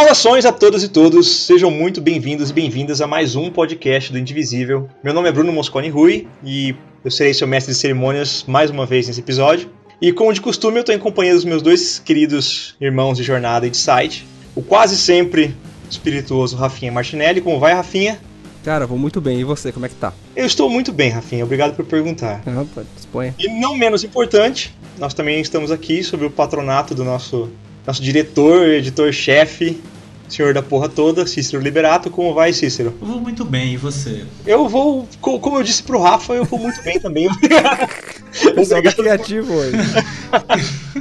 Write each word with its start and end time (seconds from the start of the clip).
Saudações 0.00 0.46
a 0.46 0.50
todas 0.50 0.82
e 0.82 0.88
todos, 0.88 1.44
sejam 1.44 1.70
muito 1.70 2.00
bem-vindos 2.00 2.48
e 2.48 2.54
bem-vindas 2.54 3.02
a 3.02 3.06
mais 3.06 3.36
um 3.36 3.50
podcast 3.50 4.10
do 4.10 4.18
Indivisível. 4.18 4.88
Meu 5.04 5.12
nome 5.12 5.28
é 5.28 5.32
Bruno 5.32 5.52
Mosconi 5.52 5.90
Rui 5.90 6.26
e 6.42 6.74
eu 7.04 7.10
serei 7.10 7.34
seu 7.34 7.46
mestre 7.46 7.74
de 7.74 7.78
cerimônias 7.78 8.42
mais 8.48 8.70
uma 8.70 8.86
vez 8.86 9.08
nesse 9.08 9.20
episódio. 9.20 9.70
E 10.00 10.10
como 10.10 10.32
de 10.32 10.40
costume, 10.40 10.78
eu 10.78 10.80
estou 10.80 10.94
em 10.94 10.98
companhia 10.98 11.34
dos 11.34 11.44
meus 11.44 11.60
dois 11.60 11.98
queridos 11.98 12.74
irmãos 12.80 13.18
de 13.18 13.22
jornada 13.22 13.66
e 13.66 13.70
de 13.70 13.76
site, 13.76 14.26
o 14.56 14.62
quase 14.62 14.96
sempre 14.96 15.54
espirituoso 15.90 16.56
Rafinha 16.56 16.90
Martinelli. 16.90 17.42
Como 17.42 17.60
vai, 17.60 17.74
Rafinha? 17.74 18.18
Cara, 18.64 18.86
vou 18.86 18.96
muito 18.96 19.20
bem. 19.20 19.38
E 19.38 19.44
você, 19.44 19.70
como 19.70 19.84
é 19.84 19.90
que 19.90 19.96
tá? 19.96 20.14
Eu 20.34 20.46
estou 20.46 20.70
muito 20.70 20.92
bem, 20.92 21.10
Rafinha. 21.10 21.44
Obrigado 21.44 21.76
por 21.76 21.84
perguntar. 21.84 22.42
Ah, 22.46 22.64
pode, 22.74 22.88
disponha. 22.96 23.34
E 23.38 23.48
não 23.48 23.76
menos 23.76 24.02
importante, 24.02 24.74
nós 24.98 25.12
também 25.12 25.42
estamos 25.42 25.70
aqui 25.70 26.02
sob 26.02 26.24
o 26.24 26.30
patronato 26.30 26.94
do 26.94 27.04
nosso, 27.04 27.50
nosso 27.90 28.00
diretor, 28.02 28.68
editor-chefe, 28.68 29.80
senhor 30.28 30.54
da 30.54 30.62
porra 30.62 30.88
toda, 30.88 31.26
Cícero 31.26 31.60
Liberato. 31.60 32.08
Como 32.08 32.32
vai, 32.32 32.52
Cícero? 32.52 32.94
Eu 33.00 33.06
vou 33.08 33.20
muito 33.20 33.44
bem, 33.44 33.72
e 33.74 33.76
você? 33.76 34.24
Eu 34.46 34.68
vou, 34.68 35.08
co- 35.20 35.40
como 35.40 35.58
eu 35.58 35.62
disse 35.64 35.82
pro 35.82 36.00
Rafa, 36.00 36.34
eu 36.34 36.44
vou 36.44 36.56
muito 36.60 36.80
bem 36.84 37.00
também. 37.00 37.26
Obrigado, 38.56 38.94
criativo 38.94 39.52
hoje. 39.52 39.76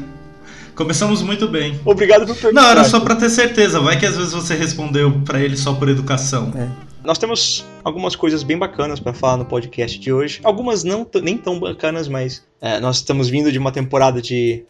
Começamos 0.73 1.21
muito 1.21 1.47
bem. 1.47 1.79
obrigado 1.85 2.25
por 2.25 2.35
perguntar. 2.35 2.59
Não, 2.61 2.69
era 2.69 2.83
só 2.85 2.99
pra 3.01 3.15
ter 3.15 3.29
certeza. 3.29 3.79
Vai 3.81 3.99
que 3.99 4.05
às 4.07 4.17
vezes 4.17 4.33
você 4.33 4.55
respondeu 4.55 5.11
pra 5.23 5.39
ele 5.39 5.55
só 5.57 5.73
por 5.73 5.89
educação. 5.89 6.51
É. 6.55 6.67
Nós 7.03 7.19
temos 7.19 7.65
algumas 7.83 8.15
coisas 8.15 8.41
bem 8.41 8.57
bacanas 8.57 8.99
pra 8.99 9.13
falar 9.13 9.37
no 9.37 9.45
podcast 9.45 9.99
de 9.99 10.11
hoje. 10.11 10.39
Algumas 10.43 10.83
não 10.83 11.05
nem 11.21 11.37
tão 11.37 11.59
bacanas, 11.59 12.07
mas 12.07 12.43
é, 12.59 12.79
nós 12.79 12.95
estamos 12.95 13.29
vindo 13.29 13.51
de 13.51 13.59
uma 13.59 13.71
temporada 13.71 14.19
de 14.21 14.63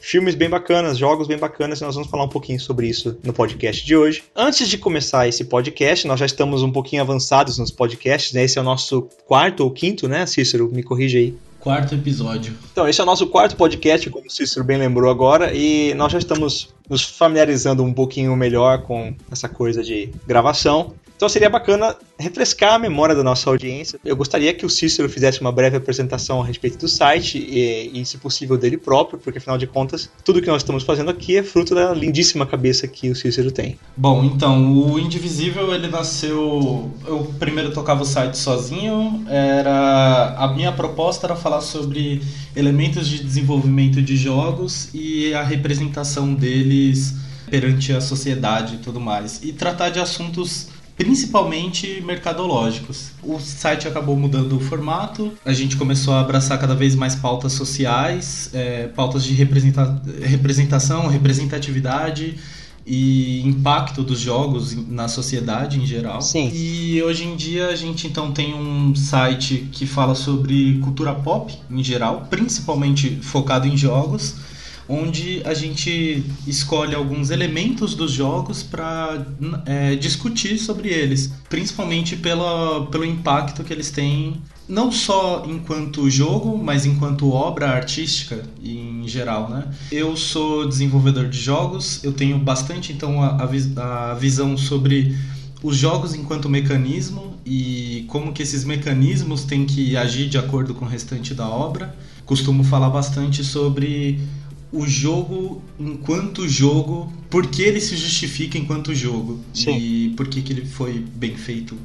filmes 0.00 0.34
bem 0.34 0.48
bacanas, 0.48 0.98
jogos 0.98 1.26
bem 1.26 1.38
bacanas, 1.38 1.80
e 1.80 1.84
nós 1.84 1.94
vamos 1.94 2.10
falar 2.10 2.24
um 2.24 2.28
pouquinho 2.28 2.60
sobre 2.60 2.88
isso 2.88 3.18
no 3.22 3.32
podcast 3.32 3.84
de 3.84 3.96
hoje. 3.96 4.24
Antes 4.34 4.68
de 4.68 4.78
começar 4.78 5.28
esse 5.28 5.44
podcast, 5.44 6.06
nós 6.06 6.20
já 6.20 6.26
estamos 6.26 6.62
um 6.62 6.70
pouquinho 6.70 7.02
avançados 7.02 7.58
nos 7.58 7.70
podcasts, 7.70 8.32
né? 8.32 8.44
Esse 8.44 8.58
é 8.58 8.60
o 8.60 8.64
nosso 8.64 9.08
quarto 9.26 9.64
ou 9.64 9.70
quinto, 9.70 10.08
né, 10.08 10.26
Cícero? 10.26 10.70
Me 10.72 10.82
corrige 10.82 11.18
aí. 11.18 11.34
Quarto 11.60 11.94
episódio. 11.96 12.56
Então, 12.70 12.88
esse 12.88 13.00
é 13.00 13.02
o 13.02 13.06
nosso 13.06 13.26
quarto 13.26 13.56
podcast, 13.56 14.08
como 14.10 14.26
o 14.26 14.30
Cícero 14.30 14.64
bem 14.64 14.78
lembrou 14.78 15.10
agora, 15.10 15.52
e 15.52 15.92
nós 15.94 16.12
já 16.12 16.18
estamos 16.18 16.72
nos 16.88 17.02
familiarizando 17.02 17.82
um 17.82 17.92
pouquinho 17.92 18.34
melhor 18.36 18.82
com 18.82 19.14
essa 19.30 19.48
coisa 19.48 19.82
de 19.82 20.08
gravação. 20.26 20.94
Então 21.18 21.28
seria 21.28 21.50
bacana 21.50 21.96
refrescar 22.16 22.74
a 22.74 22.78
memória 22.78 23.12
da 23.12 23.24
nossa 23.24 23.50
audiência. 23.50 23.98
Eu 24.04 24.14
gostaria 24.14 24.54
que 24.54 24.64
o 24.64 24.70
Cícero 24.70 25.08
fizesse 25.08 25.40
uma 25.40 25.50
breve 25.50 25.76
apresentação 25.76 26.40
a 26.40 26.46
respeito 26.46 26.78
do 26.78 26.86
site 26.86 27.38
e, 27.38 27.90
e, 27.92 28.06
se 28.06 28.18
possível, 28.18 28.56
dele 28.56 28.78
próprio, 28.78 29.18
porque 29.18 29.38
afinal 29.38 29.58
de 29.58 29.66
contas, 29.66 30.08
tudo 30.24 30.40
que 30.40 30.46
nós 30.46 30.62
estamos 30.62 30.84
fazendo 30.84 31.10
aqui 31.10 31.36
é 31.36 31.42
fruto 31.42 31.74
da 31.74 31.92
lindíssima 31.92 32.46
cabeça 32.46 32.86
que 32.86 33.10
o 33.10 33.16
Cícero 33.16 33.50
tem. 33.50 33.76
Bom, 33.96 34.22
então, 34.22 34.72
o 34.72 34.96
Indivisível, 34.96 35.74
ele 35.74 35.88
nasceu... 35.88 36.88
Eu 37.04 37.24
primeiro 37.36 37.72
tocava 37.72 38.02
o 38.02 38.06
site 38.06 38.38
sozinho. 38.38 39.24
Era... 39.28 40.36
A 40.38 40.46
minha 40.54 40.70
proposta 40.70 41.26
era 41.26 41.34
falar 41.34 41.62
sobre 41.62 42.22
elementos 42.54 43.08
de 43.08 43.24
desenvolvimento 43.24 44.00
de 44.00 44.16
jogos 44.16 44.88
e 44.94 45.34
a 45.34 45.42
representação 45.42 46.32
deles 46.32 47.16
perante 47.50 47.92
a 47.92 48.00
sociedade 48.00 48.76
e 48.76 48.78
tudo 48.78 49.00
mais. 49.00 49.40
E 49.42 49.52
tratar 49.52 49.88
de 49.88 49.98
assuntos 49.98 50.68
principalmente 50.98 52.02
mercadológicos. 52.04 53.12
O 53.22 53.38
site 53.38 53.86
acabou 53.86 54.16
mudando 54.16 54.56
o 54.56 54.60
formato, 54.60 55.32
a 55.44 55.52
gente 55.52 55.76
começou 55.76 56.12
a 56.12 56.20
abraçar 56.20 56.58
cada 56.58 56.74
vez 56.74 56.96
mais 56.96 57.14
pautas 57.14 57.52
sociais, 57.52 58.50
é, 58.52 58.88
pautas 58.88 59.24
de 59.24 59.32
representa 59.32 60.02
representação, 60.20 61.06
representatividade 61.06 62.36
e 62.84 63.46
impacto 63.46 64.02
dos 64.02 64.18
jogos 64.18 64.74
na 64.88 65.06
sociedade 65.06 65.78
em 65.78 65.86
geral. 65.86 66.20
Sim. 66.20 66.50
E 66.52 67.00
hoje 67.02 67.24
em 67.24 67.36
dia 67.36 67.68
a 67.68 67.76
gente 67.76 68.06
então 68.06 68.32
tem 68.32 68.54
um 68.54 68.94
site 68.96 69.68
que 69.70 69.86
fala 69.86 70.16
sobre 70.16 70.80
cultura 70.80 71.14
pop 71.14 71.54
em 71.70 71.84
geral, 71.84 72.26
principalmente 72.28 73.18
focado 73.22 73.68
em 73.68 73.76
jogos 73.76 74.47
onde 74.88 75.42
a 75.44 75.52
gente 75.52 76.24
escolhe 76.46 76.94
alguns 76.94 77.30
elementos 77.30 77.94
dos 77.94 78.10
jogos 78.10 78.62
para 78.62 79.26
é, 79.66 79.94
discutir 79.96 80.58
sobre 80.58 80.88
eles, 80.88 81.30
principalmente 81.48 82.16
pela, 82.16 82.86
pelo 82.86 83.04
impacto 83.04 83.62
que 83.62 83.72
eles 83.72 83.90
têm, 83.90 84.40
não 84.68 84.90
só 84.90 85.44
enquanto 85.46 86.08
jogo, 86.08 86.56
mas 86.56 86.86
enquanto 86.86 87.30
obra 87.30 87.68
artística 87.70 88.42
em 88.62 89.06
geral, 89.06 89.48
né? 89.48 89.64
Eu 89.90 90.16
sou 90.16 90.68
desenvolvedor 90.68 91.28
de 91.28 91.38
jogos, 91.38 92.02
eu 92.02 92.12
tenho 92.12 92.38
bastante 92.38 92.92
então 92.92 93.22
a, 93.22 93.36
a, 93.76 94.10
a 94.10 94.14
visão 94.14 94.56
sobre 94.56 95.16
os 95.62 95.76
jogos 95.76 96.14
enquanto 96.14 96.48
mecanismo 96.48 97.34
e 97.44 98.04
como 98.08 98.32
que 98.32 98.42
esses 98.42 98.64
mecanismos 98.64 99.44
têm 99.44 99.64
que 99.64 99.96
agir 99.96 100.28
de 100.28 100.38
acordo 100.38 100.74
com 100.74 100.84
o 100.84 100.88
restante 100.88 101.34
da 101.34 101.48
obra. 101.48 101.96
Costumo 102.26 102.62
falar 102.62 102.90
bastante 102.90 103.42
sobre 103.42 104.20
o 104.72 104.86
jogo 104.86 105.62
enquanto 105.78 106.46
jogo, 106.48 107.12
por 107.30 107.46
que 107.46 107.62
ele 107.62 107.80
se 107.80 107.96
justifica 107.96 108.58
enquanto 108.58 108.94
jogo 108.94 109.40
Sim. 109.54 109.76
e 109.76 110.10
por 110.10 110.28
que, 110.28 110.42
que 110.42 110.52
ele 110.52 110.66
foi 110.66 110.98
bem 110.98 111.36
feito 111.36 111.76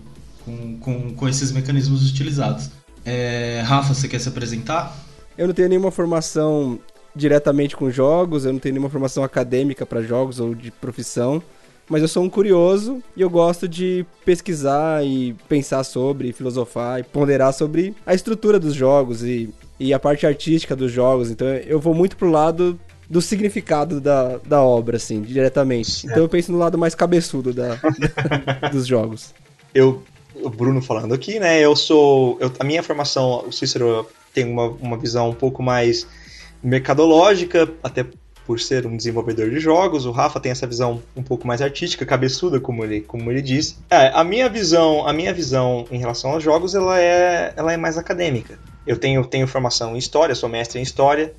com, 0.44 0.78
com, 0.78 1.14
com 1.14 1.28
esses 1.28 1.52
mecanismos 1.52 2.10
utilizados. 2.10 2.70
É, 3.06 3.62
Rafa, 3.66 3.94
você 3.94 4.08
quer 4.08 4.20
se 4.20 4.30
apresentar? 4.30 4.96
Eu 5.38 5.48
não 5.48 5.54
tenho 5.54 5.70
nenhuma 5.70 5.92
formação 5.92 6.80
diretamente 7.16 7.76
com 7.76 7.90
jogos, 7.90 8.46
eu 8.46 8.54
não 8.54 8.60
tenho 8.60 8.74
nenhuma 8.74 8.90
formação 8.90 9.24
acadêmica 9.24 9.86
para 9.86 10.02
jogos 10.02 10.40
ou 10.40 10.56
de 10.56 10.72
profissão, 10.72 11.42
mas 11.88 12.02
eu 12.02 12.08
sou 12.08 12.24
um 12.24 12.30
curioso 12.30 13.04
e 13.16 13.22
eu 13.22 13.30
gosto 13.30 13.68
de 13.68 14.06
pesquisar 14.26 15.06
e 15.06 15.36
pensar 15.48 15.84
sobre, 15.84 16.34
filosofar 16.34 17.00
e 17.00 17.04
ponderar 17.04 17.54
sobre 17.54 17.96
a 18.06 18.14
estrutura 18.14 18.60
dos 18.60 18.74
jogos 18.74 19.24
e 19.24 19.54
e 19.84 19.94
a 19.94 20.00
parte 20.00 20.26
artística 20.26 20.76
dos 20.76 20.92
jogos. 20.92 21.30
Então 21.30 21.48
eu 21.48 21.80
vou 21.80 21.94
muito 21.94 22.16
pro 22.16 22.30
lado 22.30 22.80
do 23.10 23.22
significado 23.22 24.00
da, 24.00 24.38
da 24.38 24.62
obra, 24.62 24.96
assim, 24.96 25.22
diretamente. 25.22 25.92
Certo. 25.92 26.06
Então 26.12 26.24
eu 26.24 26.30
penso 26.30 26.52
no 26.52 26.58
lado 26.58 26.78
mais 26.78 26.96
cabeçudo 26.96 27.54
da, 27.54 27.78
dos 28.72 28.88
jogos. 28.88 29.34
Eu, 29.74 30.02
o 30.36 30.50
Bruno 30.50 30.82
falando 30.82 31.14
aqui, 31.14 31.40
né? 31.40 31.60
Eu 31.60 31.76
sou. 31.76 32.38
Eu, 32.40 32.52
a 32.58 32.64
minha 32.64 32.82
formação, 32.82 33.44
o 33.46 33.52
Cícero 33.52 34.08
tem 34.34 34.46
uma, 34.46 34.68
uma 34.68 34.98
visão 34.98 35.30
um 35.30 35.36
pouco 35.36 35.62
mais 35.62 36.08
mercadológica, 36.64 37.70
até 37.84 38.06
por 38.46 38.60
ser 38.60 38.86
um 38.86 38.96
desenvolvedor 38.96 39.50
de 39.50 39.60
jogos. 39.60 40.06
O 40.06 40.12
Rafa 40.12 40.40
tem 40.40 40.52
essa 40.52 40.66
visão 40.66 41.02
um 41.16 41.24
pouco 41.24 41.46
mais 41.46 41.62
artística, 41.62 42.06
cabeçuda, 42.06 42.60
como 42.60 42.84
ele, 42.84 43.02
como 43.02 43.30
ele 43.30 43.42
disse. 43.42 43.78
É, 43.90 44.12
a 44.14 44.24
minha 44.24 44.48
visão, 44.50 45.06
a 45.06 45.14
minha 45.14 45.34
visão 45.34 45.86
em 45.92 45.98
relação 45.98 46.32
aos 46.32 46.44
jogos, 46.44 46.74
ela 46.74 47.00
é, 47.00 47.54
ela 47.56 47.74
é 47.74 47.78
mais 47.78 47.98
acadêmica. 47.98 48.58
Eu 48.86 48.98
tenho, 48.98 49.26
tenho 49.26 49.48
formação 49.48 49.96
em 49.96 49.98
história, 49.98 50.36
sou 50.36 50.50
mestre 50.50 50.80
em 50.80 50.84
história. 50.84 51.34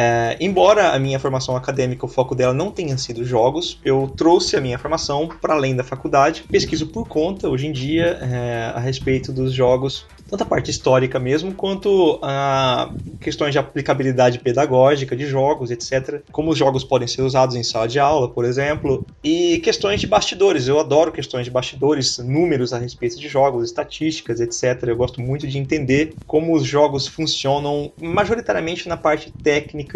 É, 0.00 0.36
embora 0.40 0.92
a 0.92 0.98
minha 1.00 1.18
formação 1.18 1.56
acadêmica, 1.56 2.06
o 2.06 2.08
foco 2.08 2.32
dela 2.32 2.54
não 2.54 2.70
tenha 2.70 2.96
sido 2.96 3.24
jogos, 3.24 3.80
eu 3.84 4.06
trouxe 4.16 4.56
a 4.56 4.60
minha 4.60 4.78
formação 4.78 5.26
para 5.26 5.54
além 5.54 5.74
da 5.74 5.82
faculdade. 5.82 6.44
Pesquiso 6.48 6.86
por 6.86 7.08
conta, 7.08 7.48
hoje 7.48 7.66
em 7.66 7.72
dia, 7.72 8.16
é, 8.22 8.72
a 8.76 8.78
respeito 8.78 9.32
dos 9.32 9.52
jogos, 9.52 10.06
tanto 10.28 10.42
a 10.42 10.46
parte 10.46 10.70
histórica 10.70 11.18
mesmo, 11.18 11.52
quanto 11.54 12.20
a 12.22 12.92
questões 13.18 13.52
de 13.52 13.58
aplicabilidade 13.58 14.38
pedagógica 14.38 15.16
de 15.16 15.26
jogos, 15.26 15.70
etc. 15.70 16.22
Como 16.30 16.50
os 16.50 16.58
jogos 16.58 16.84
podem 16.84 17.08
ser 17.08 17.22
usados 17.22 17.56
em 17.56 17.62
sala 17.62 17.88
de 17.88 17.98
aula, 17.98 18.28
por 18.28 18.44
exemplo. 18.44 19.04
E 19.24 19.58
questões 19.58 20.00
de 20.00 20.06
bastidores, 20.06 20.68
eu 20.68 20.78
adoro 20.78 21.10
questões 21.10 21.44
de 21.44 21.50
bastidores, 21.50 22.18
números 22.18 22.72
a 22.72 22.78
respeito 22.78 23.18
de 23.18 23.26
jogos, 23.26 23.64
estatísticas, 23.64 24.40
etc. 24.40 24.84
Eu 24.86 24.96
gosto 24.96 25.20
muito 25.20 25.46
de 25.46 25.58
entender 25.58 26.14
como 26.26 26.54
os 26.54 26.64
jogos 26.64 27.06
funcionam, 27.06 27.90
majoritariamente 27.98 28.88
na 28.88 28.96
parte 28.96 29.32
técnica. 29.42 29.87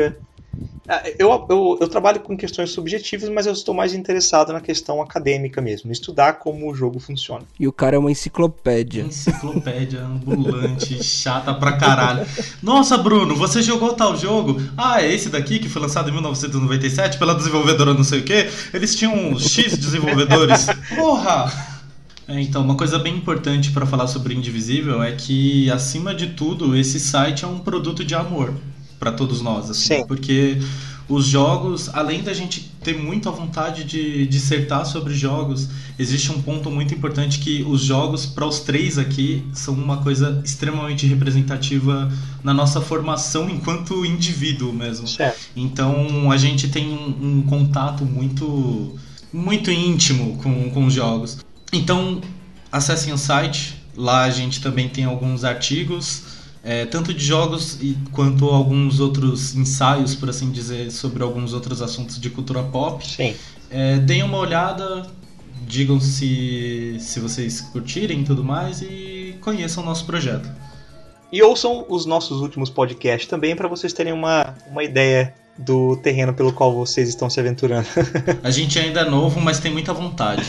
Eu, 1.18 1.46
eu, 1.48 1.78
eu, 1.80 1.88
trabalho 1.88 2.20
com 2.20 2.36
questões 2.36 2.70
subjetivas, 2.70 3.28
mas 3.28 3.46
eu 3.46 3.52
estou 3.52 3.72
mais 3.72 3.94
interessado 3.94 4.52
na 4.52 4.60
questão 4.60 5.00
acadêmica 5.00 5.60
mesmo, 5.60 5.90
estudar 5.90 6.34
como 6.34 6.70
o 6.70 6.74
jogo 6.74 6.98
funciona. 6.98 7.44
E 7.58 7.66
o 7.66 7.72
cara 7.72 7.96
é 7.96 7.98
uma 7.98 8.10
enciclopédia. 8.10 9.02
Enciclopédia 9.02 10.04
ambulante, 10.04 11.00
chata 11.02 11.54
pra 11.54 11.76
caralho. 11.78 12.26
Nossa, 12.62 12.98
Bruno, 12.98 13.34
você 13.34 13.62
jogou 13.62 13.94
tal 13.94 14.16
jogo? 14.16 14.60
Ah, 14.76 15.00
é 15.00 15.12
esse 15.12 15.30
daqui 15.30 15.60
que 15.60 15.68
foi 15.68 15.80
lançado 15.80 16.10
em 16.10 16.12
1997 16.12 17.16
pela 17.16 17.34
desenvolvedora 17.34 17.94
não 17.94 18.04
sei 18.04 18.20
o 18.20 18.24
que. 18.24 18.50
Eles 18.74 18.94
tinham 18.94 19.38
X 19.38 19.78
desenvolvedores. 19.78 20.66
Porra! 20.94 21.50
É, 22.28 22.40
então, 22.40 22.62
uma 22.62 22.76
coisa 22.76 22.98
bem 22.98 23.16
importante 23.16 23.70
para 23.70 23.86
falar 23.86 24.06
sobre 24.06 24.34
Indivisível 24.34 25.02
é 25.02 25.12
que, 25.12 25.70
acima 25.70 26.14
de 26.14 26.28
tudo, 26.28 26.76
esse 26.76 27.00
site 27.00 27.44
é 27.44 27.48
um 27.48 27.58
produto 27.58 28.04
de 28.04 28.14
amor 28.14 28.52
para 29.02 29.10
todos 29.10 29.42
nós, 29.42 29.68
assim, 29.68 29.96
Sim. 29.96 30.06
porque 30.06 30.58
os 31.08 31.26
jogos, 31.26 31.90
além 31.92 32.22
da 32.22 32.32
gente 32.32 32.70
ter 32.84 32.96
muita 32.96 33.32
vontade 33.32 33.82
de 33.82 34.28
dissertar 34.28 34.86
sobre 34.86 35.12
jogos, 35.12 35.68
existe 35.98 36.30
um 36.30 36.40
ponto 36.40 36.70
muito 36.70 36.94
importante 36.94 37.40
que 37.40 37.64
os 37.64 37.82
jogos, 37.82 38.26
para 38.26 38.46
os 38.46 38.60
três 38.60 38.98
aqui, 38.98 39.44
são 39.52 39.74
uma 39.74 39.96
coisa 39.96 40.40
extremamente 40.44 41.04
representativa 41.08 42.12
na 42.44 42.54
nossa 42.54 42.80
formação 42.80 43.50
enquanto 43.50 44.06
indivíduo 44.06 44.72
mesmo. 44.72 45.08
Certo. 45.08 45.48
Então 45.56 46.30
a 46.30 46.36
gente 46.36 46.68
tem 46.68 46.92
um, 46.92 47.38
um 47.38 47.42
contato 47.42 48.04
muito 48.04 48.96
muito 49.32 49.68
íntimo 49.68 50.36
com, 50.36 50.70
com 50.70 50.86
os 50.86 50.94
jogos. 50.94 51.38
Então, 51.72 52.20
acessem 52.70 53.12
o 53.12 53.18
site, 53.18 53.82
lá 53.96 54.22
a 54.22 54.30
gente 54.30 54.60
também 54.60 54.88
tem 54.88 55.04
alguns 55.04 55.42
artigos, 55.42 56.31
é, 56.64 56.86
tanto 56.86 57.12
de 57.12 57.24
jogos 57.24 57.78
e, 57.80 57.96
quanto 58.12 58.48
alguns 58.48 59.00
outros 59.00 59.54
ensaios, 59.54 60.14
por 60.14 60.30
assim 60.30 60.50
dizer, 60.50 60.90
sobre 60.90 61.22
alguns 61.22 61.52
outros 61.52 61.82
assuntos 61.82 62.20
de 62.20 62.30
cultura 62.30 62.62
pop. 62.62 63.06
Sim. 63.06 63.34
É, 63.70 63.96
deem 63.98 64.22
uma 64.22 64.38
olhada, 64.38 65.06
digam 65.66 66.00
se, 66.00 66.96
se 67.00 67.18
vocês 67.18 67.60
curtirem 67.60 68.20
e 68.20 68.24
tudo 68.24 68.44
mais 68.44 68.80
e 68.82 69.36
conheçam 69.40 69.82
o 69.82 69.86
nosso 69.86 70.06
projeto. 70.06 70.48
E 71.32 71.42
ouçam 71.42 71.86
os 71.88 72.04
nossos 72.04 72.40
últimos 72.40 72.68
podcasts 72.68 73.26
também 73.26 73.56
para 73.56 73.66
vocês 73.66 73.92
terem 73.92 74.12
uma, 74.12 74.54
uma 74.70 74.84
ideia 74.84 75.34
do 75.58 75.96
terreno 75.96 76.32
pelo 76.32 76.52
qual 76.52 76.74
vocês 76.74 77.08
estão 77.08 77.28
se 77.28 77.38
aventurando. 77.38 77.86
a 78.42 78.50
gente 78.50 78.78
ainda 78.78 79.00
é 79.00 79.10
novo, 79.10 79.40
mas 79.40 79.60
tem 79.60 79.72
muita 79.72 79.92
vontade. 79.92 80.44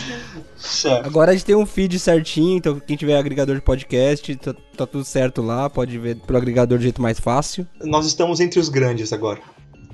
Certo. 0.57 1.05
Agora 1.05 1.31
a 1.31 1.33
gente 1.33 1.45
tem 1.45 1.55
um 1.55 1.65
feed 1.65 2.00
certinho, 2.00 2.57
então 2.57 2.79
quem 2.79 2.95
tiver 2.95 3.17
agregador 3.17 3.55
de 3.55 3.61
podcast, 3.61 4.35
tá, 4.38 4.55
tá, 4.77 4.88
tudo 4.88 5.03
certo 5.03 5.41
lá, 5.41 5.69
pode 5.69 5.97
ver 5.97 6.15
pelo 6.15 6.38
agregador 6.38 6.77
de 6.77 6.85
jeito 6.85 7.01
mais 7.01 7.19
fácil. 7.19 7.67
Nós 7.83 8.05
estamos 8.05 8.39
entre 8.39 8.59
os 8.59 8.69
grandes 8.69 9.11
agora. 9.11 9.41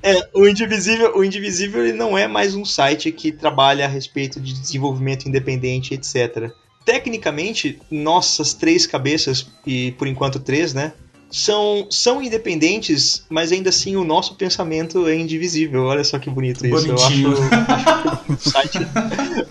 É, 0.02 0.28
o 0.32 0.46
Indivisível, 0.46 1.16
o 1.16 1.24
Indivisível 1.24 1.84
ele 1.84 1.92
não 1.92 2.16
é 2.16 2.26
mais 2.26 2.54
um 2.54 2.64
site 2.64 3.12
que 3.12 3.32
trabalha 3.32 3.84
a 3.84 3.88
respeito 3.88 4.40
de 4.40 4.54
desenvolvimento 4.54 5.28
independente, 5.28 5.92
etc. 5.92 6.50
Tecnicamente, 6.84 7.78
nossas 7.90 8.54
três 8.54 8.86
cabeças, 8.86 9.46
e 9.66 9.92
por 9.92 10.06
enquanto 10.06 10.40
três, 10.40 10.72
né? 10.72 10.94
São, 11.30 11.86
são 11.90 12.20
independentes, 12.20 13.24
mas 13.28 13.52
ainda 13.52 13.70
assim 13.70 13.94
o 13.94 14.02
nosso 14.02 14.34
pensamento 14.34 15.06
é 15.06 15.14
indivisível. 15.14 15.84
Olha 15.84 16.02
só 16.02 16.18
que 16.18 16.28
bonito 16.28 16.66
isso. 16.66 16.86
Bonitinho. 16.86 17.32
Eu 17.32 17.36
acho, 17.36 17.72
acho 17.72 18.32
o, 18.32 18.36
site, 18.36 18.78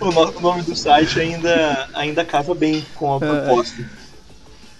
o, 0.02 0.42
nome 0.42 0.62
do 0.64 0.76
site 0.76 1.20
ainda, 1.20 1.90
ainda 1.94 2.26
casa 2.26 2.54
bem 2.54 2.86
com 2.96 3.14
a 3.14 3.16
é, 3.16 3.20
proposta. 3.20 3.90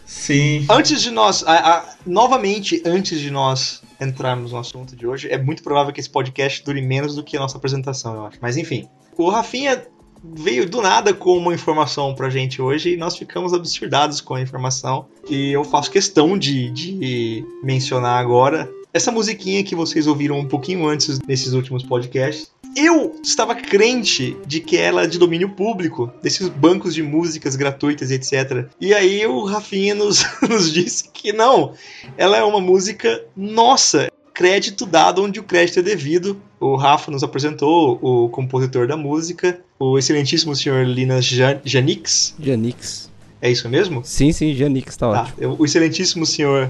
Sim. 0.06 0.66
Antes 0.70 1.02
de 1.02 1.12
nós, 1.12 1.44
a, 1.48 1.54
a, 1.54 1.96
novamente, 2.06 2.82
antes 2.86 3.20
de 3.20 3.32
nós 3.32 3.82
entrarmos 4.02 4.52
no 4.52 4.58
assunto 4.58 4.96
de 4.96 5.06
hoje, 5.06 5.30
é 5.30 5.38
muito 5.38 5.62
provável 5.62 5.94
que 5.94 6.00
esse 6.00 6.10
podcast 6.10 6.64
dure 6.64 6.82
menos 6.82 7.16
do 7.16 7.24
que 7.24 7.38
a 7.38 7.40
nossa 7.40 7.58
apresentação, 7.58 8.16
eu 8.16 8.26
acho. 8.26 8.38
Mas 8.42 8.58
enfim, 8.58 8.90
o 9.18 9.30
Rafinha 9.30 9.86
veio 10.24 10.70
do 10.70 10.82
nada 10.82 11.14
com 11.14 11.38
uma 11.38 11.54
informação 11.54 12.14
pra 12.14 12.30
gente 12.30 12.62
hoje 12.62 12.94
e 12.94 12.98
nós 12.98 13.16
ficamos 13.16 13.54
absurdados 13.54 14.22
com 14.22 14.36
a 14.36 14.42
informação. 14.42 15.08
E 15.30 15.52
eu 15.52 15.64
faço 15.64 15.92
questão 15.92 16.38
de, 16.38 16.70
de 16.72 17.46
mencionar 17.64 18.20
agora 18.20 18.70
essa 18.94 19.12
musiquinha 19.12 19.64
que 19.64 19.76
vocês 19.76 20.08
ouviram 20.08 20.40
um 20.40 20.48
pouquinho 20.48 20.88
antes 20.88 21.20
nesses 21.28 21.54
últimos 21.54 21.84
podcasts. 21.84 22.52
Eu 22.76 23.16
estava 23.24 23.56
crente 23.56 24.38
de 24.46 24.60
que 24.60 24.78
ela 24.78 25.04
é 25.04 25.08
de 25.08 25.18
domínio 25.18 25.50
público, 25.50 26.12
desses 26.22 26.48
bancos 26.50 26.94
de 26.94 27.02
músicas 27.02 27.56
gratuitas, 27.56 28.12
etc. 28.12 28.68
E 28.80 28.94
aí 28.94 29.26
o 29.26 29.44
Rafinha 29.44 29.96
nos, 29.96 30.26
nos 30.48 30.72
disse 30.72 31.10
que 31.12 31.34
não, 31.34 31.74
ela 32.18 32.38
é 32.38 32.44
uma 32.44 32.62
música 32.62 33.24
nossa, 33.36 34.12
crédito 34.34 34.86
dado 34.86 35.24
onde 35.24 35.40
o 35.40 35.44
crédito 35.44 35.80
é 35.80 35.84
devido. 35.84 36.40
O 36.60 36.76
Rafa 36.76 37.12
nos 37.12 37.24
apresentou 37.24 38.00
o 38.02 38.30
compositor 38.30 38.88
da 38.88 38.96
música, 38.96 39.60
o 39.80 39.98
excelentíssimo 39.98 40.54
senhor 40.56 40.86
Linas 40.86 41.26
Janix. 41.64 42.36
Janix. 42.40 43.10
É 43.42 43.50
isso 43.50 43.70
mesmo? 43.70 44.04
Sim, 44.04 44.34
sim, 44.34 44.54
Janix, 44.54 44.98
tá, 44.98 45.10
tá 45.12 45.22
ótimo. 45.22 45.56
O 45.58 45.64
excelentíssimo 45.64 46.26
senhor 46.26 46.70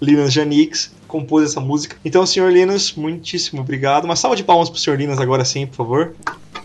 Linus 0.00 0.32
Janix 0.32 0.90
compôs 1.06 1.44
essa 1.44 1.60
música. 1.60 1.98
Então, 2.02 2.24
senhor 2.24 2.50
Linus, 2.50 2.94
muitíssimo 2.94 3.60
obrigado. 3.60 4.06
Uma 4.06 4.16
salva 4.16 4.34
de 4.34 4.42
palmas 4.42 4.70
pro 4.70 4.78
senhor 4.78 4.96
Linus 4.98 5.18
agora 5.18 5.44
sim, 5.44 5.66
por 5.66 5.76
favor. 5.76 6.14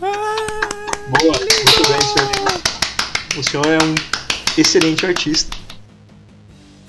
Boa, 0.00 0.12
muito 1.22 1.88
bem, 1.90 2.00
senhor 2.00 2.30
Linus. 2.34 3.36
O 3.36 3.42
senhor 3.42 3.66
é 3.66 3.78
um 3.84 3.94
excelente 4.56 5.04
artista. 5.04 5.54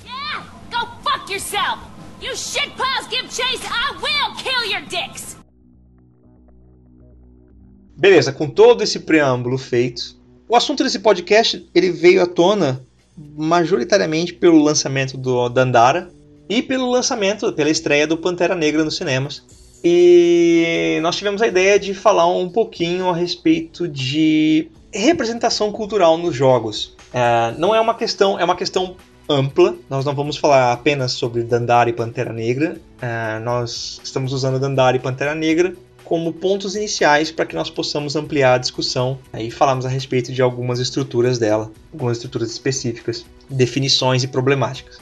Yeah, 0.06 0.46
go 0.70 0.88
fuck 1.04 1.30
yourself! 1.30 1.80
You 2.22 2.34
shitpaws 2.34 3.10
give 3.10 3.28
chase, 3.28 3.62
I 3.66 3.92
will 4.00 4.34
kill 4.36 4.70
your 4.70 4.80
dicks! 4.88 5.35
Beleza, 7.96 8.30
com 8.30 8.46
todo 8.46 8.84
esse 8.84 9.00
preâmbulo 9.00 9.56
feito, 9.56 10.14
o 10.46 10.54
assunto 10.54 10.84
desse 10.84 10.98
podcast 10.98 11.66
ele 11.74 11.90
veio 11.90 12.22
à 12.22 12.26
tona 12.26 12.82
majoritariamente 13.36 14.34
pelo 14.34 14.62
lançamento 14.62 15.16
do 15.16 15.48
Dandara 15.48 16.10
e 16.46 16.60
pelo 16.62 16.90
lançamento, 16.90 17.50
pela 17.54 17.70
estreia 17.70 18.06
do 18.06 18.18
Pantera 18.18 18.54
Negra 18.54 18.84
nos 18.84 18.96
cinemas. 18.96 19.42
E 19.82 20.98
nós 21.00 21.16
tivemos 21.16 21.40
a 21.40 21.46
ideia 21.46 21.78
de 21.78 21.94
falar 21.94 22.26
um 22.26 22.50
pouquinho 22.50 23.08
a 23.08 23.16
respeito 23.16 23.88
de 23.88 24.68
representação 24.92 25.72
cultural 25.72 26.18
nos 26.18 26.34
jogos. 26.34 26.94
É, 27.14 27.54
não 27.56 27.74
é 27.74 27.80
uma 27.80 27.94
questão, 27.94 28.38
é 28.38 28.44
uma 28.44 28.56
questão 28.56 28.94
ampla. 29.26 29.74
Nós 29.88 30.04
não 30.04 30.14
vamos 30.14 30.36
falar 30.36 30.72
apenas 30.72 31.12
sobre 31.12 31.42
Dandara 31.42 31.88
e 31.88 31.94
Pantera 31.94 32.32
Negra. 32.32 32.78
É, 33.00 33.38
nós 33.40 34.00
estamos 34.04 34.34
usando 34.34 34.60
Dandara 34.60 34.96
e 34.96 35.00
Pantera 35.00 35.34
Negra 35.34 35.74
como 36.06 36.32
pontos 36.32 36.76
iniciais 36.76 37.32
para 37.32 37.44
que 37.44 37.54
nós 37.54 37.68
possamos 37.68 38.14
ampliar 38.14 38.54
a 38.54 38.58
discussão 38.58 39.18
e 39.36 39.50
falarmos 39.50 39.84
a 39.84 39.88
respeito 39.88 40.32
de 40.32 40.40
algumas 40.40 40.78
estruturas 40.78 41.36
dela, 41.36 41.70
algumas 41.92 42.16
estruturas 42.16 42.50
específicas, 42.50 43.26
definições 43.50 44.22
e 44.22 44.28
problemáticas. 44.28 44.98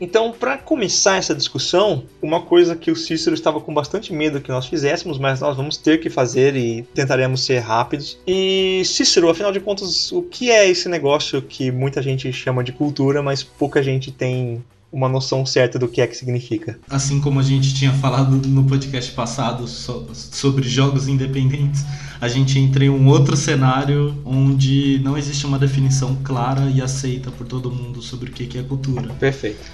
Então, 0.00 0.32
para 0.32 0.56
começar 0.56 1.18
essa 1.18 1.34
discussão, 1.34 2.04
uma 2.22 2.40
coisa 2.40 2.74
que 2.74 2.90
o 2.90 2.96
Cícero 2.96 3.34
estava 3.34 3.60
com 3.60 3.74
bastante 3.74 4.14
medo 4.14 4.40
que 4.40 4.48
nós 4.48 4.66
fizéssemos, 4.66 5.18
mas 5.18 5.40
nós 5.40 5.54
vamos 5.54 5.76
ter 5.76 6.00
que 6.00 6.08
fazer 6.08 6.56
e 6.56 6.82
tentaremos 6.94 7.44
ser 7.44 7.58
rápidos. 7.58 8.18
E 8.26 8.82
Cícero, 8.86 9.28
afinal 9.28 9.52
de 9.52 9.60
contas, 9.60 10.10
o 10.10 10.22
que 10.22 10.50
é 10.50 10.66
esse 10.66 10.88
negócio 10.88 11.42
que 11.42 11.70
muita 11.70 12.00
gente 12.00 12.32
chama 12.32 12.64
de 12.64 12.72
cultura, 12.72 13.22
mas 13.22 13.42
pouca 13.42 13.82
gente 13.82 14.10
tem 14.10 14.64
uma 14.92 15.08
noção 15.08 15.46
certa 15.46 15.78
do 15.78 15.86
que 15.86 16.00
é 16.00 16.06
que 16.06 16.16
significa. 16.16 16.78
Assim 16.88 17.20
como 17.20 17.38
a 17.38 17.42
gente 17.42 17.74
tinha 17.74 17.92
falado 17.92 18.36
no 18.48 18.64
podcast 18.64 19.12
passado 19.12 19.66
sobre 19.66 20.68
jogos 20.68 21.06
independentes, 21.06 21.84
a 22.20 22.28
gente 22.28 22.58
entra 22.58 22.84
em 22.84 22.90
um 22.90 23.08
outro 23.08 23.36
cenário 23.36 24.16
onde 24.24 25.00
não 25.02 25.16
existe 25.16 25.46
uma 25.46 25.58
definição 25.58 26.16
clara 26.22 26.70
e 26.70 26.82
aceita 26.82 27.30
por 27.30 27.46
todo 27.46 27.70
mundo 27.70 28.02
sobre 28.02 28.30
o 28.30 28.32
que 28.32 28.58
é 28.58 28.62
cultura. 28.62 29.14
Perfeito. 29.14 29.64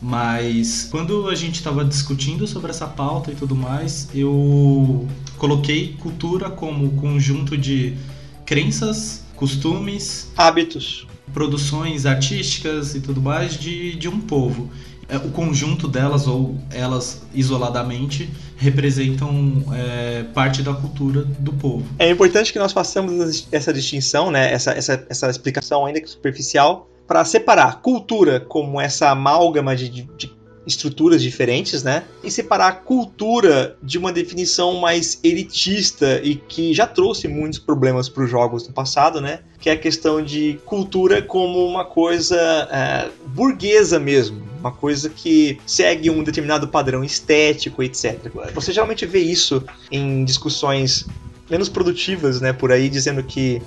Mas 0.00 0.88
quando 0.90 1.28
a 1.28 1.34
gente 1.34 1.54
estava 1.54 1.84
discutindo 1.84 2.46
sobre 2.46 2.70
essa 2.70 2.86
pauta 2.86 3.32
e 3.32 3.34
tudo 3.34 3.56
mais, 3.56 4.08
eu 4.14 5.08
coloquei 5.38 5.94
cultura 5.98 6.50
como 6.50 6.90
conjunto 6.90 7.56
de 7.56 7.96
crenças, 8.44 9.24
costumes, 9.34 10.30
hábitos, 10.36 11.06
produções 11.36 12.06
artísticas 12.06 12.94
e 12.94 13.00
tudo 13.00 13.20
mais 13.20 13.58
de, 13.58 13.94
de 13.94 14.08
um 14.08 14.18
povo. 14.18 14.70
É, 15.06 15.18
o 15.18 15.30
conjunto 15.32 15.86
delas 15.86 16.26
ou 16.26 16.56
elas 16.70 17.26
isoladamente 17.34 18.30
representam 18.56 19.62
é, 19.70 20.22
parte 20.32 20.62
da 20.62 20.72
cultura 20.72 21.24
do 21.38 21.52
povo. 21.52 21.84
É 21.98 22.08
importante 22.08 22.54
que 22.54 22.58
nós 22.58 22.72
façamos 22.72 23.46
essa 23.52 23.70
distinção, 23.70 24.30
né? 24.30 24.50
essa, 24.50 24.70
essa, 24.70 25.06
essa 25.10 25.28
explicação 25.28 25.84
ainda 25.84 26.00
que 26.00 26.08
superficial 26.08 26.88
para 27.06 27.22
separar 27.22 27.82
cultura 27.82 28.40
como 28.40 28.80
essa 28.80 29.10
amálgama 29.10 29.76
de, 29.76 29.90
de, 29.90 30.08
de, 30.16 30.32
estruturas 30.66 31.22
diferentes, 31.22 31.82
né? 31.82 32.04
E 32.24 32.30
separar 32.30 32.68
a 32.68 32.72
cultura 32.72 33.76
de 33.82 33.96
uma 33.98 34.12
definição 34.12 34.74
mais 34.80 35.18
elitista 35.22 36.20
e 36.22 36.34
que 36.34 36.74
já 36.74 36.86
trouxe 36.86 37.28
muitos 37.28 37.58
problemas 37.58 38.08
para 38.08 38.24
os 38.24 38.30
jogos 38.30 38.66
no 38.66 38.74
passado, 38.74 39.20
né? 39.20 39.40
Que 39.60 39.70
é 39.70 39.72
a 39.72 39.76
questão 39.76 40.22
de 40.22 40.58
cultura 40.64 41.22
como 41.22 41.64
uma 41.64 41.84
coisa 41.84 42.36
é, 42.70 43.08
burguesa 43.28 43.98
mesmo, 43.98 44.42
uma 44.58 44.72
coisa 44.72 45.08
que 45.08 45.58
segue 45.64 46.10
um 46.10 46.24
determinado 46.24 46.66
padrão 46.68 47.04
estético, 47.04 47.82
etc. 47.82 48.18
Você 48.54 48.72
geralmente 48.72 49.06
vê 49.06 49.20
isso 49.20 49.64
em 49.90 50.24
discussões 50.24 51.06
menos 51.48 51.68
produtivas, 51.68 52.40
né? 52.40 52.52
Por 52.52 52.72
aí 52.72 52.88
dizendo 52.88 53.22
que 53.22 53.62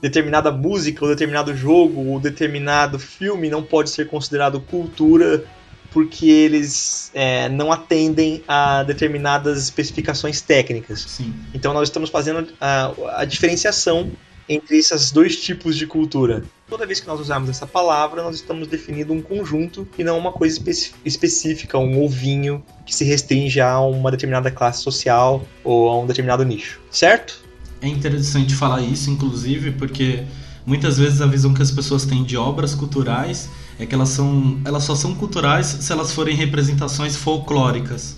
determinada 0.00 0.50
música, 0.50 1.04
ou 1.04 1.10
determinado 1.10 1.54
jogo, 1.54 2.06
ou 2.06 2.18
determinado 2.18 2.98
filme 2.98 3.50
não 3.50 3.62
pode 3.62 3.90
ser 3.90 4.08
considerado 4.08 4.60
cultura 4.60 5.44
porque 5.92 6.26
eles 6.26 7.10
é, 7.14 7.48
não 7.48 7.72
atendem 7.72 8.42
a 8.46 8.82
determinadas 8.82 9.64
especificações 9.64 10.40
técnicas. 10.40 11.00
Sim. 11.00 11.34
Então 11.52 11.72
nós 11.74 11.88
estamos 11.88 12.10
fazendo 12.10 12.48
a, 12.60 12.92
a 13.16 13.24
diferenciação 13.24 14.10
entre 14.48 14.78
esses 14.78 15.12
dois 15.12 15.36
tipos 15.36 15.76
de 15.76 15.86
cultura. 15.86 16.42
Toda 16.68 16.84
vez 16.84 16.98
que 16.98 17.06
nós 17.06 17.20
usarmos 17.20 17.48
essa 17.48 17.68
palavra, 17.68 18.20
nós 18.20 18.34
estamos 18.34 18.66
definindo 18.66 19.12
um 19.12 19.22
conjunto 19.22 19.86
e 19.96 20.02
não 20.02 20.18
uma 20.18 20.32
coisa 20.32 20.58
espe 20.58 20.92
específica, 21.04 21.78
um 21.78 22.02
ovinho 22.02 22.64
que 22.84 22.92
se 22.92 23.04
restringe 23.04 23.60
a 23.60 23.78
uma 23.80 24.10
determinada 24.10 24.50
classe 24.50 24.82
social 24.82 25.46
ou 25.62 25.88
a 25.88 26.00
um 26.00 26.06
determinado 26.06 26.44
nicho, 26.44 26.80
certo? 26.90 27.40
É 27.80 27.86
interessante 27.86 28.54
falar 28.54 28.82
isso, 28.82 29.08
inclusive, 29.08 29.70
porque 29.72 30.24
muitas 30.66 30.98
vezes 30.98 31.20
a 31.20 31.26
visão 31.26 31.54
que 31.54 31.62
as 31.62 31.70
pessoas 31.70 32.04
têm 32.04 32.24
de 32.24 32.36
obras 32.36 32.74
culturais 32.74 33.48
é 33.80 33.86
que 33.86 33.94
elas, 33.94 34.10
são, 34.10 34.60
elas 34.62 34.84
só 34.84 34.94
são 34.94 35.14
culturais 35.14 35.66
se 35.66 35.90
elas 35.90 36.12
forem 36.12 36.36
representações 36.36 37.16
folclóricas. 37.16 38.14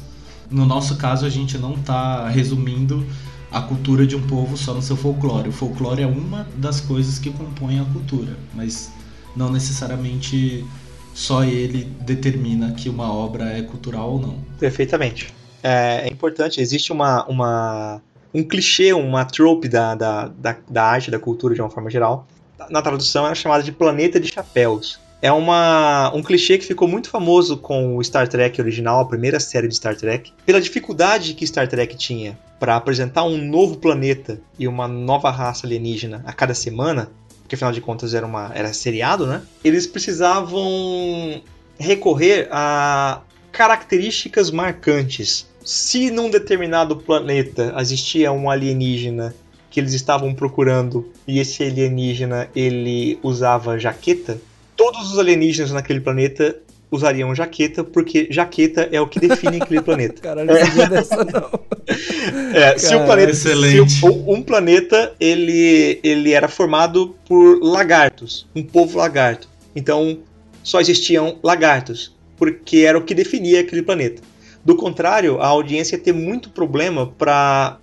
No 0.51 0.67
nosso 0.67 0.97
caso, 0.97 1.25
a 1.25 1.31
gente 1.31 1.57
não 1.57 1.75
está 1.75 2.29
resumindo 2.29 3.07
a 3.49 3.63
cultura 3.63 4.05
de 4.05 4.17
um 4.17 4.27
povo 4.27 4.57
só 4.57 4.75
no 4.75 4.83
seu 4.83 4.97
folclore. 4.97 5.49
O 5.49 5.53
folclore 5.53 6.03
é 6.03 6.07
uma 6.07 6.49
das 6.57 6.81
coisas 6.81 7.17
que 7.19 7.31
compõem 7.31 7.79
a 7.79 7.85
cultura, 7.85 8.37
mas 8.53 8.91
não 9.37 9.53
necessariamente 9.53 10.67
só 11.15 11.45
ele 11.45 11.85
determina 12.01 12.73
que 12.73 12.89
uma 12.89 13.13
obra 13.13 13.57
é 13.57 13.63
cultural 13.63 14.15
ou 14.15 14.21
não. 14.21 14.39
Perfeitamente. 14.59 15.33
É, 15.63 16.09
é 16.09 16.13
importante, 16.13 16.61
existe 16.61 16.91
uma, 16.91 17.25
uma, 17.27 18.03
um 18.35 18.43
clichê, 18.43 18.93
uma 18.93 19.25
trope 19.25 19.69
da, 19.69 19.95
da, 19.95 20.27
da, 20.27 20.57
da 20.69 20.85
arte, 20.85 21.09
da 21.09 21.21
cultura 21.21 21.55
de 21.55 21.61
uma 21.61 21.71
forma 21.71 21.89
geral. 21.89 22.27
Na 22.69 22.83
tradução 22.83 23.27
era 23.27 23.35
chamada 23.35 23.63
de 23.63 23.71
Planeta 23.71 24.19
de 24.19 24.27
Chapéus. 24.29 24.99
É 25.23 25.31
uma, 25.31 26.13
um 26.13 26.21
clichê 26.21 26.59
que 26.59 26.67
ficou 26.67 26.89
muito 26.89 27.09
famoso 27.09 27.57
com 27.57 27.97
o 27.97 28.03
Star 28.03 28.27
Trek 28.27 28.61
original, 28.61 28.99
a 28.99 29.05
primeira 29.05 29.39
série 29.39 29.69
de 29.69 29.77
Star 29.77 29.95
Trek, 29.95 30.33
pela 30.45 30.61
dificuldade 30.61 31.35
que 31.35 31.47
Star 31.47 31.69
Trek 31.69 31.97
tinha 31.97 32.37
para 32.59 32.75
apresentar 32.75 33.23
um 33.23 33.39
novo 33.39 33.77
planeta 33.77 34.41
e 34.59 34.67
uma 34.67 34.89
nova 34.89 35.31
raça 35.31 35.65
alienígena 35.65 36.25
a 36.27 36.33
cada 36.33 36.55
semana, 36.55 37.09
porque 37.41 37.55
afinal 37.55 37.71
de 37.71 37.81
contas 37.81 38.15
era, 38.15 38.27
uma, 38.27 38.51
era 38.53 38.73
seriado, 38.73 39.25
né? 39.25 39.43
Eles 39.63 39.87
precisavam 39.87 41.41
recorrer 41.79 42.49
a 42.51 43.21
características 43.53 44.51
marcantes. 44.51 45.47
Se 45.65 46.11
num 46.11 46.31
determinado 46.31 46.97
planeta 46.97 47.73
existia 47.79 48.33
um 48.33 48.51
alienígena 48.51 49.33
que 49.71 49.79
eles 49.79 49.93
estavam 49.93 50.35
procurando 50.35 51.09
e 51.29 51.39
esse 51.39 51.63
alienígena 51.63 52.49
ele 52.57 53.21
usava 53.23 53.79
jaqueta, 53.79 54.41
todos 54.83 55.13
os 55.13 55.19
alienígenas 55.19 55.71
naquele 55.73 56.01
planeta 56.01 56.57
usariam 56.91 57.35
jaqueta, 57.35 57.83
porque 57.85 58.27
jaqueta 58.31 58.89
é 58.93 59.01
o 59.01 59.07
que 59.07 59.19
define 59.21 59.63
aquele 59.63 59.81
planeta. 59.83 60.21
Caralho, 60.21 60.49
não 60.53 60.67
sabia 60.67 60.89
dessa 60.89 61.25
não. 61.25 61.51
É, 62.55 62.79
se 62.79 62.95
o 62.95 63.05
planeta, 63.05 63.31
excelente. 63.33 63.93
se 63.93 64.05
o- 64.07 64.33
um 64.33 64.43
planeta 64.43 65.15
ele, 65.19 65.99
ele 66.03 66.33
era 66.33 66.49
formado 66.49 67.17
por 67.27 67.61
lagartos, 67.63 68.47
um 68.55 68.63
povo 68.63 68.99
lagarto. 68.99 69.49
Então 69.75 70.19
só 70.63 70.81
existiam 70.81 71.39
lagartos, 71.43 72.15
porque 72.37 72.79
era 72.79 72.97
o 72.99 73.03
que 73.03 73.15
definia 73.15 73.61
aquele 73.61 73.83
planeta. 73.83 74.23
Do 74.65 74.77
contrário, 74.77 75.41
a 75.41 75.47
audiência 75.49 75.97
ia 75.97 76.03
ter 76.03 76.13
muito 76.13 76.51
problema 76.51 77.07
para 77.19 77.79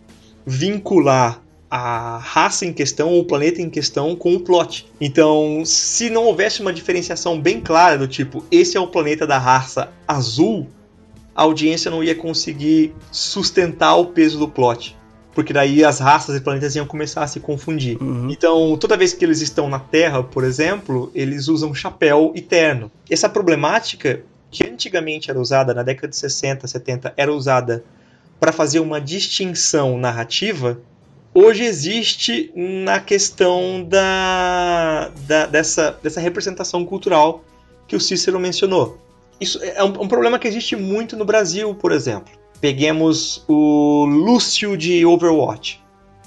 vincular 0.45 1.41
a 1.69 2.17
raça 2.17 2.65
em 2.65 2.73
questão 2.73 3.09
ou 3.09 3.21
o 3.21 3.25
planeta 3.25 3.61
em 3.61 3.69
questão 3.69 4.15
com 4.15 4.33
o 4.33 4.39
plot. 4.39 4.87
Então, 4.99 5.63
se 5.65 6.09
não 6.09 6.25
houvesse 6.25 6.61
uma 6.61 6.73
diferenciação 6.73 7.39
bem 7.39 7.61
clara 7.61 7.97
do 7.97 8.07
tipo, 8.07 8.43
esse 8.51 8.75
é 8.75 8.79
o 8.79 8.87
planeta 8.87 9.27
da 9.27 9.37
raça 9.37 9.91
azul, 10.07 10.67
a 11.35 11.43
audiência 11.43 11.91
não 11.91 12.03
ia 12.03 12.15
conseguir 12.15 12.93
sustentar 13.11 13.95
o 13.95 14.07
peso 14.07 14.39
do 14.39 14.47
plot. 14.47 14.97
Porque 15.33 15.53
daí 15.53 15.85
as 15.85 15.99
raças 15.99 16.35
e 16.35 16.41
planetas 16.41 16.75
iam 16.75 16.87
começar 16.87 17.23
a 17.23 17.27
se 17.27 17.39
confundir. 17.39 18.01
Uhum. 18.01 18.29
Então, 18.31 18.75
toda 18.77 18.97
vez 18.97 19.13
que 19.13 19.23
eles 19.23 19.39
estão 19.39 19.69
na 19.69 19.79
Terra, 19.79 20.23
por 20.23 20.43
exemplo, 20.43 21.11
eles 21.13 21.47
usam 21.47 21.73
chapéu 21.73 22.33
e 22.35 22.41
terno. 22.41 22.91
Essa 23.09 23.29
problemática, 23.29 24.23
que 24.49 24.67
antigamente 24.67 25.29
era 25.29 25.39
usada, 25.39 25.73
na 25.73 25.83
década 25.83 26.07
de 26.07 26.17
60, 26.17 26.67
70, 26.67 27.13
era 27.15 27.31
usada 27.31 27.83
para 28.39 28.51
fazer 28.51 28.79
uma 28.79 28.99
distinção 28.99 29.97
narrativa, 29.99 30.79
hoje 31.33 31.63
existe 31.63 32.51
na 32.55 32.99
questão 32.99 33.83
da, 33.87 35.11
da- 35.27 35.45
dessa, 35.45 35.97
dessa 36.01 36.19
representação 36.19 36.85
cultural 36.85 37.43
que 37.87 37.95
o 37.95 37.99
Cícero 37.99 38.39
mencionou. 38.39 38.97
Isso 39.39 39.59
é 39.63 39.83
um, 39.83 40.03
um 40.03 40.07
problema 40.07 40.37
que 40.37 40.47
existe 40.47 40.75
muito 40.75 41.15
no 41.15 41.25
Brasil, 41.25 41.73
por 41.75 41.91
exemplo. 41.91 42.31
Peguemos 42.59 43.43
o 43.47 44.05
Lúcio 44.05 44.75
de 44.77 45.05
Overwatch, 45.05 45.81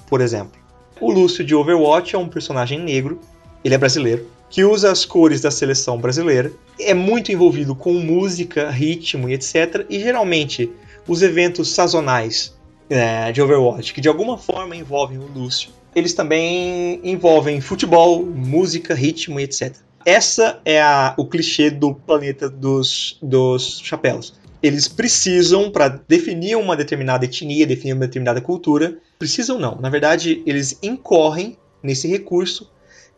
por 0.09 0.19
exemplo. 0.19 0.59
O 0.99 1.11
Lúcio 1.11 1.43
de 1.43 1.53
Overwatch 1.53 2.15
é 2.15 2.17
um 2.17 2.27
personagem 2.27 2.79
negro, 2.79 3.19
ele 3.63 3.75
é 3.75 3.77
brasileiro, 3.77 4.27
que 4.49 4.63
usa 4.63 4.91
as 4.91 5.05
cores 5.05 5.41
da 5.41 5.51
seleção 5.51 5.97
brasileira, 5.97 6.51
é 6.79 6.93
muito 6.93 7.31
envolvido 7.31 7.75
com 7.75 7.93
música, 7.93 8.69
ritmo 8.69 9.29
e 9.29 9.33
etc. 9.33 9.85
E 9.89 9.99
geralmente 9.99 10.71
os 11.07 11.21
eventos 11.21 11.71
sazonais 11.73 12.55
é, 12.89 13.31
de 13.31 13.41
Overwatch, 13.41 13.93
que 13.93 14.01
de 14.01 14.07
alguma 14.07 14.37
forma 14.37 14.75
envolvem 14.75 15.17
o 15.17 15.25
Lúcio, 15.27 15.69
eles 15.95 16.13
também 16.13 16.99
envolvem 17.03 17.61
futebol, 17.61 18.25
música, 18.25 18.93
ritmo 18.93 19.39
e 19.39 19.43
etc. 19.43 19.75
Essa 20.05 20.59
é 20.65 20.81
a- 20.81 21.13
o 21.17 21.25
clichê 21.25 21.69
do 21.69 21.93
planeta 21.95 22.49
dos, 22.49 23.17
dos 23.21 23.79
chapéus. 23.83 24.33
Eles 24.61 24.87
precisam, 24.87 25.69
para 25.69 25.87
definir 26.07 26.55
uma 26.55 26.75
determinada 26.75 27.25
etnia, 27.25 27.67
definir 27.67 27.93
uma 27.93 28.05
determinada 28.07 28.41
cultura, 28.41 28.97
precisam 29.19 29.59
não. 29.59 29.75
Na 29.79 29.89
verdade, 29.89 30.41
eles 30.45 30.77
incorrem 30.81 31.57
nesse 31.81 32.07
recurso 32.07 32.69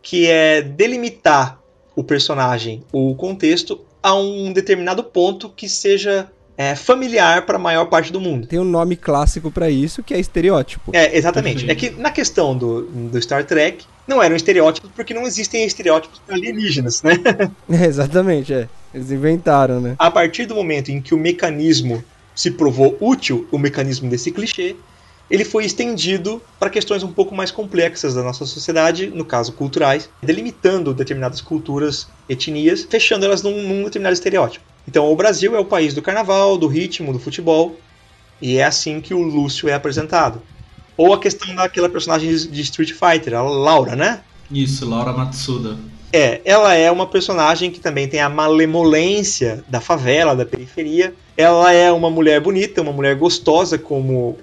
que 0.01 0.27
é 0.27 0.61
delimitar 0.61 1.59
o 1.95 2.03
personagem 2.03 2.83
ou 2.91 3.11
o 3.11 3.15
contexto 3.15 3.79
a 4.03 4.13
um 4.15 4.51
determinado 4.53 5.03
ponto 5.03 5.49
que 5.49 5.67
seja 5.69 6.29
é, 6.57 6.75
familiar 6.75 7.45
para 7.45 7.57
a 7.57 7.59
maior 7.59 7.85
parte 7.85 8.11
do 8.11 8.19
mundo. 8.19 8.47
Tem 8.47 8.59
um 8.59 8.63
nome 8.63 8.95
clássico 8.95 9.51
pra 9.51 9.69
isso, 9.69 10.01
que 10.01 10.13
é 10.13 10.19
estereótipo. 10.19 10.91
É, 10.93 11.17
exatamente. 11.17 11.69
É 11.69 11.75
que 11.75 11.89
na 11.89 12.11
questão 12.11 12.57
do, 12.57 12.83
do 12.83 13.21
Star 13.21 13.45
Trek, 13.45 13.85
não 14.07 14.21
eram 14.21 14.35
estereótipos 14.35 14.89
porque 14.95 15.13
não 15.13 15.23
existem 15.23 15.65
estereótipos 15.65 16.19
para 16.19 16.35
alienígenas, 16.35 17.01
né? 17.01 17.13
É, 17.69 17.85
exatamente, 17.85 18.53
é. 18.53 18.69
Eles 18.93 19.11
inventaram, 19.11 19.81
né? 19.81 19.95
A 19.97 20.09
partir 20.09 20.45
do 20.45 20.55
momento 20.55 20.89
em 20.89 21.01
que 21.01 21.13
o 21.13 21.17
mecanismo 21.17 22.03
se 22.33 22.51
provou 22.51 22.97
útil, 22.99 23.47
o 23.51 23.57
mecanismo 23.57 24.09
desse 24.09 24.31
clichê, 24.31 24.75
ele 25.29 25.43
foi 25.43 25.65
estendido 25.65 26.41
para 26.59 26.69
questões 26.69 27.01
um 27.03 27.11
pouco 27.11 27.33
mais 27.33 27.49
complexas 27.49 28.13
da 28.13 28.21
nossa 28.21 28.45
sociedade, 28.45 29.07
no 29.07 29.25
caso 29.25 29.53
culturais, 29.53 30.09
delimitando 30.21 30.93
determinadas 30.93 31.41
culturas, 31.41 32.07
etnias, 32.29 32.83
fechando 32.83 33.25
elas 33.25 33.41
num, 33.41 33.61
num 33.63 33.83
determinado 33.85 34.13
estereótipo. 34.13 34.63
Então, 34.87 35.11
o 35.11 35.15
Brasil 35.15 35.55
é 35.55 35.59
o 35.59 35.65
país 35.65 35.93
do 35.93 36.01
carnaval, 36.01 36.57
do 36.57 36.67
ritmo, 36.67 37.11
do 37.11 37.19
futebol, 37.19 37.77
e 38.41 38.57
é 38.57 38.63
assim 38.63 39.01
que 39.01 39.13
o 39.13 39.21
Lúcio 39.21 39.67
é 39.69 39.73
apresentado. 39.73 40.41
Ou 40.97 41.13
a 41.13 41.19
questão 41.19 41.53
daquela 41.55 41.89
personagem 41.89 42.29
de 42.35 42.61
Street 42.61 42.91
Fighter, 42.91 43.33
a 43.33 43.41
Laura, 43.41 43.95
né? 43.95 44.21
Isso, 44.49 44.87
Laura 44.87 45.11
Matsuda. 45.11 45.77
É, 46.13 46.39
ela 46.45 46.73
é 46.73 46.89
uma 46.89 47.07
personagem 47.07 47.69
que 47.69 47.79
também 47.79 48.07
tem 48.07 48.21
a 48.21 48.29
malemolência 48.29 49.65
da 49.67 49.81
favela, 49.81 50.35
da 50.35 50.45
periferia. 50.45 51.13
Ela 51.35 51.73
é 51.73 51.91
uma 51.91 52.09
mulher 52.09 52.39
bonita, 52.39 52.81
uma 52.81 52.93
mulher 52.93 53.15
gostosa, 53.15 53.77
como 53.77 54.37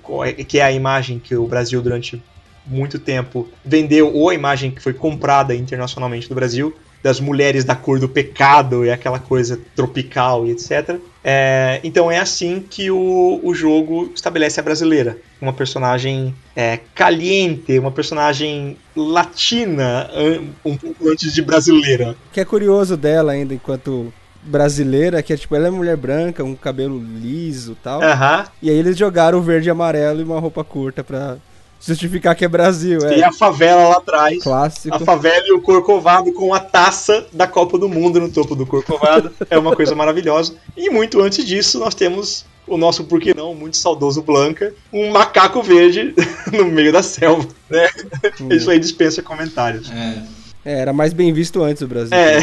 que 0.47 0.59
é 0.59 0.65
a 0.65 0.73
imagem 0.73 1.19
que 1.19 1.35
o 1.35 1.47
Brasil 1.47 1.81
durante 1.81 2.23
muito 2.67 2.99
tempo 2.99 3.49
vendeu, 3.65 4.13
ou 4.15 4.29
a 4.29 4.35
imagem 4.35 4.71
que 4.71 4.83
foi 4.83 4.93
comprada 4.93 5.55
internacionalmente 5.55 6.29
do 6.29 6.35
Brasil, 6.35 6.75
das 7.03 7.21
mulheres 7.21 7.65
da 7.65 7.75
cor 7.75 7.99
do 7.99 8.09
pecado 8.09 8.85
e 8.85 8.91
aquela 8.91 9.19
coisa 9.19 9.59
tropical 9.75 10.47
e 10.47 10.53
etc. 10.53 10.97
É, 11.25 11.81
então 11.85 12.11
é 12.11 12.19
assim 12.19 12.65
que 12.69 12.91
o, 12.91 13.41
o 13.43 13.55
jogo 13.55 14.11
estabelece 14.15 14.61
a 14.61 14.63
brasileira. 14.63 15.19
Uma 15.41 15.53
personagem 15.53 16.35
é, 16.55 16.79
caliente, 16.95 17.79
uma 17.79 17.91
personagem 17.91 18.77
latina, 18.95 20.09
um 20.65 20.77
pouco 20.77 21.09
antes 21.09 21.33
de 21.33 21.43
brasileira. 21.43 22.17
O 22.31 22.33
que 22.33 22.41
é 22.41 22.45
curioso 22.45 22.97
dela 22.97 23.33
ainda, 23.33 23.55
enquanto 23.55 24.13
brasileira, 24.43 25.23
que 25.23 25.33
é 25.33 25.37
tipo, 25.37 25.55
ela 25.55 25.69
é 25.69 25.71
mulher 25.71 25.97
branca, 25.97 26.43
um 26.43 26.55
cabelo 26.55 26.99
liso 26.99 27.73
e 27.73 27.77
tal. 27.77 28.03
E 28.61 28.69
aí 28.69 28.77
eles 28.77 28.97
jogaram 28.97 29.39
o 29.39 29.43
verde 29.43 29.69
e 29.69 29.71
amarelo 29.71 30.21
e 30.21 30.25
uma 30.25 30.41
roupa 30.41 30.65
curta 30.65 31.05
pra 31.05 31.37
justificar 31.85 32.35
que 32.35 32.45
é 32.45 32.49
Brasil, 32.49 33.01
é. 33.07 33.19
E 33.19 33.25
a 33.25 33.33
favela 33.33 33.89
lá 33.89 33.97
atrás. 33.97 34.43
Clássico. 34.43 34.95
A 34.95 35.01
favela 35.01 35.45
e 35.47 35.53
o 35.53 35.61
Corcovado 35.61 36.33
com 36.33 36.55
a 36.55 36.61
taça 36.61 37.27
da 37.33 37.47
Copa 37.47 37.79
do 37.79 37.89
Mundo 37.89 38.21
no 38.21 38.31
topo 38.31 38.55
do 38.55 38.65
Corcovado. 38.65 39.33
é 39.51 39.59
uma 39.59 39.75
coisa 39.75 39.95
maravilhosa. 39.95 40.55
E 40.77 40.89
muito 40.89 41.21
antes 41.21 41.45
disso, 41.45 41.79
nós 41.79 41.95
temos 41.95 42.45
o 42.67 42.77
nosso, 42.77 43.05
por 43.05 43.21
que 43.21 43.35
não, 43.35 43.55
muito 43.55 43.77
saudoso 43.77 44.23
Blanca, 44.23 44.73
um 44.93 45.11
macaco 45.11 45.63
verde 45.63 46.15
no 46.53 46.67
meio 46.67 46.93
da 46.93 47.03
selva. 47.03 47.49
Né? 47.69 47.89
Isso 48.51 48.71
aí 48.71 48.79
dispensa 48.79 49.21
comentários. 49.21 49.91
É, 49.91 50.23
É, 50.65 50.79
era 50.81 50.93
mais 50.93 51.13
bem 51.13 51.33
visto 51.33 51.63
antes 51.63 51.83
o 51.83 51.89
Brasil. 51.89 52.17
É. 52.17 52.39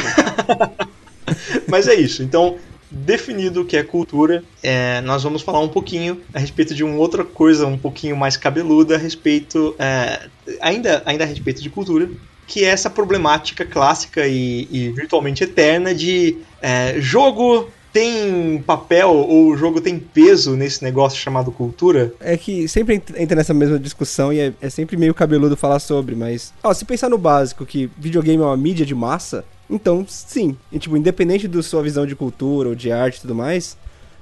Mas 1.67 1.87
é 1.87 1.93
isso. 1.93 2.21
Então, 2.21 2.57
definido 2.91 3.61
o 3.61 3.65
que 3.65 3.77
é 3.77 3.83
cultura, 3.83 4.43
é, 4.63 5.01
nós 5.01 5.23
vamos 5.23 5.41
falar 5.41 5.59
um 5.59 5.67
pouquinho 5.67 6.19
a 6.33 6.39
respeito 6.39 6.73
de 6.73 6.83
uma 6.83 6.95
outra 6.95 7.23
coisa 7.23 7.65
um 7.67 7.77
pouquinho 7.77 8.15
mais 8.17 8.35
cabeluda 8.35 8.95
a 8.95 8.97
respeito, 8.97 9.75
é, 9.77 10.27
ainda, 10.59 11.01
ainda 11.05 11.23
a 11.23 11.27
respeito 11.27 11.61
de 11.61 11.69
cultura, 11.69 12.09
que 12.47 12.65
é 12.65 12.69
essa 12.69 12.89
problemática 12.89 13.63
clássica 13.63 14.27
e, 14.27 14.67
e 14.71 14.91
virtualmente 14.91 15.43
eterna 15.43 15.93
de 15.93 16.37
é, 16.61 16.99
jogo 16.99 17.69
tem 17.91 18.61
papel 18.65 19.09
ou 19.09 19.47
o 19.47 19.57
jogo 19.57 19.81
tem 19.81 19.97
peso 19.97 20.55
nesse 20.55 20.83
negócio 20.83 21.19
chamado 21.19 21.51
cultura? 21.51 22.13
É 22.19 22.37
que 22.37 22.67
sempre 22.67 22.95
ent- 22.95 23.15
entra 23.17 23.35
nessa 23.35 23.53
mesma 23.53 23.79
discussão 23.79 24.31
e 24.31 24.39
é, 24.39 24.53
é 24.61 24.69
sempre 24.69 24.95
meio 24.95 25.13
cabeludo 25.13 25.57
falar 25.57 25.79
sobre, 25.79 26.15
mas. 26.15 26.53
Ó, 26.63 26.73
se 26.73 26.85
pensar 26.85 27.09
no 27.09 27.17
básico, 27.17 27.65
que 27.65 27.89
videogame 27.97 28.41
é 28.41 28.45
uma 28.45 28.57
mídia 28.57 28.85
de 28.85 28.93
massa, 28.93 29.43
então 29.69 30.05
sim. 30.07 30.55
E, 30.71 30.79
tipo, 30.79 30.95
independente 30.97 31.47
da 31.47 31.61
sua 31.63 31.81
visão 31.83 32.05
de 32.05 32.15
cultura 32.15 32.69
ou 32.69 32.75
de 32.75 32.91
arte 32.91 33.17
e 33.17 33.21
tudo 33.21 33.35
mais, 33.35 33.77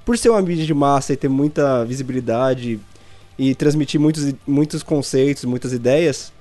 por 0.05 0.17
ser 0.17 0.29
uma 0.29 0.41
mídia 0.41 0.65
de 0.65 0.73
massa 0.73 1.13
e 1.13 1.17
ter 1.17 1.27
muita 1.29 1.83
visibilidade 1.85 2.79
e 3.37 3.53
transmitir 3.53 3.99
muitos, 3.99 4.33
muitos 4.47 4.81
conceitos, 4.83 5.43
muitas 5.45 5.73
ideias, 5.73 6.31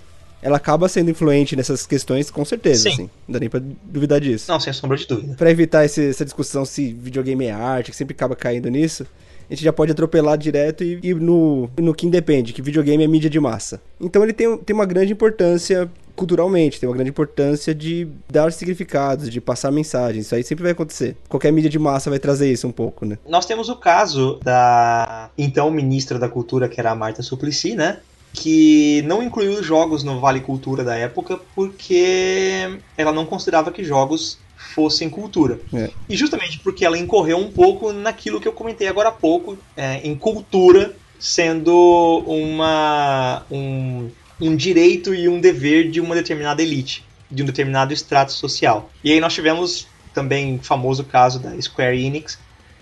ela 0.41 0.57
acaba 0.57 0.89
sendo 0.89 1.11
influente 1.11 1.57
nessas 1.57 1.87
questões, 1.87 2.31
com 2.31 2.45
certeza, 2.45 2.85
Sim. 2.85 2.89
assim. 2.91 3.11
Não 3.27 3.33
dá 3.35 3.41
nem 3.41 3.49
pra 3.51 3.61
duvidar 3.85 4.21
disso. 4.21 4.51
Não, 4.51 4.61
sem 4.61 4.73
sombra 4.73 4.97
de 4.97 5.07
dúvida. 5.07 5.35
Pra 5.35 5.51
evitar 5.51 5.85
esse- 5.85 6.09
essa 6.09 6.25
discussão 6.25 6.65
se 6.65 6.93
videogame 6.93 7.47
é 7.47 7.51
arte, 7.51 7.91
que 7.91 7.97
sempre 7.97 8.15
acaba 8.15 8.37
caindo 8.37 8.69
nisso, 8.71 9.07
a 9.49 9.55
gente 9.55 9.65
já 9.65 9.73
pode 9.73 9.93
atropelar 9.93 10.37
direto 10.37 10.83
e 10.83 10.99
ir 11.03 11.15
no, 11.15 11.71
no 11.79 11.95
que 11.95 12.07
independe, 12.07 12.53
que 12.53 12.62
videogame 12.62 13.05
é 13.05 13.07
mídia 13.07 13.31
de 13.31 13.38
massa. 13.38 13.81
Então 14.00 14.23
ele 14.23 14.33
tem, 14.33 14.57
tem 14.59 14.75
uma 14.75 14.87
grande 14.87 15.12
importância 15.12 15.91
culturalmente, 16.17 16.81
tem 16.81 16.88
uma 16.88 16.95
grande 16.95 17.11
importância 17.11 17.75
de 17.75 18.09
dar 18.29 18.50
significados, 18.50 19.31
de 19.31 19.41
passar 19.41 19.71
mensagens. 19.71 20.26
Isso 20.26 20.35
aí 20.35 20.43
sempre 20.43 20.62
vai 20.62 20.73
acontecer. 20.73 21.17
Qualquer 21.29 21.53
mídia 21.53 21.71
de 21.71 21.79
massa 21.79 22.09
vai 22.09 22.19
trazer 22.19 22.50
isso 22.50 22.67
um 22.67 22.73
pouco, 22.73 23.05
né? 23.05 23.19
Nós 23.29 23.45
temos 23.47 23.69
o 23.69 23.76
caso 23.76 24.41
da 24.43 25.31
então 25.37 25.71
ministra 25.71 26.19
da 26.19 26.29
Cultura, 26.29 26.69
que 26.69 26.81
era 26.81 26.91
a 26.91 26.95
Marta 26.95 27.23
Suplicy, 27.23 27.76
né? 27.76 27.99
Que 28.33 29.03
não 29.03 29.23
incluiu 29.23 29.53
os 29.53 29.65
jogos 29.65 30.03
no 30.03 30.19
Vale 30.19 30.41
Cultura 30.41 30.83
da 30.83 30.97
época 30.97 31.38
porque 31.55 32.79
ela 32.97 33.12
não 33.12 33.26
considerava 33.26 33.71
que 33.71 33.85
jogos 33.85 34.38
fossem 34.76 35.09
cultura. 35.09 35.59
É. 35.73 35.90
E 36.06 36.14
justamente 36.14 36.59
porque 36.59 36.85
ela 36.85 36.99
incorreu 36.99 37.38
um 37.38 37.50
pouco 37.50 37.95
naquilo 37.95 38.38
que 38.38 38.47
eu 38.47 38.52
comentei 38.52 38.87
agora 38.87 39.09
há 39.09 39.12
pouco, 39.12 39.56
é, 39.75 40.02
em 40.04 40.14
cultura 40.14 40.95
sendo 41.18 42.23
uma, 42.26 43.42
um, 43.50 44.11
um 44.38 44.54
direito 44.54 45.14
e 45.14 45.30
um 45.30 45.40
dever 45.40 45.90
de 45.90 45.99
uma 45.99 46.14
determinada 46.14 46.62
elite, 46.62 47.02
de 47.30 47.42
um 47.42 47.47
determinado 47.47 47.95
extrato 47.95 48.33
social. 48.33 48.90
E 49.02 49.11
aí 49.11 49.18
nós 49.18 49.33
tivemos 49.33 49.88
também 50.12 50.56
o 50.56 50.62
famoso 50.62 51.04
caso 51.04 51.38
da 51.38 51.59
Square 51.59 51.99
Enix, 51.99 52.38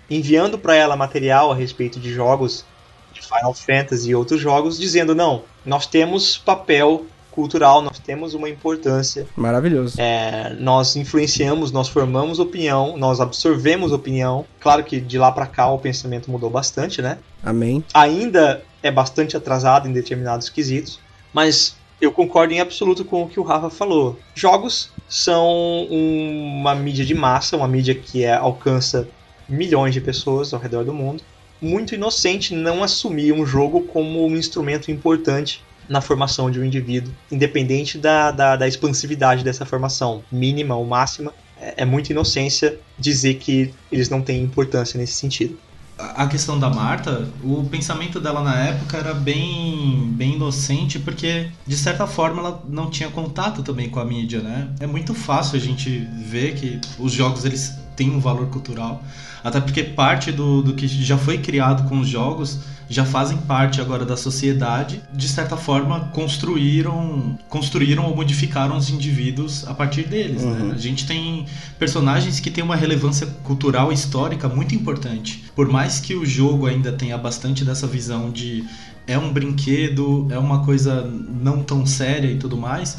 enviando 0.09 0.57
para 0.59 0.75
ela 0.75 0.97
material 0.97 1.49
a 1.49 1.55
respeito 1.55 1.97
de 1.97 2.13
jogos 2.13 2.65
de 3.13 3.21
Final 3.21 3.53
Fantasy 3.53 4.09
e 4.09 4.15
outros 4.15 4.41
jogos, 4.41 4.77
dizendo: 4.77 5.15
não, 5.15 5.43
nós 5.65 5.87
temos 5.87 6.37
papel 6.37 7.05
cultural, 7.35 7.81
nós 7.81 7.99
temos 7.99 8.33
uma 8.33 8.49
importância, 8.49 9.27
Maravilhoso. 9.35 9.99
é, 9.99 10.55
nós 10.57 10.95
influenciamos, 10.95 11.71
nós 11.71 11.89
formamos 11.89 12.39
opinião, 12.39 12.97
nós 12.97 13.19
absorvemos 13.19 13.91
opinião. 13.91 14.45
Claro 14.59 14.83
que 14.83 15.01
de 15.01 15.17
lá 15.17 15.31
para 15.31 15.45
cá 15.45 15.69
o 15.69 15.77
pensamento 15.77 16.31
mudou 16.31 16.49
bastante, 16.49 17.01
né? 17.01 17.17
Amém. 17.43 17.83
Ainda 17.93 18.63
é 18.81 18.89
bastante 18.89 19.35
atrasado 19.35 19.87
em 19.87 19.91
determinados 19.91 20.47
quesitos, 20.49 20.99
mas 21.33 21.75
eu 21.99 22.11
concordo 22.11 22.53
em 22.53 22.61
absoluto 22.61 23.03
com 23.03 23.23
o 23.23 23.27
que 23.27 23.39
o 23.39 23.43
Rafa 23.43 23.69
falou. 23.69 24.17
Jogos 24.33 24.91
são 25.07 25.85
uma 25.89 26.73
mídia 26.73 27.05
de 27.05 27.13
massa, 27.13 27.57
uma 27.57 27.67
mídia 27.67 27.93
que 27.93 28.23
é, 28.23 28.33
alcança 28.33 29.07
milhões 29.47 29.93
de 29.93 30.01
pessoas 30.01 30.53
ao 30.53 30.59
redor 30.59 30.83
do 30.83 30.93
mundo. 30.93 31.21
Muito 31.61 31.95
inocente 31.95 32.53
não 32.53 32.83
assumir 32.83 33.31
um 33.33 33.45
jogo 33.45 33.81
como 33.81 34.25
um 34.25 34.35
instrumento 34.35 34.91
importante 34.91 35.63
na 35.87 36.01
formação 36.01 36.49
de 36.49 36.59
um 36.59 36.63
indivíduo, 36.63 37.13
independente 37.31 37.97
da, 37.97 38.31
da, 38.31 38.55
da 38.55 38.67
expansividade 38.67 39.43
dessa 39.43 39.65
formação, 39.65 40.23
mínima 40.31 40.75
ou 40.75 40.85
máxima. 40.85 41.33
É, 41.59 41.83
é 41.83 41.85
muita 41.85 42.11
inocência 42.11 42.79
dizer 42.97 43.35
que 43.35 43.73
eles 43.91 44.09
não 44.09 44.21
têm 44.21 44.41
importância 44.41 44.97
nesse 44.97 45.13
sentido. 45.13 45.57
A 45.97 46.27
questão 46.27 46.59
da 46.59 46.69
Marta, 46.69 47.25
o 47.41 47.63
pensamento 47.63 48.19
dela 48.19 48.43
na 48.43 48.53
época 48.65 48.97
era 48.97 49.13
bem, 49.13 50.11
bem 50.11 50.33
inocente, 50.33 50.99
porque 50.99 51.49
de 51.65 51.77
certa 51.77 52.05
forma 52.05 52.41
ela 52.41 52.63
não 52.67 52.89
tinha 52.89 53.09
contato 53.09 53.63
também 53.63 53.89
com 53.89 54.01
a 54.01 54.05
mídia, 54.05 54.41
né? 54.41 54.69
É 54.81 54.85
muito 54.85 55.13
fácil 55.13 55.55
a 55.55 55.59
gente 55.59 56.05
ver 56.17 56.55
que 56.55 56.81
os 56.99 57.13
jogos 57.13 57.45
eles 57.45 57.75
têm 57.95 58.11
um 58.11 58.19
valor 58.19 58.47
cultural, 58.47 59.01
até 59.41 59.61
porque 59.61 59.83
parte 59.83 60.33
do, 60.33 60.61
do 60.61 60.73
que 60.73 60.85
já 60.85 61.17
foi 61.17 61.37
criado 61.37 61.87
com 61.87 62.01
os 62.01 62.09
jogos 62.09 62.59
já 62.89 63.05
fazem 63.05 63.37
parte 63.37 63.81
agora 63.81 64.05
da 64.05 64.15
sociedade, 64.15 65.01
de 65.13 65.27
certa 65.27 65.57
forma 65.57 66.11
construíram, 66.13 67.37
construíram 67.49 68.05
ou 68.05 68.15
modificaram 68.15 68.77
os 68.77 68.89
indivíduos 68.89 69.67
a 69.67 69.73
partir 69.73 70.03
deles. 70.03 70.43
Uhum. 70.43 70.67
Né? 70.67 70.75
A 70.75 70.77
gente 70.77 71.05
tem 71.05 71.45
personagens 71.79 72.39
que 72.39 72.51
têm 72.51 72.63
uma 72.63 72.75
relevância 72.75 73.27
cultural 73.43 73.91
e 73.91 73.95
histórica 73.95 74.47
muito 74.47 74.75
importante. 74.75 75.43
Por 75.55 75.67
mais 75.67 75.99
que 75.99 76.15
o 76.15 76.25
jogo 76.25 76.67
ainda 76.67 76.91
tenha 76.91 77.17
bastante 77.17 77.65
dessa 77.65 77.87
visão 77.87 78.29
de 78.29 78.63
é 79.07 79.17
um 79.17 79.31
brinquedo, 79.31 80.27
é 80.31 80.37
uma 80.37 80.63
coisa 80.63 81.03
não 81.03 81.61
tão 81.61 81.85
séria 81.85 82.29
e 82.31 82.37
tudo 82.37 82.57
mais, 82.57 82.97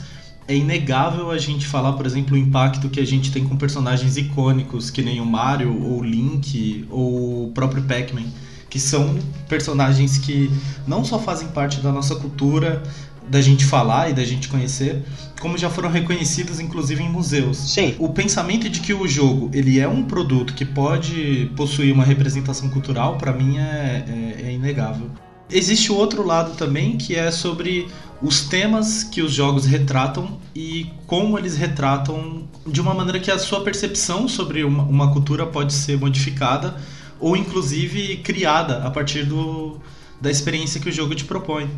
é 0.49 0.55
inegável 0.55 1.31
a 1.31 1.39
gente 1.39 1.67
falar, 1.67 1.93
por 1.95 2.07
exemplo, 2.07 2.35
o 2.35 2.39
impacto 2.39 2.89
que 2.89 3.01
a 3.01 3.05
gente 3.05 3.33
tem 3.33 3.45
com 3.45 3.57
personagens 3.57 4.17
icônicos, 4.17 4.91
que 4.91 5.03
nem 5.03 5.21
o 5.21 5.27
Mario, 5.27 5.77
ou 5.83 5.99
o 5.99 6.05
Link, 6.05 6.87
ou 6.89 7.47
o 7.47 7.51
próprio 7.53 7.83
Pac-Man, 7.83 8.27
que 8.77 8.81
são 8.81 9.19
personagens 9.49 10.19
que 10.19 10.51
não 10.87 11.03
só 11.03 11.19
fazem 11.19 11.49
parte 11.49 11.81
da 11.81 11.91
nossa 11.91 12.15
cultura, 12.15 12.83
da 13.27 13.41
gente 13.41 13.65
falar 13.65 14.11
e 14.11 14.13
da 14.13 14.23
gente 14.23 14.49
conhecer, 14.49 15.03
como 15.41 15.57
já 15.57 15.71
foram 15.71 15.91
reconhecidos 15.91 16.61
inclusive 16.61 17.03
em 17.03 17.09
museus. 17.09 17.57
Sim, 17.57 17.95
O 17.99 18.11
pensamento 18.11 18.69
de 18.69 18.81
que 18.81 18.93
o 18.93 19.09
jogo 19.09 19.51
ele 19.55 19.81
é 19.81 19.89
um 19.89 20.03
produto 20.03 20.53
que 20.53 20.65
pode 20.65 21.51
possuir 21.57 21.93
uma 21.93 22.05
representação 22.05 22.69
cultural, 22.69 23.17
para 23.17 23.33
mim 23.33 23.57
é, 23.59 24.05
é- 24.43 24.49
é 24.49 24.53
inegável. 24.53 25.11
Existe 25.51 25.91
o 25.91 25.97
outro 25.97 26.25
lado 26.27 26.55
também, 26.57 26.97
que 26.99 27.15
é 27.15 27.31
sobre 27.31 27.89
os 28.23 28.43
temas 28.43 29.05
que 29.05 29.23
os 29.23 29.33
jogos 29.33 29.65
retratam 29.65 30.39
e 30.55 30.87
como 31.07 31.39
eles 31.39 31.57
retratam 31.57 32.47
de 32.67 32.81
uma 32.81 32.93
maneira 32.93 33.21
que 33.21 33.31
a 33.31 33.39
sua 33.39 33.63
percepção 33.63 34.29
sobre 34.29 34.65
uma, 34.65 34.83
uma 34.83 35.13
cultura 35.13 35.47
pode 35.47 35.73
ser 35.73 35.99
modificada 35.99 36.77
ou 37.21 37.37
inclusive 37.37 38.19
criada 38.19 38.85
a 38.85 38.91
partir 38.91 39.25
do, 39.25 39.81
da 40.21 40.31
experiência 40.31 40.81
que 40.81 40.89
o 40.89 40.93
jogo 40.93 41.15
te 41.15 41.25
propõe. 41.25 41.71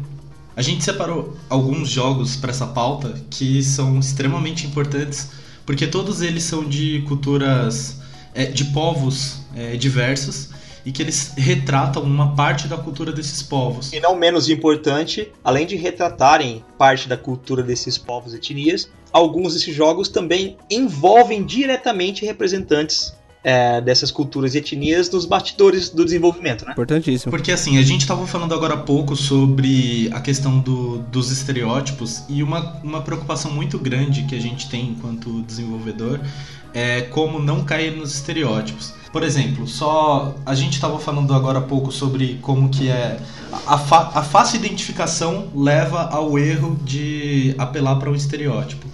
A 0.56 0.62
gente 0.62 0.82
separou 0.82 1.36
alguns 1.48 1.88
jogos 1.88 2.36
para 2.36 2.50
essa 2.50 2.66
pauta 2.66 3.14
que 3.30 3.62
são 3.62 3.98
extremamente 3.98 4.66
importantes 4.66 5.30
porque 5.68 5.86
todos 5.86 6.22
eles 6.22 6.44
são 6.44 6.64
de 6.64 7.04
culturas, 7.06 8.00
é, 8.34 8.46
de 8.46 8.64
povos 8.64 9.42
é, 9.54 9.76
diversos 9.76 10.48
e 10.82 10.90
que 10.90 11.02
eles 11.02 11.34
retratam 11.36 12.02
uma 12.04 12.34
parte 12.34 12.66
da 12.66 12.78
cultura 12.78 13.12
desses 13.12 13.42
povos. 13.42 13.92
E 13.92 14.00
não 14.00 14.16
menos 14.16 14.48
importante, 14.48 15.30
além 15.44 15.66
de 15.66 15.76
retratarem 15.76 16.64
parte 16.78 17.06
da 17.06 17.18
cultura 17.18 17.62
desses 17.62 17.98
povos 17.98 18.32
e 18.32 18.36
etnias, 18.38 18.90
alguns 19.12 19.52
desses 19.52 19.74
jogos 19.74 20.08
também 20.08 20.56
envolvem 20.70 21.44
diretamente 21.44 22.24
representantes 22.24 23.12
é, 23.44 23.80
dessas 23.80 24.10
culturas 24.10 24.54
e 24.54 24.58
etnias 24.58 25.10
nos 25.10 25.24
bastidores 25.24 25.88
do 25.90 26.04
desenvolvimento, 26.04 26.64
né? 26.66 26.72
Importantíssimo. 26.72 27.30
Porque 27.30 27.52
assim, 27.52 27.78
a 27.78 27.82
gente 27.82 28.00
estava 28.02 28.26
falando 28.26 28.52
agora 28.54 28.74
há 28.74 28.78
pouco 28.78 29.14
sobre 29.14 30.10
a 30.12 30.20
questão 30.20 30.58
do- 30.58 30.98
dos 31.10 31.30
estereótipos 31.30 32.22
e 32.28 32.42
uma, 32.42 32.74
uma 32.82 33.00
preocupação 33.02 33.50
muito 33.52 33.78
grande 33.78 34.24
que 34.24 34.34
a 34.34 34.40
gente 34.40 34.68
tem 34.68 34.88
enquanto 34.90 35.42
desenvolvedor 35.42 36.20
é 36.74 37.02
como 37.02 37.38
não 37.38 37.64
cair 37.64 37.96
nos 37.96 38.14
estereótipos. 38.14 38.92
Por 39.12 39.22
exemplo, 39.22 39.66
só 39.66 40.34
a 40.44 40.54
gente 40.54 40.74
estava 40.74 40.98
falando 40.98 41.32
agora 41.32 41.58
há 41.60 41.62
pouco 41.62 41.90
sobre 41.90 42.38
como 42.42 42.68
que 42.68 42.88
é 42.90 43.18
a, 43.66 43.78
fa- 43.78 44.10
a 44.14 44.22
fácil 44.22 44.58
identificação 44.58 45.48
leva 45.54 46.02
ao 46.10 46.38
erro 46.38 46.78
de 46.84 47.54
apelar 47.56 47.96
para 47.96 48.10
um 48.10 48.14
estereótipo. 48.14 48.86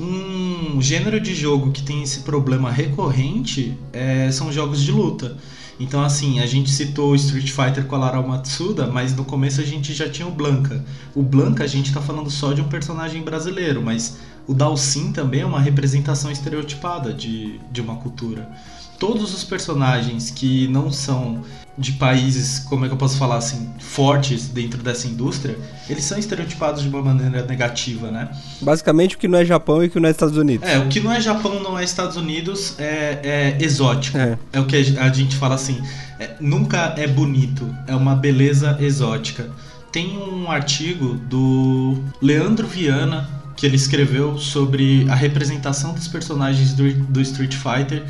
Um 0.00 0.80
gênero 0.80 1.20
de 1.20 1.34
jogo 1.34 1.72
que 1.72 1.82
tem 1.82 2.02
esse 2.02 2.20
problema 2.20 2.70
recorrente 2.70 3.76
é, 3.92 4.30
são 4.32 4.50
jogos 4.50 4.80
de 4.80 4.90
luta. 4.90 5.36
Então, 5.78 6.02
assim, 6.02 6.40
a 6.40 6.46
gente 6.46 6.70
citou 6.70 7.14
Street 7.14 7.50
Fighter 7.50 7.84
com 7.84 7.96
a 7.96 7.98
Lara 7.98 8.22
Matsuda, 8.22 8.86
mas 8.86 9.14
no 9.14 9.26
começo 9.26 9.60
a 9.60 9.64
gente 9.64 9.92
já 9.92 10.08
tinha 10.08 10.26
o 10.26 10.30
Blanca. 10.30 10.82
O 11.14 11.22
Blanca 11.22 11.64
a 11.64 11.66
gente 11.66 11.92
tá 11.92 12.00
falando 12.00 12.30
só 12.30 12.54
de 12.54 12.62
um 12.62 12.68
personagem 12.68 13.22
brasileiro, 13.22 13.82
mas 13.82 14.18
o 14.46 14.54
Dalsin 14.54 15.12
também 15.12 15.42
é 15.42 15.46
uma 15.46 15.60
representação 15.60 16.30
estereotipada 16.30 17.12
de, 17.12 17.60
de 17.70 17.82
uma 17.82 17.96
cultura. 17.96 18.50
Todos 18.98 19.34
os 19.34 19.44
personagens 19.44 20.30
que 20.30 20.66
não 20.68 20.90
são 20.90 21.42
de 21.78 21.92
países, 21.92 22.58
como 22.58 22.84
é 22.84 22.88
que 22.88 22.94
eu 22.94 22.98
posso 22.98 23.16
falar 23.16 23.36
assim, 23.36 23.70
fortes 23.78 24.48
dentro 24.48 24.82
dessa 24.82 25.06
indústria, 25.06 25.58
eles 25.88 26.04
são 26.04 26.18
estereotipados 26.18 26.82
de 26.82 26.88
uma 26.88 27.00
maneira 27.00 27.46
negativa, 27.46 28.10
né? 28.10 28.28
Basicamente 28.60 29.16
o 29.16 29.18
que 29.18 29.26
não 29.26 29.38
é 29.38 29.44
Japão 29.44 29.82
e 29.82 29.86
o 29.86 29.90
que 29.90 29.98
não 29.98 30.08
é 30.08 30.12
Estados 30.12 30.36
Unidos. 30.36 30.68
É, 30.68 30.78
o 30.78 30.88
que 30.88 31.00
não 31.00 31.12
é 31.12 31.20
Japão, 31.20 31.62
não 31.62 31.78
é 31.78 31.84
Estados 31.84 32.16
Unidos, 32.16 32.74
é, 32.78 33.18
é 33.22 33.64
exótico. 33.64 34.18
É. 34.18 34.38
É 34.52 34.60
o 34.60 34.66
que 34.66 34.76
a 34.76 35.12
gente 35.12 35.36
fala 35.36 35.54
assim, 35.54 35.80
é, 36.18 36.30
nunca 36.38 36.94
é 36.98 37.06
bonito, 37.06 37.74
é 37.86 37.94
uma 37.94 38.14
beleza 38.14 38.76
exótica. 38.80 39.48
Tem 39.90 40.18
um 40.18 40.50
artigo 40.50 41.14
do 41.14 41.98
Leandro 42.20 42.66
Viana 42.66 43.28
que 43.56 43.66
ele 43.66 43.76
escreveu 43.76 44.38
sobre 44.38 45.06
a 45.10 45.14
representação 45.14 45.92
dos 45.92 46.08
personagens 46.08 46.72
do, 46.72 46.92
do 46.92 47.20
Street 47.20 47.54
Fighter 47.54 48.04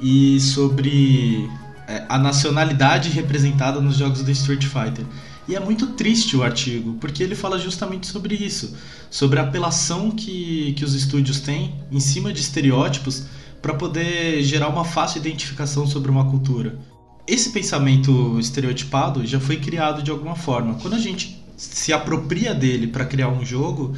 e 0.00 0.40
sobre 0.40 1.48
a 2.08 2.18
nacionalidade 2.18 3.08
representada 3.10 3.80
nos 3.80 3.96
jogos 3.96 4.22
do 4.22 4.30
Street 4.30 4.64
Fighter. 4.64 5.04
E 5.46 5.54
é 5.54 5.60
muito 5.60 5.88
triste 5.88 6.36
o 6.36 6.42
artigo, 6.42 6.94
porque 7.00 7.22
ele 7.22 7.34
fala 7.34 7.58
justamente 7.58 8.06
sobre 8.06 8.34
isso, 8.34 8.74
sobre 9.10 9.38
a 9.38 9.42
apelação 9.42 10.10
que, 10.10 10.72
que 10.74 10.84
os 10.84 10.94
estúdios 10.94 11.40
têm 11.40 11.74
em 11.92 12.00
cima 12.00 12.32
de 12.32 12.40
estereótipos 12.40 13.24
para 13.60 13.74
poder 13.74 14.42
gerar 14.42 14.68
uma 14.68 14.84
fácil 14.84 15.18
identificação 15.20 15.86
sobre 15.86 16.10
uma 16.10 16.30
cultura. 16.30 16.78
esse 17.26 17.50
pensamento 17.50 18.38
estereotipado 18.38 19.26
já 19.26 19.40
foi 19.40 19.56
criado 19.56 20.02
de 20.02 20.10
alguma 20.10 20.36
forma. 20.36 20.74
Quando 20.74 20.94
a 20.94 20.98
gente 20.98 21.42
se 21.56 21.92
apropria 21.92 22.54
dele 22.54 22.86
para 22.86 23.04
criar 23.06 23.28
um 23.28 23.44
jogo, 23.44 23.94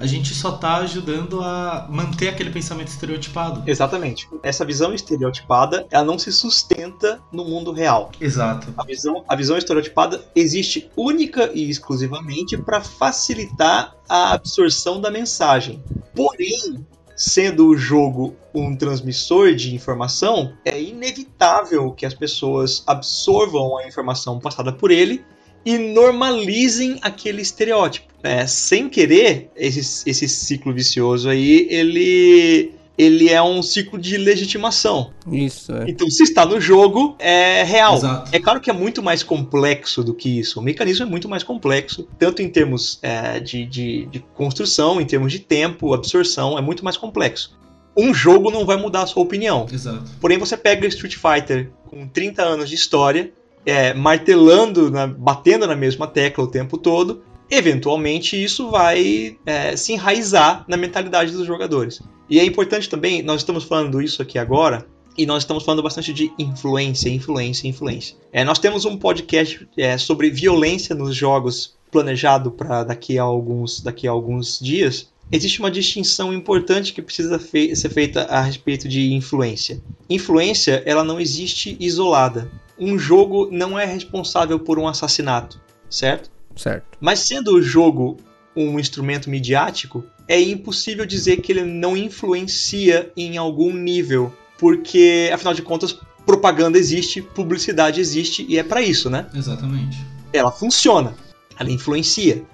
a 0.00 0.06
gente 0.06 0.34
só 0.34 0.54
está 0.54 0.76
ajudando 0.78 1.42
a 1.42 1.86
manter 1.90 2.28
aquele 2.30 2.48
pensamento 2.48 2.88
estereotipado. 2.88 3.62
Exatamente. 3.66 4.26
Essa 4.42 4.64
visão 4.64 4.94
estereotipada, 4.94 5.86
ela 5.90 6.04
não 6.04 6.18
se 6.18 6.32
sustenta 6.32 7.20
no 7.30 7.44
mundo 7.44 7.70
real. 7.70 8.10
Exato. 8.18 8.72
A 8.78 8.82
visão, 8.82 9.22
a 9.28 9.36
visão 9.36 9.58
estereotipada 9.58 10.24
existe 10.34 10.90
única 10.96 11.50
e 11.52 11.68
exclusivamente 11.68 12.56
para 12.56 12.80
facilitar 12.80 13.94
a 14.08 14.32
absorção 14.32 15.02
da 15.02 15.10
mensagem. 15.10 15.84
Porém, 16.14 16.82
sendo 17.14 17.68
o 17.68 17.76
jogo 17.76 18.34
um 18.54 18.74
transmissor 18.74 19.54
de 19.54 19.74
informação, 19.74 20.54
é 20.64 20.80
inevitável 20.80 21.92
que 21.92 22.06
as 22.06 22.14
pessoas 22.14 22.82
absorvam 22.86 23.76
a 23.76 23.86
informação 23.86 24.40
passada 24.40 24.72
por 24.72 24.90
ele 24.90 25.22
e 25.64 25.78
normalizem 25.78 26.98
aquele 27.02 27.42
estereótipo. 27.42 28.08
É, 28.22 28.46
sem 28.46 28.88
querer, 28.88 29.50
esse, 29.56 30.08
esse 30.08 30.28
ciclo 30.28 30.74
vicioso 30.74 31.28
aí, 31.28 31.66
ele 31.70 32.74
ele 33.00 33.30
é 33.30 33.42
um 33.42 33.62
ciclo 33.62 33.98
de 33.98 34.18
legitimação. 34.18 35.10
Isso, 35.32 35.72
é. 35.74 35.86
Então, 35.88 36.10
se 36.10 36.22
está 36.22 36.44
no 36.44 36.60
jogo, 36.60 37.16
é 37.18 37.62
real. 37.62 37.96
Exato. 37.96 38.28
É 38.30 38.38
claro 38.38 38.60
que 38.60 38.68
é 38.68 38.74
muito 38.74 39.02
mais 39.02 39.22
complexo 39.22 40.04
do 40.04 40.12
que 40.12 40.38
isso. 40.38 40.60
O 40.60 40.62
mecanismo 40.62 41.06
é 41.06 41.08
muito 41.08 41.26
mais 41.26 41.42
complexo, 41.42 42.06
tanto 42.18 42.42
em 42.42 42.48
termos 42.50 42.98
é, 43.00 43.40
de, 43.40 43.64
de, 43.64 44.04
de 44.04 44.18
construção, 44.34 45.00
em 45.00 45.06
termos 45.06 45.32
de 45.32 45.38
tempo, 45.38 45.94
absorção, 45.94 46.58
é 46.58 46.60
muito 46.60 46.84
mais 46.84 46.98
complexo. 46.98 47.58
Um 47.96 48.12
jogo 48.12 48.50
não 48.50 48.66
vai 48.66 48.76
mudar 48.76 49.02
a 49.02 49.06
sua 49.06 49.22
opinião. 49.22 49.66
Exato. 49.72 50.04
Porém, 50.20 50.36
você 50.36 50.54
pega 50.54 50.86
Street 50.86 51.16
Fighter 51.16 51.70
com 51.86 52.06
30 52.06 52.42
anos 52.42 52.68
de 52.68 52.74
história, 52.74 53.32
é, 53.64 53.92
martelando, 53.94 54.90
na- 54.90 55.06
batendo 55.06 55.66
na 55.66 55.76
mesma 55.76 56.06
tecla 56.06 56.44
o 56.44 56.48
tempo 56.50 56.78
todo, 56.78 57.22
eventualmente 57.50 58.42
isso 58.42 58.70
vai 58.70 59.36
é, 59.44 59.76
se 59.76 59.92
enraizar 59.92 60.64
na 60.68 60.76
mentalidade 60.76 61.32
dos 61.32 61.46
jogadores. 61.46 62.00
E 62.28 62.38
é 62.38 62.44
importante 62.44 62.88
também, 62.88 63.22
nós 63.22 63.40
estamos 63.40 63.64
falando 63.64 64.00
isso 64.00 64.22
aqui 64.22 64.38
agora, 64.38 64.86
e 65.18 65.26
nós 65.26 65.42
estamos 65.42 65.64
falando 65.64 65.82
bastante 65.82 66.12
de 66.12 66.32
influência, 66.38 67.08
influência, 67.08 67.68
influência. 67.68 68.16
É, 68.32 68.44
nós 68.44 68.58
temos 68.58 68.84
um 68.84 68.96
podcast 68.96 69.68
é, 69.76 69.98
sobre 69.98 70.30
violência 70.30 70.94
nos 70.94 71.14
jogos 71.14 71.74
planejado 71.90 72.52
para 72.52 72.84
daqui 72.84 73.18
a 73.18 73.22
alguns 73.24 73.80
daqui 73.80 74.06
a 74.06 74.12
alguns 74.12 74.60
dias. 74.60 75.10
Existe 75.32 75.58
uma 75.58 75.70
distinção 75.70 76.32
importante 76.32 76.92
que 76.92 77.02
precisa 77.02 77.38
ser 77.38 77.90
feita 77.90 78.22
a 78.22 78.40
respeito 78.40 78.88
de 78.88 79.12
influência. 79.12 79.82
Influência, 80.08 80.82
ela 80.86 81.04
não 81.04 81.20
existe 81.20 81.76
isolada. 81.80 82.50
Um 82.80 82.98
jogo 82.98 83.48
não 83.52 83.78
é 83.78 83.84
responsável 83.84 84.58
por 84.58 84.78
um 84.78 84.88
assassinato, 84.88 85.60
certo? 85.88 86.30
Certo. 86.56 86.98
Mas 87.00 87.20
sendo 87.20 87.54
o 87.54 87.62
jogo 87.62 88.16
um 88.56 88.78
instrumento 88.78 89.30
midiático, 89.30 90.04
é 90.26 90.40
impossível 90.40 91.06
dizer 91.06 91.38
que 91.38 91.52
ele 91.52 91.64
não 91.64 91.96
influencia 91.96 93.12
em 93.16 93.36
algum 93.36 93.72
nível, 93.72 94.32
porque 94.58 95.30
afinal 95.32 95.54
de 95.54 95.62
contas, 95.62 95.96
propaganda 96.26 96.78
existe, 96.78 97.22
publicidade 97.22 98.00
existe 98.00 98.44
e 98.48 98.58
é 98.58 98.62
para 98.62 98.82
isso, 98.82 99.08
né? 99.08 99.26
Exatamente. 99.34 99.98
Ela 100.32 100.50
funciona, 100.50 101.14
ela 101.58 101.70
influencia. 101.70 102.44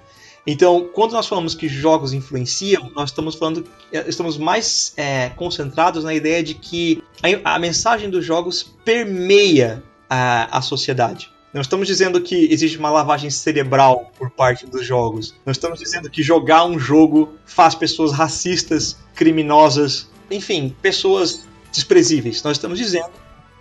Então, 0.45 0.89
quando 0.93 1.11
nós 1.11 1.27
falamos 1.27 1.53
que 1.53 1.67
jogos 1.67 2.13
influenciam, 2.13 2.89
nós 2.95 3.09
estamos 3.09 3.35
falando, 3.35 3.65
estamos 4.07 4.37
mais 4.37 4.93
é, 4.95 5.29
concentrados 5.29 6.05
na 6.05 6.13
ideia 6.13 6.41
de 6.41 6.53
que 6.53 7.03
a, 7.43 7.55
a 7.55 7.59
mensagem 7.59 8.09
dos 8.09 8.23
jogos 8.23 8.63
permeia 8.85 9.83
a, 10.09 10.57
a 10.57 10.61
sociedade. 10.61 11.31
Não 11.53 11.61
estamos 11.61 11.87
dizendo 11.87 12.21
que 12.21 12.51
existe 12.51 12.77
uma 12.77 12.89
lavagem 12.89 13.29
cerebral 13.29 14.11
por 14.17 14.29
parte 14.29 14.65
dos 14.65 14.85
jogos. 14.85 15.33
Não 15.45 15.51
estamos 15.51 15.79
dizendo 15.79 16.09
que 16.09 16.21
jogar 16.21 16.65
um 16.65 16.77
jogo 16.77 17.33
faz 17.45 17.73
pessoas 17.73 18.11
racistas, 18.11 18.97
criminosas, 19.15 20.09
enfim, 20.29 20.75
pessoas 20.81 21.47
desprezíveis. 21.71 22.43
Nós 22.43 22.57
estamos 22.57 22.77
dizendo 22.77 23.11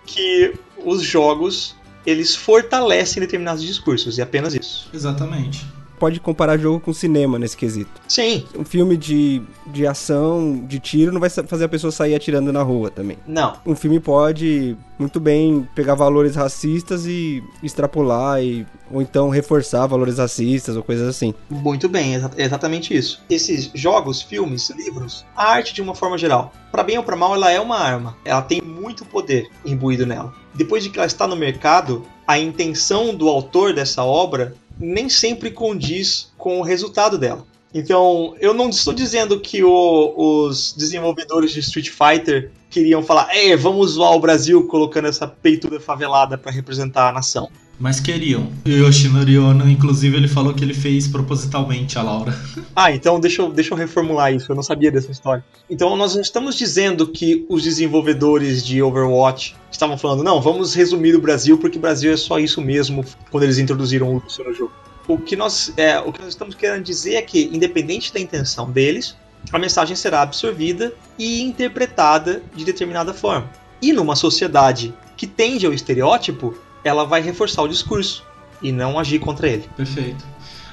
que 0.05 0.55
os 0.85 1.03
jogos 1.03 1.75
eles 2.05 2.37
fortalecem 2.37 3.21
determinados 3.21 3.63
discursos 3.63 4.19
e 4.19 4.23
apenas 4.23 4.55
isso. 4.55 4.89
Exatamente. 4.93 5.67
Pode 5.99 6.21
comparar 6.21 6.59
jogo 6.59 6.81
com 6.81 6.93
cinema 6.93 7.39
nesse 7.39 7.57
quesito. 7.57 7.91
Sim, 8.09 8.45
Um 8.57 8.65
filme 8.65 8.97
de, 8.97 9.43
de 9.67 9.87
ação, 9.87 10.65
de 10.67 10.79
tiro, 10.79 11.13
não 11.13 11.21
vai 11.21 11.31
fazer 11.31 11.65
a 11.65 11.69
pessoa 11.69 11.91
sair 11.91 12.15
atirando 12.15 12.53
na 12.53 12.63
rua 12.63 12.91
também. 12.91 13.17
não. 13.27 13.55
Um 13.65 13.75
filme 13.75 13.99
pode 14.01 14.77
muito 14.99 15.21
bem 15.21 15.69
pegar 15.75 15.95
valores 15.95 16.35
racistas 16.37 17.07
e 17.07 17.43
extrapolar, 17.63 18.43
e, 18.43 18.67
ou 18.91 19.03
então 19.03 19.29
reforçar 19.29 19.87
valores 19.87 20.19
racistas 20.19 20.77
ou 20.77 20.83
coisas 20.83 21.07
assim. 21.09 21.35
Muito 21.51 21.89
bem, 21.89 22.15
exa- 22.15 22.31
é 22.37 22.45
exatamente 22.45 22.97
isso. 22.97 23.23
Esses 23.29 23.71
jogos, 23.75 24.23
filmes, 24.23 24.71
livros, 24.71 25.25
a 25.37 25.51
arte 25.51 25.75
de 25.75 25.83
uma 25.83 25.95
forma 25.95 26.17
geral, 26.17 26.53
para 26.73 26.83
bem 26.83 26.97
ou 26.97 27.05
para 27.05 27.17
mal, 27.17 27.35
ela 27.35 27.51
é 27.51 27.61
uma 27.61 27.79
arma. 27.79 28.17
Ela 28.25 28.41
tem 28.43 28.63
muito 28.63 29.05
poder 29.05 29.49
imbuído 29.65 30.07
nela. 30.07 30.33
Depois 30.55 30.83
de 30.83 30.89
que 30.91 30.99
ela 30.99 31.07
está 31.07 31.27
no 31.27 31.37
mercado, 31.37 32.03
a 32.27 32.39
intenção 32.39 33.15
do 33.15 33.29
autor 33.29 33.75
dessa 33.75 34.03
obra 34.03 34.55
nem 34.79 35.09
sempre 35.09 35.51
condiz 35.51 36.31
com 36.37 36.59
o 36.59 36.62
resultado 36.62 37.19
dela. 37.19 37.47
Então, 37.79 38.35
eu 38.41 38.55
não 38.55 38.71
estou 38.71 38.95
dizendo 38.95 39.39
que 39.39 39.62
o- 39.62 40.15
os 40.47 40.75
desenvolvedores 40.77 41.53
de 41.53 41.61
Street 41.61 41.91
Fighter 41.91 42.51
queriam 42.71 43.03
falar, 43.03 43.29
é, 43.37 43.55
vamos 43.57 43.93
zoar 43.93 44.12
o 44.12 44.21
Brasil 44.21 44.67
colocando 44.67 45.09
essa 45.09 45.27
peituda 45.27 45.79
favelada 45.79 46.39
para 46.39 46.51
representar 46.51 47.09
a 47.09 47.12
nação. 47.12 47.49
Mas 47.79 48.01
queriam. 48.01 48.49
E 48.65 48.73
o 48.81 48.87
Yoshinori 48.87 49.39
Ono, 49.39 49.69
inclusive, 49.69 50.17
ele 50.17 50.27
falou 50.29 50.55
que 50.55 50.65
ele 50.65 50.73
fez 50.73 51.07
propositalmente 51.07 51.99
a 51.99 52.03
Laura. 52.03 52.35
Ah, 52.75 52.93
então 52.93 53.19
deixa 53.19 53.41
eu, 53.43 53.51
deixa 53.51 53.73
eu 53.73 53.79
reformular 53.79 54.35
isso, 54.35 54.53
eu 54.53 54.57
não 54.57 54.62
sabia 54.62 54.91
dessa 54.91 55.11
história. 55.11 55.43
Então 55.69 55.97
nós 55.97 56.15
não 56.15 56.21
estamos 56.21 56.55
dizendo 56.57 57.07
que 57.07 57.47
os 57.49 57.62
desenvolvedores 57.62 58.62
de 58.65 58.83
Overwatch 58.83 59.55
estavam 59.73 59.97
falando, 59.97 60.23
não, 60.23 60.43
vamos 60.43 60.75
resumir 60.75 61.15
o 61.15 61.21
Brasil, 61.21 61.57
porque 61.57 61.79
o 61.79 61.81
Brasil 61.81 62.12
é 62.12 62.17
só 62.19 62.39
isso 62.39 62.61
mesmo 62.61 63.03
quando 63.31 63.45
eles 63.45 63.57
introduziram 63.59 64.11
o 64.11 64.15
Lúcio 64.23 64.45
no 64.45 64.53
jogo. 64.55 64.73
O 65.09 65.19
que, 65.19 65.37
nós, 65.37 65.73
é, 65.77 65.99
o 66.01 66.12
que 66.12 66.21
nós 66.21 66.31
estamos 66.31 66.55
querendo 66.55 66.83
dizer 66.83 67.14
é 67.14 67.23
que, 67.23 67.45
independente 67.53 68.12
da 68.12 68.19
intenção 68.19 68.71
deles, 68.71 69.16
a 69.53 69.59
mensagem 69.59 69.95
será 69.95 70.23
absorvida 70.23 70.92
e 71.19 71.42
interpretada 71.42 72.42
de 72.55 72.64
determinada 72.64 73.14
forma. 73.14 73.49
E 73.81 73.92
numa 73.92 74.16
sociedade 74.16 74.92
que 75.16 75.27
tende 75.27 75.64
ao 75.64 75.73
estereótipo, 75.73 76.57
ela 76.83 77.05
vai 77.05 77.21
reforçar 77.21 77.62
o 77.62 77.69
discurso 77.69 78.25
e 78.61 78.73
não 78.73 78.99
agir 78.99 79.19
contra 79.19 79.49
ele. 79.49 79.69
Perfeito. 79.77 80.25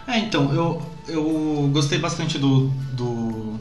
É, 0.08 0.19
então, 0.19 0.54
eu, 0.54 0.82
eu 1.08 1.69
gostei 1.72 2.00
bastante 2.00 2.38
do, 2.38 2.67
do 2.91 3.60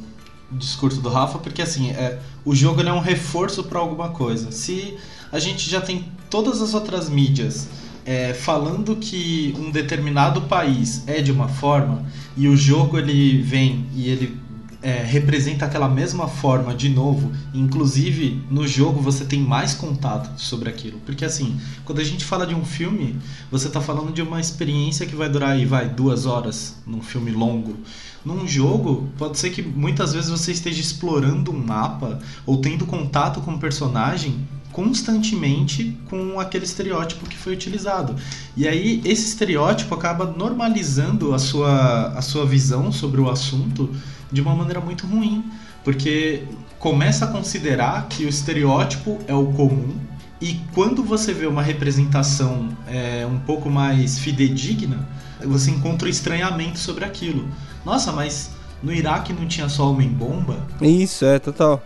discurso 0.50 1.00
do 1.00 1.08
Rafa, 1.08 1.38
porque 1.38 1.62
assim, 1.62 1.90
é, 1.90 2.18
o 2.44 2.54
jogo 2.54 2.80
é 2.82 2.92
um 2.92 3.00
reforço 3.00 3.62
para 3.64 3.78
alguma 3.78 4.10
coisa. 4.10 4.50
Se 4.50 4.96
a 5.30 5.38
gente 5.38 5.68
já 5.68 5.80
tem 5.80 6.10
todas 6.28 6.60
as 6.60 6.74
outras 6.74 7.08
mídias 7.08 7.68
é, 8.04 8.34
falando 8.34 8.96
que 8.96 9.54
um 9.58 9.70
determinado 9.70 10.42
país 10.42 11.04
é 11.06 11.20
de 11.20 11.30
uma 11.30 11.48
forma, 11.48 12.04
e 12.36 12.48
o 12.48 12.56
jogo 12.56 12.98
ele 12.98 13.40
vem 13.42 13.86
e 13.94 14.08
ele 14.08 14.42
é, 14.82 15.00
representa 15.04 15.64
aquela 15.64 15.88
mesma 15.88 16.26
forma 16.26 16.74
de 16.74 16.88
novo, 16.88 17.30
inclusive 17.54 18.42
no 18.50 18.66
jogo 18.66 19.00
você 19.00 19.24
tem 19.24 19.40
mais 19.40 19.74
contato 19.74 20.38
sobre 20.40 20.68
aquilo. 20.68 20.98
Porque 21.06 21.24
assim, 21.24 21.58
quando 21.84 22.00
a 22.00 22.04
gente 22.04 22.24
fala 22.24 22.46
de 22.46 22.54
um 22.54 22.64
filme, 22.64 23.16
você 23.50 23.68
está 23.68 23.80
falando 23.80 24.12
de 24.12 24.20
uma 24.20 24.40
experiência 24.40 25.06
que 25.06 25.14
vai 25.14 25.28
durar 25.28 25.50
aí, 25.50 25.64
vai, 25.64 25.88
duas 25.88 26.26
horas 26.26 26.76
num 26.84 27.00
filme 27.00 27.30
longo. 27.30 27.76
Num 28.24 28.46
jogo, 28.46 29.08
pode 29.16 29.38
ser 29.38 29.50
que 29.50 29.62
muitas 29.62 30.12
vezes 30.12 30.30
você 30.30 30.52
esteja 30.52 30.80
explorando 30.80 31.50
um 31.50 31.58
mapa 31.58 32.20
ou 32.44 32.58
tendo 32.58 32.86
contato 32.86 33.40
com 33.40 33.52
um 33.52 33.58
personagem 33.58 34.46
constantemente 34.72 35.96
com 36.08 36.40
aquele 36.40 36.64
estereótipo 36.64 37.26
que 37.26 37.36
foi 37.36 37.52
utilizado. 37.52 38.16
E 38.56 38.66
aí 38.66 39.00
esse 39.04 39.28
estereótipo 39.28 39.94
acaba 39.94 40.26
normalizando 40.26 41.34
a 41.34 41.38
sua, 41.38 42.08
a 42.08 42.22
sua 42.22 42.46
visão 42.46 42.90
sobre 42.90 43.20
o 43.20 43.30
assunto 43.30 43.94
de 44.30 44.40
uma 44.40 44.54
maneira 44.54 44.80
muito 44.80 45.06
ruim, 45.06 45.44
porque 45.84 46.44
começa 46.78 47.26
a 47.26 47.28
considerar 47.28 48.08
que 48.08 48.24
o 48.24 48.28
estereótipo 48.28 49.18
é 49.28 49.34
o 49.34 49.52
comum 49.52 49.94
e 50.42 50.60
quando 50.74 51.04
você 51.04 51.32
vê 51.32 51.46
uma 51.46 51.62
representação 51.62 52.68
é, 52.88 53.24
um 53.24 53.38
pouco 53.38 53.70
mais 53.70 54.18
fidedigna, 54.18 55.08
você 55.40 55.70
encontra 55.70 56.08
o 56.08 56.10
estranhamento 56.10 56.80
sobre 56.80 57.04
aquilo. 57.04 57.48
Nossa, 57.84 58.10
mas 58.10 58.50
no 58.82 58.92
Iraque 58.92 59.32
não 59.32 59.46
tinha 59.46 59.68
só 59.68 59.88
homem-bomba? 59.92 60.56
Isso, 60.80 61.24
é, 61.24 61.38
total. 61.38 61.80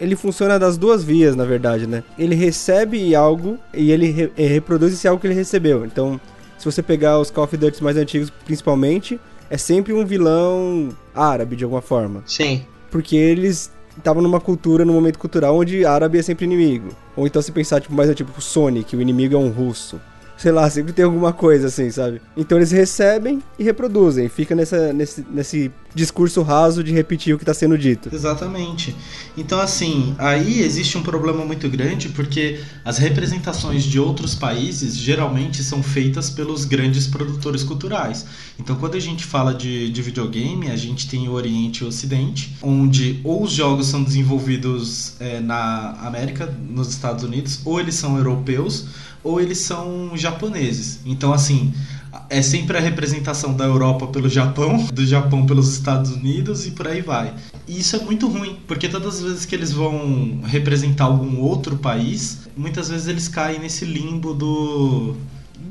Ele 0.00 0.16
funciona 0.16 0.58
das 0.58 0.76
duas 0.76 1.04
vias, 1.04 1.36
na 1.36 1.44
verdade, 1.44 1.86
né? 1.86 2.02
Ele 2.18 2.34
recebe 2.34 3.14
algo 3.14 3.58
e 3.72 3.90
ele 3.92 4.10
re- 4.10 4.32
reproduz 4.36 4.92
esse 4.92 5.06
algo 5.06 5.20
que 5.20 5.26
ele 5.26 5.34
recebeu. 5.34 5.84
Então, 5.84 6.20
se 6.58 6.64
você 6.64 6.82
pegar 6.82 7.18
os 7.18 7.30
Call 7.30 7.44
of 7.44 7.56
Duty 7.56 7.82
mais 7.82 7.96
antigos, 7.96 8.30
principalmente, 8.44 9.20
é 9.48 9.56
sempre 9.56 9.92
um 9.92 10.04
vilão 10.04 10.88
árabe, 11.14 11.56
de 11.56 11.64
alguma 11.64 11.82
forma. 11.82 12.22
Sim. 12.26 12.62
Porque 12.90 13.16
eles 13.16 13.70
estavam 13.96 14.22
numa 14.22 14.40
cultura, 14.40 14.84
num 14.84 14.94
momento 14.94 15.18
cultural 15.18 15.56
onde 15.56 15.84
árabe 15.84 16.18
é 16.18 16.22
sempre 16.22 16.44
inimigo. 16.44 16.88
Ou 17.16 17.26
então 17.26 17.40
se 17.42 17.52
pensar, 17.52 17.80
tipo, 17.80 17.94
mais 17.94 18.08
é 18.10 18.14
tipo 18.14 18.40
Sonic, 18.40 18.96
o 18.96 19.00
inimigo 19.02 19.34
é 19.34 19.38
um 19.38 19.50
russo 19.50 20.00
sei 20.34 20.50
lá, 20.50 20.68
sempre 20.68 20.92
tem 20.92 21.04
alguma 21.04 21.32
coisa 21.32 21.68
assim, 21.68 21.88
sabe? 21.88 22.20
Então 22.36 22.58
eles 22.58 22.72
recebem 22.72 23.40
e 23.56 23.62
reproduzem, 23.62 24.28
fica 24.28 24.56
nessa, 24.56 24.92
nesse, 24.92 25.24
nesse 25.30 25.70
discurso 25.94 26.42
raso 26.42 26.82
de 26.82 26.92
repetir 26.92 27.34
o 27.34 27.38
que 27.38 27.42
está 27.42 27.54
sendo 27.54 27.76
dito. 27.76 28.08
Exatamente. 28.12 28.94
Então, 29.36 29.60
assim, 29.60 30.14
aí 30.18 30.60
existe 30.60 30.96
um 30.96 31.02
problema 31.02 31.44
muito 31.44 31.68
grande 31.68 32.08
porque 32.10 32.60
as 32.84 32.98
representações 32.98 33.84
de 33.84 33.98
outros 33.98 34.34
países 34.34 34.96
geralmente 34.96 35.62
são 35.62 35.82
feitas 35.82 36.30
pelos 36.30 36.64
grandes 36.64 37.06
produtores 37.06 37.62
culturais. 37.62 38.26
Então, 38.58 38.76
quando 38.76 38.96
a 38.96 39.00
gente 39.00 39.24
fala 39.24 39.54
de, 39.54 39.90
de 39.90 40.02
videogame, 40.02 40.70
a 40.70 40.76
gente 40.76 41.08
tem 41.08 41.28
o 41.28 41.32
Oriente 41.32 41.82
e 41.82 41.84
o 41.84 41.88
Ocidente, 41.88 42.56
onde 42.62 43.20
ou 43.24 43.42
os 43.42 43.52
jogos 43.52 43.86
são 43.86 44.02
desenvolvidos 44.02 45.14
é, 45.20 45.40
na 45.40 45.92
América, 46.00 46.46
nos 46.46 46.88
Estados 46.88 47.24
Unidos, 47.24 47.60
ou 47.64 47.80
eles 47.80 47.94
são 47.94 48.16
europeus 48.16 48.86
ou 49.24 49.40
eles 49.40 49.58
são 49.58 50.10
japoneses. 50.16 51.00
Então, 51.06 51.32
assim, 51.32 51.72
é 52.28 52.42
sempre 52.42 52.76
a 52.76 52.80
representação 52.80 53.54
da 53.54 53.64
Europa 53.64 54.06
pelo 54.06 54.28
Japão, 54.28 54.84
do 54.92 55.06
Japão 55.06 55.46
pelos 55.46 55.72
Estados 55.72 56.12
Unidos 56.12 56.66
e 56.66 56.72
por 56.72 56.86
aí 56.88 57.00
vai. 57.00 57.34
E 57.66 57.78
isso 57.78 57.96
é 57.96 58.00
muito 58.00 58.28
ruim, 58.28 58.58
porque 58.66 58.88
todas 58.88 59.16
as 59.16 59.22
vezes 59.22 59.46
que 59.46 59.54
eles 59.54 59.72
vão 59.72 60.40
representar 60.44 61.04
algum 61.04 61.40
outro 61.40 61.76
país, 61.76 62.48
muitas 62.56 62.88
vezes 62.88 63.06
eles 63.06 63.28
caem 63.28 63.60
nesse 63.60 63.84
limbo 63.84 64.34
do 64.34 65.16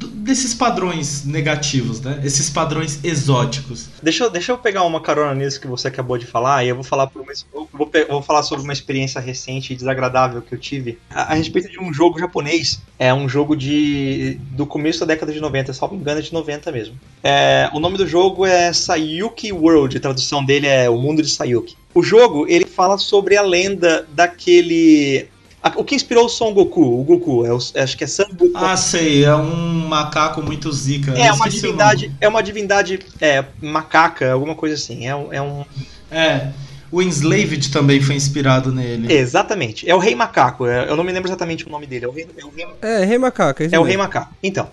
desses 0.08 0.54
padrões 0.54 1.26
negativos, 1.26 2.02
né? 2.02 2.22
Esses 2.24 2.50
padrões 2.50 3.00
exóticos. 3.04 3.90
Deixa 4.02 4.30
deixa 4.30 4.52
eu 4.52 4.58
pegar 4.58 4.84
uma 4.84 5.02
carona 5.02 5.34
nisso 5.36 5.60
que 5.60 5.68
você 5.68 5.88
acabou 5.88 6.18
de 6.18 6.26
falar 6.26 6.64
e 6.64 6.70
eu 6.70 6.76
vou 6.76 6.84
falar 6.84 7.08
por 7.08 7.22
uma, 7.22 7.32
vou, 7.72 7.90
vou 8.10 8.22
falar 8.22 8.44
sobre 8.44 8.64
uma 8.64 8.74
experiência 8.74 9.20
recente 9.20 9.74
e 9.74 9.76
desagradável 9.76 10.42
que 10.42 10.54
eu 10.54 10.60
tive 10.60 10.98
a, 11.10 11.32
a, 11.32 11.34
respeito 11.34 11.70
de 11.70 11.80
um 11.80 11.94
jogo 11.94 12.20
japonês. 12.20 12.82
É 12.98 13.14
um 13.14 13.28
jogo 13.28 13.56
de 13.56 14.40
do 14.52 14.66
começo 14.66 15.00
da 15.02 15.08
década 15.08 15.32
de 15.32 15.40
90, 15.40 15.74
salvo 15.74 15.96
engano 15.96 16.20
é 16.20 16.22
de 16.24 16.34
90 16.34 16.72
mesmo. 16.72 16.96
É, 17.24 17.70
o 17.74 17.80
nome 17.80 17.98
do 17.98 18.08
jogo 18.08 18.46
é 18.46 18.74
Sayuki 18.74 19.52
World, 19.52 19.98
a 19.98 20.00
tradução 20.00 20.44
dele 20.44 20.68
é 20.68 20.90
O 20.90 20.98
Mundo 20.98 21.22
de 21.22 21.30
Sayuki. 21.30 21.76
O 21.94 22.02
jogo, 22.02 22.46
ele 22.48 22.66
fala 22.66 22.98
sobre 22.98 23.36
a 23.36 23.42
lenda 23.42 24.08
daquele 24.14 25.28
o 25.76 25.84
que 25.84 25.96
inspirou 25.96 26.26
o 26.26 26.30
Son 26.30 26.54
Goku? 26.54 27.02
O 27.02 27.04
Goku, 27.04 27.46
é 27.46 27.54
o, 27.54 27.58
acho 27.58 27.98
que 27.98 28.04
é 28.04 28.08
San 28.08 28.28
Goku. 28.34 28.52
Ah, 28.56 28.76
sei, 28.76 29.24
é 29.24 29.36
um 29.36 29.88
macaco 29.88 30.42
muito 30.42 30.72
zica. 30.72 31.12
É 31.12 31.32
uma 31.32 31.50
divindade, 31.50 32.12
é 32.20 32.28
uma 32.28 32.42
divindade 32.42 33.00
é, 33.20 33.46
macaca, 33.62 34.32
alguma 34.32 34.56
coisa 34.56 34.76
assim. 34.76 35.08
É, 35.08 35.12
é 35.12 35.42
um. 35.42 35.64
É. 36.10 36.50
O 36.92 37.02
Enslaved 37.02 37.72
também 37.72 38.02
foi 38.02 38.16
inspirado 38.16 38.72
nele. 38.72 39.14
Exatamente. 39.14 39.90
É 39.90 39.96
o 39.96 39.98
Rei 39.98 40.14
Macaco. 40.14 40.68
É, 40.68 40.90
eu 40.90 40.98
não 40.98 41.06
me 41.06 41.12
lembro 41.12 41.30
exatamente 41.30 41.66
o 41.66 41.70
nome 41.70 41.88
dele. 41.88 42.04
É 42.04 42.08
o 42.08 42.12
Rei, 42.12 42.28
é 42.38 42.46
o 42.46 42.50
rei, 42.50 42.68
é, 42.82 43.06
rei 43.06 43.18
Macaco. 43.18 43.64
É, 43.64 43.70
é 43.72 43.80
o 43.80 43.84
Rei 43.84 43.96
Macaco. 43.96 44.36
Então, 44.44 44.70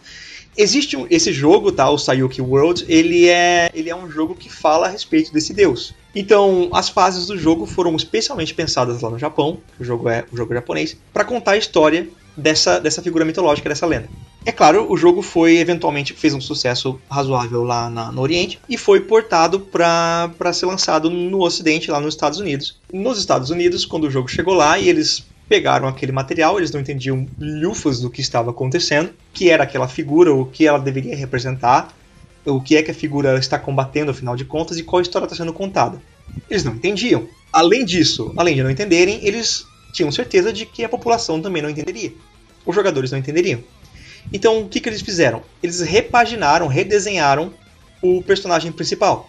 existe 0.57 0.97
um, 0.97 1.07
esse 1.09 1.33
jogo, 1.33 1.71
tá? 1.71 1.89
O 1.89 1.97
Sayuki 1.97 2.43
World. 2.43 2.85
Ele 2.89 3.29
é, 3.29 3.71
ele 3.73 3.89
é 3.89 3.95
um 3.95 4.11
jogo 4.11 4.35
que 4.35 4.51
fala 4.51 4.89
a 4.89 4.91
respeito 4.91 5.33
desse 5.33 5.55
deus. 5.55 5.95
Então, 6.19 6.69
as 6.73 6.89
fases 6.89 7.29
do 7.29 7.39
jogo 7.39 7.65
foram 7.65 7.95
especialmente 7.95 8.53
pensadas 8.53 9.03
lá 9.03 9.09
no 9.09 9.21
Japão, 9.21 9.59
o 9.79 9.85
jogo 9.85 10.09
é 10.09 10.25
o 10.33 10.37
jogo 10.37 10.53
japonês, 10.53 10.97
para 11.13 11.25
contar 11.25 11.53
a 11.53 11.57
história 11.57 12.09
dessa, 12.37 12.81
dessa 12.81 13.01
figura 13.01 13.25
mitológica, 13.25 13.69
dessa 13.69 13.87
lenda. 13.87 14.09
É 14.45 14.51
claro, 14.51 14.91
o 14.91 14.97
jogo 14.97 15.23
foi 15.23 15.59
eventualmente 15.59 16.15
fez 16.15 16.35
um 16.35 16.41
sucesso 16.41 17.01
razoável 17.09 17.63
lá 17.63 17.89
na, 17.89 18.11
no 18.11 18.21
Oriente 18.21 18.59
e 18.69 18.77
foi 18.77 18.99
portado 18.99 19.61
para 19.61 20.53
ser 20.53 20.67
lançado 20.67 21.09
no 21.09 21.41
Ocidente, 21.41 21.89
lá 21.89 22.01
nos 22.01 22.15
Estados 22.15 22.41
Unidos. 22.41 22.81
Nos 22.93 23.21
Estados 23.21 23.51
Unidos, 23.51 23.87
quando 23.87 24.09
o 24.09 24.11
jogo 24.11 24.27
chegou 24.27 24.55
lá 24.55 24.77
e 24.77 24.89
eles 24.89 25.25
pegaram 25.49 25.87
aquele 25.87 26.11
material, 26.11 26.59
eles 26.59 26.73
não 26.73 26.81
entendiam 26.81 27.29
lufas 27.39 28.01
do 28.01 28.11
que 28.11 28.21
estava 28.21 28.51
acontecendo, 28.51 29.11
que 29.33 29.51
era 29.51 29.63
aquela 29.63 29.87
figura, 29.87 30.35
o 30.35 30.47
que 30.47 30.67
ela 30.67 30.79
deveria 30.79 31.17
representar, 31.17 31.97
o 32.49 32.61
que 32.61 32.77
é 32.77 32.83
que 32.83 32.91
a 32.91 32.95
figura 32.95 33.39
está 33.39 33.59
combatendo, 33.59 34.11
afinal 34.11 34.37
de 34.37 34.45
contas, 34.45 34.79
e 34.79 34.83
qual 34.83 35.03
história 35.03 35.27
está 35.27 35.37
sendo 35.37 35.53
contada. 35.53 36.01
Eles 36.49 36.65
não 36.65 36.75
entendiam. 36.75 37.29
Além 37.53 37.85
disso, 37.85 38.33
além 38.37 38.55
de 38.55 38.63
não 38.63 38.71
entenderem, 38.71 39.21
eles 39.27 39.67
tinham 39.93 40.13
certeza 40.13 40.53
de 40.53 40.67
que 40.67 40.85
a 40.85 40.89
população 40.89 41.41
também 41.41 41.63
não 41.63 41.71
entenderia. 41.71 42.13
Os 42.65 42.75
jogadores 42.75 43.11
não 43.11 43.19
entenderiam. 43.19 43.63
Então, 44.33 44.63
o 44.63 44.69
que, 44.69 44.81
que 44.81 44.89
eles 44.89 45.01
fizeram? 45.01 45.43
Eles 45.63 45.81
repaginaram, 45.81 46.67
redesenharam 46.67 47.53
o 48.03 48.23
personagem 48.23 48.71
principal. 48.71 49.29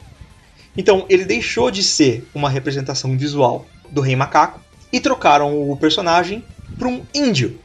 Então, 0.76 1.06
ele 1.10 1.26
deixou 1.26 1.72
de 1.72 1.84
ser 1.84 2.28
uma 2.34 2.50
representação 2.50 3.18
visual 3.18 3.66
do 3.90 4.02
Rei 4.02 4.16
Macaco 4.16 4.60
e 4.92 5.00
trocaram 5.00 5.70
o 5.70 5.76
personagem 5.78 6.44
para 6.78 6.88
um 6.88 7.06
índio, 7.14 7.60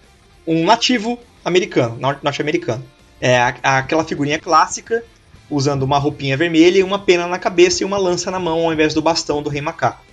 um 0.46 0.64
nativo 0.64 1.18
americano, 1.44 1.98
norte-americano. 2.22 2.84
É 3.20 3.40
aquela 3.62 4.04
figurinha 4.04 4.38
clássica 4.38 5.04
usando 5.50 5.82
uma 5.82 5.98
roupinha 5.98 6.36
vermelha 6.36 6.78
e 6.78 6.82
uma 6.82 6.98
pena 6.98 7.26
na 7.26 7.38
cabeça 7.38 7.82
e 7.82 7.86
uma 7.86 7.98
lança 7.98 8.30
na 8.30 8.38
mão 8.38 8.64
ao 8.64 8.72
invés 8.72 8.94
do 8.94 9.02
bastão 9.02 9.42
do 9.42 9.50
Rei 9.50 9.60
Macaco. 9.60 10.04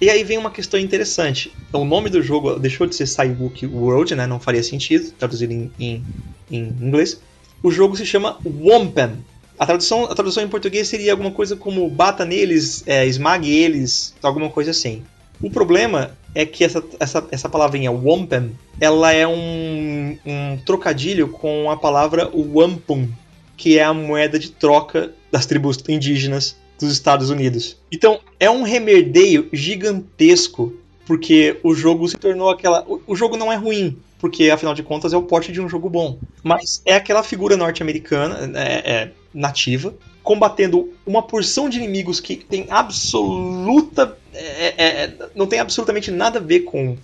E 0.00 0.10
aí 0.10 0.24
vem 0.24 0.36
uma 0.36 0.50
questão 0.50 0.78
interessante. 0.78 1.52
O 1.72 1.84
nome 1.84 2.10
do 2.10 2.20
jogo 2.20 2.58
deixou 2.58 2.86
de 2.86 2.94
ser 2.94 3.06
Cybook 3.06 3.66
World, 3.66 4.14
né? 4.14 4.26
Não 4.26 4.40
faria 4.40 4.62
sentido 4.62 5.12
traduzir 5.12 5.50
em, 5.50 5.70
em, 5.78 6.04
em 6.50 6.62
inglês. 6.80 7.20
O 7.62 7.70
jogo 7.70 7.96
se 7.96 8.04
chama 8.04 8.38
Wampum. 8.44 9.16
A 9.56 9.64
tradução, 9.64 10.04
a 10.04 10.14
tradução 10.14 10.42
em 10.42 10.48
português 10.48 10.88
seria 10.88 11.12
alguma 11.12 11.30
coisa 11.30 11.54
como 11.54 11.88
bata 11.88 12.24
neles, 12.24 12.82
é, 12.86 13.06
esmague 13.06 13.50
eles, 13.50 14.12
alguma 14.20 14.50
coisa 14.50 14.72
assim. 14.72 15.04
O 15.40 15.48
problema 15.48 16.10
é 16.34 16.44
que 16.44 16.64
essa, 16.64 16.82
essa, 16.98 17.26
essa 17.30 17.48
palavrinha 17.48 17.92
wampum, 17.92 18.50
ela 18.80 19.12
é 19.12 19.26
um, 19.26 20.18
um 20.26 20.56
trocadilho 20.64 21.28
com 21.28 21.70
a 21.70 21.76
palavra 21.76 22.30
wampum, 22.34 23.08
que 23.56 23.78
é 23.78 23.84
a 23.84 23.94
moeda 23.94 24.38
de 24.38 24.50
troca 24.50 25.12
das 25.30 25.46
tribos 25.46 25.78
indígenas 25.88 26.56
dos 26.78 26.92
Estados 26.92 27.30
Unidos. 27.30 27.76
Então, 27.90 28.20
é 28.38 28.50
um 28.50 28.62
remerdeio 28.62 29.48
gigantesco, 29.52 30.74
porque 31.06 31.58
o 31.62 31.74
jogo 31.74 32.08
se 32.08 32.16
tornou 32.16 32.50
aquela. 32.50 32.84
O, 33.06 33.14
jogo 33.14 33.36
não 33.36 33.52
é 33.52 33.56
ruim, 33.56 33.96
porque 34.18 34.50
afinal 34.50 34.74
de 34.74 34.82
contas 34.82 35.12
é 35.12 35.16
o 35.16 35.22
porte 35.22 35.52
de 35.52 35.60
um 35.60 35.68
jogo 35.68 35.88
bom. 35.88 36.18
Mas 36.42 36.82
é 36.84 36.94
aquela 36.94 37.22
figura 37.22 37.56
norte-americana, 37.56 38.58
é, 38.58 38.92
é, 38.92 39.10
nativa, 39.32 39.94
combatendo 40.22 40.92
uma 41.06 41.22
porção 41.22 41.68
de 41.68 41.78
inimigos 41.78 42.20
que 42.20 42.36
tem 42.36 42.66
absoluta. 42.70 44.16
É, 44.32 44.66
é, 44.66 45.04
é 45.04 45.28
não 45.34 45.46
tem 45.46 45.60
absolutamente 45.60 46.10
nada 46.10 46.38
a 46.38 46.42
ver 46.42 46.60
com 46.60 46.96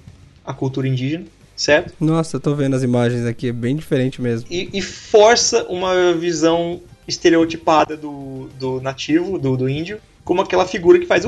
a 0.45 0.53
cultura 0.53 0.89
indígena 0.89 1.27
certo? 1.61 1.93
Nossa, 2.01 2.37
eu 2.37 2.41
tô 2.41 2.55
vendo 2.55 2.75
as 2.75 2.83
imagens 2.83 3.27
aqui, 3.27 3.49
é 3.49 3.53
bem 3.53 3.77
diferente 3.77 4.23
mesmo. 4.23 4.49
E, 4.51 4.71
e 4.73 4.81
força 4.81 5.65
uma 5.65 6.15
visão 6.15 6.81
estereotipada 7.07 7.99
do, 7.99 8.49
do 8.59 8.81
nativo, 8.81 9.39
do, 9.39 9.59
do 9.59 9.69
índio, 9.69 10.01
como 10.25 10.41
aquela 10.41 10.67
figura 10.67 10.99
que 10.99 11.05
faz 11.05 11.25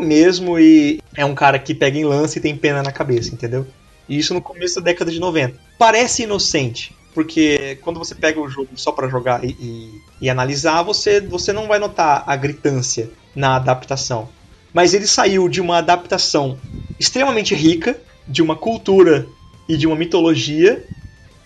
mesmo 0.00 0.60
e 0.60 1.00
é 1.16 1.24
um 1.24 1.34
cara 1.34 1.58
que 1.58 1.74
pega 1.74 1.98
em 1.98 2.04
lance 2.04 2.38
e 2.38 2.42
tem 2.42 2.56
pena 2.56 2.84
na 2.84 2.92
cabeça, 2.92 3.34
entendeu? 3.34 3.66
E 4.08 4.16
isso 4.16 4.32
no 4.32 4.40
começo 4.40 4.76
da 4.76 4.82
década 4.82 5.10
de 5.10 5.18
90. 5.18 5.58
Parece 5.76 6.22
inocente, 6.22 6.94
porque 7.12 7.78
quando 7.82 7.98
você 7.98 8.14
pega 8.14 8.40
o 8.40 8.48
jogo 8.48 8.68
só 8.76 8.92
para 8.92 9.08
jogar 9.08 9.44
e, 9.44 9.56
e, 9.60 10.00
e, 10.20 10.30
analisar, 10.30 10.82
você, 10.82 11.20
você 11.20 11.52
não 11.52 11.66
vai 11.66 11.80
notar 11.80 12.22
a 12.26 12.36
gritância 12.36 13.10
na 13.34 13.56
adaptação. 13.56 14.28
Mas 14.72 14.94
ele 14.94 15.06
saiu 15.06 15.48
de 15.48 15.60
uma 15.60 15.78
adaptação 15.78 16.56
extremamente 16.98 17.56
rica, 17.56 17.98
de 18.26 18.40
uma 18.42 18.54
cultura 18.54 19.26
e 19.68 19.76
de 19.76 19.86
uma 19.86 19.96
mitologia, 19.96 20.82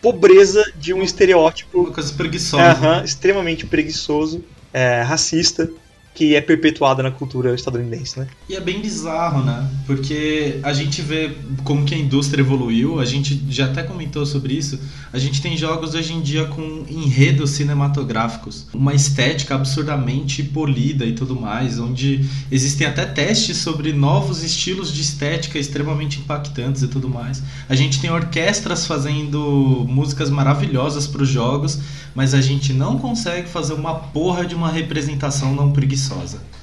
pobreza 0.00 0.64
de 0.76 0.94
um 0.94 1.02
estereótipo. 1.02 1.80
Uma 1.80 1.92
coisa 1.92 2.12
preguiçosa. 2.14 3.02
extremamente 3.04 3.66
preguiçoso, 3.66 4.44
é, 4.72 5.02
racista 5.02 5.70
que 6.14 6.34
é 6.34 6.40
perpetuada 6.40 7.02
na 7.02 7.10
cultura 7.10 7.54
estadunidense, 7.54 8.20
né? 8.20 8.26
E 8.48 8.54
é 8.54 8.60
bem 8.60 8.80
bizarro, 8.80 9.42
né? 9.42 9.66
Porque 9.86 10.60
a 10.62 10.72
gente 10.72 11.00
vê 11.00 11.34
como 11.64 11.84
que 11.84 11.94
a 11.94 11.98
indústria 11.98 12.42
evoluiu, 12.42 13.00
a 13.00 13.04
gente 13.04 13.42
já 13.48 13.66
até 13.66 13.82
comentou 13.82 14.26
sobre 14.26 14.54
isso. 14.54 14.78
A 15.10 15.18
gente 15.18 15.40
tem 15.40 15.56
jogos 15.56 15.94
hoje 15.94 16.12
em 16.12 16.20
dia 16.20 16.44
com 16.44 16.84
enredos 16.88 17.50
cinematográficos, 17.50 18.66
uma 18.74 18.94
estética 18.94 19.54
absurdamente 19.54 20.42
polida 20.42 21.06
e 21.06 21.14
tudo 21.14 21.34
mais, 21.34 21.78
onde 21.78 22.24
existem 22.50 22.86
até 22.86 23.06
testes 23.06 23.56
sobre 23.58 23.92
novos 23.92 24.42
estilos 24.42 24.92
de 24.92 25.00
estética 25.00 25.58
extremamente 25.58 26.18
impactantes 26.20 26.82
e 26.82 26.88
tudo 26.88 27.08
mais. 27.08 27.42
A 27.68 27.74
gente 27.74 28.00
tem 28.00 28.10
orquestras 28.10 28.86
fazendo 28.86 29.86
músicas 29.88 30.28
maravilhosas 30.28 31.06
para 31.06 31.22
os 31.22 31.28
jogos, 31.28 31.78
mas 32.14 32.34
a 32.34 32.40
gente 32.42 32.74
não 32.74 32.98
consegue 32.98 33.48
fazer 33.48 33.72
uma 33.72 33.94
porra 33.94 34.44
de 34.44 34.54
uma 34.54 34.70
representação 34.70 35.54
não 35.54 35.72
preguiçosa. 35.72 36.01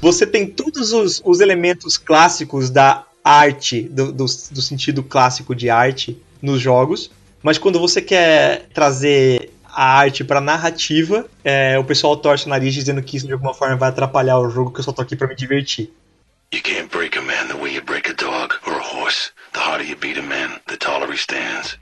Você 0.02 0.26
tem 0.26 0.48
todos 0.48 0.94
os, 0.94 1.22
os 1.24 1.40
elementos 1.40 1.98
clássicos 1.98 2.70
da 2.70 3.06
arte, 3.24 3.84
do, 3.84 4.12
do, 4.12 4.26
do 4.26 4.62
sentido 4.62 5.04
clássico 5.04 5.54
de 5.54 5.70
arte 5.70 6.22
nos 6.42 6.62
jogos, 6.62 7.12
mas 7.44 7.58
quando 7.58 7.80
você 7.80 8.02
quer 8.02 8.68
trazer 8.74 9.52
a 9.66 9.98
arte 10.00 10.24
para 10.24 10.42
narrativa, 10.42 11.26
é, 11.44 11.78
o 11.78 11.84
pessoal 11.84 12.18
torce 12.18 12.46
o 12.46 12.50
nariz 12.50 12.74
dizendo 12.74 13.02
que 13.02 13.18
isso 13.18 13.28
de 13.28 13.34
alguma 13.34 13.54
forma 13.54 13.76
vai 13.76 13.90
atrapalhar 13.90 14.40
o 14.40 14.50
jogo, 14.50 14.72
que 14.72 14.80
eu 14.80 14.84
só 14.84 14.92
tô 14.92 15.02
aqui 15.02 15.16
para 15.16 15.28
me 15.28 15.36
divertir. 15.36 15.92
You 16.52 16.62
can't 16.64 16.90
break 16.90 17.18
a 17.18 17.22
man 17.22 17.48
the 17.48 17.54
way 17.54 17.76
you 17.76 17.84
break 17.84 18.10
a 18.10 18.14
dog 18.14 18.56
or 18.66 18.74
a 18.74 18.82
horse. 18.82 19.32
the 19.54 19.60
harder 19.60 19.84
you 19.84 19.96
beat 19.96 20.18
a 20.18 20.22
man, 20.22 20.60
the 20.68 20.78
taller 20.78 21.12
he 21.12 21.18
stands. 21.18 21.78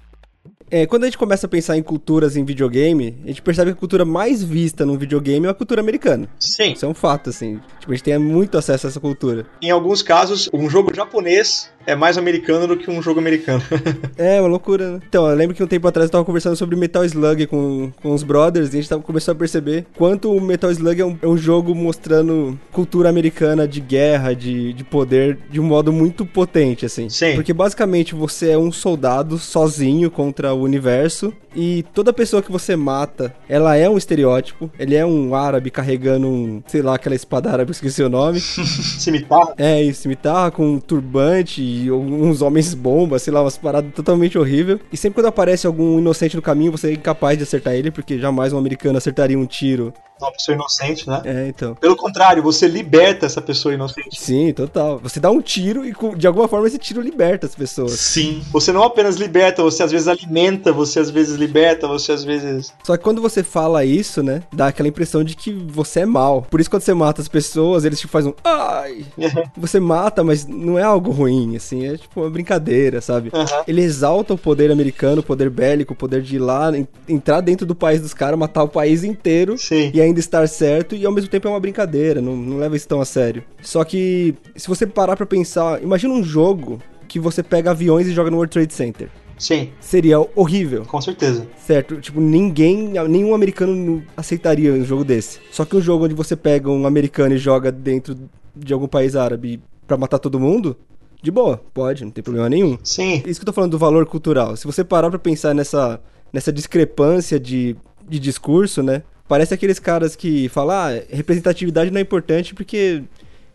É, 0.70 0.86
quando 0.86 1.04
a 1.04 1.08
gente 1.08 1.18
começa 1.18 1.46
a 1.46 1.50
pensar 1.50 1.78
em 1.78 1.84
culturas 1.84 2.36
em 2.36 2.44
videogame, 2.44 3.18
a 3.24 3.28
gente 3.28 3.42
percebe 3.42 3.72
que 3.72 3.78
a 3.78 3.80
cultura 3.80 4.04
mais 4.04 4.44
vista 4.44 4.86
num 4.86 4.98
videogame 4.98 5.46
é 5.46 5.50
a 5.50 5.54
cultura 5.54 5.82
americana. 5.82 6.28
Sim. 6.40 6.74
Isso 6.74 6.86
é 6.86 6.90
um 6.90 6.94
fato, 6.94 7.30
assim. 7.30 7.60
Tipo, 7.80 7.94
a 7.94 7.96
gente 7.96 8.04
tem 8.04 8.18
muito 8.18 8.58
acesso 8.58 8.88
a 8.88 8.90
essa 8.90 9.00
cultura. 9.00 9.46
Em 9.62 9.72
alguns 9.72 10.02
casos, 10.02 10.50
um 10.54 10.70
jogo 10.70 10.94
japonês 10.94 11.72
é 11.88 11.96
mais 11.96 12.18
americano 12.18 12.68
do 12.68 12.76
que 12.76 12.92
um 12.92 13.02
jogo 13.02 13.18
americano. 13.18 13.64
é, 14.18 14.42
uma 14.42 14.50
loucura, 14.50 14.92
né? 14.92 15.00
Então, 15.08 15.26
eu 15.26 15.36
lembro 15.36 15.56
que 15.56 15.64
um 15.64 15.68
tempo 15.68 15.88
atrás 15.88 16.08
eu 16.08 16.12
tava 16.12 16.26
conversando 16.26 16.58
sobre 16.58 16.76
Metal 16.76 17.06
Slug 17.06 17.48
com, 17.48 17.94
com 18.02 18.14
os 18.14 18.24
brothers 18.24 18.74
e 18.74 18.78
a 18.78 18.82
gente 18.82 18.90
tava, 18.90 19.02
começou 19.02 19.32
a 19.32 19.36
perceber 19.36 19.86
quanto 19.96 20.30
o 20.30 20.42
Metal 20.42 20.70
Slug 20.70 21.00
é 21.00 21.06
um, 21.06 21.18
é 21.22 21.28
um 21.28 21.38
jogo 21.38 21.74
mostrando 21.74 22.60
cultura 22.74 23.08
americana 23.08 23.66
de 23.66 23.80
guerra, 23.80 24.34
de, 24.34 24.74
de 24.74 24.84
poder, 24.84 25.40
de 25.50 25.62
um 25.62 25.64
modo 25.64 25.94
muito 25.94 26.26
potente, 26.26 26.86
assim. 26.86 27.08
Sim. 27.08 27.36
Porque 27.36 27.54
basicamente 27.54 28.14
você 28.14 28.50
é 28.50 28.58
um 28.58 28.72
soldado 28.72 29.38
sozinho 29.38 30.12
contra 30.12 30.54
o 30.54 30.62
universo 30.62 31.34
e 31.56 31.84
toda 31.94 32.12
pessoa 32.12 32.44
que 32.44 32.52
você 32.52 32.76
mata, 32.76 33.34
ela 33.48 33.76
é 33.78 33.90
um 33.90 33.98
estereótipo. 33.98 34.70
Ele 34.78 34.94
é 34.94 35.06
um 35.06 35.34
árabe 35.34 35.72
carregando 35.72 36.28
um, 36.28 36.62
sei 36.68 36.82
lá, 36.82 36.96
aquela 36.96 37.16
espada 37.16 37.50
árabe, 37.50 37.72
esqueci 37.74 38.04
o 38.04 38.10
nome. 38.10 38.42
cimitarra? 38.42 39.54
É, 39.58 39.82
isso, 39.82 40.02
cimitarra 40.02 40.52
com 40.52 40.74
um 40.74 40.80
turbante 40.80 41.77
e 41.86 41.92
uns 41.92 42.42
homens 42.42 42.74
bombas, 42.74 43.22
sei 43.22 43.34
lá, 43.34 43.42
umas 43.42 43.58
paradas 43.58 43.92
totalmente 43.94 44.38
horríveis. 44.38 44.80
E 44.92 44.98
sempre 44.98 45.16
quando 45.16 45.28
aparece 45.28 45.68
algum 45.68 46.00
inocente 46.00 46.36
no 46.36 46.42
caminho, 46.42 46.72
você 46.72 46.90
é 46.90 46.94
incapaz 46.94 47.38
de 47.38 47.44
acertar 47.44 47.74
ele, 47.74 47.92
porque 47.92 48.18
jamais 48.18 48.54
um 48.54 48.58
americano 48.58 48.98
acertaria 48.98 49.38
um 49.38 49.46
tiro 49.46 49.94
uma 50.26 50.32
pessoa 50.32 50.56
inocente, 50.56 51.08
né? 51.08 51.22
É, 51.26 51.48
então. 51.48 51.76
Pelo 51.76 51.96
contrário, 51.96 52.42
você 52.42 52.68
liberta 52.68 53.26
essa 53.26 53.42
pessoa 53.42 53.74
inocente. 53.74 54.20
Sim, 54.20 54.54
total. 54.54 55.00
Você 55.00 55.20
dá 55.20 55.30
um 55.30 55.42
tiro 55.42 55.86
e 55.86 55.94
de 56.16 56.28
alguma 56.28 56.48
forma 56.48 56.68
esse 56.68 56.78
tiro 56.78 57.02
liberta 57.02 57.46
as 57.46 57.56
pessoas. 57.56 57.94
Sim. 57.94 58.44
Você 58.52 58.72
não 58.72 58.84
apenas 58.84 59.16
liberta, 59.16 59.64
você 59.64 59.84
às 59.84 59.92
vezes 59.92 60.08
alimenta, 60.08 60.72
você 60.72 61.00
às 61.00 61.10
vezes 61.10 61.38
liberta, 61.38 61.88
você 61.88 62.12
às 62.12 62.24
vezes. 62.24 62.74
Só 62.84 62.98
que 62.98 63.04
quando 63.04 63.22
você 63.22 63.44
fala 63.44 63.86
isso, 63.86 64.22
né, 64.24 64.44
dá 64.52 64.68
aquela 64.68 64.90
impressão 64.90 65.24
de 65.24 65.36
que 65.36 65.52
você 65.52 66.02
é 66.02 66.06
mal. 66.06 66.42
Por 66.42 66.60
isso 66.60 66.70
quando 66.70 66.82
você 66.82 66.94
mata 66.94 67.22
as 67.22 67.28
pessoas, 67.28 67.86
eles 67.86 68.00
te 68.00 68.08
fazem 68.08 68.32
um 68.32 68.36
ai. 68.44 69.06
você 69.56 69.80
mata, 69.80 70.24
mas 70.24 70.46
não 70.46 70.78
é 70.78 70.84
algo 70.84 71.12
ruim, 71.12 71.56
assim, 71.56 71.86
é 71.86 71.98
tipo 71.98 72.22
uma 72.22 72.30
brincadeira, 72.30 73.02
sabe? 73.02 73.32
Uhum. 73.34 73.46
Ele 73.68 73.82
exalta 73.82 74.34
o 74.34 74.38
poder 74.38 74.72
americano, 74.72 75.22
o 75.22 75.24
poder 75.24 75.50
bélico, 75.50 75.94
o 75.94 75.96
poder 75.96 76.22
de 76.22 76.36
ir 76.36 76.40
lá, 76.40 76.72
entrar 77.08 77.42
dentro 77.42 77.66
do 77.66 77.76
país 77.76 78.02
dos 78.02 78.14
caras, 78.14 78.38
matar 78.38 78.64
o 78.64 78.68
país 78.68 79.04
inteiro. 79.04 79.58
Sim. 79.58 79.92
E 79.94 80.02
ainda 80.08 80.20
estar 80.20 80.48
certo 80.48 80.96
e 80.96 81.06
ao 81.06 81.12
mesmo 81.12 81.30
tempo 81.30 81.48
é 81.48 81.52
uma 81.52 81.60
brincadeira, 81.60 82.22
não, 82.22 82.36
não 82.36 82.58
leva 82.58 82.76
isso 82.76 82.88
tão 82.88 83.00
a 83.00 83.06
sério. 83.06 83.44
Só 83.62 83.84
que 83.84 84.36
se 84.56 84.68
você 84.68 84.86
parar 84.86 85.16
pra 85.16 85.26
pensar, 85.26 85.82
imagina 85.82 86.14
um 86.14 86.24
jogo 86.24 86.82
que 87.08 87.20
você 87.20 87.42
pega 87.42 87.72
aviões 87.72 88.08
e 88.08 88.14
joga 88.14 88.30
no 88.30 88.38
World 88.38 88.52
Trade 88.52 88.74
Center. 88.74 89.10
Sim. 89.38 89.70
Seria 89.80 90.20
horrível. 90.36 90.84
Com 90.86 91.00
certeza. 91.00 91.48
Certo? 91.58 92.02
Tipo, 92.02 92.20
ninguém, 92.20 92.94
nenhum 93.08 93.36
americano 93.36 94.04
aceitaria 94.16 94.74
um 94.74 94.84
jogo 94.84 95.04
desse. 95.04 95.40
Só 95.52 95.64
que 95.64 95.76
um 95.76 95.82
jogo 95.82 96.06
onde 96.06 96.16
você 96.16 96.36
pega 96.36 96.70
um 96.70 96.88
americano 96.88 97.36
e 97.36 97.38
joga 97.38 97.72
dentro 97.72 98.18
de 98.56 98.74
algum 98.74 98.88
país 98.88 99.16
árabe 99.16 99.62
para 99.86 99.96
matar 99.96 100.20
todo 100.20 100.40
mundo, 100.40 100.76
de 101.22 101.32
boa, 101.32 101.62
pode, 101.74 102.04
não 102.04 102.12
tem 102.12 102.24
problema 102.24 102.50
nenhum. 102.50 102.78
Sim. 102.84 103.24
Isso 103.26 103.40
que 103.40 103.44
eu 103.44 103.48
tô 103.48 103.54
falando 103.54 103.72
do 103.72 103.78
valor 103.78 104.06
cultural. 104.06 104.56
Se 104.56 104.66
você 104.66 104.84
parar 104.84 105.10
pra 105.10 105.20
pensar 105.20 105.54
nessa, 105.54 106.00
nessa 106.34 106.52
discrepância 106.52 107.40
de, 107.40 107.76
de 108.08 108.20
discurso, 108.20 108.84
né? 108.84 109.04
Parece 109.28 109.54
aqueles 109.54 109.80
caras 109.80 110.16
que 110.16 110.48
falam, 110.50 110.76
ah, 110.76 111.02
representatividade 111.10 111.92
não 111.92 112.00
é 112.00 112.02
importante 112.02 112.54
porque 112.54 113.04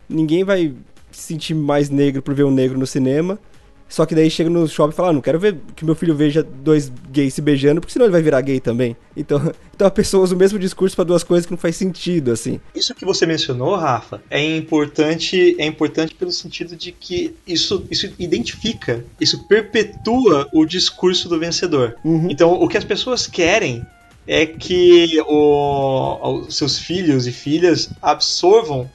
ninguém 0.07 0.43
vai 0.43 0.73
se 1.11 1.23
sentir 1.23 1.53
mais 1.53 1.89
negro 1.89 2.21
por 2.21 2.33
ver 2.33 2.43
um 2.43 2.51
negro 2.51 2.77
no 2.77 2.85
cinema. 2.85 3.39
Só 3.93 4.07
que 4.07 4.15
daí 4.15 4.27
chega 4.27 4.49
no 4.49 4.67
shopping 4.67 4.91
e 4.91 4.95
fala, 4.95 5.09
ah, 5.09 5.13
não 5.13 5.21
quero 5.21 5.39
ver 5.39 5.55
que 5.75 5.85
meu 5.85 5.93
filho 5.93 6.15
veja 6.15 6.41
dois 6.41 6.91
gays 7.11 7.35
se 7.35 7.43
beijando, 7.43 7.79
porque 7.79 7.93
senão 7.93 8.07
ele 8.07 8.11
vai 8.11 8.23
virar 8.23 8.41
gay 8.41 8.59
também. 8.59 8.97
Então, 9.15 9.39
então 9.75 9.85
a 9.85 9.91
pessoa 9.91 10.23
usa 10.23 10.33
o 10.33 10.37
mesmo 10.37 10.57
discurso 10.57 10.95
para 10.95 11.05
duas 11.05 11.23
coisas 11.23 11.45
que 11.45 11.51
não 11.51 11.59
faz 11.59 11.75
sentido, 11.75 12.31
assim. 12.31 12.59
Isso 12.73 12.95
que 12.95 13.05
você 13.05 13.27
mencionou, 13.27 13.75
Rafa, 13.75 14.19
é 14.31 14.43
importante, 14.57 15.55
é 15.59 15.65
importante 15.67 16.15
pelo 16.15 16.31
sentido 16.31 16.75
de 16.75 16.91
que 16.91 17.35
isso, 17.45 17.85
isso 17.91 18.11
identifica, 18.17 19.05
isso 19.21 19.47
perpetua 19.47 20.49
o 20.51 20.65
discurso 20.65 21.29
do 21.29 21.39
vencedor. 21.39 21.95
Uhum. 22.03 22.29
Então, 22.31 22.51
o 22.51 22.67
que 22.67 22.77
as 22.77 22.83
pessoas 22.83 23.27
querem 23.27 23.85
é 24.27 24.45
que 24.45 25.21
o, 25.27 26.45
os 26.45 26.55
seus 26.55 26.79
filhos 26.79 27.27
e 27.27 27.31
filhas 27.31 27.89
absorvam 28.01 28.89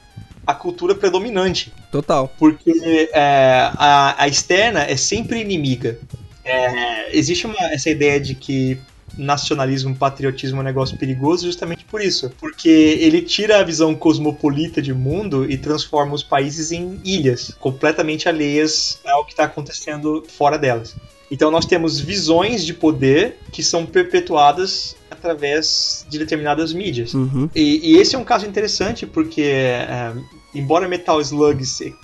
a 0.45 0.53
cultura 0.53 0.95
predominante. 0.95 1.71
Total. 1.91 2.31
Porque 2.39 3.09
é, 3.13 3.71
a, 3.75 4.23
a, 4.23 4.27
externa 4.27 4.81
é 4.81 4.95
sempre 4.95 5.39
inimiga. 5.39 5.99
É, 6.43 7.15
existe 7.15 7.45
uma, 7.45 7.71
essa 7.71 7.89
ideia 7.89 8.19
de 8.19 8.33
que 8.33 8.79
nacionalismo, 9.19 9.95
patriotismo 9.95 10.57
é 10.57 10.61
um 10.61 10.63
negócio 10.63 10.97
perigoso 10.97 11.45
justamente 11.45 11.85
por 11.85 12.01
isso. 12.01 12.31
Porque 12.39 12.69
ele 12.69 13.21
tira 13.21 13.59
a 13.59 13.63
visão 13.63 13.93
cosmopolita 13.93 14.81
de 14.81 14.93
mundo 14.93 15.49
e 15.49 15.57
transforma 15.57 16.13
os 16.13 16.23
países 16.23 16.71
em 16.71 16.99
ilhas, 17.03 17.53
completamente 17.59 18.27
alheias 18.29 18.99
ao 19.05 19.25
que 19.25 19.31
está 19.31 19.43
acontecendo 19.43 20.23
fora 20.27 20.57
delas. 20.57 20.95
Então 21.31 21.51
nós 21.51 21.65
temos 21.65 21.99
visões 21.99 22.65
de 22.65 22.73
poder 22.73 23.37
que 23.51 23.61
são 23.61 23.85
perpetuadas 23.85 24.95
através 25.11 26.05
de 26.09 26.17
determinadas 26.17 26.73
mídias. 26.73 27.13
Uhum. 27.13 27.49
E, 27.53 27.91
e, 27.91 27.97
esse 27.97 28.15
é 28.15 28.19
um 28.19 28.23
caso 28.23 28.45
interessante 28.45 29.05
porque, 29.05 29.41
é, 29.41 30.13
embora 30.53 30.87
Metal 30.87 31.19
Slug, 31.21 31.63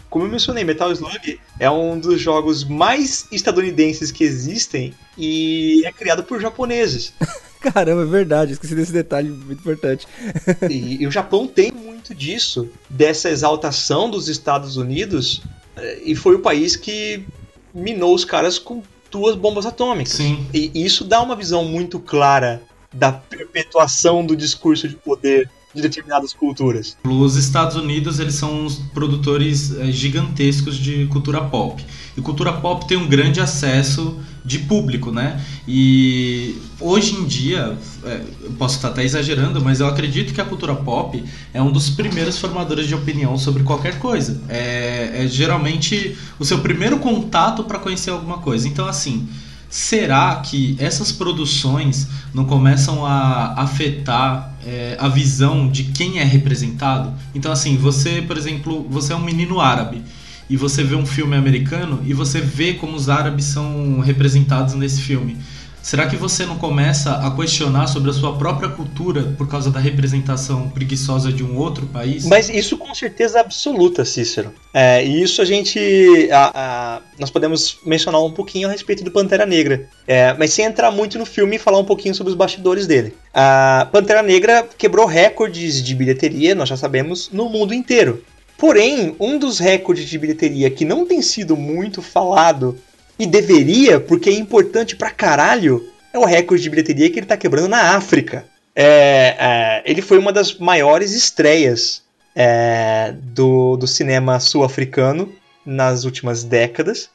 como 0.09 0.25
eu 0.25 0.29
mencionei, 0.29 0.63
Metal 0.63 0.91
Slug 0.91 1.39
é 1.59 1.69
um 1.69 1.99
dos 1.99 2.19
jogos 2.21 2.63
mais 2.63 3.27
estadunidenses 3.31 4.11
que 4.11 4.23
existem 4.23 4.93
e 5.17 5.83
é 5.85 5.91
criado 5.91 6.23
por 6.23 6.39
japoneses. 6.39 7.13
Caramba, 7.59 8.03
é 8.03 8.05
verdade, 8.05 8.53
esqueci 8.53 8.75
desse 8.75 8.91
detalhe 8.91 9.29
muito 9.29 9.59
importante. 9.59 10.07
e, 10.69 11.01
e 11.01 11.07
o 11.07 11.11
Japão 11.11 11.47
tem 11.47 11.71
muito 11.71 12.13
disso, 12.13 12.69
dessa 12.87 13.29
exaltação 13.29 14.09
dos 14.09 14.27
Estados 14.27 14.77
Unidos, 14.77 15.41
é, 15.75 16.01
e 16.03 16.15
foi 16.15 16.35
o 16.35 16.39
país 16.39 16.75
que 16.75 17.25
minou 17.73 18.13
os 18.13 18.23
caras 18.23 18.59
com 18.59 18.83
duas 19.09 19.35
bombas 19.35 19.65
atômicas. 19.65 20.13
Sim. 20.13 20.45
E 20.53 20.71
isso 20.75 21.03
dá 21.03 21.21
uma 21.21 21.35
visão 21.35 21.65
muito 21.65 21.99
clara 21.99 22.61
da 22.93 23.11
perpetuação 23.11 24.25
do 24.25 24.35
discurso 24.35 24.87
de 24.87 24.95
poder 24.95 25.49
de 25.75 25.81
determinadas 25.81 26.33
culturas. 26.33 26.97
Os 27.03 27.35
Estados 27.35 27.75
Unidos 27.75 28.19
eles 28.19 28.35
são 28.35 28.65
os 28.65 28.75
produtores 28.93 29.77
é, 29.77 29.91
gigantescos 29.91 30.77
de 30.77 31.05
cultura 31.07 31.41
pop. 31.41 31.85
E 32.15 32.21
cultura 32.21 32.53
pop 32.53 32.87
tem 32.87 32.97
um 32.97 33.07
grande 33.07 33.41
acesso 33.41 34.17
de 34.43 34.59
público, 34.59 35.11
né? 35.11 35.43
E 35.67 36.55
hoje 36.79 37.15
em 37.15 37.25
dia, 37.25 37.77
é, 38.03 38.21
eu 38.43 38.51
posso 38.51 38.77
estar 38.77 38.89
até 38.89 39.03
exagerando, 39.03 39.61
mas 39.61 39.81
eu 39.81 39.87
acredito 39.87 40.33
que 40.33 40.39
a 40.39 40.45
cultura 40.45 40.73
pop 40.75 41.21
é 41.53 41.61
um 41.61 41.71
dos 41.71 41.89
primeiros 41.89 42.37
formadores 42.37 42.87
de 42.87 42.95
opinião 42.95 43.37
sobre 43.37 43.63
qualquer 43.63 43.99
coisa. 43.99 44.41
É, 44.47 45.23
é 45.23 45.27
geralmente 45.27 46.15
o 46.39 46.45
seu 46.45 46.59
primeiro 46.59 46.99
contato 46.99 47.65
para 47.65 47.79
conhecer 47.79 48.11
alguma 48.11 48.37
coisa. 48.37 48.65
Então, 48.67 48.87
assim, 48.87 49.27
será 49.69 50.37
que 50.37 50.77
essas 50.79 51.11
produções 51.11 52.07
não 52.33 52.45
começam 52.45 53.05
a 53.05 53.61
afetar 53.61 54.54
é, 54.65 54.97
a 54.99 55.07
visão 55.07 55.69
de 55.69 55.83
quem 55.83 56.19
é 56.19 56.23
representado? 56.23 57.13
Então, 57.33 57.51
assim, 57.51 57.77
você, 57.77 58.21
por 58.21 58.37
exemplo, 58.37 58.85
você 58.89 59.13
é 59.13 59.15
um 59.15 59.23
menino 59.23 59.59
árabe 59.59 60.01
e 60.49 60.57
você 60.57 60.83
vê 60.83 60.95
um 60.95 61.05
filme 61.05 61.35
americano 61.35 62.01
e 62.05 62.13
você 62.13 62.41
vê 62.41 62.73
como 62.73 62.95
os 62.95 63.09
árabes 63.09 63.45
são 63.45 63.99
representados 63.99 64.73
nesse 64.73 65.01
filme. 65.01 65.37
Será 65.85 66.07
que 66.07 66.15
você 66.15 66.47
não 66.47 66.57
começa 66.57 67.11
a 67.11 67.29
questionar 67.35 67.85
sobre 67.85 68.09
a 68.09 68.13
sua 68.13 68.35
própria 68.35 68.67
cultura 68.67 69.35
por 69.37 69.47
causa 69.47 69.69
da 69.69 69.79
representação 69.79 70.67
preguiçosa 70.67 71.31
de 71.31 71.43
um 71.43 71.59
outro 71.59 71.85
país? 71.85 72.25
Mas 72.25 72.49
isso 72.49 72.75
com 72.75 72.91
certeza 72.95 73.39
absoluta, 73.39 74.03
Cícero. 74.03 74.51
É, 74.73 75.05
e 75.05 75.21
isso 75.21 75.43
a 75.43 75.45
gente. 75.45 76.27
A, 76.31 76.51
a, 76.55 77.01
nós 77.19 77.29
podemos 77.29 77.77
mencionar 77.85 78.19
um 78.23 78.31
pouquinho 78.31 78.67
a 78.67 78.71
respeito 78.71 79.03
do 79.03 79.11
Pantera 79.11 79.45
Negra. 79.45 79.87
É, 80.07 80.33
mas 80.33 80.53
sem 80.53 80.65
entrar 80.65 80.89
muito 80.89 81.19
no 81.19 81.25
filme 81.25 81.57
e 81.57 81.59
falar 81.59 81.77
um 81.77 81.85
pouquinho 81.85 82.15
sobre 82.15 82.31
os 82.31 82.35
bastidores 82.35 82.87
dele. 82.87 83.15
A 83.31 83.87
Pantera 83.91 84.23
Negra 84.23 84.67
quebrou 84.75 85.05
recordes 85.05 85.83
de 85.83 85.93
bilheteria, 85.93 86.55
nós 86.55 86.67
já 86.67 86.75
sabemos, 86.75 87.29
no 87.31 87.47
mundo 87.47 87.75
inteiro. 87.75 88.23
Porém, 88.57 89.15
um 89.19 89.37
dos 89.37 89.59
recordes 89.59 90.09
de 90.09 90.17
bilheteria 90.17 90.71
que 90.71 90.83
não 90.83 91.05
tem 91.05 91.21
sido 91.21 91.55
muito 91.55 92.01
falado 92.01 92.75
e 93.17 93.25
deveria, 93.25 93.99
porque 93.99 94.29
é 94.29 94.33
importante 94.33 94.95
pra 94.95 95.09
caralho, 95.09 95.87
é 96.13 96.19
o 96.19 96.25
recorde 96.25 96.63
de 96.63 96.69
bilheteria 96.69 97.09
que 97.09 97.19
ele 97.19 97.25
tá 97.25 97.37
quebrando 97.37 97.67
na 97.67 97.95
África. 97.95 98.45
É, 98.75 99.35
é, 99.39 99.83
ele 99.85 100.01
foi 100.01 100.17
uma 100.17 100.33
das 100.33 100.55
maiores 100.55 101.13
estreias 101.13 102.03
é, 102.35 103.13
do, 103.21 103.77
do 103.77 103.87
cinema 103.87 104.39
sul-africano 104.39 105.33
nas 105.65 106.03
últimas 106.03 106.43
décadas. 106.43 107.09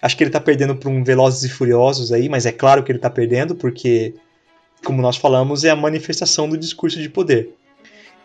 Acho 0.00 0.16
que 0.16 0.22
ele 0.22 0.30
tá 0.30 0.40
perdendo 0.40 0.76
para 0.76 0.88
um 0.88 1.02
Velozes 1.02 1.42
e 1.42 1.48
Furiosos 1.48 2.12
aí, 2.12 2.28
mas 2.28 2.46
é 2.46 2.52
claro 2.52 2.84
que 2.84 2.92
ele 2.92 2.98
tá 2.98 3.10
perdendo, 3.10 3.54
porque, 3.54 4.14
como 4.84 5.02
nós 5.02 5.16
falamos, 5.16 5.64
é 5.64 5.70
a 5.70 5.76
manifestação 5.76 6.48
do 6.48 6.56
discurso 6.56 7.00
de 7.00 7.08
poder. 7.08 7.50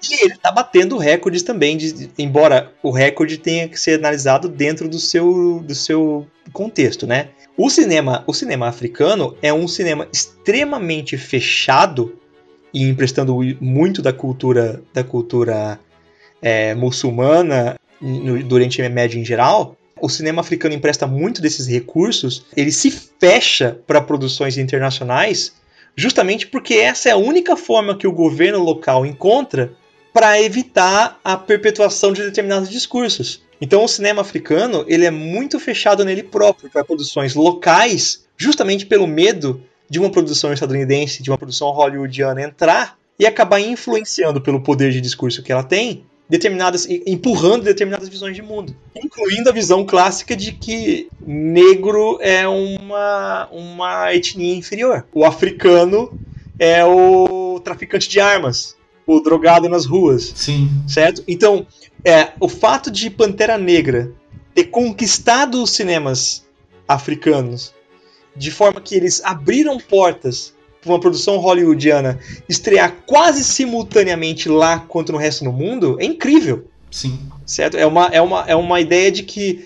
E 0.10 0.26
ele 0.26 0.34
está 0.34 0.52
batendo 0.52 0.98
recordes 0.98 1.44
também, 1.44 1.78
de, 1.78 2.10
embora 2.18 2.72
o 2.82 2.92
recorde 2.92 3.38
tenha 3.38 3.68
que 3.68 3.80
ser 3.80 4.00
analisado 4.00 4.50
dentro 4.50 4.90
do 4.90 5.00
seu, 5.00 5.62
do 5.66 5.74
seu 5.74 6.28
contexto, 6.52 7.08
né? 7.08 7.30
O 7.56 7.70
cinema, 7.70 8.24
o 8.28 8.34
cinema 8.34 8.68
africano 8.68 9.38
é 9.42 9.54
um 9.54 9.68
cinema 9.68 10.08
extremamente 10.12 11.18
fechado 11.18 12.18
e 12.74 12.84
emprestando 12.90 13.38
muito 13.62 14.02
da 14.02 14.12
cultura 14.12 14.82
da 14.92 15.04
cultura 15.04 15.80
é, 16.42 16.74
muçulmana 16.74 17.80
no, 18.02 18.44
do 18.44 18.56
Oriente 18.56 18.82
Médio 18.90 19.20
em 19.20 19.26
geral. 19.26 19.78
O 20.02 20.10
cinema 20.10 20.42
africano 20.42 20.74
empresta 20.74 21.08
muito 21.08 21.42
desses 21.42 21.68
recursos. 21.68 22.46
Ele 22.58 22.72
se 22.72 22.92
fecha 22.92 23.80
para 23.88 24.02
produções 24.02 24.58
internacionais, 24.58 25.54
justamente 25.96 26.48
porque 26.48 26.74
essa 26.74 27.10
é 27.10 27.12
a 27.14 27.18
única 27.18 27.56
forma 27.56 27.96
que 27.96 28.08
o 28.08 28.12
governo 28.12 28.60
local 28.60 29.06
encontra 29.06 29.74
para 30.14 30.40
evitar 30.40 31.20
a 31.24 31.36
perpetuação 31.36 32.14
de 32.14 32.22
determinados 32.22 32.70
discursos. 32.70 33.42
Então 33.60 33.84
o 33.84 33.88
cinema 33.88 34.22
africano 34.22 34.86
ele 34.88 35.06
é 35.06 35.12
muito 35.12 35.60
fechado 35.60 36.06
nele 36.06 36.22
próprio 36.22 36.70
para 36.70 36.84
produções 36.84 37.34
locais, 37.34 38.26
justamente 38.38 38.86
pelo 38.86 39.08
medo 39.08 39.64
de 39.90 40.00
uma 40.00 40.12
produção 40.12 40.54
estadunidense, 40.54 41.24
de 41.24 41.32
uma 41.32 41.38
produção 41.38 41.70
hollywoodiana 41.72 42.42
entrar 42.42 42.98
e 43.18 43.26
acabar 43.26 43.60
influenciando 43.60 44.40
pelo 44.42 44.62
poder 44.62 44.92
de 44.92 45.02
discurso 45.02 45.42
que 45.42 45.52
ela 45.52 45.64
tem, 45.64 46.06
determinadas 46.30 46.88
empurrando 47.06 47.64
determinadas 47.64 48.10
visões 48.10 48.36
de 48.36 48.42
mundo, 48.42 48.76
incluindo 48.96 49.50
a 49.50 49.54
visão 49.54 49.86
clássica 49.86 50.36
de 50.36 50.52
que 50.52 51.08
negro 51.26 52.18
é 52.22 52.48
uma 52.48 53.48
uma 53.52 54.14
etnia 54.14 54.56
inferior. 54.56 55.06
O 55.14 55.26
africano 55.26 56.20
é 56.60 56.84
o 56.86 57.60
traficante 57.64 58.08
de 58.10 58.20
armas 58.20 58.76
o 59.06 59.20
drogado 59.20 59.68
nas 59.70 59.86
ruas. 59.86 60.34
Sim. 60.36 60.70
Certo? 60.88 61.24
Então, 61.28 61.66
é, 62.04 62.30
o 62.40 62.50
fato 62.50 62.90
de 62.92 63.10
Pantera 63.10 63.58
Negra 63.58 64.12
ter 64.54 64.66
conquistado 64.66 65.62
os 65.62 65.72
cinemas 65.72 66.46
africanos 66.88 67.74
de 68.36 68.52
forma 68.52 68.82
que 68.82 68.96
eles 68.96 69.22
abriram 69.24 69.78
portas 69.78 70.54
para 70.82 70.92
uma 70.92 71.00
produção 71.00 71.38
hollywoodiana 71.38 72.20
estrear 72.50 72.98
quase 73.06 73.44
simultaneamente 73.44 74.50
lá 74.50 74.80
quanto 74.80 75.12
no 75.12 75.18
resto 75.18 75.46
do 75.46 75.52
mundo 75.52 75.98
é 76.00 76.06
incrível. 76.06 76.68
Sim. 76.92 77.20
Certo? 77.46 77.78
É 77.78 77.86
uma, 77.86 78.08
é 78.08 78.22
uma, 78.22 78.46
é 78.48 78.56
uma 78.56 78.80
ideia 78.82 79.12
de 79.12 79.24
que 79.24 79.66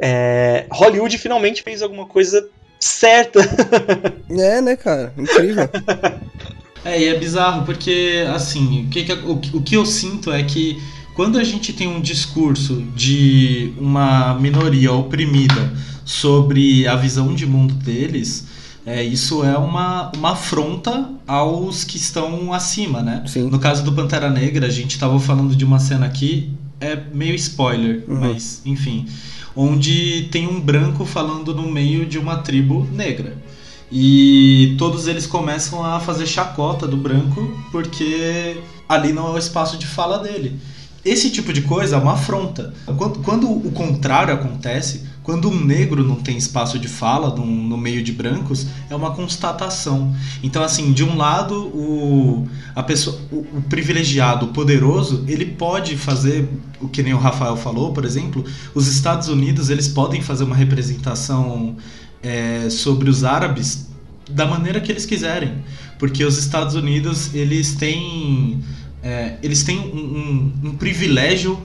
é, 0.00 0.66
Hollywood 0.70 1.16
finalmente 1.18 1.62
fez 1.62 1.82
alguma 1.82 2.06
coisa 2.06 2.48
certa. 2.78 3.40
é, 4.30 4.60
né, 4.60 4.76
cara? 4.76 5.12
Incrível. 5.16 5.68
É, 6.84 7.00
e 7.00 7.04
é 7.06 7.18
bizarro 7.18 7.64
porque, 7.64 8.24
assim, 8.34 8.86
o 8.86 8.88
que, 8.88 9.12
o, 9.12 9.58
o 9.58 9.62
que 9.62 9.76
eu 9.76 9.86
sinto 9.86 10.32
é 10.32 10.42
que 10.42 10.82
quando 11.14 11.38
a 11.38 11.44
gente 11.44 11.72
tem 11.72 11.86
um 11.86 12.00
discurso 12.00 12.82
de 12.96 13.72
uma 13.78 14.34
minoria 14.34 14.92
oprimida 14.92 15.72
sobre 16.04 16.86
a 16.86 16.96
visão 16.96 17.34
de 17.34 17.46
mundo 17.46 17.74
deles, 17.74 18.46
é, 18.84 19.02
isso 19.02 19.44
é 19.44 19.56
uma, 19.56 20.10
uma 20.16 20.32
afronta 20.32 21.10
aos 21.26 21.84
que 21.84 21.96
estão 21.96 22.52
acima, 22.52 23.00
né? 23.00 23.22
Sim. 23.26 23.48
No 23.48 23.58
caso 23.58 23.84
do 23.84 23.92
Pantera 23.92 24.28
Negra, 24.28 24.66
a 24.66 24.70
gente 24.70 24.92
estava 24.92 25.18
falando 25.20 25.54
de 25.54 25.64
uma 25.64 25.78
cena 25.78 26.06
aqui, 26.06 26.50
é 26.80 26.98
meio 27.14 27.34
spoiler, 27.36 28.04
uhum. 28.08 28.20
mas 28.20 28.60
enfim, 28.64 29.06
onde 29.54 30.28
tem 30.32 30.48
um 30.48 30.60
branco 30.60 31.04
falando 31.04 31.54
no 31.54 31.70
meio 31.70 32.04
de 32.04 32.18
uma 32.18 32.38
tribo 32.38 32.88
negra. 32.92 33.36
E 33.94 34.74
todos 34.78 35.06
eles 35.06 35.26
começam 35.26 35.84
a 35.84 36.00
fazer 36.00 36.26
chacota 36.26 36.86
do 36.86 36.96
branco 36.96 37.54
porque 37.70 38.56
ali 38.88 39.12
não 39.12 39.28
é 39.28 39.30
o 39.32 39.38
espaço 39.38 39.76
de 39.76 39.86
fala 39.86 40.18
dele. 40.18 40.58
Esse 41.04 41.30
tipo 41.30 41.52
de 41.52 41.62
coisa 41.62 41.96
é 41.96 41.98
uma 41.98 42.12
afronta. 42.12 42.72
Quando, 42.96 43.18
quando 43.18 43.50
o 43.50 43.70
contrário 43.72 44.32
acontece, 44.32 45.04
quando 45.22 45.50
um 45.50 45.64
negro 45.64 46.02
não 46.02 46.16
tem 46.16 46.36
espaço 46.36 46.78
de 46.78 46.88
fala 46.88 47.34
no, 47.34 47.44
no, 47.44 47.76
meio 47.76 48.02
de 48.02 48.12
brancos, 48.12 48.66
é 48.88 48.94
uma 48.94 49.10
constatação. 49.10 50.14
Então, 50.42 50.62
assim, 50.62 50.92
de 50.92 51.04
um 51.04 51.16
lado, 51.16 51.54
o, 51.68 52.48
a 52.74 52.82
pessoa, 52.82 53.18
o, 53.30 53.38
o, 53.38 53.62
privilegiado, 53.68 54.46
o 54.46 54.48
poderoso, 54.48 55.24
ele 55.26 55.44
pode 55.44 55.96
fazer 55.96 56.48
o 56.80 56.88
que 56.88 57.02
nem 57.02 57.14
o 57.14 57.18
Rafael 57.18 57.56
falou, 57.56 57.92
por 57.92 58.04
exemplo. 58.04 58.44
Os 58.74 58.86
Estados 58.86 59.28
Unidos 59.28 59.70
eles 59.70 59.88
podem 59.88 60.20
fazer 60.20 60.44
uma 60.44 60.56
representação 60.56 61.76
é, 62.22 62.68
sobre 62.70 63.10
os 63.10 63.24
árabes 63.24 63.88
da 64.30 64.46
maneira 64.46 64.80
que 64.80 64.90
eles 64.90 65.04
quiserem, 65.04 65.62
porque 65.98 66.24
os 66.24 66.38
Estados 66.38 66.74
Unidos 66.74 67.34
eles 67.34 67.74
têm 67.74 68.62
é, 69.02 69.34
eles 69.42 69.64
têm 69.64 69.78
um, 69.78 70.62
um, 70.62 70.68
um, 70.68 70.76
privilégio 70.76 71.58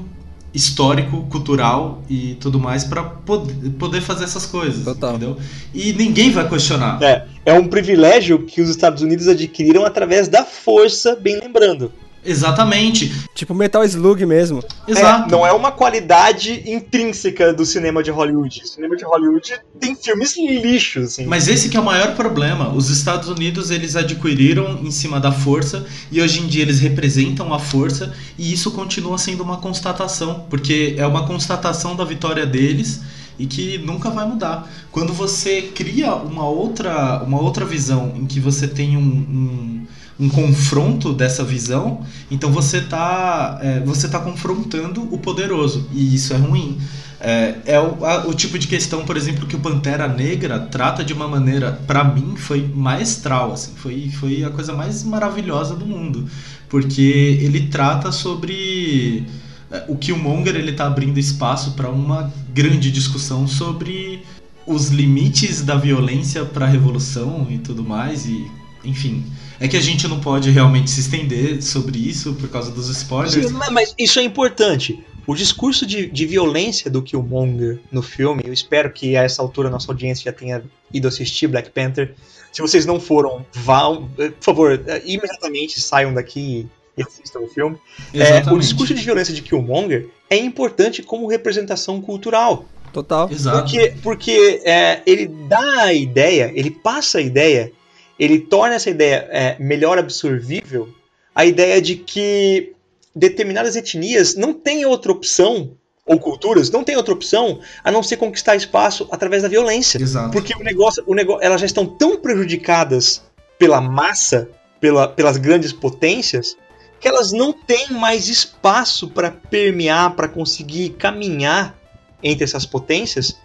histórico, 0.54 1.28
cultural 1.30 2.04
e 2.10 2.36
tudo 2.40 2.60
mais 2.60 2.84
para 2.84 3.04
poder, 3.04 3.70
poder 3.78 4.02
fazer 4.02 4.24
essas 4.24 4.46
coisas, 4.46 4.84
Total. 4.84 5.12
entendeu? 5.12 5.38
E 5.74 5.94
ninguém 5.94 6.32
vai 6.32 6.50
questionar. 6.50 7.02
É, 7.02 7.28
é 7.46 7.54
um 7.54 7.68
privilégio 7.68 8.40
que 8.40 8.60
os 8.60 8.70
Estados 8.70 9.04
Unidos 9.04 9.28
adquiriram 9.28 9.86
através 9.86 10.28
da 10.28 10.44
força, 10.44 11.16
bem 11.16 11.40
lembrando. 11.40 11.92
Exatamente. 12.28 13.12
Tipo 13.34 13.56
Metal 13.56 13.84
Slug 13.86 14.26
mesmo. 14.26 14.62
Exato. 14.88 15.30
É, 15.30 15.32
não 15.32 15.48
é 15.48 15.54
uma 15.54 15.72
qualidade 15.72 16.64
intrínseca 16.70 17.54
do 17.54 17.66
cinema 17.66 18.04
de 18.04 18.12
Hollywood. 18.12 18.62
O 18.64 18.68
cinema 18.68 18.96
de 18.96 19.06
Hollywood 19.06 19.54
tem 19.80 19.96
filmes 19.96 20.36
lixos, 20.38 21.06
assim. 21.06 21.26
Mas 21.26 21.48
esse 21.48 21.70
que 21.70 21.78
é 21.78 21.80
o 21.80 21.86
maior 21.86 22.16
problema. 22.16 22.74
Os 22.74 22.90
Estados 22.90 23.30
Unidos, 23.30 23.72
eles 23.72 23.96
adquiriram 23.96 24.80
em 24.84 24.92
cima 24.92 25.20
da 25.20 25.32
força 25.32 25.86
e 26.12 26.22
hoje 26.22 26.42
em 26.42 26.48
dia 26.48 26.64
eles 26.64 26.80
representam 26.80 27.54
a 27.54 27.60
força 27.60 28.14
e 28.38 28.52
isso 28.52 28.72
continua 28.72 29.18
sendo 29.18 29.42
uma 29.42 29.58
constatação, 29.58 30.46
porque 30.50 30.96
é 30.98 31.08
uma 31.08 31.26
constatação 31.26 31.96
da 31.96 32.04
vitória 32.04 32.46
deles 32.46 33.02
e 33.40 33.46
que 33.46 33.78
nunca 33.78 34.10
vai 34.10 34.28
mudar. 34.28 34.70
Quando 34.92 35.14
você 35.14 35.62
cria 35.62 36.16
uma 36.16 36.48
outra, 36.48 37.24
uma 37.24 37.40
outra 37.40 37.66
visão 37.66 38.14
em 38.16 38.26
que 38.26 38.40
você 38.40 38.68
tem 38.68 38.98
um, 38.98 39.02
um 39.02 39.88
um 40.20 40.30
confronto 40.30 41.14
dessa 41.14 41.44
visão, 41.44 42.04
então 42.30 42.52
você 42.52 42.78
está 42.78 43.60
é, 43.62 43.80
você 43.82 44.08
tá 44.08 44.20
confrontando 44.20 45.04
o 45.14 45.18
poderoso 45.18 45.88
e 45.94 46.16
isso 46.16 46.34
é 46.34 46.38
ruim. 46.38 46.78
É, 47.20 47.56
é 47.66 47.80
o, 47.80 48.06
a, 48.06 48.28
o, 48.28 48.34
tipo 48.34 48.60
de 48.60 48.68
questão, 48.68 49.04
por 49.04 49.18
exemplo, 49.18 49.48
que 49.48 49.56
o 49.56 49.60
Pantera 49.60 50.08
Negra 50.08 50.60
trata 50.60 51.04
de 51.04 51.14
uma 51.14 51.28
maneira, 51.28 51.72
para 51.88 52.04
mim, 52.04 52.36
foi 52.36 52.70
maestral, 52.74 53.54
assim, 53.54 53.74
foi, 53.76 54.12
foi 54.12 54.44
a 54.44 54.52
coisa 54.52 54.74
mais 54.74 55.04
maravilhosa 55.04 55.76
do 55.76 55.86
mundo, 55.86 56.28
porque 56.70 57.40
ele 57.42 57.68
trata 57.68 58.12
sobre 58.12 59.26
é, 59.72 59.86
o 59.88 59.96
que 59.96 60.12
o 60.12 60.18
Monger 60.18 60.56
ele 60.56 60.72
está 60.72 60.86
abrindo 60.86 61.20
espaço 61.20 61.72
para 61.72 61.90
uma 61.90 62.32
grande 62.54 62.92
discussão 62.92 63.48
sobre 63.48 64.24
os 64.66 64.90
limites 64.90 65.62
da 65.64 65.76
violência 65.76 66.46
para 66.46 66.66
a 66.66 66.70
revolução 66.70 67.48
e 67.50 67.58
tudo 67.58 67.84
mais 67.84 68.26
e 68.26 68.46
enfim 68.84 69.24
é 69.60 69.68
que 69.68 69.78
a 69.78 69.82
gente 69.82 70.08
não 70.08 70.20
pode 70.20 70.50
realmente 70.50 70.90
se 70.90 71.00
estender 71.00 71.62
sobre 71.62 71.98
isso 71.98 72.34
por 72.36 72.50
causa 72.50 72.72
dos 72.72 72.90
spoilers. 72.90 73.34
Sim, 73.34 73.54
mas 73.72 73.94
isso 73.98 74.20
é 74.20 74.24
importante. 74.24 75.04
O 75.26 75.36
discurso 75.36 75.86
de, 75.86 76.08
de 76.08 76.26
violência 76.26 76.90
do 76.90 77.02
Killmonger 77.02 77.80
no 77.92 78.02
filme, 78.02 78.44
eu 78.46 78.54
espero 78.54 78.92
que 78.92 79.18
a 79.18 79.24
essa 79.24 79.42
altura 79.42 79.70
nossa 79.70 79.92
audiência 79.92 80.24
já 80.24 80.32
tenha 80.32 80.64
ido 80.94 81.08
assistir 81.08 81.48
Black 81.48 81.70
Panther. 81.72 82.16
Se 82.52 82.62
vocês 82.62 82.86
não 82.86 83.00
foram, 83.00 83.46
vão, 83.54 84.10
por 84.16 84.34
favor, 84.40 84.82
imediatamente 85.06 85.82
saiam 85.82 86.14
daqui 86.14 86.66
e 86.98 87.04
assistam 87.04 87.42
o 87.42 87.48
filme. 87.48 87.78
É, 88.14 88.50
o 88.52 88.58
discurso 88.58 88.94
de 88.94 89.04
violência 89.04 89.34
de 89.34 89.42
Killmonger 89.42 90.10
é 90.30 90.38
importante 90.38 91.04
como 91.04 91.28
representação 91.28 92.02
cultural. 92.02 92.66
Total. 92.94 93.30
Exato. 93.30 93.60
Porque, 93.60 93.94
porque 94.02 94.62
é, 94.64 95.02
ele 95.06 95.28
dá 95.28 95.84
a 95.84 95.94
ideia, 95.94 96.52
ele 96.56 96.72
passa 96.72 97.18
a 97.18 97.22
ideia 97.22 97.72
ele 98.20 98.40
torna 98.40 98.76
essa 98.76 98.90
ideia 98.90 99.28
é, 99.30 99.58
melhor 99.60 99.98
absorvível, 99.98 100.90
a 101.34 101.46
ideia 101.46 101.82
de 101.82 101.96
que 101.96 102.74
determinadas 103.16 103.76
etnias 103.76 104.36
não 104.36 104.54
têm 104.54 104.86
outra 104.86 105.12
opção 105.12 105.72
ou 106.08 106.18
culturas 106.18 106.72
não 106.72 106.84
têm 106.84 106.96
outra 106.96 107.14
opção 107.14 107.60
a 107.84 107.92
não 107.92 108.02
ser 108.02 108.16
conquistar 108.16 108.56
espaço 108.56 109.08
através 109.12 109.44
da 109.44 109.50
violência. 109.50 110.02
Exato. 110.02 110.32
Porque 110.32 110.56
o 110.56 110.64
negócio, 110.64 111.04
o 111.06 111.14
negócio, 111.14 111.44
elas 111.44 111.60
já 111.60 111.66
estão 111.66 111.86
tão 111.86 112.18
prejudicadas 112.18 113.22
pela 113.60 113.82
massa, 113.82 114.50
pela, 114.80 115.08
pelas 115.08 115.36
grandes 115.36 115.74
potências, 115.74 116.56
que 117.00 117.08
elas 117.08 117.32
não 117.32 117.52
têm 117.52 117.92
mais 117.92 118.30
espaço 118.30 119.10
para 119.10 119.30
permear, 119.30 120.16
para 120.16 120.28
conseguir 120.28 120.92
caminhar 120.92 121.78
entre 122.24 122.44
essas 122.44 122.66
potências 122.66 123.36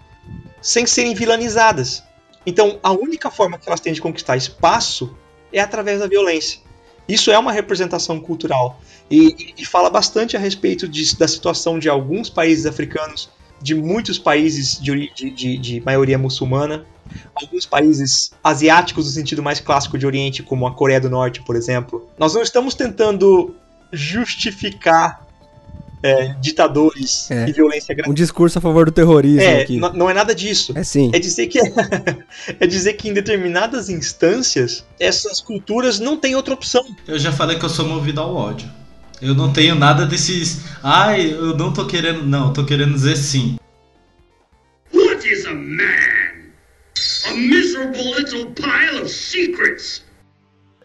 sem 0.61 0.87
serem 0.87 1.15
vilanizadas. 1.15 2.03
Então, 2.47 2.79
a 2.83 2.93
única 2.93 3.31
forma 3.31 3.59
que 3.59 3.69
elas 3.69 3.81
têm 3.81 3.93
de 3.93 4.01
conquistar 4.01 4.37
espaço 4.37 5.17
é 5.53 5.61
através 5.61 6.01
da 6.01 6.07
violência. 6.07 6.61
Isso 7.09 7.31
é 7.31 7.39
uma 7.39 7.53
representação 7.53 8.21
cultural 8.21 8.81
e, 9.11 9.55
e, 9.59 9.65
fala 9.65 9.91
bastante 9.91 10.37
a 10.37 10.41
respeito 10.41 10.89
de, 10.89 11.17
da 11.17 11.27
situação 11.27 11.79
de 11.79 11.89
alguns 11.89 12.31
países 12.31 12.65
africanos, 12.65 13.29
de 13.61 13.75
muitos 13.75 14.19
países 14.19 14.81
de, 14.81 15.13
de, 15.15 15.59
de, 15.59 15.81
maioria 15.81 16.17
muçulmana, 16.17 16.87
alguns 17.35 17.67
países 17.67 18.33
asiáticos 18.43 19.07
no 19.07 19.11
sentido 19.11 19.43
mais 19.43 19.61
clássico 19.61 19.99
de 19.99 20.07
Oriente, 20.07 20.43
como 20.43 20.67
a 20.67 20.75
Coreia 20.75 21.01
do 21.01 21.11
Norte, 21.11 21.43
por 21.43 21.57
exemplo. 21.57 22.09
Nós 22.19 22.35
não 22.35 22.43
estamos 22.43 22.75
tentando 22.75 23.55
justificar 23.93 25.27
é, 26.03 26.35
ditadores 26.41 27.31
É. 27.31 27.49
e 27.49 27.53
violência 27.53 27.95
gratuita. 27.95 28.11
Um 28.11 28.15
discurso 28.15 28.59
a 28.59 28.61
favor 28.63 28.87
do 28.87 28.93
terrorismo 28.93 29.41
É, 29.41 29.63
aqui. 29.63 29.79
não 29.79 30.09
é 30.11 30.15
nada 30.15 30.35
disso. 30.35 30.73
É 30.77 30.83
sim. 30.83 31.11
É 31.15 31.19
dizer 31.19 31.47
que 31.47 31.59
é 32.61 32.67
dizer 32.67 32.95
que 32.95 33.09
em 33.09 33.13
determinadas 33.15 33.89
instâncias 33.89 34.85
essas 34.99 35.41
culturas 35.41 35.99
não 36.01 36.17
têm 36.17 36.35
outra 36.35 36.55
opção. 36.55 36.85
Eu 37.07 37.19
já 37.19 37.33
falei 37.33 37.59
que 37.59 37.65
eu 37.65 37.69
sou 37.69 37.87
movido 37.87 38.21
ao 38.21 38.35
ódio. 38.35 38.69
Eu 39.21 39.35
não 39.35 39.53
tenho 39.53 39.75
nada 39.77 40.05
desses. 40.05 40.63
Ai, 40.83 41.31
eu 41.33 41.57
não 41.57 41.73
tô 41.73 41.87
querendo. 41.87 42.25
Não, 42.25 42.49
eu 42.49 42.53
tô 42.53 42.65
querendo 42.65 42.93
dizer 42.95 43.17
sim. 43.17 43.57
What 44.93 45.27
is 45.29 45.47
a 45.47 45.55
man? 45.55 45.79
A 47.29 47.35
miserable 47.35 48.03
little 48.19 48.47
pile 48.53 49.01
of 49.03 49.09
secrets. 49.09 50.03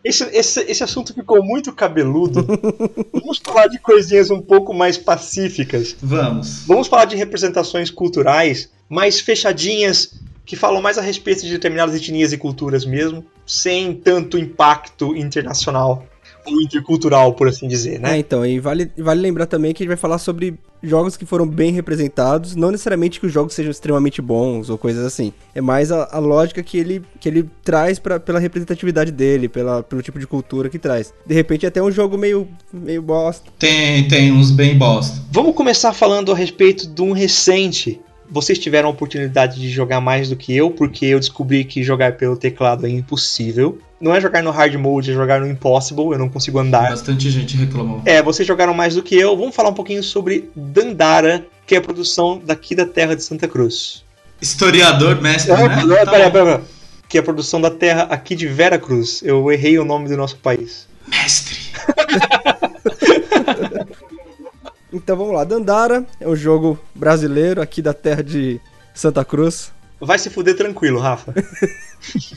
Esse, 0.04 0.24
esse, 0.36 0.62
esse 0.62 0.84
assunto 0.84 1.14
ficou 1.14 1.44
muito 1.44 1.74
cabeludo. 1.74 2.46
Vamos 3.12 3.40
falar 3.40 3.68
de 3.68 3.80
coisinhas 3.80 4.30
um 4.30 4.42
pouco 4.42 4.74
mais 4.74 4.98
pacíficas. 4.98 5.96
Vamos. 6.02 6.64
Vamos 6.66 6.88
falar 6.88 7.06
de 7.06 7.16
representações 7.16 7.90
culturais 7.90 8.70
mais 8.90 9.20
fechadinhas, 9.20 10.14
que 10.46 10.56
falam 10.56 10.82
mais 10.82 10.98
a 10.98 11.02
respeito 11.02 11.42
de 11.42 11.52
determinadas 11.52 11.96
etnias 11.96 12.32
e 12.32 12.38
culturas 12.38 12.86
mesmo, 12.86 13.26
sem 13.46 13.94
tanto 13.94 14.38
impacto 14.38 15.16
internacional 15.16 16.06
ou 16.54 16.62
intercultural, 16.62 17.34
por 17.34 17.48
assim 17.48 17.68
dizer, 17.68 17.96
É, 17.96 18.00
né? 18.00 18.18
então, 18.20 18.46
e 18.46 18.60
vale, 18.60 18.92
vale 18.98 19.22
lembrar 19.22 19.46
também 19.46 19.74
que 19.74 19.82
a 19.82 19.84
gente 19.84 19.90
vai 19.90 19.98
falar 19.98 20.18
sobre 20.18 20.56
jogos 20.82 21.18
que 21.18 21.26
foram 21.26 21.48
bem 21.48 21.72
representados, 21.72 22.56
não 22.56 22.70
necessariamente 22.72 23.20
que 23.20 23.26
os 23.26 23.34
jogos 23.34 23.54
sejam 23.54 23.72
extremamente 23.72 24.22
bons 24.22 24.70
ou 24.70 24.78
coisas 24.78 25.04
assim. 25.06 25.34
É 25.56 25.62
mais 25.62 25.92
a, 25.92 26.08
a 26.12 26.20
lógica 26.20 26.62
que 26.62 26.78
ele, 26.78 27.02
que 27.20 27.28
ele 27.28 27.50
traz 27.64 27.98
pra, 28.00 28.20
pela 28.20 28.40
representatividade 28.40 29.12
dele, 29.12 29.50
pela, 29.50 29.82
pelo 29.82 30.02
tipo 30.02 30.20
de 30.20 30.28
cultura 30.28 30.70
que 30.70 30.78
traz. 30.78 31.14
De 31.26 31.34
repente 31.34 31.66
até 31.66 31.82
um 31.82 31.92
jogo 31.92 32.18
meio, 32.18 32.48
meio 32.72 33.02
bosta. 33.02 33.50
Tem, 33.58 34.08
tem 34.08 34.32
uns 34.32 34.52
bem 34.52 34.78
bosta. 34.78 35.20
Vamos 35.32 35.56
começar 35.56 35.94
falando 35.94 36.32
a 36.32 36.36
respeito 36.36 36.88
de 36.88 37.02
um 37.02 37.12
recente. 37.12 38.00
Vocês 38.30 38.60
tiveram 38.60 38.90
a 38.90 38.92
oportunidade 38.92 39.60
de 39.60 39.70
jogar 39.70 40.02
mais 40.02 40.30
do 40.30 40.36
que 40.36 40.56
eu, 40.56 40.70
porque 40.72 41.06
eu 41.06 41.20
descobri 41.20 41.64
que 41.64 41.82
jogar 41.84 42.14
pelo 42.18 42.36
teclado 42.36 42.86
é 42.86 42.90
impossível. 42.90 43.80
Não 44.00 44.14
é 44.14 44.20
jogar 44.22 44.44
no 44.44 44.52
hard 44.52 44.76
mode, 44.76 45.12
é 45.12 45.14
jogar 45.14 45.40
no 45.40 45.48
impossible, 45.48 46.12
eu 46.12 46.20
não 46.20 46.30
consigo 46.30 46.60
andar. 46.60 46.90
Bastante 46.90 47.30
gente 47.32 47.56
reclamou. 47.58 48.02
É, 48.06 48.22
vocês 48.22 48.48
jogaram 48.48 48.74
mais 48.74 48.96
do 48.96 49.02
que 49.02 49.16
eu. 49.16 49.36
Vamos 49.38 49.56
falar 49.56 49.70
um 49.70 49.74
pouquinho 49.74 50.04
sobre 50.04 50.50
Dandara, 50.56 51.46
que 51.66 51.74
é 51.76 51.78
a 51.78 51.82
produção 51.82 52.42
daqui 52.46 52.76
da 52.76 52.86
terra 52.86 53.16
de 53.16 53.24
Santa 53.24 53.48
Cruz. 53.48 54.04
Historiador, 54.42 55.20
mestre, 55.22 55.52
É, 55.52 55.68
né? 55.68 55.76
pera, 55.88 56.06
Tá 56.06 56.12
pera, 56.12 56.32
pera. 56.32 56.62
Que 57.10 57.18
é 57.18 57.22
a 57.22 57.24
produção 57.24 57.60
da 57.62 57.72
terra 57.72 58.04
aqui 58.10 58.36
de 58.36 58.48
Vera 58.48 58.78
Cruz. 58.78 59.22
Eu 59.24 59.50
errei 59.52 59.80
o 59.80 59.86
nome 59.86 60.10
do 60.10 60.18
nosso 60.18 60.38
país. 60.38 60.88
Mestre. 61.08 61.58
Então 64.92 65.18
vamos 65.18 65.34
lá, 65.34 65.44
Dandara 65.44 66.06
é 66.20 66.28
um 66.28 66.36
jogo 66.36 66.80
brasileiro 66.96 67.62
aqui 67.62 67.82
da 67.82 67.94
terra 67.94 68.24
de 68.24 68.60
Santa 68.94 69.24
Cruz. 69.26 69.72
Vai 70.00 70.20
se 70.20 70.30
fuder 70.30 70.56
tranquilo, 70.56 71.00
Rafa. 71.00 71.34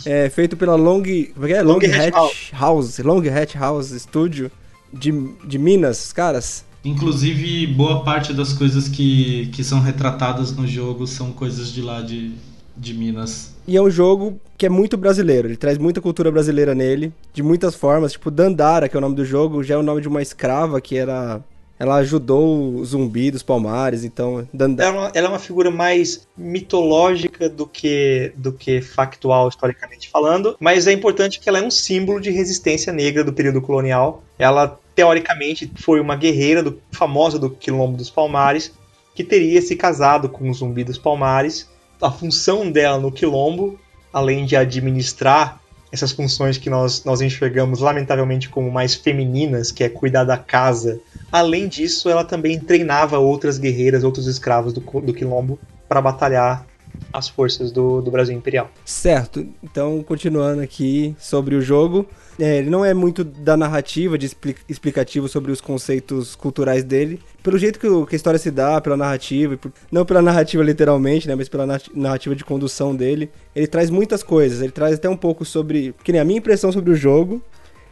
É 0.07 0.29
feito 0.31 0.57
pela 0.57 0.75
Long, 0.75 1.03
como 1.35 1.47
é 1.47 1.53
é? 1.53 1.63
Long, 1.63 1.75
Long 1.75 1.85
Hatch 1.85 2.15
Hatch 2.15 2.53
House, 2.53 2.99
Long 2.99 3.23
Hatch 3.29 3.55
House 3.55 3.91
Studio 3.91 4.51
de, 4.93 5.13
de 5.45 5.59
Minas, 5.59 6.07
os 6.07 6.13
caras. 6.13 6.65
Inclusive, 6.85 7.67
boa 7.67 8.03
parte 8.03 8.33
das 8.33 8.55
coisas 8.55 8.89
que, 8.89 9.49
que 9.53 9.63
são 9.63 9.81
retratadas 9.81 10.51
no 10.57 10.67
jogo 10.67 11.07
são 11.07 11.31
coisas 11.31 11.71
de 11.71 11.83
lá 11.83 12.01
de, 12.01 12.33
de 12.75 12.95
Minas. 12.95 13.55
E 13.69 13.77
é 13.77 13.83
um 13.83 13.91
jogo 13.91 14.41
que 14.57 14.65
é 14.65 14.69
muito 14.69 14.97
brasileiro, 14.97 15.47
ele 15.47 15.57
traz 15.57 15.77
muita 15.77 16.01
cultura 16.01 16.31
brasileira 16.31 16.75
nele, 16.75 17.13
de 17.33 17.43
muitas 17.43 17.75
formas, 17.75 18.13
tipo 18.13 18.31
Dandara, 18.31 18.89
que 18.89 18.97
é 18.97 18.99
o 18.99 19.01
nome 19.01 19.15
do 19.15 19.25
jogo, 19.25 19.63
já 19.63 19.75
é 19.75 19.79
o 19.79 19.83
nome 19.83 20.01
de 20.01 20.09
uma 20.09 20.23
escrava 20.23 20.81
que 20.81 20.97
era 20.97 21.41
ela 21.81 21.97
ajudou 21.97 22.75
o 22.77 22.85
zumbi 22.85 23.31
dos 23.31 23.43
Palmares, 23.43 24.05
então 24.05 24.47
Dandara 24.53 24.91
Ela, 24.91 24.97
é 24.97 25.01
uma- 25.01 25.13
ela 25.15 25.27
é 25.27 25.31
uma 25.31 25.39
figura 25.39 25.71
mais 25.71 26.29
mitológica 26.37 27.49
do 27.49 27.67
que, 27.67 28.33
do 28.37 28.53
que 28.53 28.81
factual, 28.83 29.49
historicamente 29.49 30.09
falando, 30.11 30.57
mas 30.61 30.87
é 30.87 30.93
importante 30.93 31.41
que 31.41 31.49
ela 31.49 31.59
é 31.59 31.63
um 31.63 31.71
símbolo 31.71 32.21
de 32.21 32.31
resistência 32.31 32.93
negra 32.93 33.25
do 33.25 33.33
período 33.33 33.61
colonial. 33.63 34.23
Ela, 34.39 34.79
teoricamente, 34.95 35.73
foi 35.77 36.01
uma 36.01 36.15
guerreira 36.17 36.63
do- 36.63 36.79
famosa 36.93 37.39
do 37.39 37.49
Quilombo 37.51 37.97
dos 37.97 38.11
Palmares, 38.11 38.73
que 39.15 39.25
teria 39.25 39.61
se 39.63 39.75
casado 39.75 40.29
com 40.29 40.49
o 40.49 40.55
zumbi 40.55 40.85
dos 40.85 40.99
Palmares. 40.99 41.69
A 42.01 42.11
função 42.11 42.71
dela 42.71 42.99
no 42.99 43.11
Quilombo, 43.11 43.79
além 44.13 44.45
de 44.45 44.55
administrar 44.57 45.61
essas 45.93 46.13
funções 46.13 46.57
que 46.57 46.71
nós, 46.71 47.05
nós 47.05 47.21
enxergamos 47.21 47.81
lamentavelmente 47.81 48.49
como 48.49 48.71
mais 48.71 48.95
femininas, 48.95 49.73
que 49.73 49.85
é 49.85 49.89
cuidar 49.89 50.25
da 50.25 50.37
casa. 50.37 51.01
Além 51.33 51.69
disso, 51.69 52.09
ela 52.09 52.25
também 52.25 52.59
treinava 52.59 53.19
outras 53.19 53.59
guerreiras, 53.59 54.05
outros 54.05 54.27
escravos 54.27 54.73
do, 54.73 54.81
do 54.81 55.13
Quilombo 55.15 55.59
para 55.89 56.01
batalhar 56.01 56.67
as 57.13 57.29
forças 57.29 57.73
do, 57.73 58.01
do 58.01 58.11
Brasil 58.11 58.37
Imperial. 58.37 58.71
Certo, 58.85 59.47
então 59.63 60.03
continuando 60.03 60.61
aqui 60.63 61.15
sobre 61.19 61.55
o 61.55 61.61
jogo, 61.61 62.07
é, 62.39 62.59
ele 62.59 62.71
não 62.71 62.85
é 62.85 62.95
muito 62.95 63.25
da 63.25 63.57
narrativa, 63.57 64.17
de 64.17 64.27
expli- 64.27 64.57
explicativo 64.69 65.29
sobre 65.29 65.51
os 65.51 65.61
conceitos 65.61 66.35
culturais 66.37 66.85
dele, 66.85 67.21
pelo 67.43 67.59
jeito 67.59 67.79
que, 67.81 67.87
o- 67.87 68.07
que 68.07 68.15
a 68.15 68.17
história 68.17 68.39
se 68.39 68.51
dá, 68.51 68.81
pela 68.81 68.97
narrativa, 68.97 69.57
por- 69.57 69.73
não 69.91 70.05
pela 70.05 70.23
narrativa 70.23 70.63
literalmente, 70.63 71.27
né, 71.27 71.35
mas 71.35 71.49
pela 71.49 71.67
narra- 71.67 71.83
narrativa 71.95 72.35
de 72.35 72.45
condução 72.45 72.95
dele, 72.95 73.31
ele 73.55 73.67
traz 73.67 73.91
muitas 73.91 74.23
coisas, 74.23 74.61
ele 74.63 74.73
traz 74.73 74.95
até 74.95 75.09
um 75.09 75.17
pouco 75.17 75.45
sobre, 75.45 75.95
que 76.05 76.13
nem 76.13 76.21
a 76.21 76.25
minha 76.25 76.39
impressão 76.39 76.71
sobre 76.71 76.91
o 76.91 76.95
jogo, 76.95 77.43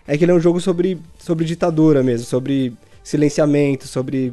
é 0.06 0.16
que 0.16 0.24
ele 0.24 0.32
é 0.32 0.34
um 0.34 0.40
jogo 0.40 0.60
sobre, 0.60 0.98
sobre 1.18 1.44
ditadura 1.44 2.02
mesmo, 2.02 2.24
sobre 2.26 2.72
silenciamento, 3.02 3.86
sobre, 3.86 4.32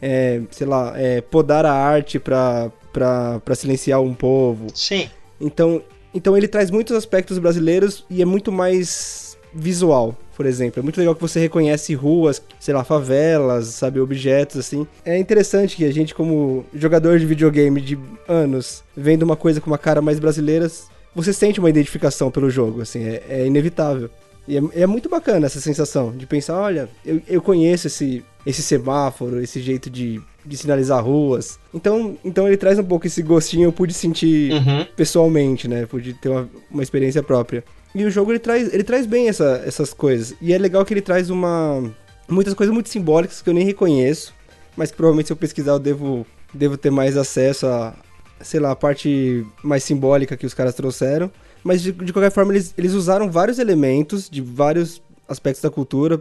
é, 0.00 0.40
sei 0.50 0.66
lá, 0.66 0.92
é, 0.96 1.20
podar 1.20 1.64
a 1.66 1.72
arte 1.72 2.18
pra, 2.18 2.70
pra 2.92 3.54
silenciar 3.54 4.00
um 4.00 4.14
povo, 4.14 4.66
Sim. 4.74 5.08
então, 5.40 5.82
então 6.14 6.36
ele 6.36 6.48
traz 6.48 6.70
muitos 6.70 6.94
aspectos 6.94 7.38
brasileiros 7.38 8.04
e 8.10 8.20
é 8.20 8.24
muito 8.24 8.52
mais 8.52 9.36
visual, 9.54 10.16
por 10.36 10.46
exemplo. 10.46 10.80
É 10.80 10.82
muito 10.82 10.98
legal 10.98 11.14
que 11.14 11.20
você 11.20 11.38
reconhece 11.38 11.94
ruas, 11.94 12.42
sei 12.58 12.74
lá, 12.74 12.84
favelas, 12.84 13.66
sabe, 13.66 14.00
objetos 14.00 14.56
assim. 14.56 14.86
É 15.04 15.18
interessante 15.18 15.76
que 15.76 15.84
a 15.84 15.92
gente 15.92 16.14
como 16.14 16.64
jogador 16.74 17.18
de 17.18 17.26
videogame 17.26 17.80
de 17.80 17.98
anos, 18.26 18.82
vendo 18.96 19.22
uma 19.22 19.36
coisa 19.36 19.60
com 19.60 19.70
uma 19.70 19.78
cara 19.78 20.00
mais 20.00 20.18
brasileira, 20.18 20.70
você 21.14 21.32
sente 21.32 21.60
uma 21.60 21.70
identificação 21.70 22.30
pelo 22.30 22.48
jogo, 22.48 22.80
assim, 22.80 23.04
é, 23.04 23.22
é 23.28 23.46
inevitável. 23.46 24.10
E 24.46 24.56
é, 24.56 24.62
é 24.74 24.86
muito 24.86 25.08
bacana 25.08 25.46
essa 25.46 25.60
sensação 25.60 26.12
de 26.16 26.26
pensar, 26.26 26.58
olha, 26.58 26.88
eu, 27.04 27.20
eu 27.28 27.42
conheço 27.42 27.86
esse, 27.86 28.24
esse 28.46 28.62
semáforo, 28.62 29.40
esse 29.40 29.60
jeito 29.60 29.88
de, 29.88 30.20
de 30.44 30.56
sinalizar 30.56 31.04
ruas. 31.04 31.58
Então, 31.72 32.16
então 32.24 32.46
ele 32.46 32.56
traz 32.56 32.78
um 32.78 32.84
pouco 32.84 33.06
esse 33.06 33.22
gostinho, 33.22 33.64
eu 33.68 33.72
pude 33.72 33.92
sentir 33.94 34.52
Uhum. 34.52 34.86
pessoalmente, 34.96 35.68
né? 35.68 35.86
Pude 35.86 36.14
ter 36.14 36.28
uma, 36.28 36.48
uma 36.70 36.82
experiência 36.82 37.22
própria. 37.22 37.62
E 37.94 38.04
o 38.04 38.10
jogo 38.10 38.32
ele 38.32 38.38
traz, 38.38 38.72
ele 38.72 38.82
traz 38.82 39.04
bem 39.06 39.28
essa- 39.28 39.62
essas 39.66 39.92
coisas. 39.92 40.34
E 40.40 40.52
é 40.52 40.58
legal 40.58 40.84
que 40.84 40.92
ele 40.94 41.02
traz 41.02 41.30
uma. 41.30 41.82
muitas 42.28 42.54
coisas 42.54 42.72
muito 42.72 42.88
simbólicas 42.88 43.42
que 43.42 43.48
eu 43.50 43.54
nem 43.54 43.64
reconheço, 43.64 44.32
mas 44.76 44.90
que 44.90 44.96
provavelmente 44.96 45.26
se 45.26 45.32
eu 45.32 45.36
pesquisar 45.36 45.72
eu 45.72 45.78
devo, 45.78 46.26
devo 46.54 46.76
ter 46.78 46.90
mais 46.90 47.16
acesso 47.16 47.66
a, 47.66 47.94
sei 48.40 48.58
lá, 48.60 48.70
a 48.70 48.76
parte 48.76 49.44
mais 49.62 49.84
simbólica 49.84 50.36
que 50.36 50.46
os 50.46 50.54
caras 50.54 50.74
trouxeram. 50.74 51.30
Mas 51.62 51.82
de, 51.82 51.92
de 51.92 52.12
qualquer 52.12 52.32
forma, 52.32 52.52
eles, 52.52 52.72
eles 52.76 52.92
usaram 52.94 53.30
vários 53.30 53.58
elementos 53.58 54.28
de 54.30 54.40
vários 54.40 55.00
aspectos 55.28 55.62
da 55.62 55.70
cultura 55.70 56.20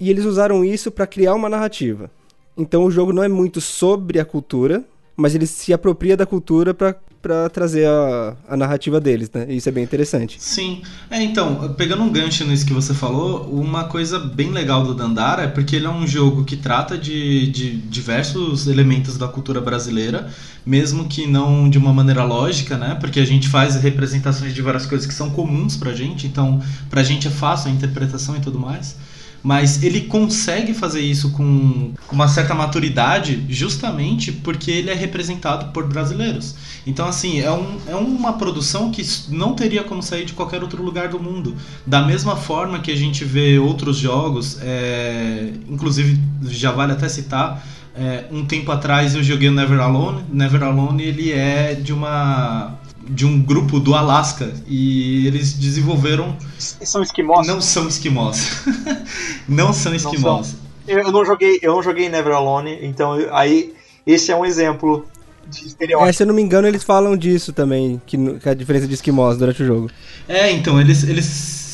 e 0.00 0.08
eles 0.10 0.24
usaram 0.24 0.64
isso 0.64 0.90
pra 0.90 1.06
criar 1.06 1.34
uma 1.34 1.48
narrativa. 1.48 2.10
Então 2.56 2.84
o 2.84 2.90
jogo 2.90 3.12
não 3.12 3.22
é 3.22 3.28
muito 3.28 3.60
sobre 3.60 4.18
a 4.18 4.24
cultura, 4.24 4.84
mas 5.16 5.34
ele 5.34 5.46
se 5.46 5.72
apropria 5.72 6.16
da 6.16 6.26
cultura 6.26 6.74
pra 6.74 6.94
pra 7.22 7.48
trazer 7.48 7.86
a, 7.86 8.36
a 8.48 8.56
narrativa 8.56 9.00
deles, 9.00 9.30
né? 9.32 9.46
Isso 9.48 9.68
é 9.68 9.72
bem 9.72 9.84
interessante. 9.84 10.36
Sim. 10.40 10.82
É, 11.10 11.22
então, 11.22 11.74
pegando 11.74 12.02
um 12.02 12.10
gancho 12.10 12.44
nisso 12.44 12.64
que 12.64 12.72
você 12.72 12.94
falou, 12.94 13.46
uma 13.52 13.84
coisa 13.84 14.18
bem 14.18 14.50
legal 14.50 14.84
do 14.84 14.94
Dandara 14.94 15.42
é 15.42 15.46
porque 15.46 15.76
ele 15.76 15.86
é 15.86 15.90
um 15.90 16.06
jogo 16.06 16.44
que 16.44 16.56
trata 16.56 16.96
de, 16.96 17.50
de 17.50 17.76
diversos 17.76 18.66
elementos 18.66 19.18
da 19.18 19.28
cultura 19.28 19.60
brasileira, 19.60 20.30
mesmo 20.64 21.06
que 21.06 21.26
não 21.26 21.68
de 21.68 21.78
uma 21.78 21.92
maneira 21.92 22.24
lógica, 22.24 22.76
né? 22.78 22.96
Porque 22.98 23.20
a 23.20 23.24
gente 23.24 23.48
faz 23.48 23.76
representações 23.76 24.54
de 24.54 24.62
várias 24.62 24.86
coisas 24.86 25.06
que 25.06 25.14
são 25.14 25.30
comuns 25.30 25.76
pra 25.76 25.92
gente, 25.92 26.26
então 26.26 26.60
pra 26.88 27.02
gente 27.02 27.28
é 27.28 27.30
fácil 27.30 27.70
a 27.70 27.74
interpretação 27.74 28.36
e 28.36 28.40
tudo 28.40 28.58
mais. 28.58 28.96
Mas 29.42 29.82
ele 29.82 30.02
consegue 30.02 30.74
fazer 30.74 31.00
isso 31.00 31.30
com 31.30 31.92
uma 32.12 32.28
certa 32.28 32.54
maturidade 32.54 33.44
justamente 33.48 34.32
porque 34.32 34.70
ele 34.70 34.90
é 34.90 34.94
representado 34.94 35.72
por 35.72 35.86
brasileiros. 35.86 36.54
Então, 36.86 37.06
assim, 37.06 37.40
é, 37.40 37.50
um, 37.50 37.78
é 37.86 37.94
uma 37.94 38.34
produção 38.34 38.90
que 38.90 39.02
não 39.28 39.54
teria 39.54 39.82
como 39.82 40.02
sair 40.02 40.24
de 40.24 40.32
qualquer 40.32 40.62
outro 40.62 40.82
lugar 40.82 41.08
do 41.08 41.18
mundo. 41.18 41.54
Da 41.86 42.02
mesma 42.02 42.36
forma 42.36 42.80
que 42.80 42.90
a 42.90 42.96
gente 42.96 43.24
vê 43.24 43.58
outros 43.58 43.96
jogos, 43.96 44.58
é, 44.60 45.52
inclusive 45.68 46.18
já 46.42 46.72
vale 46.72 46.92
até 46.92 47.08
citar, 47.08 47.64
é, 47.94 48.24
um 48.30 48.44
tempo 48.44 48.70
atrás 48.70 49.14
eu 49.14 49.22
joguei 49.22 49.50
Never 49.50 49.80
Alone. 49.80 50.24
Never 50.32 50.62
Alone 50.62 51.02
ele 51.02 51.32
é 51.32 51.74
de 51.74 51.92
uma 51.92 52.78
de 53.10 53.26
um 53.26 53.40
grupo 53.40 53.80
do 53.80 53.94
Alasca 53.94 54.52
e 54.66 55.26
eles 55.26 55.52
desenvolveram 55.52 56.36
São 56.58 57.02
esquimós? 57.02 57.46
não 57.46 57.60
são 57.60 57.88
esquimós. 57.88 58.62
não 59.48 59.72
são 59.72 59.94
esquimós. 59.94 60.56
Eu 60.86 61.10
não 61.12 61.24
joguei, 61.24 61.58
eu 61.62 61.74
não 61.74 61.82
joguei 61.82 62.08
Never 62.08 62.34
Alone, 62.34 62.78
então 62.82 63.12
aí 63.32 63.74
esse 64.06 64.32
é 64.32 64.36
um 64.36 64.44
exemplo 64.44 65.06
de 65.46 65.66
estereótipo. 65.66 66.08
É, 66.08 66.12
se 66.12 66.22
eu 66.22 66.26
não 66.26 66.34
me 66.34 66.42
engano, 66.42 66.66
eles 66.66 66.82
falam 66.82 67.16
disso 67.16 67.52
também, 67.52 68.00
que, 68.06 68.16
que 68.38 68.48
a 68.48 68.54
diferença 68.54 68.86
de 68.86 68.94
esquimós 68.94 69.36
durante 69.36 69.62
o 69.62 69.66
jogo. 69.66 69.90
É, 70.28 70.50
então, 70.50 70.80
eles, 70.80 71.04
eles 71.04 71.26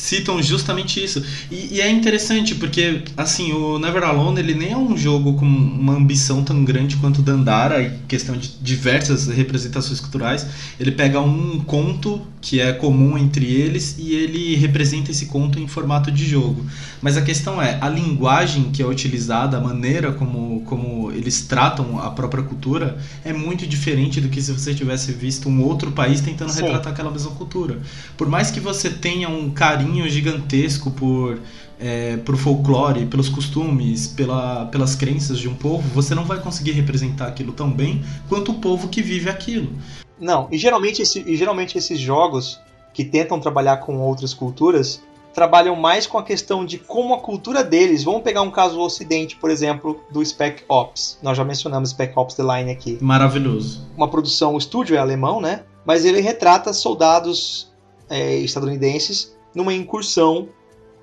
citam 0.07 0.41
justamente 0.41 1.03
isso. 1.03 1.23
E, 1.51 1.75
e, 1.75 1.81
é 1.81 1.89
interessante 1.89 2.55
porque, 2.55 3.01
assim, 3.15 3.51
o 3.51 3.77
Never 3.77 4.03
Alone 4.03 4.39
ele 4.39 4.53
nem 4.53 4.71
é 4.71 4.77
um 4.77 4.95
jogo 4.97 5.33
com 5.33 5.45
uma 5.45 5.93
ambição 5.93 6.43
tão 6.43 6.63
grande 6.63 6.95
quanto 6.95 7.19
o 7.19 7.21
Dandara, 7.21 7.83
em 7.83 7.99
questão 8.07 8.37
de 8.37 8.53
diversas 8.61 9.27
representações 9.27 9.99
culturais. 9.99 10.47
Ele 10.79 10.91
pega 10.91 11.19
um 11.19 11.59
conto 11.59 12.21
que 12.39 12.61
é 12.61 12.71
comum 12.71 13.17
entre 13.17 13.45
eles 13.45 13.95
e 13.97 14.13
ele 14.13 14.55
representa 14.55 15.11
esse 15.11 15.25
conto 15.25 15.59
em 15.59 15.67
formato 15.67 16.09
de 16.09 16.25
jogo. 16.25 16.65
Mas 17.01 17.17
a 17.17 17.21
questão 17.21 17.61
é, 17.61 17.77
a 17.81 17.89
linguagem 17.89 18.71
que 18.71 18.81
é 18.81 18.85
utilizada, 18.85 19.57
a 19.57 19.61
maneira 19.61 20.13
como, 20.13 20.61
como 20.61 21.11
eles 21.11 21.41
tratam 21.41 21.99
a 21.99 22.09
própria 22.09 22.43
cultura 22.43 22.97
é 23.25 23.33
muito 23.33 23.67
diferente 23.67 24.21
do 24.21 24.29
que 24.29 24.41
se 24.41 24.53
você 24.53 24.73
tivesse 24.73 25.11
visto 25.11 25.49
um 25.49 25.61
outro 25.61 25.91
país 25.91 26.21
tentando 26.21 26.51
Sim. 26.51 26.61
retratar 26.61 26.93
aquela 26.93 27.11
mesma 27.11 27.31
cultura. 27.31 27.79
Por 28.15 28.29
mais 28.29 28.49
que 28.49 28.59
você 28.59 28.89
tenha 28.89 29.27
um 29.27 29.49
carinho 29.49 29.96
gigantesco 30.09 30.91
por 30.91 31.39
é, 31.79 32.17
pro 32.17 32.37
folclore, 32.37 33.05
pelos 33.05 33.29
costumes, 33.29 34.07
pela, 34.07 34.65
pelas 34.65 34.95
crenças 34.95 35.39
de 35.39 35.47
um 35.47 35.55
povo, 35.55 35.87
você 35.93 36.15
não 36.15 36.25
vai 36.25 36.39
conseguir 36.39 36.71
representar 36.71 37.27
aquilo 37.27 37.53
tão 37.53 37.71
bem 37.71 38.03
quanto 38.27 38.51
o 38.51 38.55
povo 38.55 38.87
que 38.87 39.01
vive 39.01 39.29
aquilo. 39.29 39.69
Não, 40.19 40.47
e 40.51 40.57
geralmente, 40.57 41.01
esse, 41.01 41.23
e 41.27 41.35
geralmente 41.35 41.77
esses 41.77 41.99
jogos 41.99 42.59
que 42.93 43.03
tentam 43.03 43.39
trabalhar 43.39 43.77
com 43.77 43.99
outras 43.99 44.33
culturas 44.33 45.01
trabalham 45.33 45.75
mais 45.75 46.07
com 46.07 46.17
a 46.17 46.23
questão 46.23 46.65
de 46.65 46.79
como 46.79 47.13
a 47.13 47.19
cultura 47.19 47.63
deles. 47.63 48.03
Vamos 48.03 48.23
pegar 48.23 48.41
um 48.41 48.49
caso 48.49 48.73
do 48.73 48.81
Ocidente, 48.81 49.35
por 49.35 49.51
exemplo, 49.51 50.01
do 50.09 50.25
Spec 50.25 50.63
Ops. 50.67 51.19
Nós 51.21 51.37
já 51.37 51.43
mencionamos 51.43 51.91
Spec 51.91 52.17
Ops 52.17 52.33
The 52.33 52.41
Line 52.41 52.71
aqui. 52.71 52.97
Maravilhoso. 52.99 53.87
Uma 53.95 54.07
produção, 54.07 54.55
o 54.55 54.57
estúdio 54.57 54.95
é 54.95 54.99
alemão, 54.99 55.39
né? 55.39 55.63
Mas 55.85 56.05
ele 56.05 56.21
retrata 56.21 56.73
soldados 56.73 57.71
é, 58.09 58.37
estadunidenses 58.37 59.36
numa 59.53 59.73
incursão 59.73 60.49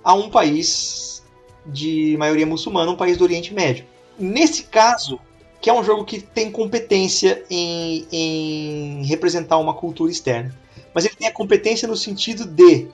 a 0.02 0.14
um 0.14 0.28
país 0.28 1.22
de 1.66 2.16
maioria 2.18 2.46
muçulmana, 2.46 2.90
um 2.90 2.96
país 2.96 3.16
do 3.16 3.24
Oriente 3.24 3.54
Médio. 3.54 3.84
Nesse 4.18 4.64
caso, 4.64 5.18
que 5.60 5.70
é 5.70 5.72
um 5.72 5.82
jogo 5.82 6.04
que 6.04 6.20
tem 6.20 6.50
competência 6.50 7.42
em, 7.48 8.06
em 8.12 9.04
representar 9.04 9.56
uma 9.56 9.72
cultura 9.72 10.12
externa. 10.12 10.54
Mas 10.92 11.04
ele 11.04 11.16
tem 11.16 11.26
a 11.26 11.32
competência 11.32 11.88
no 11.88 11.96
sentido 11.96 12.44
de 12.44 12.88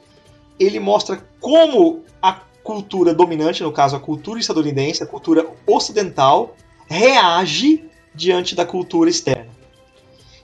ele 0.58 0.78
mostra 0.78 1.20
como 1.40 2.04
a 2.22 2.32
cultura 2.62 3.12
dominante, 3.12 3.62
no 3.62 3.72
caso 3.72 3.96
a 3.96 4.00
cultura 4.00 4.38
estadunidense, 4.38 5.02
a 5.02 5.06
cultura 5.06 5.46
ocidental, 5.66 6.54
reage 6.86 7.84
diante 8.14 8.54
da 8.54 8.64
cultura 8.64 9.10
externa. 9.10 9.48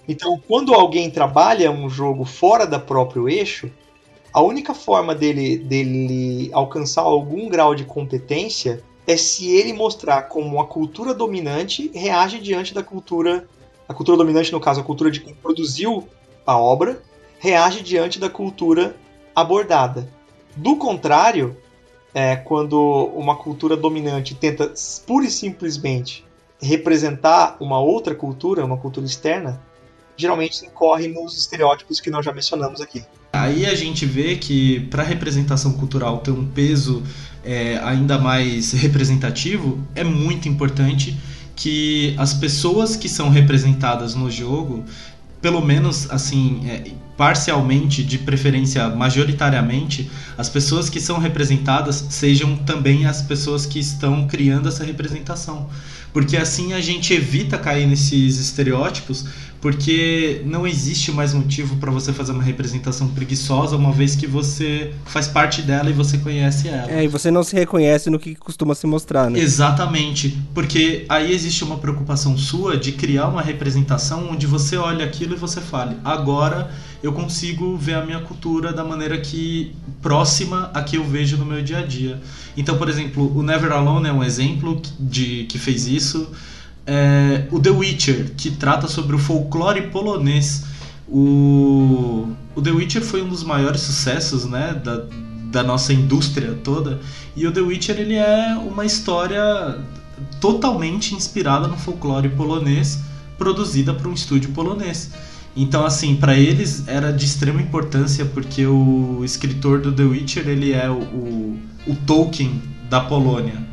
Então, 0.09 0.41
quando 0.49 0.75
alguém 0.75 1.11
trabalha 1.11 1.71
um 1.71 1.89
jogo 1.89 2.25
fora 2.25 2.67
da 2.67 2.79
próprio 2.79 3.29
eixo, 3.29 3.71
a 4.37 4.43
única 4.43 4.75
forma 4.75 5.15
dele, 5.15 5.57
dele 5.57 6.51
alcançar 6.53 7.01
algum 7.01 7.49
grau 7.49 7.75
de 7.75 7.87
competência 7.87 8.85
é 9.07 9.17
se 9.17 9.51
ele 9.51 9.73
mostrar 9.73 10.25
como 10.25 10.61
a 10.61 10.67
cultura 10.67 11.15
dominante 11.15 11.91
reage 11.95 12.39
diante 12.39 12.75
da 12.75 12.83
cultura. 12.83 13.49
A 13.89 13.95
cultura 13.95 14.15
dominante, 14.15 14.53
no 14.53 14.61
caso, 14.61 14.83
a 14.83 14.85
cultura 14.85 15.11
de 15.11 15.21
quem 15.21 15.33
produziu 15.33 16.07
a 16.47 16.55
obra, 16.59 17.03
reage 17.39 17.83
diante 17.83 18.19
da 18.19 18.29
cultura 18.29 18.95
abordada. 19.35 20.07
Do 20.55 20.77
contrário, 20.77 21.57
é, 22.13 22.37
quando 22.37 22.79
uma 23.15 23.37
cultura 23.37 23.75
dominante 23.75 24.35
tenta 24.35 24.71
pura 25.07 25.25
e 25.25 25.31
simplesmente 25.31 26.27
representar 26.61 27.57
uma 27.59 27.81
outra 27.81 28.15
cultura, 28.15 28.67
uma 28.67 28.77
cultura 28.77 29.07
externa, 29.07 29.63
geralmente 30.15 30.63
incorre 30.67 31.09
nos 31.09 31.39
estereótipos 31.39 32.01
que 32.01 32.11
nós 32.11 32.23
já 32.23 32.35
mencionamos 32.35 32.83
aqui. 32.83 33.03
Aí 33.43 33.67
a 33.67 33.75
gente 33.75 34.07
vê 34.07 34.37
que 34.37 34.81
para 34.91 35.03
a 35.03 35.07
representação 35.07 35.73
cultural 35.73 36.19
ter 36.19 36.31
um 36.31 36.47
peso 36.47 37.03
é, 37.45 37.79
ainda 37.85 38.19
mais 38.19 38.73
representativo, 38.73 39.79
é 39.95 40.03
muito 40.03 40.49
importante 40.49 41.17
que 41.55 42.15
as 42.19 42.35
pessoas 42.35 42.97
que 42.97 43.09
são 43.09 43.31
representadas 43.31 44.15
no 44.15 44.31
jogo, 44.31 44.85
pelo 45.41 45.65
menos 45.65 46.11
assim, 46.11 46.63
é, 46.69 46.91
parcialmente, 47.17 48.03
de 48.03 48.19
preferência 48.19 48.89
majoritariamente, 48.91 50.11
as 50.37 50.49
pessoas 50.49 50.91
que 50.91 51.01
são 51.01 51.19
representadas 51.19 52.07
sejam 52.11 52.57
também 52.57 53.07
as 53.07 53.23
pessoas 53.23 53.65
que 53.65 53.79
estão 53.79 54.27
criando 54.27 54.69
essa 54.69 54.85
representação. 54.85 55.69
Porque 56.13 56.37
assim 56.37 56.73
a 56.73 56.81
gente 56.81 57.13
evita 57.13 57.59
cair 57.59 57.87
nesses 57.87 58.39
estereótipos 58.39 59.27
porque 59.67 60.43
não 60.45 60.65
existe 60.65 61.11
mais 61.11 61.35
motivo 61.35 61.75
para 61.79 61.91
você 61.91 62.13
fazer 62.13 62.31
uma 62.31 62.43
representação 62.45 63.09
preguiçosa, 63.09 63.75
uma 63.75 63.91
vez 63.91 64.15
que 64.15 64.25
você 64.25 64.93
faz 65.07 65.27
parte 65.27 65.61
dela 65.61 65.91
e 65.91 65.93
você 65.93 66.19
conhece 66.19 66.69
ela. 66.69 66.89
É, 66.89 67.03
e 67.03 67.09
você 67.09 67.33
não 67.33 67.43
se 67.43 67.57
reconhece 67.57 68.09
no 68.09 68.17
que 68.17 68.37
costuma 68.37 68.77
se 68.77 68.87
mostrar, 68.87 69.29
né? 69.29 69.41
Exatamente, 69.41 70.41
porque 70.55 71.05
aí 71.09 71.33
existe 71.33 71.65
uma 71.65 71.79
preocupação 71.79 72.39
sua 72.39 72.77
de 72.77 72.93
criar 72.93 73.27
uma 73.27 73.43
representação 73.43 74.29
onde 74.31 74.47
você 74.47 74.77
olha 74.77 75.05
aquilo 75.05 75.35
e 75.35 75.37
você 75.37 75.61
fale: 75.61 75.97
agora 76.05 76.71
eu 77.03 77.13
consigo 77.13 77.77
ver 77.77 77.95
a 77.95 78.07
minha 78.07 78.21
cultura 78.21 78.73
da 78.73 78.85
maneira 78.85 79.19
que 79.19 79.75
próxima 80.01 80.71
a 80.75 80.81
que 80.81 80.97
eu 80.97 81.03
vejo 81.03 81.37
no 81.39 81.45
meu 81.45 81.61
dia 81.61 81.79
a 81.79 81.83
dia. 81.83 82.21
Então, 82.57 82.79
por 82.79 82.89
exemplo, 82.89 83.37
o 83.37 83.43
Never 83.43 83.73
Alone 83.73 84.09
é 84.09 84.13
um 84.13 84.23
exemplo 84.23 84.81
de 85.01 85.43
que 85.49 85.59
fez 85.59 85.89
isso 85.89 86.31
é, 86.87 87.49
o 87.51 87.59
The 87.59 87.71
Witcher, 87.71 88.33
que 88.37 88.51
trata 88.51 88.87
sobre 88.87 89.17
o 89.17 89.19
folclore 89.19 89.89
polonês. 89.89 90.65
O, 91.09 92.29
o 92.55 92.63
The 92.63 92.71
Witcher 92.71 93.03
foi 93.03 93.23
um 93.23 93.29
dos 93.29 93.43
maiores 93.43 93.81
sucessos 93.81 94.45
né, 94.45 94.81
da, 94.83 95.05
da 95.51 95.63
nossa 95.63 95.93
indústria 95.93 96.57
toda. 96.63 97.01
E 97.35 97.47
o 97.47 97.53
The 97.53 97.61
Witcher 97.61 97.99
ele 97.99 98.15
é 98.15 98.57
uma 98.57 98.85
história 98.85 99.79
totalmente 100.41 101.15
inspirada 101.15 101.67
no 101.67 101.77
folclore 101.77 102.29
polonês, 102.31 103.01
produzida 103.37 103.93
por 103.93 104.07
um 104.07 104.13
estúdio 104.13 104.51
polonês. 104.51 105.11
Então, 105.57 105.87
assim, 105.87 106.17
para 106.17 106.37
eles 106.37 106.87
era 106.87 107.11
de 107.11 107.25
extrema 107.25 107.61
importância 107.61 108.27
porque 108.27 108.67
o 108.67 109.23
escritor 109.25 109.81
do 109.81 109.91
The 109.91 110.03
Witcher 110.03 110.47
ele 110.49 110.73
é 110.73 110.89
o, 110.91 111.01
o, 111.01 111.59
o 111.87 111.97
Tolkien 112.07 112.63
da 112.91 113.01
Polônia. 113.01 113.65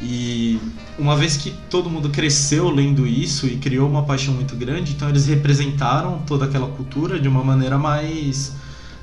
E 0.00 0.58
uma 0.98 1.16
vez 1.16 1.36
que 1.36 1.52
todo 1.70 1.88
mundo 1.88 2.10
cresceu 2.10 2.70
lendo 2.70 3.06
isso 3.06 3.46
e 3.46 3.56
criou 3.56 3.88
uma 3.88 4.02
paixão 4.02 4.34
muito 4.34 4.54
grande, 4.56 4.92
então 4.92 5.08
eles 5.08 5.26
representaram 5.26 6.18
toda 6.26 6.44
aquela 6.44 6.68
cultura 6.68 7.18
de 7.18 7.28
uma 7.28 7.42
maneira 7.42 7.78
mais 7.78 8.52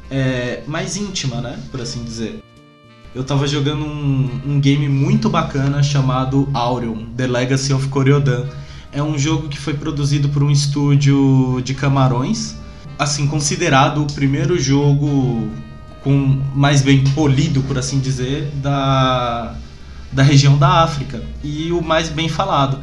é, 0.09 0.63
mais 0.67 0.97
íntima, 0.97 1.41
né, 1.41 1.59
por 1.71 1.81
assim 1.81 2.03
dizer. 2.03 2.39
Eu 3.13 3.23
tava 3.23 3.47
jogando 3.47 3.85
um, 3.85 4.41
um 4.45 4.59
game 4.59 4.87
muito 4.87 5.29
bacana 5.29 5.81
chamado 5.81 6.47
Aureon, 6.53 7.05
The 7.17 7.25
Legacy 7.25 7.73
of 7.73 7.87
Coriodan. 7.87 8.45
É 8.91 9.01
um 9.01 9.17
jogo 9.17 9.47
que 9.47 9.57
foi 9.57 9.73
produzido 9.73 10.29
por 10.29 10.43
um 10.43 10.51
estúdio 10.51 11.59
de 11.63 11.73
Camarões, 11.73 12.55
assim 12.99 13.27
considerado 13.27 14.03
o 14.03 14.13
primeiro 14.13 14.59
jogo 14.59 15.49
com 16.03 16.39
mais 16.55 16.81
bem 16.81 17.03
polido, 17.15 17.61
por 17.63 17.77
assim 17.77 17.99
dizer, 17.99 18.51
da 18.61 19.55
da 20.11 20.23
região 20.23 20.57
da 20.57 20.83
África 20.83 21.23
e 21.43 21.71
o 21.71 21.81
mais 21.81 22.09
bem 22.09 22.27
falado. 22.27 22.79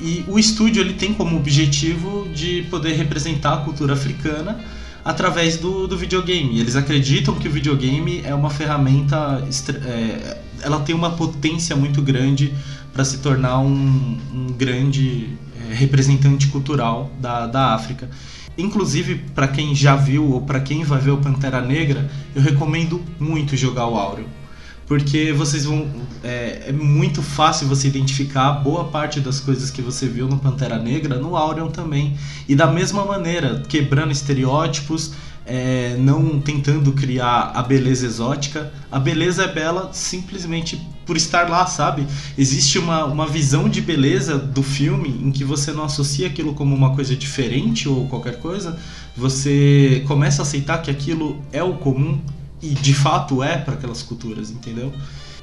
E 0.00 0.24
o 0.26 0.38
estúdio 0.38 0.80
ele 0.80 0.94
tem 0.94 1.12
como 1.12 1.36
objetivo 1.36 2.28
de 2.34 2.62
poder 2.70 2.94
representar 2.94 3.54
a 3.54 3.56
cultura 3.58 3.92
africana 3.92 4.58
através 5.04 5.58
do, 5.58 5.86
do 5.86 5.96
videogame. 5.96 6.58
Eles 6.58 6.74
acreditam 6.74 7.34
que 7.34 7.48
o 7.48 7.50
videogame 7.50 8.22
é 8.24 8.34
uma 8.34 8.48
ferramenta, 8.48 9.46
é, 9.86 10.38
ela 10.62 10.80
tem 10.80 10.94
uma 10.94 11.10
potência 11.10 11.76
muito 11.76 12.00
grande 12.00 12.54
para 12.92 13.04
se 13.04 13.18
tornar 13.18 13.58
um, 13.58 14.18
um 14.32 14.46
grande 14.56 15.28
é, 15.68 15.74
representante 15.74 16.48
cultural 16.48 17.10
da, 17.20 17.46
da 17.46 17.74
África. 17.74 18.08
Inclusive, 18.56 19.16
para 19.34 19.48
quem 19.48 19.74
já 19.74 19.96
viu 19.96 20.32
ou 20.32 20.40
para 20.40 20.60
quem 20.60 20.82
vai 20.82 20.98
ver 20.98 21.10
o 21.10 21.18
Pantera 21.18 21.60
Negra, 21.60 22.10
eu 22.34 22.42
recomendo 22.42 23.02
muito 23.18 23.56
jogar 23.56 23.86
o 23.86 23.96
Áureo 23.96 24.39
porque 24.90 25.32
vocês 25.32 25.66
vão 25.66 25.86
é, 26.20 26.64
é, 26.66 26.72
muito 26.72 27.22
fácil 27.22 27.68
você 27.68 27.86
identificar 27.86 28.50
boa 28.54 28.86
parte 28.86 29.20
das 29.20 29.38
coisas 29.38 29.70
que 29.70 29.80
você 29.80 30.08
viu 30.08 30.26
no 30.26 30.36
Pantera 30.36 30.80
Negra 30.80 31.16
no 31.16 31.36
Aureon 31.36 31.68
também. 31.68 32.16
E 32.48 32.56
da 32.56 32.66
mesma 32.66 33.04
maneira 33.04 33.62
quebrando 33.68 34.10
estereótipos 34.10 35.12
é, 35.46 35.96
não 35.96 36.40
tentando 36.40 36.90
criar 36.90 37.52
a 37.54 37.62
beleza 37.62 38.04
exótica. 38.04 38.72
A 38.90 38.98
beleza 38.98 39.44
é 39.44 39.54
bela 39.54 39.90
simplesmente 39.92 40.84
por 41.06 41.16
estar 41.16 41.48
lá 41.48 41.66
sabe? 41.66 42.04
Existe 42.36 42.76
uma, 42.76 43.04
uma 43.04 43.28
visão 43.28 43.68
de 43.68 43.80
beleza 43.80 44.36
do 44.38 44.64
filme 44.64 45.08
em 45.22 45.30
que 45.30 45.44
você 45.44 45.70
não 45.70 45.84
associa 45.84 46.26
aquilo 46.26 46.52
como 46.52 46.74
uma 46.74 46.96
coisa 46.96 47.14
diferente 47.14 47.88
ou 47.88 48.08
qualquer 48.08 48.40
coisa. 48.40 48.76
Você 49.16 50.02
começa 50.08 50.42
a 50.42 50.44
aceitar 50.44 50.82
que 50.82 50.90
aquilo 50.90 51.40
é 51.52 51.62
o 51.62 51.74
comum 51.74 52.18
e 52.62 52.68
de 52.68 52.94
fato 52.94 53.42
é 53.42 53.56
para 53.56 53.74
aquelas 53.74 54.02
culturas, 54.02 54.50
entendeu? 54.50 54.92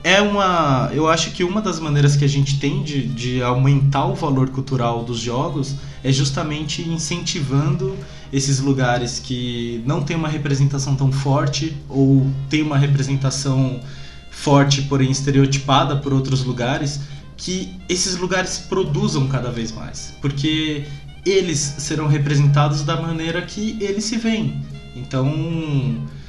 é 0.03 0.21
uma. 0.21 0.89
Eu 0.93 1.09
acho 1.09 1.31
que 1.31 1.43
uma 1.43 1.61
das 1.61 1.79
maneiras 1.79 2.15
que 2.15 2.23
a 2.23 2.29
gente 2.29 2.59
tem 2.59 2.83
de, 2.83 3.05
de 3.07 3.41
aumentar 3.41 4.05
o 4.05 4.15
valor 4.15 4.49
cultural 4.49 5.03
dos 5.03 5.19
jogos 5.19 5.75
é 6.03 6.11
justamente 6.11 6.81
incentivando 6.81 7.93
esses 8.31 8.59
lugares 8.59 9.19
que 9.19 9.83
não 9.85 10.01
tem 10.01 10.15
uma 10.15 10.29
representação 10.29 10.95
tão 10.95 11.11
forte 11.11 11.75
ou 11.89 12.29
tem 12.49 12.61
uma 12.61 12.77
representação 12.77 13.79
forte, 14.31 14.83
porém 14.83 15.09
estereotipada 15.09 15.97
por 15.97 16.13
outros 16.13 16.43
lugares, 16.43 17.01
que 17.35 17.73
esses 17.89 18.17
lugares 18.17 18.59
produzam 18.59 19.27
cada 19.27 19.49
vez 19.49 19.71
mais, 19.71 20.13
porque 20.21 20.85
eles 21.25 21.59
serão 21.59 22.07
representados 22.07 22.83
da 22.83 23.01
maneira 23.01 23.41
que 23.41 23.77
eles 23.81 24.05
se 24.05 24.17
veem. 24.17 24.61
Então 24.95 25.27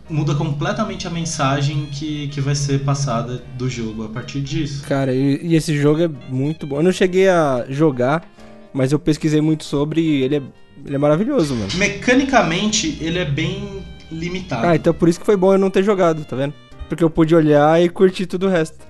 muda 0.08 0.34
completamente 0.34 1.06
a 1.06 1.10
mensagem 1.10 1.86
que, 1.86 2.28
que 2.28 2.40
vai 2.40 2.54
ser 2.54 2.80
passada 2.80 3.42
do 3.56 3.68
jogo 3.68 4.04
a 4.04 4.08
partir 4.08 4.40
disso. 4.40 4.84
Cara, 4.86 5.12
e, 5.12 5.40
e 5.42 5.54
esse 5.54 5.76
jogo 5.76 6.02
é 6.02 6.08
muito 6.28 6.66
bom. 6.66 6.76
Eu 6.76 6.82
não 6.82 6.92
cheguei 6.92 7.28
a 7.28 7.66
jogar, 7.68 8.28
mas 8.72 8.92
eu 8.92 8.98
pesquisei 8.98 9.40
muito 9.40 9.64
sobre 9.64 10.00
e 10.00 10.22
ele 10.22 10.36
é, 10.36 10.42
ele 10.84 10.94
é 10.94 10.98
maravilhoso, 10.98 11.54
mano. 11.54 11.70
Mecanicamente, 11.76 12.98
ele 13.00 13.18
é 13.18 13.24
bem 13.24 13.82
limitado. 14.10 14.66
Ah, 14.66 14.76
então 14.76 14.94
por 14.94 15.08
isso 15.08 15.20
que 15.20 15.26
foi 15.26 15.36
bom 15.36 15.52
eu 15.52 15.58
não 15.58 15.70
ter 15.70 15.82
jogado, 15.82 16.24
tá 16.24 16.34
vendo? 16.36 16.54
Porque 16.88 17.04
eu 17.04 17.10
pude 17.10 17.34
olhar 17.34 17.82
e 17.82 17.88
curtir 17.88 18.26
tudo 18.26 18.46
o 18.46 18.50
resto. 18.50 18.87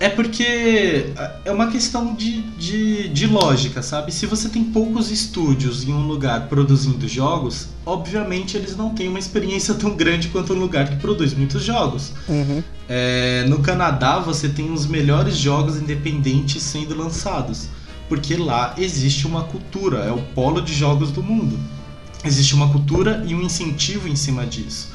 É 0.00 0.08
porque 0.08 1.12
é 1.44 1.50
uma 1.50 1.70
questão 1.70 2.14
de, 2.14 2.42
de, 2.56 3.08
de, 3.08 3.26
lógica, 3.26 3.82
sabe? 3.82 4.12
Se 4.12 4.26
você 4.26 4.48
tem 4.48 4.62
poucos 4.62 5.10
estúdios 5.10 5.82
em 5.86 5.92
um 5.92 6.06
lugar 6.06 6.48
produzindo 6.48 7.08
jogos, 7.08 7.66
obviamente 7.84 8.56
eles 8.56 8.76
não 8.76 8.90
têm 8.90 9.08
uma 9.08 9.18
experiência 9.18 9.74
tão 9.74 9.96
grande 9.96 10.28
quanto 10.28 10.52
um 10.52 10.58
lugar 10.58 10.88
que 10.88 10.96
produz 10.96 11.34
muitos 11.34 11.64
jogos. 11.64 12.12
Uhum. 12.28 12.62
É, 12.88 13.44
no 13.48 13.58
Canadá 13.58 14.20
você 14.20 14.48
tem 14.48 14.70
os 14.70 14.86
melhores 14.86 15.36
jogos 15.36 15.76
independentes 15.76 16.62
sendo 16.62 16.96
lançados, 16.96 17.66
porque 18.08 18.36
lá 18.36 18.74
existe 18.78 19.26
uma 19.26 19.44
cultura, 19.44 19.98
é 19.98 20.12
o 20.12 20.22
polo 20.32 20.60
de 20.60 20.74
jogos 20.74 21.10
do 21.10 21.24
mundo. 21.24 21.58
Existe 22.24 22.54
uma 22.54 22.70
cultura 22.70 23.24
e 23.26 23.34
um 23.34 23.42
incentivo 23.42 24.08
em 24.08 24.14
cima 24.16 24.46
disso. 24.46 24.90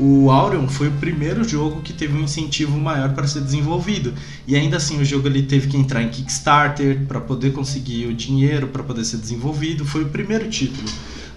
O 0.00 0.30
Aureon 0.30 0.68
foi 0.68 0.88
o 0.88 0.92
primeiro 0.92 1.42
jogo 1.42 1.80
que 1.80 1.92
teve 1.92 2.16
um 2.16 2.22
incentivo 2.22 2.78
maior 2.78 3.14
para 3.14 3.26
ser 3.26 3.40
desenvolvido. 3.40 4.14
E 4.46 4.54
ainda 4.54 4.76
assim 4.76 5.00
o 5.00 5.04
jogo 5.04 5.26
ele 5.26 5.42
teve 5.42 5.66
que 5.66 5.76
entrar 5.76 6.02
em 6.02 6.08
Kickstarter 6.08 7.04
para 7.06 7.20
poder 7.20 7.52
conseguir 7.52 8.06
o 8.06 8.14
dinheiro 8.14 8.68
para 8.68 8.82
poder 8.82 9.04
ser 9.04 9.16
desenvolvido. 9.16 9.84
Foi 9.84 10.04
o 10.04 10.08
primeiro 10.08 10.48
título. 10.48 10.88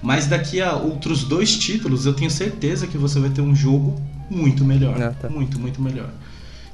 Mas 0.01 0.27
daqui 0.27 0.61
a 0.61 0.75
outros 0.75 1.23
dois 1.23 1.57
títulos, 1.57 2.05
eu 2.05 2.13
tenho 2.13 2.29
certeza 2.29 2.87
que 2.87 2.97
você 2.97 3.19
vai 3.19 3.29
ter 3.29 3.41
um 3.41 3.55
jogo 3.55 3.99
muito 4.29 4.63
melhor. 4.63 5.01
Ah, 5.01 5.11
tá. 5.11 5.29
Muito, 5.29 5.59
muito 5.59 5.81
melhor. 5.81 6.09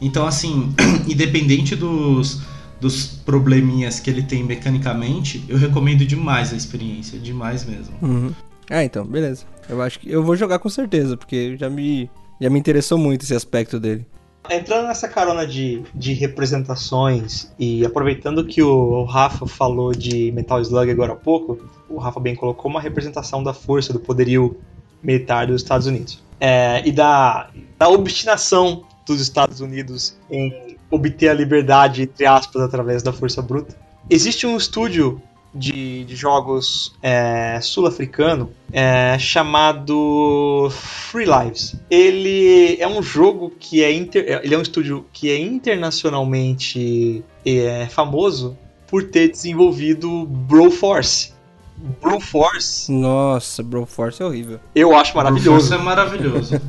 Então, 0.01 0.25
assim, 0.25 0.73
independente 1.07 1.75
dos, 1.75 2.41
dos 2.79 3.05
probleminhas 3.05 3.99
que 3.99 4.09
ele 4.09 4.23
tem 4.23 4.43
mecanicamente, 4.43 5.43
eu 5.47 5.57
recomendo 5.57 6.05
demais 6.05 6.53
a 6.53 6.55
experiência. 6.55 7.19
Demais 7.19 7.65
mesmo. 7.65 7.95
Uhum. 8.01 8.31
Ah, 8.69 8.83
então, 8.83 9.05
beleza. 9.05 9.45
Eu 9.69 9.81
acho 9.81 9.99
que 9.99 10.11
eu 10.11 10.23
vou 10.23 10.35
jogar 10.35 10.59
com 10.59 10.69
certeza, 10.69 11.17
porque 11.17 11.57
já 11.57 11.69
me, 11.69 12.09
já 12.39 12.49
me 12.49 12.59
interessou 12.59 12.97
muito 12.97 13.23
esse 13.23 13.33
aspecto 13.33 13.79
dele. 13.79 14.05
Entrando 14.49 14.87
nessa 14.87 15.09
carona 15.09 15.45
de, 15.45 15.83
de 15.93 16.13
representações 16.13 17.51
e 17.59 17.85
aproveitando 17.85 18.45
que 18.45 18.63
o 18.63 19.03
Rafa 19.03 19.45
falou 19.45 19.91
de 19.91 20.31
Metal 20.31 20.61
Slug 20.61 20.89
agora 20.89 21.13
há 21.13 21.15
pouco, 21.15 21.59
o 21.89 21.97
Rafa 21.97 22.19
bem 22.19 22.33
colocou 22.33 22.71
uma 22.71 22.79
representação 22.79 23.43
da 23.43 23.53
força, 23.53 23.91
do 23.91 23.99
poderio 23.99 24.57
militar 25.03 25.47
dos 25.47 25.61
Estados 25.61 25.85
Unidos. 25.85 26.23
É, 26.39 26.81
e 26.87 26.91
da, 26.91 27.49
da 27.77 27.89
obstinação 27.89 28.83
dos 29.05 29.19
Estados 29.19 29.59
Unidos 29.59 30.15
em 30.29 30.77
obter 30.89 31.29
a 31.29 31.33
liberdade, 31.33 32.03
entre 32.03 32.25
aspas, 32.25 32.61
através 32.61 33.03
da 33.03 33.11
força 33.11 33.41
bruta. 33.41 33.75
Existe 34.09 34.47
um 34.47 34.55
estúdio 34.55 35.21
de, 35.57 36.03
de 36.05 36.15
jogos 36.15 36.95
é, 37.01 37.59
sul-africano 37.61 38.51
é, 38.71 39.17
chamado 39.19 40.69
Free 40.71 41.25
Lives. 41.25 41.75
Ele 41.89 42.77
é 42.79 42.87
um 42.87 43.01
jogo 43.01 43.51
que 43.59 43.83
é 43.83 43.91
inter, 43.91 44.41
ele 44.43 44.53
é 44.53 44.57
um 44.57 44.61
estúdio 44.61 45.05
que 45.11 45.29
é 45.29 45.39
internacionalmente 45.39 47.23
é, 47.45 47.87
famoso 47.87 48.57
por 48.87 49.03
ter 49.03 49.29
desenvolvido 49.29 50.25
Broforce. 50.25 51.35
Broforce. 52.01 52.91
Nossa, 52.91 53.61
Broforce 53.61 54.21
é 54.21 54.25
horrível. 54.25 54.59
Eu 54.73 54.95
acho 54.95 55.15
maravilhoso. 55.15 55.69
Broforce 55.69 55.73
é 55.73 55.77
maravilhoso. 55.77 56.61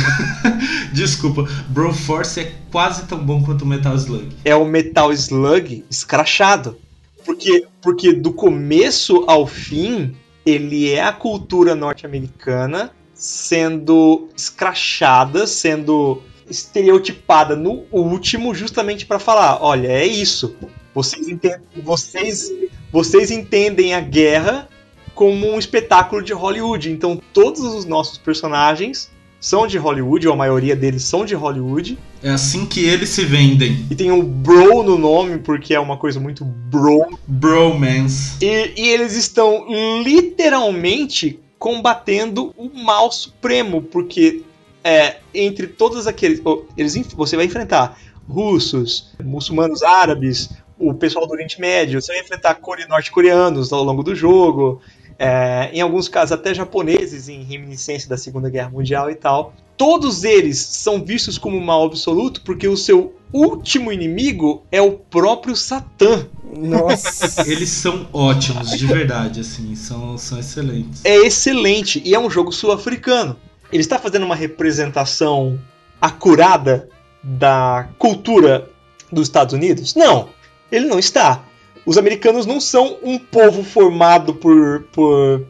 Desculpa, 0.92 1.46
Broforce 1.68 2.40
é 2.40 2.52
quase 2.70 3.04
tão 3.04 3.18
bom 3.18 3.42
quanto 3.42 3.62
o 3.62 3.66
Metal 3.66 3.94
Slug. 3.94 4.34
É 4.44 4.56
o 4.56 4.64
Metal 4.64 5.12
Slug 5.12 5.84
escrachado. 5.90 6.78
Porque, 7.24 7.66
porque 7.80 8.12
do 8.12 8.32
começo 8.32 9.24
ao 9.26 9.46
fim, 9.46 10.16
ele 10.44 10.90
é 10.90 11.02
a 11.02 11.12
cultura 11.12 11.74
norte-americana 11.74 12.92
sendo 13.14 14.28
escrachada, 14.36 15.46
sendo 15.46 16.22
estereotipada 16.48 17.54
no 17.54 17.84
último, 17.90 18.54
justamente 18.54 19.06
para 19.06 19.18
falar: 19.18 19.62
olha, 19.62 19.88
é 19.88 20.06
isso. 20.06 20.56
Vocês 20.94 21.28
entendem, 21.28 21.60
vocês, 21.82 22.52
vocês 22.90 23.30
entendem 23.30 23.94
a 23.94 24.00
guerra 24.00 24.68
como 25.14 25.46
um 25.46 25.58
espetáculo 25.58 26.22
de 26.22 26.32
Hollywood. 26.32 26.90
Então, 26.90 27.20
todos 27.32 27.60
os 27.60 27.84
nossos 27.84 28.18
personagens 28.18 29.10
são 29.42 29.66
de 29.66 29.76
Hollywood, 29.76 30.28
ou 30.28 30.34
a 30.34 30.36
maioria 30.36 30.76
deles 30.76 31.02
são 31.02 31.24
de 31.24 31.34
Hollywood. 31.34 31.98
É 32.22 32.30
assim 32.30 32.64
que 32.64 32.84
eles 32.84 33.08
se 33.08 33.24
vendem. 33.24 33.84
E 33.90 33.94
tem 33.96 34.12
um 34.12 34.22
bro 34.22 34.84
no 34.84 34.96
nome, 34.96 35.38
porque 35.38 35.74
é 35.74 35.80
uma 35.80 35.96
coisa 35.96 36.20
muito 36.20 36.44
bro. 36.44 37.18
Bromance. 37.26 38.36
E, 38.40 38.72
e 38.76 38.88
eles 38.88 39.16
estão 39.16 39.66
literalmente 40.04 41.40
combatendo 41.58 42.54
o 42.56 42.70
mal 42.72 43.10
supremo, 43.10 43.82
porque 43.82 44.42
é, 44.84 45.16
entre 45.34 45.66
todos 45.66 46.06
aqueles. 46.06 46.40
Eles, 46.76 46.94
você 47.14 47.34
vai 47.34 47.46
enfrentar 47.46 47.98
russos, 48.28 49.12
muçulmanos 49.20 49.82
árabes, 49.82 50.50
o 50.78 50.94
pessoal 50.94 51.26
do 51.26 51.32
Oriente 51.32 51.60
Médio, 51.60 52.00
você 52.00 52.12
vai 52.12 52.22
enfrentar 52.22 52.58
norte-coreanos 52.88 53.72
ao 53.72 53.82
longo 53.82 54.02
do 54.02 54.14
jogo, 54.14 54.80
é, 55.18 55.70
em 55.72 55.80
alguns 55.80 56.08
casos 56.08 56.32
até 56.32 56.54
japoneses 56.54 57.28
em 57.28 57.42
reminiscência 57.42 58.08
da 58.08 58.16
Segunda 58.16 58.48
Guerra 58.50 58.70
Mundial 58.70 59.10
e 59.10 59.14
tal. 59.14 59.54
Todos 59.76 60.24
eles 60.24 60.58
são 60.58 61.04
vistos 61.04 61.38
como 61.38 61.60
mal 61.60 61.84
absoluto 61.84 62.42
porque 62.42 62.68
o 62.68 62.76
seu 62.76 63.14
último 63.32 63.90
inimigo 63.90 64.64
é 64.70 64.80
o 64.80 64.92
próprio 64.92 65.56
Satã. 65.56 66.26
Nossa. 66.56 67.50
Eles 67.50 67.70
são 67.70 68.06
ótimos, 68.12 68.70
de 68.78 68.86
verdade, 68.86 69.40
assim, 69.40 69.74
são, 69.74 70.18
são 70.18 70.38
excelentes. 70.38 71.04
É 71.04 71.16
excelente 71.16 72.02
e 72.04 72.14
é 72.14 72.18
um 72.18 72.30
jogo 72.30 72.52
sul-africano. 72.52 73.36
Ele 73.72 73.82
está 73.82 73.98
fazendo 73.98 74.24
uma 74.24 74.36
representação 74.36 75.58
acurada 76.00 76.88
da 77.22 77.88
cultura 77.98 78.68
dos 79.10 79.28
Estados 79.28 79.54
Unidos? 79.54 79.94
Não, 79.94 80.28
ele 80.70 80.86
não 80.86 80.98
está 80.98 81.44
os 81.84 81.98
americanos 81.98 82.46
não 82.46 82.60
são 82.60 82.98
um 83.02 83.18
povo 83.18 83.64
formado 83.64 84.34
por, 84.34 84.84
por 84.92 85.44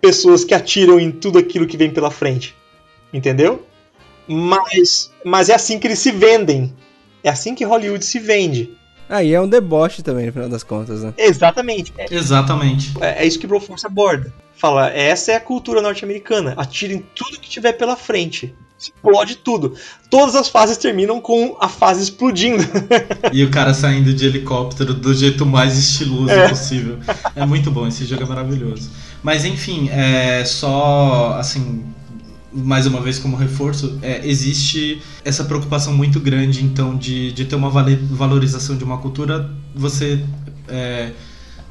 pessoas 0.00 0.44
que 0.44 0.54
atiram 0.54 0.98
em 0.98 1.10
tudo 1.10 1.38
aquilo 1.38 1.66
que 1.66 1.76
vem 1.76 1.90
pela 1.90 2.10
frente. 2.10 2.54
Entendeu? 3.12 3.64
Mas, 4.26 5.12
mas 5.24 5.48
é 5.48 5.54
assim 5.54 5.78
que 5.78 5.86
eles 5.86 5.98
se 5.98 6.10
vendem. 6.10 6.74
É 7.22 7.30
assim 7.30 7.54
que 7.54 7.64
Hollywood 7.64 8.04
se 8.04 8.18
vende. 8.18 8.76
Aí 9.08 9.34
ah, 9.34 9.38
é 9.38 9.40
um 9.40 9.48
deboche 9.48 10.02
também, 10.02 10.26
no 10.26 10.32
final 10.32 10.48
das 10.48 10.62
contas, 10.62 11.02
né? 11.02 11.12
Exatamente. 11.16 11.92
É, 11.96 12.06
Exatamente. 12.10 12.92
É, 13.00 13.22
é 13.22 13.26
isso 13.26 13.38
que 13.38 13.46
Broforce 13.46 13.86
aborda. 13.86 14.32
Fala, 14.56 14.90
essa 14.90 15.32
é 15.32 15.36
a 15.36 15.40
cultura 15.40 15.82
norte-americana. 15.82 16.54
Atire 16.56 16.94
em 16.94 17.04
tudo 17.14 17.38
que 17.38 17.48
tiver 17.48 17.74
pela 17.74 17.96
frente 17.96 18.54
explode 18.84 19.36
tudo. 19.36 19.74
Todas 20.10 20.34
as 20.34 20.48
fases 20.48 20.76
terminam 20.76 21.20
com 21.20 21.56
a 21.60 21.68
fase 21.68 22.02
explodindo. 22.02 22.62
e 23.32 23.42
o 23.44 23.50
cara 23.50 23.74
saindo 23.74 24.12
de 24.12 24.26
helicóptero 24.26 24.94
do 24.94 25.14
jeito 25.14 25.44
mais 25.46 25.78
estiloso 25.78 26.30
é. 26.30 26.48
possível. 26.48 26.98
É 27.34 27.44
muito 27.44 27.70
bom, 27.70 27.86
esse 27.86 28.04
jogo 28.04 28.22
é 28.22 28.26
maravilhoso. 28.26 28.90
Mas 29.22 29.44
enfim, 29.44 29.88
é 29.90 30.44
só 30.44 31.36
assim. 31.38 31.84
Mais 32.56 32.86
uma 32.86 33.00
vez, 33.00 33.18
como 33.18 33.36
reforço, 33.36 33.98
é, 34.00 34.20
existe 34.24 35.02
essa 35.24 35.42
preocupação 35.42 35.92
muito 35.92 36.20
grande, 36.20 36.64
então, 36.64 36.96
de, 36.96 37.32
de 37.32 37.46
ter 37.46 37.56
uma 37.56 37.68
valorização 37.68 38.76
de 38.76 38.84
uma 38.84 38.98
cultura, 38.98 39.50
você 39.74 40.24
é, 40.68 41.10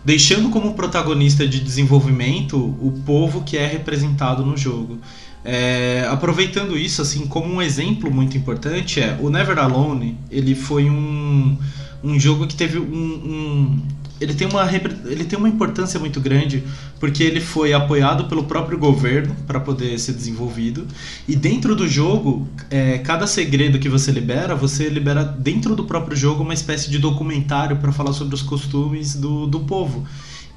deixando 0.04 0.50
como 0.50 0.74
protagonista 0.74 1.48
de 1.48 1.60
desenvolvimento 1.60 2.58
o 2.58 2.92
povo 3.06 3.44
que 3.44 3.58
é 3.58 3.66
representado 3.66 4.46
no 4.46 4.58
jogo. 4.58 5.00
É, 5.46 6.08
aproveitando 6.10 6.78
isso, 6.78 7.02
assim, 7.02 7.28
como 7.28 7.54
um 7.54 7.62
exemplo 7.62 8.10
muito 8.10 8.38
importante 8.38 9.02
é 9.02 9.18
o 9.20 9.30
Never 9.30 9.58
Alone. 9.60 10.18
Ele 10.32 10.56
foi 10.56 10.90
um, 10.90 11.58
um 12.04 12.20
jogo 12.20 12.48
que 12.48 12.56
teve 12.56 12.80
um, 12.80 12.84
um 12.84 13.82
ele 14.22 14.34
tem 14.34 14.48
uma 14.48 14.70
ele 15.06 15.26
tem 15.26 15.38
uma 15.38 15.50
importância 15.50 16.00
muito 16.00 16.22
grande 16.22 16.64
porque 17.00 17.24
ele 17.24 17.42
foi 17.42 17.74
apoiado 17.74 18.26
pelo 18.26 18.44
próprio 18.44 18.78
governo 18.78 19.36
para 19.48 19.60
poder 19.60 19.98
ser 20.00 20.14
desenvolvido 20.14 20.88
e 21.28 21.36
dentro 21.36 21.76
do 21.76 21.88
jogo 21.88 22.48
é, 22.70 23.00
cada 23.00 23.28
segredo 23.28 23.80
que 23.80 23.90
você 23.90 24.12
libera 24.12 24.56
você 24.56 24.88
libera 24.88 25.24
dentro 25.24 25.76
do 25.76 25.84
próprio 25.84 26.16
jogo 26.16 26.44
uma 26.44 26.54
espécie 26.54 26.90
de 26.90 27.00
documentário 27.00 27.78
para 27.78 27.92
falar 27.92 28.14
sobre 28.14 28.36
os 28.36 28.42
costumes 28.42 29.16
do, 29.16 29.48
do 29.48 29.62
povo 29.62 30.08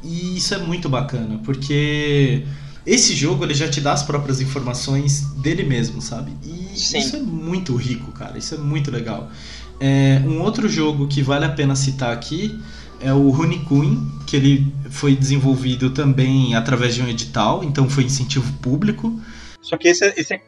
e 0.04 0.36
isso 0.36 0.54
é 0.54 0.58
muito 0.58 0.88
bacana 0.88 1.40
porque 1.42 2.44
esse 2.86 3.14
jogo 3.14 3.44
ele 3.44 3.54
já 3.54 3.68
te 3.68 3.80
dá 3.80 3.92
as 3.92 4.02
próprias 4.02 4.40
informações 4.40 5.22
dele 5.36 5.64
mesmo 5.64 6.00
sabe 6.00 6.32
e 6.42 6.78
Sim. 6.78 6.98
isso 6.98 7.16
é 7.16 7.20
muito 7.20 7.74
rico 7.74 8.12
cara 8.12 8.38
isso 8.38 8.54
é 8.54 8.58
muito 8.58 8.90
legal 8.90 9.30
é, 9.78 10.22
um 10.24 10.40
outro 10.40 10.68
jogo 10.68 11.06
que 11.06 11.22
vale 11.22 11.44
a 11.44 11.50
pena 11.50 11.76
citar 11.76 12.12
aqui 12.12 12.58
é 13.00 13.12
o 13.12 13.32
Queen, 13.68 14.10
que 14.26 14.36
ele 14.36 14.72
foi 14.90 15.14
desenvolvido 15.14 15.90
também 15.90 16.54
através 16.54 16.94
de 16.94 17.02
um 17.02 17.08
edital, 17.08 17.62
então 17.62 17.88
foi 17.88 18.04
incentivo 18.04 18.50
público. 18.54 19.20
Só 19.60 19.76
que 19.76 19.88
esse 19.88 20.04
é, 20.04 20.14
esse 20.16 20.34
é 20.34 20.40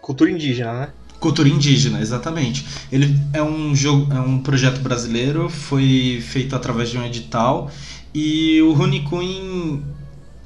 cultura 0.00 0.30
indígena, 0.30 0.72
né? 0.72 0.88
Cultura 1.18 1.48
indígena, 1.48 2.00
exatamente. 2.00 2.64
Ele 2.90 3.14
é 3.34 3.42
um 3.42 3.74
jogo, 3.74 4.10
é 4.12 4.20
um 4.20 4.38
projeto 4.38 4.80
brasileiro, 4.80 5.50
foi 5.50 6.22
feito 6.26 6.56
através 6.56 6.88
de 6.88 6.96
um 6.96 7.04
edital 7.04 7.70
e 8.14 8.62
o 8.62 8.74
Queen, 9.08 9.84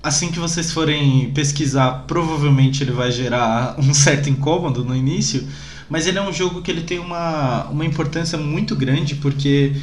assim 0.04 0.30
que 0.30 0.38
vocês 0.38 0.70
forem 0.70 1.30
pesquisar, 1.30 2.04
provavelmente 2.06 2.84
ele 2.84 2.92
vai 2.92 3.10
gerar 3.10 3.74
um 3.80 3.94
certo 3.94 4.28
incômodo 4.28 4.84
no 4.84 4.94
início, 4.94 5.48
mas 5.88 6.06
ele 6.06 6.18
é 6.18 6.22
um 6.22 6.32
jogo 6.32 6.60
que 6.60 6.70
ele 6.70 6.82
tem 6.82 6.98
uma, 6.98 7.64
uma 7.64 7.84
importância 7.84 8.36
muito 8.36 8.76
grande 8.76 9.14
porque 9.14 9.74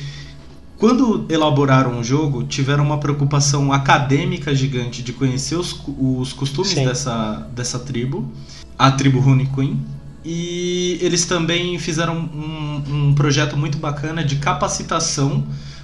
quando 0.78 1.26
elaboraram 1.30 2.00
o 2.00 2.04
jogo, 2.04 2.44
tiveram 2.44 2.84
uma 2.84 2.98
preocupação 2.98 3.72
acadêmica 3.72 4.54
gigante 4.54 5.04
de 5.04 5.14
conhecer 5.14 5.56
os, 5.56 5.80
os 5.98 6.34
costumes 6.34 6.74
dessa, 6.74 7.48
dessa 7.54 7.78
tribo, 7.78 8.32
a 8.78 8.92
tribo 8.92 9.20
Rune 9.20 9.46
Queen. 9.46 9.80
E 10.26 10.98
eles 11.02 11.26
também 11.26 11.78
fizeram 11.78 12.18
um, 12.18 12.84
um 12.90 13.14
projeto 13.14 13.56
muito 13.56 13.78
bacana 13.78 14.24
de 14.24 14.38
capacitação 14.38 15.44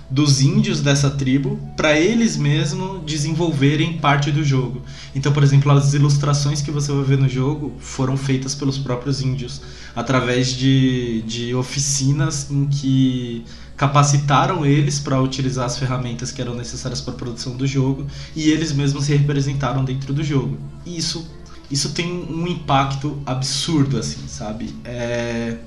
dos 0.09 0.41
índios 0.41 0.79
dessa 0.79 1.09
tribo 1.09 1.59
para 1.75 1.99
eles 1.99 2.37
mesmos 2.37 3.01
desenvolverem 3.05 3.97
parte 3.97 4.31
do 4.31 4.43
jogo. 4.43 4.81
Então, 5.13 5.33
por 5.33 5.43
exemplo, 5.43 5.71
as 5.71 5.93
ilustrações 5.93 6.61
que 6.61 6.71
você 6.71 6.91
vai 6.91 7.03
ver 7.03 7.17
no 7.17 7.27
jogo 7.27 7.73
foram 7.79 8.15
feitas 8.15 8.55
pelos 8.55 8.77
próprios 8.77 9.21
índios 9.21 9.61
através 9.95 10.49
de, 10.49 11.21
de 11.23 11.53
oficinas 11.53 12.49
em 12.49 12.65
que 12.67 13.43
capacitaram 13.75 14.65
eles 14.65 14.99
para 14.99 15.21
utilizar 15.21 15.65
as 15.65 15.77
ferramentas 15.77 16.31
que 16.31 16.41
eram 16.41 16.55
necessárias 16.55 16.99
para 16.99 17.13
a 17.13 17.17
produção 17.17 17.55
do 17.55 17.67
jogo 17.67 18.07
e 18.35 18.49
eles 18.49 18.71
mesmos 18.71 19.05
se 19.05 19.15
representaram 19.15 19.83
dentro 19.83 20.13
do 20.13 20.23
jogo. 20.23 20.57
E 20.85 20.97
isso, 20.97 21.29
isso 21.69 21.91
tem 21.91 22.11
um 22.11 22.47
impacto 22.47 23.21
absurdo, 23.25 23.99
assim, 23.99 24.27
sabe? 24.27 24.73
É... 24.83 25.57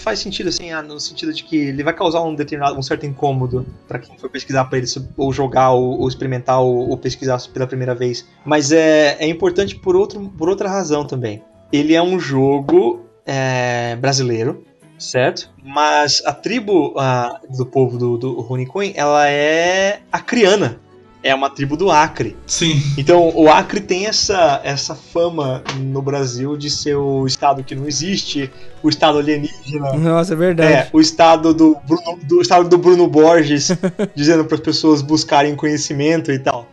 Faz 0.00 0.18
sentido, 0.18 0.48
assim, 0.48 0.70
ah, 0.72 0.82
no 0.82 0.98
sentido 0.98 1.30
de 1.30 1.44
que 1.44 1.56
ele 1.56 1.82
vai 1.82 1.92
causar 1.92 2.22
um 2.22 2.34
determinado, 2.34 2.78
um 2.78 2.82
certo 2.82 3.04
incômodo 3.04 3.66
para 3.86 3.98
quem 3.98 4.16
for 4.16 4.30
pesquisar 4.30 4.64
para 4.64 4.78
ele, 4.78 4.86
ou 5.14 5.30
jogar, 5.30 5.72
ou, 5.72 6.00
ou 6.00 6.08
experimentar, 6.08 6.58
ou, 6.60 6.88
ou, 6.88 6.96
pesquisar 6.96 7.38
pela 7.52 7.66
primeira 7.66 7.94
vez. 7.94 8.26
Mas 8.42 8.72
é, 8.72 9.18
é 9.20 9.28
importante 9.28 9.76
por, 9.76 9.94
outro, 9.94 10.32
por 10.38 10.48
outra 10.48 10.70
razão 10.70 11.04
também. 11.04 11.42
Ele 11.70 11.94
é 11.94 12.02
um 12.02 12.18
jogo 12.18 13.04
é, 13.26 13.94
brasileiro, 13.96 14.64
certo? 14.98 15.50
Mas 15.62 16.22
a 16.24 16.32
tribo 16.32 16.94
a, 16.98 17.38
do 17.50 17.66
povo 17.66 17.98
do, 17.98 18.16
do 18.16 18.72
Queen, 18.72 18.94
ela 18.96 19.28
é 19.28 20.00
acriana. 20.10 20.80
É 21.22 21.34
uma 21.34 21.50
tribo 21.50 21.76
do 21.76 21.90
Acre. 21.90 22.36
Sim. 22.46 22.82
Então 22.96 23.30
o 23.34 23.48
Acre 23.48 23.80
tem 23.80 24.06
essa, 24.06 24.60
essa 24.64 24.94
fama 24.94 25.62
no 25.78 26.00
Brasil 26.00 26.56
de 26.56 26.70
ser 26.70 26.96
o 26.96 27.26
estado 27.26 27.62
que 27.62 27.74
não 27.74 27.86
existe, 27.86 28.50
o 28.82 28.88
estado 28.88 29.18
alienígena. 29.18 29.92
Nossa, 29.94 30.32
é 30.32 30.36
verdade. 30.36 30.72
É, 30.72 30.88
o 30.92 31.00
estado 31.00 31.52
do 31.52 31.76
Bruno, 31.86 32.18
do 32.22 32.40
estado 32.40 32.68
do 32.68 32.78
Bruno 32.78 33.06
Borges, 33.06 33.70
dizendo 34.16 34.44
para 34.44 34.54
as 34.54 34.62
pessoas 34.62 35.02
buscarem 35.02 35.54
conhecimento 35.54 36.32
e 36.32 36.38
tal. 36.38 36.66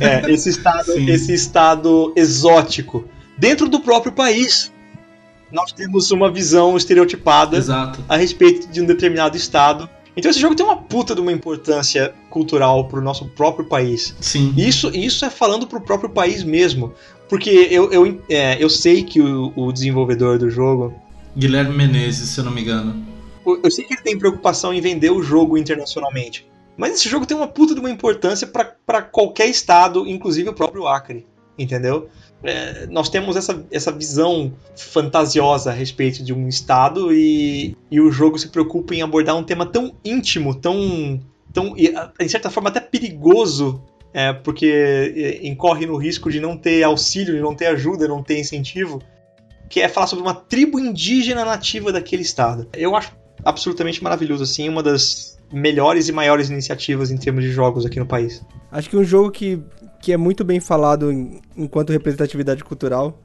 É, 0.00 0.30
esse 0.30 0.50
estado, 0.50 0.92
esse 0.92 1.32
estado 1.32 2.12
exótico 2.16 3.08
dentro 3.38 3.68
do 3.68 3.80
próprio 3.80 4.12
país 4.12 4.70
nós 5.54 5.70
temos 5.70 6.10
uma 6.10 6.30
visão 6.30 6.76
estereotipada 6.76 7.56
Exato. 7.56 8.04
a 8.08 8.16
respeito 8.16 8.66
de 8.66 8.82
um 8.82 8.84
determinado 8.84 9.36
estado. 9.36 9.88
Então 10.16 10.30
esse 10.30 10.40
jogo 10.40 10.54
tem 10.54 10.64
uma 10.64 10.76
puta 10.76 11.14
de 11.14 11.20
uma 11.20 11.32
importância 11.32 12.14
cultural 12.30 12.86
pro 12.86 13.00
nosso 13.00 13.26
próprio 13.26 13.66
país. 13.66 14.14
Sim. 14.20 14.54
Isso, 14.56 14.90
isso 14.94 15.24
é 15.24 15.30
falando 15.30 15.66
pro 15.66 15.80
próprio 15.80 16.10
país 16.10 16.44
mesmo. 16.44 16.92
Porque 17.28 17.50
eu, 17.70 17.90
eu, 17.90 18.22
é, 18.28 18.62
eu 18.62 18.70
sei 18.70 19.02
que 19.02 19.20
o, 19.20 19.52
o, 19.56 19.72
desenvolvedor 19.72 20.38
do 20.38 20.50
jogo. 20.50 20.94
Guilherme 21.36 21.76
Menezes, 21.76 22.28
se 22.28 22.38
eu 22.38 22.44
não 22.44 22.52
me 22.52 22.60
engano. 22.60 23.04
Eu 23.44 23.70
sei 23.70 23.84
que 23.84 23.94
ele 23.94 24.02
tem 24.02 24.18
preocupação 24.18 24.72
em 24.72 24.80
vender 24.80 25.10
o 25.10 25.22
jogo 25.22 25.58
internacionalmente. 25.58 26.46
Mas 26.76 26.94
esse 26.94 27.08
jogo 27.08 27.26
tem 27.26 27.36
uma 27.36 27.46
puta 27.46 27.74
de 27.74 27.80
uma 27.80 27.90
importância 27.90 28.46
para 28.46 29.02
qualquer 29.02 29.48
estado, 29.48 30.06
inclusive 30.06 30.48
o 30.48 30.54
próprio 30.54 30.86
Acre. 30.86 31.26
Entendeu? 31.58 32.08
É, 32.44 32.86
nós 32.86 33.08
temos 33.08 33.36
essa, 33.36 33.64
essa 33.70 33.90
visão 33.90 34.52
fantasiosa 34.76 35.70
a 35.70 35.72
respeito 35.72 36.22
de 36.22 36.32
um 36.32 36.46
estado 36.46 37.12
e, 37.12 37.74
e 37.90 38.00
o 38.00 38.10
jogo 38.12 38.38
se 38.38 38.48
preocupa 38.48 38.94
em 38.94 39.00
abordar 39.00 39.34
um 39.34 39.42
tema 39.42 39.64
tão 39.64 39.94
íntimo, 40.04 40.54
tão, 40.54 41.20
tão 41.52 41.74
em 41.76 42.28
certa 42.28 42.50
forma 42.50 42.68
até 42.68 42.80
perigoso, 42.80 43.82
é, 44.12 44.32
porque 44.32 44.66
é, 45.16 45.46
incorre 45.46 45.86
no 45.86 45.96
risco 45.96 46.30
de 46.30 46.38
não 46.38 46.56
ter 46.56 46.82
auxílio, 46.82 47.34
de 47.34 47.40
não 47.40 47.54
ter 47.54 47.66
ajuda, 47.66 48.06
não 48.06 48.22
ter 48.22 48.38
incentivo, 48.38 49.02
que 49.70 49.80
é 49.80 49.88
falar 49.88 50.06
sobre 50.06 50.22
uma 50.22 50.34
tribo 50.34 50.78
indígena 50.78 51.46
nativa 51.46 51.90
daquele 51.90 52.22
estado. 52.22 52.68
Eu 52.74 52.94
acho 52.94 53.12
absolutamente 53.42 54.04
maravilhoso, 54.04 54.42
assim, 54.42 54.68
uma 54.68 54.82
das 54.82 55.38
melhores 55.50 56.08
e 56.08 56.12
maiores 56.12 56.50
iniciativas 56.50 57.10
em 57.10 57.16
termos 57.16 57.42
de 57.42 57.50
jogos 57.50 57.86
aqui 57.86 57.98
no 57.98 58.06
país. 58.06 58.42
Acho 58.70 58.90
que 58.90 58.96
um 58.96 59.04
jogo 59.04 59.30
que 59.30 59.62
que 60.04 60.12
é 60.12 60.18
muito 60.18 60.44
bem 60.44 60.60
falado 60.60 61.10
em, 61.10 61.40
enquanto 61.56 61.88
representatividade 61.88 62.62
cultural 62.62 63.18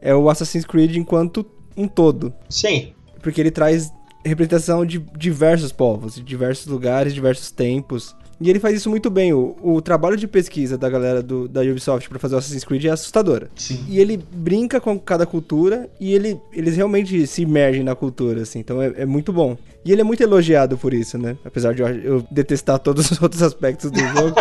é 0.00 0.14
o 0.14 0.30
Assassin's 0.30 0.64
Creed 0.64 0.96
enquanto 0.96 1.44
um 1.76 1.86
todo. 1.86 2.32
Sim. 2.48 2.94
Porque 3.20 3.42
ele 3.42 3.50
traz 3.50 3.92
representação 4.24 4.86
de 4.86 4.98
diversos 5.18 5.70
povos, 5.70 6.14
de 6.14 6.22
diversos 6.22 6.66
lugares, 6.66 7.12
diversos 7.12 7.50
tempos. 7.50 8.16
E 8.40 8.50
ele 8.50 8.58
faz 8.58 8.76
isso 8.76 8.90
muito 8.90 9.10
bem. 9.10 9.32
O, 9.32 9.56
o 9.62 9.80
trabalho 9.80 10.16
de 10.16 10.26
pesquisa 10.26 10.76
da 10.76 10.88
galera 10.88 11.22
do, 11.22 11.48
da 11.48 11.60
Ubisoft 11.60 12.08
para 12.08 12.18
fazer 12.18 12.34
o 12.34 12.38
Assassin's 12.38 12.64
Creed 12.64 12.84
é 12.84 12.90
assustadora. 12.90 13.48
Sim. 13.54 13.84
E 13.88 14.00
ele 14.00 14.22
brinca 14.32 14.80
com 14.80 14.98
cada 14.98 15.26
cultura 15.26 15.88
e 16.00 16.12
ele, 16.12 16.40
eles 16.52 16.76
realmente 16.76 17.26
se 17.26 17.42
imergem 17.42 17.82
na 17.82 17.94
cultura, 17.94 18.42
assim. 18.42 18.58
Então 18.58 18.82
é, 18.82 18.92
é 18.98 19.06
muito 19.06 19.32
bom. 19.32 19.56
E 19.84 19.92
ele 19.92 20.00
é 20.00 20.04
muito 20.04 20.22
elogiado 20.22 20.78
por 20.78 20.94
isso, 20.94 21.18
né? 21.18 21.36
Apesar 21.44 21.74
de 21.74 21.82
eu, 21.82 21.88
eu 21.88 22.26
detestar 22.30 22.78
todos 22.78 23.10
os 23.10 23.20
outros 23.22 23.42
aspectos 23.42 23.90
do 23.90 24.00
jogo. 24.00 24.34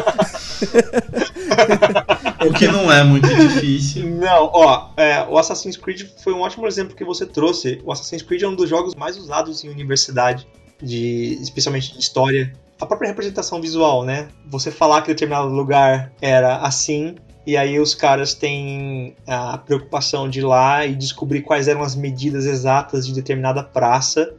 o 2.48 2.54
que 2.54 2.68
não 2.68 2.92
é 2.92 3.04
muito 3.04 3.28
difícil. 3.28 4.10
Não, 4.10 4.50
ó, 4.54 4.90
é, 4.96 5.24
o 5.24 5.38
Assassin's 5.38 5.78
Creed 5.78 6.08
foi 6.24 6.34
um 6.34 6.40
ótimo 6.40 6.68
exemplo 6.68 6.96
que 6.96 7.04
você 7.04 7.26
trouxe. 7.26 7.82
O 7.84 7.92
Assassin's 7.92 8.22
Creed 8.22 8.44
é 8.44 8.48
um 8.48 8.56
dos 8.56 8.70
jogos 8.70 8.96
mais 8.96 9.18
usados 9.18 9.64
em 9.64 9.70
universidade, 9.70 10.48
de, 10.82 11.38
especialmente 11.42 11.94
de 11.94 12.00
história. 12.00 12.54
A 12.80 12.86
própria 12.86 13.08
representação 13.08 13.62
visual, 13.62 14.04
né? 14.04 14.28
Você 14.50 14.72
falar 14.72 15.02
que 15.02 15.08
determinado 15.08 15.48
lugar 15.50 16.12
era 16.22 16.58
assim, 16.58 17.16
e 17.46 17.58
aí 17.58 17.80
os 17.80 17.94
caras 17.94 18.34
têm 18.34 19.16
a 19.28 19.58
preocupação 19.58 20.30
de 20.30 20.40
ir 20.40 20.44
lá 20.44 20.86
e 20.86 20.96
descobrir 20.96 21.42
quais 21.42 21.68
eram 21.68 21.82
as 21.82 21.96
medidas 21.96 22.46
exatas 22.46 23.06
de 23.06 23.14
determinada 23.14 23.64
praça 23.64 24.34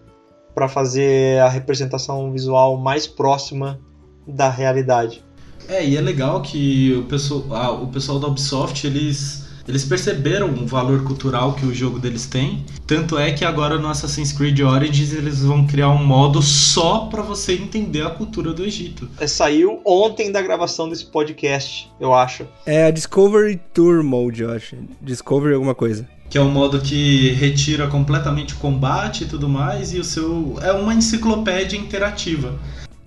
para 0.55 0.68
fazer 0.68 1.41
a 1.41 1.49
representação 1.49 2.32
visual 2.32 2.76
mais 2.76 3.07
próxima 3.07 3.80
da 4.26 4.49
realidade. 4.49 5.22
É, 5.68 5.85
e 5.85 5.97
é 5.97 6.01
legal 6.01 6.43
que 6.43 6.95
o 6.95 7.05
pessoal, 7.05 7.45
ah, 7.51 7.70
o 7.72 7.89
pessoal 7.89 8.18
da 8.18 8.28
Ubisoft, 8.28 8.87
eles, 8.87 9.43
eles 9.67 9.85
perceberam 9.85 10.51
o 10.51 10.67
valor 10.67 11.05
cultural 11.05 11.55
que 11.55 11.65
o 11.65 11.75
jogo 11.75 11.99
deles 11.99 12.27
tem. 12.27 12.65
Tanto 12.87 13.19
é 13.19 13.33
que 13.33 13.45
agora 13.45 13.79
no 13.79 13.89
Assassin's 13.89 14.33
Creed 14.33 14.61
Origins 14.61 15.12
eles 15.12 15.41
vão 15.41 15.67
criar 15.67 15.91
um 15.91 16.05
modo 16.05 16.43
só 16.43 17.07
para 17.07 17.23
você 17.23 17.55
entender 17.55 18.07
a 18.07 18.11
cultura 18.11 18.53
do 18.53 18.65
Egito. 18.65 19.09
É, 19.19 19.27
saiu 19.27 19.81
ontem 19.85 20.31
da 20.31 20.43
gravação 20.43 20.89
desse 20.89 21.07
podcast, 21.07 21.91
eu 21.99 22.15
acho. 22.15 22.47
É 22.67 22.87
a 22.87 22.91
Discovery 22.91 23.61
Tour 23.73 24.03
Mode, 24.03 24.43
eu 24.43 24.51
acho. 24.51 24.77
Discovery 25.01 25.55
alguma 25.55 25.75
coisa 25.75 26.09
que 26.29 26.39
é 26.39 26.41
um 26.41 26.51
modo 26.51 26.81
que 26.81 27.31
retira 27.33 27.87
completamente 27.87 28.55
o 28.55 28.57
combate 28.57 29.23
e 29.23 29.27
tudo 29.27 29.49
mais, 29.49 29.93
e 29.93 30.01
o 30.01 30.05
seu. 30.05 30.57
É 30.62 30.73
uma 30.73 30.93
enciclopédia 30.93 31.77
interativa. 31.77 32.59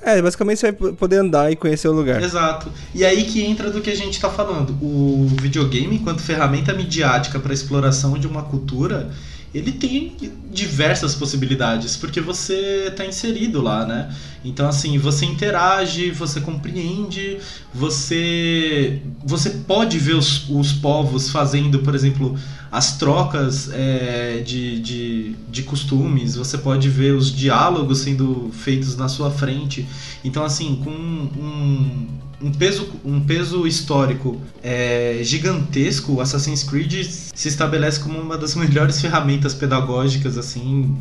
É, 0.07 0.21
basicamente 0.21 0.59
você 0.59 0.71
vai 0.71 0.93
poder 0.93 1.17
andar 1.17 1.51
e 1.51 1.55
conhecer 1.57 1.89
o 1.89 1.91
lugar. 1.91 2.23
Exato. 2.23 2.71
E 2.95 3.03
aí 3.03 3.25
que 3.25 3.43
entra 3.43 3.69
do 3.69 3.81
que 3.81 3.89
a 3.89 3.95
gente 3.95 4.13
está 4.13 4.29
falando. 4.29 4.69
O 4.81 5.27
videogame, 5.41 5.97
enquanto 5.97 6.21
ferramenta 6.21 6.73
midiática 6.73 7.37
para 7.37 7.53
exploração 7.53 8.17
de 8.17 8.25
uma 8.25 8.43
cultura, 8.43 9.09
ele 9.53 9.71
tem 9.71 10.15
diversas 10.51 11.15
possibilidades, 11.15 11.95
porque 11.95 12.19
você 12.19 12.87
está 12.89 13.05
inserido 13.05 13.61
lá, 13.61 13.85
né? 13.85 14.13
Então, 14.43 14.67
assim, 14.67 14.97
você 14.97 15.25
interage, 15.25 16.11
você 16.11 16.41
compreende, 16.41 17.37
você 17.73 19.01
você 19.25 19.49
pode 19.49 19.97
ver 19.99 20.15
os, 20.15 20.49
os 20.49 20.73
povos 20.73 21.29
fazendo, 21.29 21.79
por 21.79 21.95
exemplo, 21.95 22.37
as 22.71 22.97
trocas 22.97 23.69
é, 23.71 24.43
de, 24.45 24.79
de, 24.79 25.35
de 25.49 25.63
costumes, 25.63 26.35
você 26.35 26.57
pode 26.57 26.89
ver 26.89 27.13
os 27.13 27.33
diálogos 27.33 27.99
sendo 27.99 28.51
feitos 28.53 28.95
na 28.97 29.07
sua 29.07 29.31
frente. 29.31 29.87
Então, 30.23 30.43
assim, 30.43 30.81
com 30.83 30.91
um, 30.91 32.07
um 32.41 32.51
peso, 32.51 32.99
um 33.03 33.25
peso 33.25 33.65
histórico 33.65 34.39
é, 34.61 35.19
gigantesco, 35.21 36.13
o 36.13 36.21
Assassin's 36.21 36.63
Creed 36.63 37.03
se 37.03 37.47
estabelece 37.47 37.99
como 37.99 38.19
uma 38.19 38.37
das 38.37 38.53
melhores 38.55 39.01
ferramentas 39.01 39.53
pedagógicas, 39.53 40.37
assim, 40.37 40.95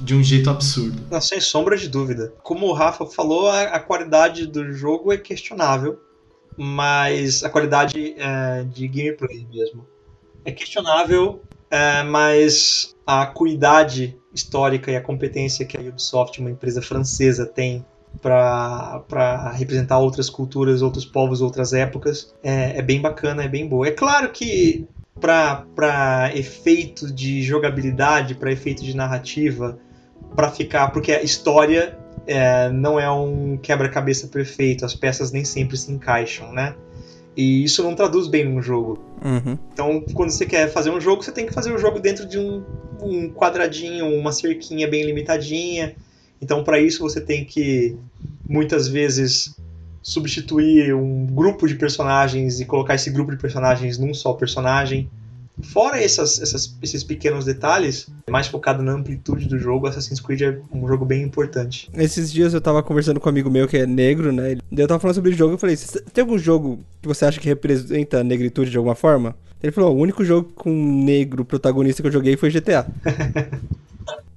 de 0.00 0.14
um 0.14 0.22
jeito 0.22 0.48
absurdo. 0.48 1.02
Não, 1.10 1.20
sem 1.20 1.40
sombra 1.40 1.76
de 1.76 1.88
dúvida. 1.88 2.32
Como 2.42 2.66
o 2.66 2.72
Rafa 2.72 3.06
falou, 3.06 3.48
a, 3.48 3.62
a 3.62 3.80
qualidade 3.80 4.46
do 4.46 4.72
jogo 4.72 5.12
é 5.12 5.16
questionável, 5.16 5.98
mas 6.56 7.42
a 7.42 7.50
qualidade 7.50 8.14
é, 8.16 8.64
de 8.64 8.86
gameplay 8.88 9.46
mesmo 9.52 9.86
é 10.44 10.52
questionável, 10.52 11.42
é, 11.70 12.02
mas 12.02 12.96
a 13.06 13.26
cuidade 13.26 14.16
histórica 14.32 14.90
e 14.90 14.96
a 14.96 15.00
competência 15.00 15.66
que 15.66 15.76
a 15.76 15.80
Ubisoft, 15.80 16.40
uma 16.40 16.50
empresa 16.50 16.80
francesa, 16.80 17.44
tem 17.44 17.84
para 18.20 19.52
representar 19.54 19.98
outras 19.98 20.28
culturas, 20.28 20.82
outros 20.82 21.04
povos, 21.04 21.40
outras 21.40 21.72
épocas, 21.72 22.34
é, 22.42 22.78
é 22.78 22.82
bem 22.82 23.00
bacana, 23.00 23.44
é 23.44 23.48
bem 23.48 23.68
boa. 23.68 23.86
É 23.86 23.90
claro 23.90 24.30
que 24.30 24.86
para 25.20 26.30
efeito 26.34 27.12
de 27.12 27.42
jogabilidade, 27.42 28.34
para 28.34 28.52
efeito 28.52 28.84
de 28.84 28.94
narrativa, 28.96 29.78
para 30.34 30.50
ficar, 30.50 30.88
porque 30.88 31.12
a 31.12 31.22
história 31.22 31.98
é, 32.26 32.68
não 32.70 33.00
é 33.00 33.10
um 33.10 33.56
quebra-cabeça 33.56 34.28
perfeito, 34.28 34.84
as 34.84 34.94
peças 34.94 35.32
nem 35.32 35.44
sempre 35.44 35.76
se 35.76 35.90
encaixam, 35.90 36.52
né? 36.52 36.74
E 37.36 37.62
isso 37.62 37.82
não 37.84 37.94
traduz 37.94 38.26
bem 38.26 38.44
num 38.44 38.60
jogo. 38.60 38.98
Uhum. 39.24 39.56
Então, 39.72 40.04
quando 40.12 40.30
você 40.30 40.44
quer 40.44 40.68
fazer 40.68 40.90
um 40.90 41.00
jogo, 41.00 41.22
você 41.22 41.30
tem 41.30 41.46
que 41.46 41.54
fazer 41.54 41.72
o 41.72 41.78
jogo 41.78 42.00
dentro 42.00 42.26
de 42.26 42.38
um, 42.38 42.64
um 43.00 43.30
quadradinho, 43.30 44.06
uma 44.06 44.32
cerquinha 44.32 44.88
bem 44.88 45.04
limitadinha. 45.04 45.94
Então, 46.40 46.62
para 46.62 46.80
isso, 46.80 47.00
você 47.00 47.20
tem 47.20 47.44
que 47.44 47.96
muitas 48.48 48.88
vezes 48.88 49.54
substituir 50.02 50.94
um 50.94 51.26
grupo 51.26 51.66
de 51.66 51.74
personagens 51.74 52.60
e 52.60 52.64
colocar 52.64 52.94
esse 52.94 53.10
grupo 53.10 53.30
de 53.30 53.36
personagens 53.36 53.98
num 53.98 54.14
só 54.14 54.32
personagem. 54.32 55.10
Fora 55.60 56.00
essas, 56.00 56.40
essas, 56.40 56.76
esses 56.80 57.02
pequenos 57.02 57.44
detalhes, 57.44 58.06
mais 58.30 58.46
focado 58.46 58.80
na 58.80 58.92
amplitude 58.92 59.48
do 59.48 59.58
jogo, 59.58 59.88
Assassin's 59.88 60.20
Creed 60.20 60.42
é 60.42 60.58
um 60.72 60.86
jogo 60.86 61.04
bem 61.04 61.22
importante. 61.22 61.90
Esses 61.94 62.32
dias 62.32 62.54
eu 62.54 62.60
tava 62.60 62.82
conversando 62.82 63.18
com 63.18 63.28
um 63.28 63.30
amigo 63.30 63.50
meu 63.50 63.66
que 63.66 63.76
é 63.76 63.84
negro, 63.84 64.32
né? 64.32 64.56
Eu 64.70 64.86
tava 64.86 65.00
falando 65.00 65.16
sobre 65.16 65.30
o 65.30 65.36
jogo 65.36 65.56
e 65.56 65.58
falei: 65.58 65.76
tem 66.12 66.22
algum 66.22 66.38
jogo 66.38 66.78
que 67.02 67.08
você 67.08 67.24
acha 67.24 67.40
que 67.40 67.48
representa 67.48 68.20
a 68.20 68.24
negritude 68.24 68.70
de 68.70 68.76
alguma 68.76 68.94
forma? 68.94 69.34
Ele 69.60 69.72
falou: 69.72 69.96
o 69.96 69.98
único 69.98 70.24
jogo 70.24 70.52
com 70.54 70.70
negro 70.70 71.44
protagonista 71.44 72.02
que 72.02 72.08
eu 72.08 72.12
joguei 72.12 72.36
foi 72.36 72.50
GTA. 72.50 72.86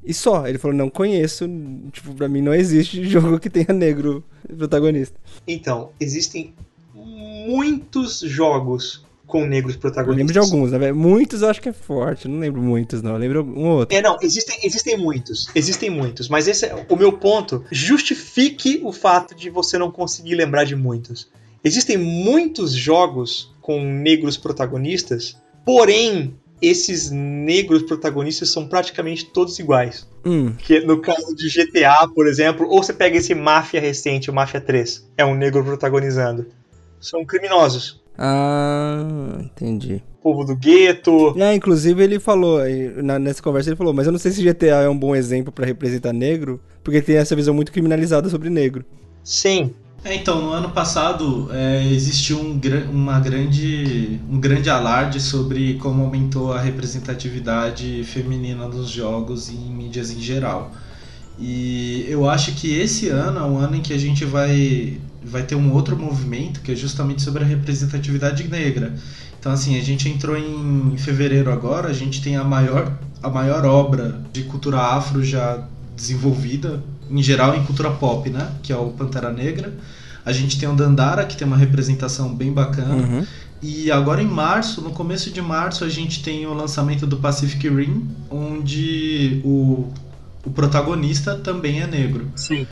e 0.03 0.13
só. 0.13 0.47
Ele 0.47 0.57
falou: 0.57 0.75
não 0.75 0.89
conheço. 0.89 1.45
Tipo, 1.91 2.13
pra 2.13 2.27
mim 2.27 2.41
não 2.41 2.53
existe 2.53 3.03
jogo 3.07 3.39
que 3.39 3.49
tenha 3.49 3.73
negro 3.73 4.23
protagonista. 4.57 5.19
Então, 5.47 5.91
existem 5.99 6.53
muitos 6.93 8.19
jogos 8.19 9.05
com 9.31 9.45
negros 9.45 9.77
protagonistas. 9.77 10.17
Eu 10.17 10.17
lembro 10.17 10.33
de 10.33 10.39
alguns, 10.39 10.71
né? 10.71 10.91
Muitos 10.91 11.41
eu 11.41 11.49
acho 11.49 11.61
que 11.61 11.69
é 11.69 11.73
forte, 11.73 12.27
não 12.27 12.39
lembro 12.39 12.61
muitos, 12.61 13.01
não. 13.01 13.11
Eu 13.11 13.17
lembro 13.17 13.43
um 13.43 13.69
outro. 13.69 13.95
É, 13.95 14.01
não, 14.01 14.17
existem, 14.21 14.59
existem 14.61 14.97
muitos. 14.97 15.47
Existem 15.55 15.89
muitos. 15.89 16.27
Mas 16.27 16.49
esse 16.49 16.65
é 16.65 16.85
o 16.89 16.95
meu 16.97 17.13
ponto. 17.13 17.63
Justifique 17.71 18.81
o 18.83 18.91
fato 18.91 19.33
de 19.33 19.49
você 19.49 19.77
não 19.77 19.89
conseguir 19.89 20.35
lembrar 20.35 20.65
de 20.65 20.75
muitos. 20.75 21.29
Existem 21.63 21.97
muitos 21.97 22.73
jogos 22.73 23.53
com 23.61 23.81
negros 23.81 24.35
protagonistas, 24.35 25.37
porém, 25.63 26.33
esses 26.62 27.09
negros 27.09 27.84
protagonistas 27.84 28.51
são 28.51 28.68
praticamente 28.68 29.26
todos 29.26 29.57
iguais. 29.57 30.07
Hum. 30.24 30.53
Que 30.57 30.80
no 30.82 31.01
caso 31.01 31.36
de 31.36 31.49
GTA, 31.49 32.07
por 32.14 32.28
exemplo, 32.28 32.68
ou 32.70 32.84
você 32.84 32.93
pega 32.93 33.18
esse 33.18 33.34
Máfia 33.34 33.82
recente, 33.82 34.30
o 34.30 34.34
Máfia 34.34 34.62
3, 34.62 35.09
é 35.18 35.26
um 35.26 35.36
negro 35.36 35.64
protagonizando. 35.64 36.45
São 36.99 37.26
criminosos. 37.26 38.01
Ah, 38.18 39.39
entendi. 39.39 40.03
Povo 40.22 40.43
do 40.43 40.55
gueto. 40.55 41.34
É, 41.41 41.55
inclusive 41.55 42.03
ele 42.03 42.20
falou, 42.20 42.59
na, 43.03 43.18
nessa 43.18 43.41
conversa 43.41 43.70
ele 43.70 43.76
falou, 43.76 43.93
mas 43.93 44.05
eu 44.05 44.12
não 44.12 44.20
sei 44.20 44.32
se 44.32 44.43
GTA 44.43 44.84
é 44.84 44.89
um 44.89 44.97
bom 44.97 45.16
exemplo 45.16 45.51
para 45.51 45.66
representar 45.66 46.14
negro, 46.14 46.62
porque 46.84 47.01
tem 47.01 47.16
essa 47.16 47.36
visão 47.36 47.55
muito 47.55 47.72
criminalizada 47.72 48.30
sobre 48.30 48.51
negro. 48.51 48.86
Sim. 49.24 49.74
É, 50.03 50.15
então, 50.15 50.41
no 50.41 50.49
ano 50.49 50.71
passado 50.71 51.47
é, 51.51 51.85
existiu 51.85 52.39
um, 52.39 52.59
uma 52.91 53.19
grande, 53.19 54.19
um 54.27 54.39
grande 54.39 54.67
alarde 54.67 55.19
sobre 55.21 55.75
como 55.75 56.03
aumentou 56.03 56.51
a 56.51 56.59
representatividade 56.59 58.03
feminina 58.03 58.67
nos 58.67 58.89
jogos 58.89 59.49
e 59.49 59.53
em 59.53 59.71
mídias 59.71 60.09
em 60.09 60.19
geral. 60.19 60.71
E 61.37 62.05
eu 62.09 62.27
acho 62.27 62.53
que 62.53 62.73
esse 62.73 63.09
ano 63.09 63.39
é 63.39 63.43
um 63.43 63.57
ano 63.57 63.75
em 63.75 63.81
que 63.81 63.93
a 63.93 63.97
gente 63.97 64.25
vai 64.25 64.99
vai 65.23 65.43
ter 65.43 65.55
um 65.55 65.71
outro 65.71 65.95
movimento 65.95 66.61
que 66.61 66.71
é 66.71 66.75
justamente 66.75 67.21
sobre 67.21 67.43
a 67.43 67.47
representatividade 67.47 68.47
negra. 68.47 68.95
Então 69.39 69.51
assim, 69.51 69.77
a 69.77 69.83
gente 69.83 70.09
entrou 70.09 70.35
em 70.35 70.97
fevereiro 70.97 71.51
agora, 71.51 71.89
a 71.89 71.93
gente 71.93 72.21
tem 72.21 72.35
a 72.37 72.43
maior 72.43 72.91
a 73.21 73.29
maior 73.29 73.65
obra 73.65 74.19
de 74.33 74.43
cultura 74.43 74.79
afro 74.79 75.23
já 75.23 75.63
desenvolvida, 75.95 76.83
em 77.12 77.22
geral 77.22 77.55
em 77.55 77.64
cultura 77.64 77.91
pop, 77.91 78.30
né, 78.30 78.51
que 78.64 78.72
é 78.72 78.78
o 78.78 78.89
Pantera 78.89 79.32
Negra. 79.32 79.74
A 80.26 80.32
gente 80.32 80.59
tem 80.59 80.70
o 80.70 80.74
Dandara, 80.74 81.26
que 81.26 81.36
tem 81.36 81.47
uma 81.47 81.57
representação 81.57 82.34
bem 82.34 82.51
bacana. 82.51 82.95
Uhum. 82.95 83.26
E 83.62 83.91
agora 83.91 84.22
em 84.22 84.28
março, 84.28 84.82
no 84.82 84.91
começo 84.91 85.30
de 85.30 85.41
março, 85.41 85.84
a 85.84 85.89
gente 85.89 86.24
tem 86.24 86.45
o 86.45 86.53
lançamento 86.53 87.05
do 87.05 87.18
Pacific 87.18 87.68
Rim, 87.70 88.07
onde 88.30 89.41
o, 89.43 89.91
o 90.45 90.49
protagonista 90.49 91.36
também 91.36 91.82
é 91.82 91.88
negro. 91.88 92.32
Sim. 92.36 92.66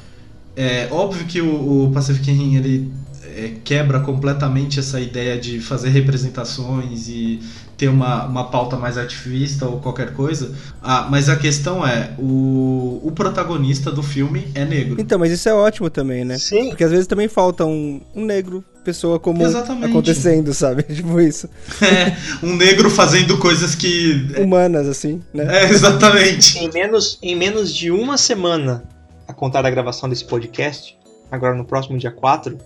É 0.56 0.88
óbvio 0.92 1.26
que 1.26 1.42
o, 1.42 1.86
o 1.86 1.92
Pacific 1.92 2.32
Rim 2.32 2.56
ele 2.56 2.92
é, 3.36 3.54
quebra 3.64 4.00
completamente 4.00 4.80
essa 4.80 5.00
ideia 5.00 5.38
de 5.40 5.60
fazer 5.60 5.90
representações 5.90 7.08
e 7.08 7.40
ter 7.80 7.88
uma, 7.88 8.26
uma 8.26 8.52
pauta 8.52 8.76
mais 8.76 8.98
ativista 8.98 9.66
ou 9.66 9.80
qualquer 9.80 10.14
coisa. 10.14 10.54
Ah, 10.84 11.08
mas 11.10 11.30
a 11.30 11.38
questão 11.38 11.88
é, 11.88 12.12
o, 12.20 13.00
o 13.02 13.12
protagonista 13.16 13.90
do 13.90 14.04
filme 14.04 14.50
é 14.54 14.66
negro. 14.66 15.00
Então, 15.00 15.18
mas 15.18 15.32
isso 15.32 15.48
é 15.48 15.54
ótimo 15.54 15.90
também, 15.90 16.26
né? 16.26 16.38
Sim. 16.38 16.70
Porque 16.70 16.84
às 16.84 16.92
vezes 16.92 17.08
também 17.08 17.30
falta 17.30 17.66
um, 17.66 18.02
um 18.14 18.26
negro, 18.26 18.64
pessoa 18.84 19.18
comum 19.18 19.46
Exatamente. 19.46 19.92
acontecendo, 19.92 20.54
sabe? 20.54 20.84
Tipo 20.94 21.22
isso. 21.22 21.50
É, 21.82 22.18
um 22.46 22.54
negro 22.58 22.90
fazendo 22.90 23.38
coisas 23.38 23.76
que. 23.76 24.28
Humanas, 24.38 24.86
assim, 24.86 25.22
né? 25.34 25.64
É, 25.64 25.70
exatamente. 25.70 26.60
Em 26.60 26.70
menos, 26.70 27.18
em 27.24 27.36
menos 27.36 27.74
de 27.74 27.92
uma 27.92 28.18
semana 28.18 28.84
a 29.26 29.34
contar 29.34 29.62
da 29.62 29.70
gravação 29.70 30.10
desse 30.10 30.26
podcast, 30.26 30.98
agora 31.32 31.56
no 31.56 31.64
próximo 31.64 31.98
dia 31.98 32.12
4, 32.12 32.58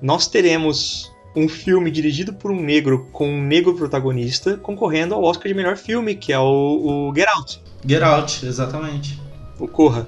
nós 0.00 0.26
teremos 0.26 1.10
um 1.34 1.48
filme 1.48 1.90
dirigido 1.90 2.32
por 2.32 2.50
um 2.50 2.60
negro 2.60 3.08
com 3.12 3.28
um 3.28 3.42
negro 3.42 3.74
protagonista 3.74 4.56
concorrendo 4.56 5.14
ao 5.14 5.22
Oscar 5.22 5.48
de 5.48 5.54
melhor 5.54 5.76
filme, 5.76 6.14
que 6.14 6.32
é 6.32 6.38
o, 6.38 7.08
o 7.08 7.14
Get 7.14 7.28
Out. 7.28 7.62
Get 7.86 8.02
Out, 8.02 8.46
exatamente. 8.46 9.18
O 9.58 9.68
Corra. 9.68 10.06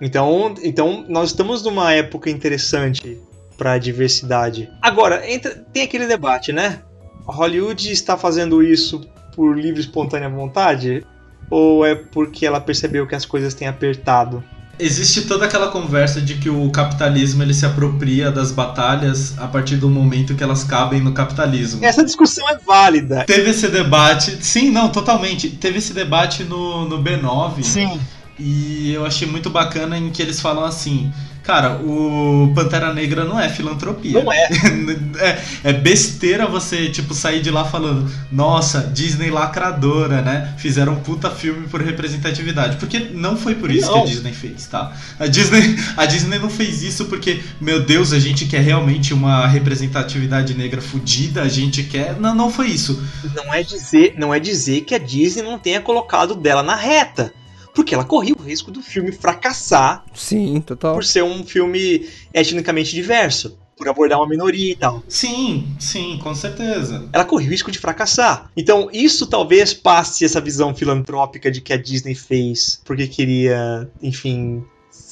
Então, 0.00 0.54
então 0.62 1.04
nós 1.08 1.30
estamos 1.30 1.62
numa 1.62 1.92
época 1.92 2.28
interessante 2.28 3.20
para 3.56 3.72
a 3.72 3.78
diversidade. 3.78 4.68
Agora, 4.82 5.28
entra, 5.30 5.54
tem 5.72 5.82
aquele 5.82 6.06
debate, 6.06 6.52
né? 6.52 6.82
Hollywood 7.24 7.90
está 7.90 8.16
fazendo 8.16 8.62
isso 8.62 9.08
por 9.34 9.56
livre 9.56 9.80
e 9.80 9.84
espontânea 9.84 10.28
vontade? 10.28 11.04
Ou 11.50 11.86
é 11.86 11.94
porque 11.94 12.44
ela 12.44 12.60
percebeu 12.60 13.06
que 13.06 13.14
as 13.14 13.24
coisas 13.24 13.54
têm 13.54 13.68
apertado? 13.68 14.42
Existe 14.78 15.22
toda 15.22 15.46
aquela 15.46 15.68
conversa 15.68 16.20
de 16.20 16.34
que 16.34 16.50
o 16.50 16.70
capitalismo 16.70 17.42
ele 17.42 17.54
se 17.54 17.64
apropria 17.64 18.30
das 18.30 18.52
batalhas 18.52 19.38
a 19.38 19.46
partir 19.46 19.76
do 19.76 19.88
momento 19.88 20.34
que 20.34 20.42
elas 20.42 20.64
cabem 20.64 21.00
no 21.00 21.12
capitalismo. 21.12 21.84
Essa 21.84 22.04
discussão 22.04 22.46
é 22.50 22.58
válida. 22.58 23.24
Teve 23.24 23.50
esse 23.50 23.68
debate, 23.68 24.44
sim, 24.44 24.70
não, 24.70 24.90
totalmente. 24.90 25.48
Teve 25.48 25.78
esse 25.78 25.94
debate 25.94 26.44
no, 26.44 26.86
no 26.86 27.02
B9. 27.02 27.62
Sim. 27.62 28.00
E 28.38 28.92
eu 28.92 29.06
achei 29.06 29.26
muito 29.26 29.48
bacana 29.48 29.96
em 29.96 30.10
que 30.10 30.20
eles 30.20 30.40
falam 30.40 30.64
assim: 30.64 31.10
Cara, 31.46 31.76
o 31.76 32.52
Pantera 32.56 32.92
Negra 32.92 33.24
não 33.24 33.38
é 33.38 33.48
filantropia. 33.48 34.20
Não 34.20 34.32
é. 34.32 34.48
é. 35.20 35.70
é 35.70 35.72
besteira 35.72 36.44
você, 36.44 36.88
tipo, 36.88 37.14
sair 37.14 37.40
de 37.40 37.52
lá 37.52 37.64
falando, 37.64 38.10
nossa, 38.32 38.80
Disney 38.80 39.30
lacradora, 39.30 40.22
né? 40.22 40.54
Fizeram 40.58 40.94
um 40.94 40.96
puta 40.96 41.30
filme 41.30 41.68
por 41.68 41.80
representatividade. 41.80 42.78
Porque 42.78 42.98
não 42.98 43.36
foi 43.36 43.54
por 43.54 43.70
isso 43.70 43.86
Não. 43.86 44.02
que 44.02 44.08
a 44.08 44.12
Disney 44.12 44.32
fez, 44.32 44.66
tá? 44.66 44.92
A 45.20 45.28
Disney, 45.28 45.76
a 45.96 46.04
Disney 46.04 46.40
não 46.40 46.50
fez 46.50 46.82
isso 46.82 47.04
porque, 47.04 47.40
meu 47.60 47.84
Deus, 47.84 48.12
a 48.12 48.18
gente 48.18 48.46
quer 48.46 48.62
realmente 48.62 49.14
uma 49.14 49.46
representatividade 49.46 50.52
negra 50.52 50.82
fodida, 50.82 51.42
a 51.42 51.48
gente 51.48 51.84
quer. 51.84 52.18
Não, 52.18 52.34
não 52.34 52.50
foi 52.50 52.70
isso. 52.70 53.00
Não 53.36 53.54
é 53.54 53.62
dizer, 53.62 54.14
não 54.18 54.34
é 54.34 54.40
dizer 54.40 54.80
que 54.80 54.96
a 54.96 54.98
Disney 54.98 55.44
não 55.44 55.60
tenha 55.60 55.80
colocado 55.80 56.34
dela 56.34 56.64
na 56.64 56.74
reta. 56.74 57.32
Porque 57.76 57.94
ela 57.94 58.04
corria 58.04 58.34
o 58.36 58.42
risco 58.42 58.70
do 58.70 58.80
filme 58.80 59.12
fracassar 59.12 60.02
Sim, 60.14 60.62
total. 60.62 60.94
por 60.94 61.04
ser 61.04 61.22
um 61.22 61.44
filme 61.44 62.08
etnicamente 62.32 62.94
diverso, 62.94 63.58
por 63.76 63.86
abordar 63.86 64.18
uma 64.18 64.26
minoria 64.26 64.72
e 64.72 64.76
tal. 64.76 65.04
Sim, 65.06 65.68
sim, 65.78 66.18
com 66.22 66.34
certeza. 66.34 67.06
Ela 67.12 67.24
corria 67.26 67.48
o 67.48 67.50
risco 67.50 67.70
de 67.70 67.78
fracassar. 67.78 68.50
Então, 68.56 68.88
isso 68.90 69.26
talvez 69.26 69.74
passe 69.74 70.24
essa 70.24 70.40
visão 70.40 70.74
filantrópica 70.74 71.50
de 71.50 71.60
que 71.60 71.74
a 71.74 71.76
Disney 71.76 72.14
fez 72.14 72.80
porque 72.82 73.06
queria, 73.06 73.90
enfim, 74.02 74.64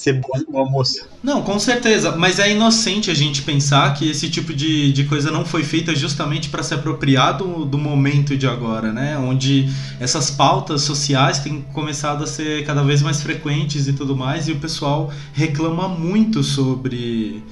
ser 0.04 0.20
boa 0.20 0.44
uma 0.46 0.70
moça. 0.70 1.06
Não, 1.22 1.42
com 1.42 1.58
certeza, 1.58 2.14
mas 2.14 2.38
é 2.38 2.52
inocente 2.52 3.10
a 3.10 3.14
gente 3.14 3.40
pensar 3.40 3.94
que 3.94 4.10
esse 4.10 4.28
tipo 4.28 4.52
de, 4.52 4.92
de 4.92 5.04
coisa 5.04 5.30
não 5.30 5.46
foi 5.46 5.64
feita 5.64 5.94
justamente 5.94 6.50
para 6.50 6.62
se 6.62 6.74
apropriar 6.74 7.38
do, 7.38 7.64
do 7.64 7.78
momento 7.78 8.36
de 8.36 8.46
agora, 8.46 8.92
né? 8.92 9.16
Onde 9.16 9.66
essas 9.98 10.30
pautas 10.30 10.82
sociais 10.82 11.38
têm 11.38 11.62
começado 11.72 12.22
a 12.22 12.26
ser 12.26 12.66
cada 12.66 12.82
vez 12.82 13.00
mais 13.00 13.22
frequentes 13.22 13.88
e 13.88 13.94
tudo 13.94 14.14
mais, 14.14 14.46
e 14.46 14.52
o 14.52 14.56
pessoal 14.56 15.10
reclama 15.32 15.88
muito 15.88 16.42
sobre, 16.42 17.42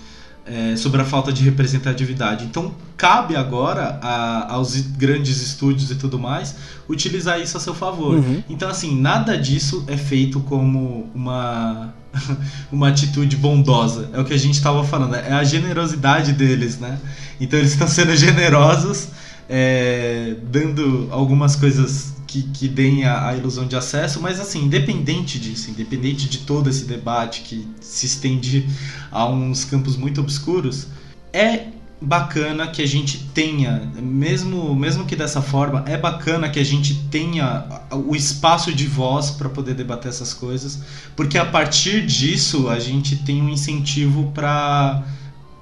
é, 0.46 0.74
sobre 0.76 1.00
a 1.00 1.04
falta 1.04 1.32
de 1.32 1.42
representatividade. 1.44 2.44
Então, 2.44 2.74
cabe 2.96 3.36
agora 3.36 3.98
a- 4.02 4.52
aos 4.54 4.76
grandes 4.76 5.40
estúdios 5.40 5.90
e 5.90 5.94
tudo 5.94 6.18
mais 6.18 6.54
utilizar 6.88 7.40
isso 7.40 7.56
a 7.56 7.60
seu 7.60 7.74
favor. 7.74 8.16
Uhum. 8.16 8.42
Então, 8.48 8.68
assim, 8.68 9.00
nada 9.00 9.36
disso 9.38 9.84
é 9.86 9.96
feito 9.96 10.40
como 10.40 11.08
uma 11.14 11.94
uma 12.70 12.88
atitude 12.88 13.36
bondosa. 13.36 14.10
É 14.12 14.20
o 14.20 14.24
que 14.24 14.34
a 14.34 14.38
gente 14.38 14.54
estava 14.54 14.84
falando, 14.84 15.14
é 15.14 15.32
a 15.32 15.44
generosidade 15.44 16.32
deles, 16.32 16.78
né? 16.78 16.98
Então 17.40 17.58
eles 17.58 17.72
estão 17.72 17.88
sendo 17.88 18.14
generosos, 18.16 19.08
é, 19.48 20.36
dando 20.50 21.08
algumas 21.10 21.56
coisas 21.56 22.12
que, 22.32 22.42
que 22.44 22.68
deem 22.68 23.04
a, 23.04 23.28
a 23.28 23.36
ilusão 23.36 23.66
de 23.66 23.76
acesso, 23.76 24.20
mas 24.20 24.40
assim, 24.40 24.64
independente 24.64 25.38
disso, 25.38 25.70
independente 25.70 26.28
de 26.28 26.38
todo 26.38 26.70
esse 26.70 26.86
debate 26.86 27.42
que 27.42 27.68
se 27.78 28.06
estende 28.06 28.66
a 29.10 29.28
uns 29.28 29.64
campos 29.64 29.96
muito 29.96 30.20
obscuros, 30.22 30.86
é 31.30 31.66
bacana 32.00 32.66
que 32.68 32.82
a 32.82 32.86
gente 32.86 33.28
tenha, 33.34 33.90
mesmo, 34.00 34.74
mesmo 34.74 35.04
que 35.04 35.14
dessa 35.14 35.42
forma, 35.42 35.84
é 35.86 35.96
bacana 35.96 36.48
que 36.48 36.58
a 36.58 36.64
gente 36.64 36.94
tenha 37.10 37.64
o 37.92 38.16
espaço 38.16 38.74
de 38.74 38.86
voz 38.86 39.30
para 39.30 39.50
poder 39.50 39.74
debater 39.74 40.08
essas 40.08 40.32
coisas, 40.32 40.82
porque 41.14 41.36
a 41.36 41.44
partir 41.44 42.04
disso 42.06 42.68
a 42.70 42.78
gente 42.78 43.16
tem 43.16 43.42
um 43.42 43.50
incentivo 43.50 44.32
para 44.34 45.04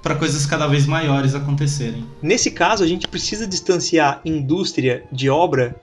para 0.03 0.15
coisas 0.15 0.47
cada 0.47 0.67
vez 0.67 0.87
maiores 0.87 1.35
acontecerem. 1.35 2.07
Nesse 2.23 2.51
caso, 2.51 2.83
a 2.83 2.87
gente 2.87 3.07
precisa 3.07 3.47
distanciar 3.47 4.23
indústria 4.25 5.05
de 5.13 5.29
obra, 5.29 5.77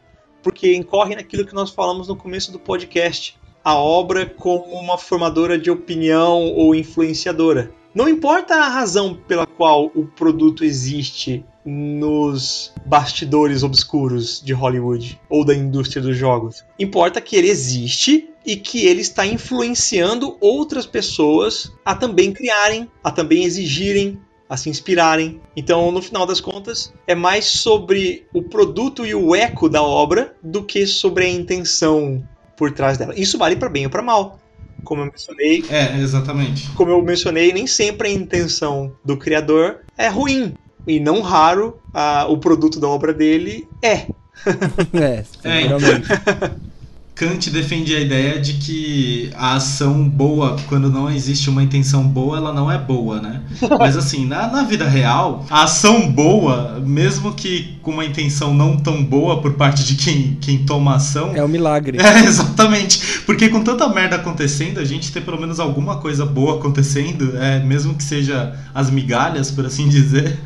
porque 0.47 0.73
incorre 0.73 1.13
naquilo 1.13 1.45
que 1.45 1.53
nós 1.53 1.71
falamos 1.71 2.07
no 2.07 2.15
começo 2.15 2.53
do 2.53 2.57
podcast. 2.57 3.37
A 3.61 3.75
obra 3.75 4.25
como 4.25 4.79
uma 4.79 4.97
formadora 4.97 5.59
de 5.59 5.69
opinião 5.69 6.41
ou 6.53 6.73
influenciadora. 6.73 7.69
Não 7.93 8.07
importa 8.07 8.55
a 8.55 8.69
razão 8.69 9.13
pela 9.13 9.45
qual 9.45 9.91
o 9.93 10.05
produto 10.05 10.63
existe 10.63 11.43
nos 11.65 12.71
bastidores 12.85 13.61
obscuros 13.61 14.41
de 14.41 14.53
Hollywood 14.53 15.19
ou 15.29 15.43
da 15.43 15.53
indústria 15.53 16.01
dos 16.01 16.15
jogos. 16.15 16.63
Importa 16.79 17.19
que 17.19 17.35
ele 17.35 17.49
existe 17.49 18.29
e 18.45 18.55
que 18.55 18.85
ele 18.85 19.01
está 19.01 19.27
influenciando 19.27 20.37
outras 20.39 20.85
pessoas 20.85 21.69
a 21.83 21.93
também 21.93 22.31
criarem, 22.31 22.89
a 23.03 23.11
também 23.11 23.43
exigirem, 23.43 24.17
a 24.49 24.55
se 24.57 24.69
inspirarem. 24.69 25.41
Então, 25.55 25.91
no 25.91 26.01
final 26.01 26.25
das 26.25 26.39
contas, 26.39 26.93
é 27.05 27.13
mais 27.15 27.45
sobre 27.45 28.25
o 28.33 28.41
produto 28.41 29.05
e 29.05 29.13
o 29.13 29.35
eco 29.35 29.67
da 29.69 29.81
obra 29.83 30.35
do 30.41 30.63
que 30.63 30.85
sobre 30.87 31.25
a 31.25 31.29
intenção 31.29 32.23
por 32.55 32.71
trás 32.71 32.97
dela. 32.97 33.13
Isso 33.15 33.37
vale 33.37 33.55
para 33.55 33.69
bem 33.69 33.85
ou 33.85 33.89
para 33.91 34.01
mal. 34.01 34.39
Como 34.83 35.01
eu 35.01 35.05
mencionei, 35.07 35.63
É, 35.69 35.97
exatamente. 35.99 36.69
como 36.71 36.91
eu 36.91 37.01
mencionei, 37.01 37.51
nem 37.51 37.67
sempre 37.67 38.07
a 38.07 38.11
intenção 38.11 38.93
do 39.03 39.17
criador 39.17 39.79
é 39.97 40.07
ruim. 40.07 40.53
E 40.85 40.99
não 40.99 41.19
raro 41.21 41.77
a- 41.93 42.25
o 42.29 42.37
produto 42.37 42.79
da 42.79 42.87
obra 42.87 43.13
dele 43.13 43.67
é. 43.83 44.07
É, 44.93 45.23
É, 45.43 45.61
geralmente. 45.63 46.07
Kant 47.17 47.49
defende 47.49 47.95
a 47.95 47.99
ideia 47.99 48.39
de 48.39 48.53
que 48.53 49.31
a 49.35 49.55
ação 49.55 50.07
boa, 50.07 50.55
quando 50.67 50.87
não 50.87 51.09
existe 51.09 51.49
uma 51.49 51.63
intenção 51.63 52.03
boa, 52.03 52.37
ela 52.37 52.53
não 52.53 52.71
é 52.71 52.77
boa, 52.77 53.19
né? 53.19 53.41
Mas 53.79 53.97
assim, 53.97 54.23
na, 54.23 54.47
na 54.47 54.61
vida 54.61 54.87
real, 54.87 55.43
a 55.49 55.63
ação 55.63 56.11
boa, 56.11 56.79
mesmo 56.85 57.33
que 57.33 57.75
com 57.81 57.89
uma 57.89 58.05
intenção 58.05 58.53
não 58.53 58.77
tão 58.77 59.03
boa 59.03 59.41
por 59.41 59.53
parte 59.53 59.83
de 59.83 59.95
quem, 59.95 60.37
quem 60.39 60.59
toma 60.59 60.93
a 60.93 60.95
ação, 60.97 61.35
É 61.35 61.43
um 61.43 61.47
milagre. 61.47 61.97
É, 62.07 62.19
exatamente. 62.23 63.21
Porque 63.25 63.49
com 63.49 63.63
tanta 63.63 63.87
merda 63.89 64.15
acontecendo, 64.15 64.79
a 64.79 64.85
gente 64.85 65.11
ter 65.11 65.21
pelo 65.21 65.39
menos 65.39 65.59
alguma 65.59 65.97
coisa 65.97 66.25
boa 66.25 66.57
acontecendo, 66.57 67.35
é, 67.37 67.59
mesmo 67.59 67.95
que 67.95 68.03
seja 68.03 68.55
as 68.73 68.89
migalhas, 68.89 69.49
por 69.49 69.65
assim 69.65 69.89
dizer, 69.89 70.39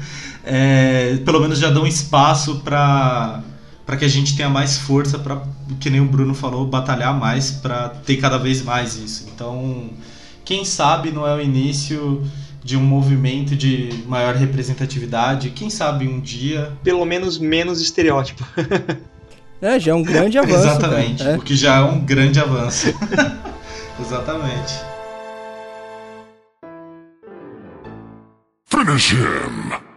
é, 0.44 1.18
pelo 1.26 1.40
menos 1.42 1.60
já 1.60 1.70
dão 1.70 1.86
espaço 1.86 2.62
pra 2.64 3.44
para 3.92 3.98
que 3.98 4.06
a 4.06 4.08
gente 4.08 4.38
tenha 4.38 4.48
mais 4.48 4.78
força 4.78 5.20
para, 5.20 5.44
que 5.78 5.90
nem 5.90 6.00
o 6.00 6.06
Bruno 6.06 6.34
falou, 6.34 6.66
batalhar 6.66 7.14
mais 7.14 7.52
para 7.52 7.90
ter 7.90 8.16
cada 8.16 8.38
vez 8.38 8.62
mais 8.62 8.96
isso. 8.96 9.30
Então, 9.36 9.90
quem 10.46 10.64
sabe 10.64 11.12
não 11.12 11.28
é 11.28 11.36
o 11.36 11.42
início 11.42 12.26
de 12.64 12.78
um 12.78 12.82
movimento 12.82 13.54
de 13.54 13.90
maior 14.08 14.34
representatividade, 14.36 15.50
quem 15.50 15.70
sabe 15.70 16.08
um 16.08 16.22
dia 16.22 16.72
Pelo 16.82 17.04
menos 17.04 17.38
menos 17.38 17.82
estereótipo. 17.82 18.46
É, 19.62 19.80
já 19.80 19.92
é 19.92 19.94
um 19.94 20.02
grande 20.02 20.40
avanço. 20.40 20.66
Exatamente, 20.66 21.24
cara. 21.24 21.38
o 21.38 21.42
que 21.44 21.56
já 21.56 21.76
é 21.76 21.82
um 21.82 22.00
grande 22.04 22.40
avanço. 22.40 22.88
Exatamente. 24.02 24.74
Finish 28.66 29.12
him! 29.12 29.92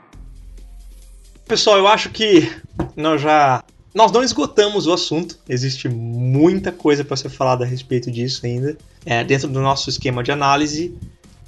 Pessoal, 1.49 1.79
eu 1.79 1.89
acho 1.89 2.11
que 2.11 2.51
nós 2.97 3.23
já. 3.23 3.63
Nós 3.95 4.11
não 4.11 4.25
esgotamos 4.25 4.89
o 4.89 4.93
assunto. 4.93 5.39
Existe 5.49 5.89
muita 5.89 6.73
coisa 6.73 7.05
para 7.05 7.17
ser 7.17 7.29
falada 7.29 7.65
a 7.65 7.67
respeito 7.67 8.11
disso 8.11 8.45
ainda. 8.45 8.77
É, 9.07 9.23
dentro 9.23 9.47
do 9.47 9.61
nosso 9.61 9.89
esquema 9.89 10.21
de 10.21 10.33
análise, 10.33 10.93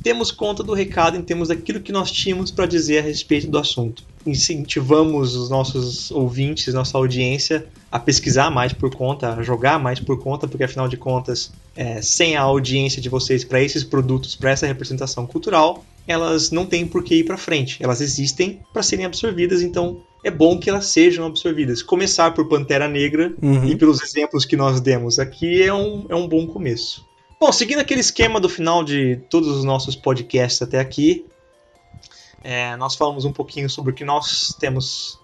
temos 0.00 0.30
conta 0.30 0.62
do 0.62 0.72
recado 0.72 1.16
em 1.16 1.22
termos 1.22 1.48
daquilo 1.48 1.80
que 1.80 1.90
nós 1.90 2.12
tínhamos 2.12 2.52
para 2.52 2.64
dizer 2.64 2.98
a 2.98 3.02
respeito 3.02 3.48
do 3.48 3.58
assunto. 3.58 4.04
Incentivamos 4.24 5.34
os 5.34 5.50
nossos 5.50 6.12
ouvintes, 6.12 6.72
nossa 6.72 6.96
audiência, 6.96 7.66
a 7.90 7.98
pesquisar 7.98 8.48
mais 8.48 8.72
por 8.72 8.94
conta, 8.94 9.34
a 9.34 9.42
jogar 9.42 9.80
mais 9.80 9.98
por 9.98 10.16
conta, 10.20 10.46
porque 10.46 10.62
afinal 10.62 10.86
de 10.86 10.96
contas, 10.96 11.50
é, 11.74 12.00
sem 12.00 12.36
a 12.36 12.42
audiência 12.42 13.02
de 13.02 13.08
vocês 13.08 13.42
para 13.42 13.60
esses 13.60 13.82
produtos, 13.82 14.36
para 14.36 14.50
essa 14.50 14.68
representação 14.68 15.26
cultural, 15.26 15.84
elas 16.06 16.52
não 16.52 16.64
têm 16.64 16.86
por 16.86 17.02
que 17.02 17.16
ir 17.16 17.24
para 17.24 17.36
frente. 17.36 17.82
Elas 17.82 18.00
existem 18.00 18.60
para 18.72 18.84
serem 18.84 19.04
absorvidas, 19.04 19.60
então 19.62 20.00
é 20.24 20.30
bom 20.30 20.58
que 20.58 20.68
elas 20.68 20.86
sejam 20.86 21.26
absorvidas. 21.26 21.82
Começar 21.82 22.32
por 22.32 22.48
Pantera 22.48 22.88
Negra 22.88 23.34
Uhum. 23.42 23.64
e 23.64 23.76
pelos 23.76 24.02
exemplos 24.02 24.44
que 24.44 24.56
nós 24.56 24.80
demos 24.80 25.18
aqui 25.18 25.62
é 25.62 25.72
um, 25.72 26.06
é 26.08 26.14
um 26.14 26.26
bom 26.28 26.46
começo. 26.46 27.04
Bom, 27.38 27.52
seguindo 27.52 27.80
aquele 27.80 28.00
esquema 28.00 28.40
do 28.40 28.48
final 28.48 28.82
de 28.82 29.16
todos 29.28 29.48
os 29.48 29.62
nossos 29.64 29.94
podcasts 29.94 30.62
até 30.62 30.80
aqui, 30.80 31.26
é, 32.42 32.76
nós 32.76 32.94
falamos 32.94 33.24
um 33.24 33.32
pouquinho 33.32 33.68
sobre 33.68 33.92
o 33.92 33.94
que 33.94 34.04
nós 34.04 34.54
temos 34.58 35.18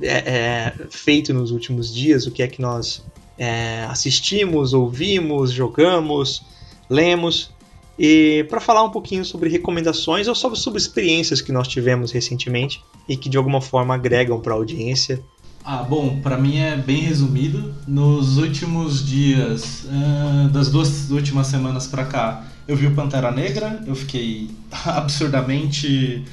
é, 0.00 0.08
é, 0.08 0.74
feito 0.90 1.34
nos 1.34 1.50
últimos 1.50 1.92
dias, 1.92 2.26
o 2.26 2.30
que 2.30 2.42
é 2.42 2.46
que 2.46 2.60
nós 2.60 3.04
é, 3.38 3.84
assistimos, 3.88 4.72
ouvimos, 4.72 5.50
jogamos, 5.50 6.42
lemos. 6.88 7.50
E 7.98 8.44
para 8.48 8.60
falar 8.60 8.84
um 8.84 8.90
pouquinho 8.90 9.24
sobre 9.24 9.48
recomendações 9.48 10.28
ou 10.28 10.34
sobre, 10.34 10.58
sobre 10.58 10.78
experiências 10.78 11.40
que 11.40 11.50
nós 11.50 11.66
tivemos 11.66 12.12
recentemente 12.12 12.82
e 13.08 13.16
que 13.16 13.28
de 13.28 13.36
alguma 13.36 13.60
forma 13.60 13.94
agregam 13.94 14.40
para 14.40 14.52
a 14.52 14.56
audiência. 14.56 15.22
Ah, 15.64 15.82
bom, 15.82 16.20
pra 16.20 16.36
mim 16.36 16.58
é 16.58 16.76
bem 16.76 17.00
resumido. 17.00 17.74
Nos 17.88 18.38
últimos 18.38 19.04
dias, 19.04 19.86
ah, 19.90 20.48
das 20.52 20.70
duas 20.70 21.10
últimas 21.10 21.48
semanas 21.48 21.86
pra 21.86 22.04
cá, 22.04 22.44
eu 22.68 22.76
vi 22.76 22.86
o 22.86 22.94
Pantera 22.94 23.30
Negra, 23.30 23.82
eu 23.86 23.94
fiquei 23.94 24.50
absurdamente 24.84 26.24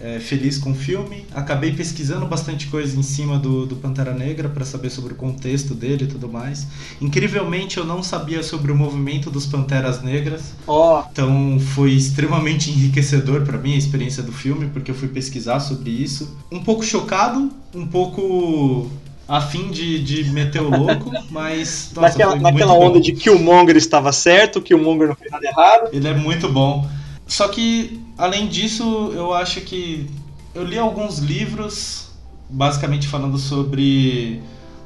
é, 0.00 0.20
feliz 0.20 0.58
com 0.58 0.70
o 0.70 0.74
filme. 0.74 1.26
Acabei 1.34 1.72
pesquisando 1.72 2.26
bastante 2.26 2.66
coisa 2.68 2.98
em 2.98 3.02
cima 3.02 3.38
do, 3.38 3.66
do 3.66 3.76
Pantera 3.76 4.12
Negra 4.14 4.48
para 4.48 4.64
saber 4.64 4.90
sobre 4.90 5.12
o 5.12 5.16
contexto 5.16 5.74
dele 5.74 6.04
e 6.04 6.06
tudo 6.06 6.28
mais. 6.28 6.66
Incrivelmente, 7.00 7.78
eu 7.78 7.84
não 7.84 8.02
sabia 8.02 8.42
sobre 8.42 8.70
o 8.70 8.76
movimento 8.76 9.30
dos 9.30 9.46
Panteras 9.46 10.02
Negras. 10.02 10.54
Ó, 10.66 11.04
Então 11.10 11.58
foi 11.74 11.92
extremamente 11.92 12.70
enriquecedor 12.70 13.42
para 13.42 13.58
mim 13.58 13.74
a 13.74 13.78
experiência 13.78 14.22
do 14.22 14.32
filme, 14.32 14.68
porque 14.72 14.90
eu 14.90 14.94
fui 14.94 15.08
pesquisar 15.08 15.60
sobre 15.60 15.90
isso. 15.90 16.36
Um 16.50 16.62
pouco 16.62 16.84
chocado, 16.84 17.50
um 17.74 17.86
pouco 17.86 18.88
a 19.26 19.42
fim 19.42 19.70
de, 19.70 20.02
de 20.02 20.30
meter 20.30 20.62
o 20.62 20.70
louco, 20.70 21.10
mas 21.30 21.90
nossa, 21.94 22.08
naquela, 22.08 22.36
naquela 22.36 22.72
bom. 22.72 22.86
onda 22.88 23.00
de 23.00 23.12
Killmonger 23.12 23.76
estava 23.76 24.10
certo, 24.10 24.62
Killmonger 24.62 25.08
não 25.08 25.14
fez 25.14 25.30
nada 25.30 25.46
errado. 25.46 25.88
Ele 25.92 26.08
é 26.08 26.14
muito 26.14 26.48
bom. 26.48 26.88
Só 27.28 27.46
que, 27.48 28.00
além 28.16 28.48
disso, 28.48 29.12
eu 29.14 29.34
acho 29.34 29.60
que 29.60 30.08
eu 30.54 30.64
li 30.64 30.78
alguns 30.78 31.18
livros, 31.18 32.10
basicamente 32.48 33.06
falando 33.06 33.36
sobre 33.36 34.40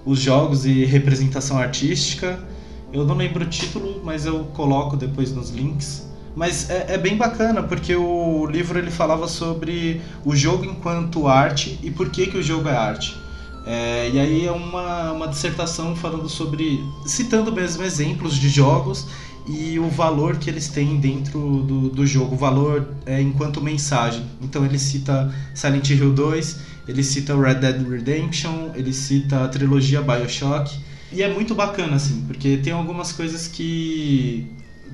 os 0.04 0.18
jogos 0.18 0.66
e 0.66 0.84
representação 0.84 1.56
artística. 1.56 2.44
Eu 2.92 3.06
não 3.06 3.14
lembro 3.14 3.44
o 3.44 3.48
título, 3.48 4.02
mas 4.04 4.26
eu 4.26 4.44
coloco 4.54 4.96
depois 4.96 5.32
nos 5.32 5.50
links. 5.50 6.10
Mas 6.34 6.68
é, 6.68 6.94
é 6.94 6.98
bem 6.98 7.16
bacana, 7.16 7.62
porque 7.62 7.94
o 7.94 8.44
livro 8.46 8.76
ele 8.76 8.90
falava 8.90 9.28
sobre 9.28 10.00
o 10.24 10.34
jogo 10.34 10.64
enquanto 10.64 11.28
arte 11.28 11.78
e 11.80 11.92
por 11.92 12.10
que, 12.10 12.26
que 12.26 12.38
o 12.38 12.42
jogo 12.42 12.68
é 12.68 12.76
arte. 12.76 13.16
É, 13.64 14.10
e 14.12 14.18
aí 14.18 14.46
é 14.46 14.50
uma, 14.50 15.12
uma 15.12 15.28
dissertação 15.28 15.94
falando 15.94 16.28
sobre. 16.28 16.84
citando 17.06 17.52
mesmo 17.52 17.84
exemplos 17.84 18.34
de 18.34 18.48
jogos 18.48 19.06
e 19.46 19.78
o 19.78 19.88
valor 19.88 20.36
que 20.36 20.48
eles 20.48 20.68
têm 20.68 21.00
dentro 21.00 21.62
do, 21.62 21.88
do 21.88 22.06
jogo, 22.06 22.34
o 22.34 22.38
valor 22.38 22.94
é, 23.04 23.20
enquanto 23.20 23.60
mensagem. 23.60 24.24
Então 24.40 24.64
ele 24.64 24.78
cita 24.78 25.34
Silent 25.54 25.90
Hill 25.90 26.12
2, 26.12 26.60
ele 26.86 27.02
cita 27.02 27.36
Red 27.36 27.56
Dead 27.56 27.88
Redemption, 27.88 28.70
ele 28.74 28.92
cita 28.92 29.44
a 29.44 29.48
trilogia 29.48 30.00
Bioshock. 30.00 30.78
E 31.12 31.22
é 31.22 31.32
muito 31.32 31.54
bacana, 31.54 31.96
assim, 31.96 32.22
porque 32.26 32.58
tem 32.58 32.72
algumas 32.72 33.12
coisas 33.12 33.48
que. 33.48 34.46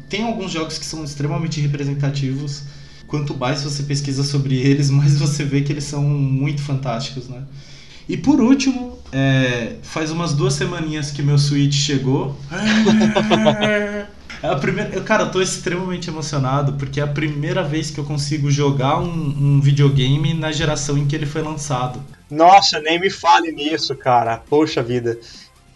Tem 0.09 0.25
alguns 0.25 0.51
jogos 0.51 0.79
que 0.79 0.87
são 0.87 1.05
extremamente 1.05 1.61
representativos. 1.61 2.63
Quanto 3.07 3.37
mais 3.37 3.63
você 3.63 3.83
pesquisa 3.83 4.23
sobre 4.25 4.57
eles, 4.57 4.89
mais 4.91 5.19
você 5.19 5.45
vê 5.45 5.61
que 5.61 5.73
eles 5.73 5.85
são 5.85 6.03
muito 6.03 6.63
fantásticos, 6.63 7.29
né? 7.29 7.43
E 8.09 8.17
por 8.17 8.41
último, 8.41 8.99
é, 9.13 9.77
faz 9.83 10.11
umas 10.11 10.33
duas 10.33 10.55
semaninhas 10.55 11.11
que 11.11 11.23
meu 11.23 11.37
Switch 11.37 11.75
chegou. 11.75 12.35
É 14.43 14.49
a 14.49 14.57
primeira, 14.57 14.91
eu, 14.95 15.03
cara, 15.03 15.25
eu 15.25 15.31
tô 15.31 15.41
extremamente 15.43 16.09
emocionado 16.09 16.75
porque 16.75 17.01
é 17.01 17.03
a 17.03 17.09
primeira 17.09 17.63
vez 17.63 17.91
que 17.91 17.99
eu 17.99 18.05
consigo 18.05 18.51
jogar 18.51 18.99
um, 18.99 19.07
um 19.07 19.61
videogame 19.61 20.33
na 20.35 20.53
geração 20.53 20.97
em 20.97 21.07
que 21.07 21.17
ele 21.17 21.27
foi 21.27 21.43
lançado. 21.43 22.03
Nossa, 22.31 22.81
nem 22.81 23.01
me 23.01 23.11
fale 23.11 23.51
nisso, 23.51 23.95
cara. 23.97 24.37
Poxa 24.49 24.83
vida. 24.83 25.19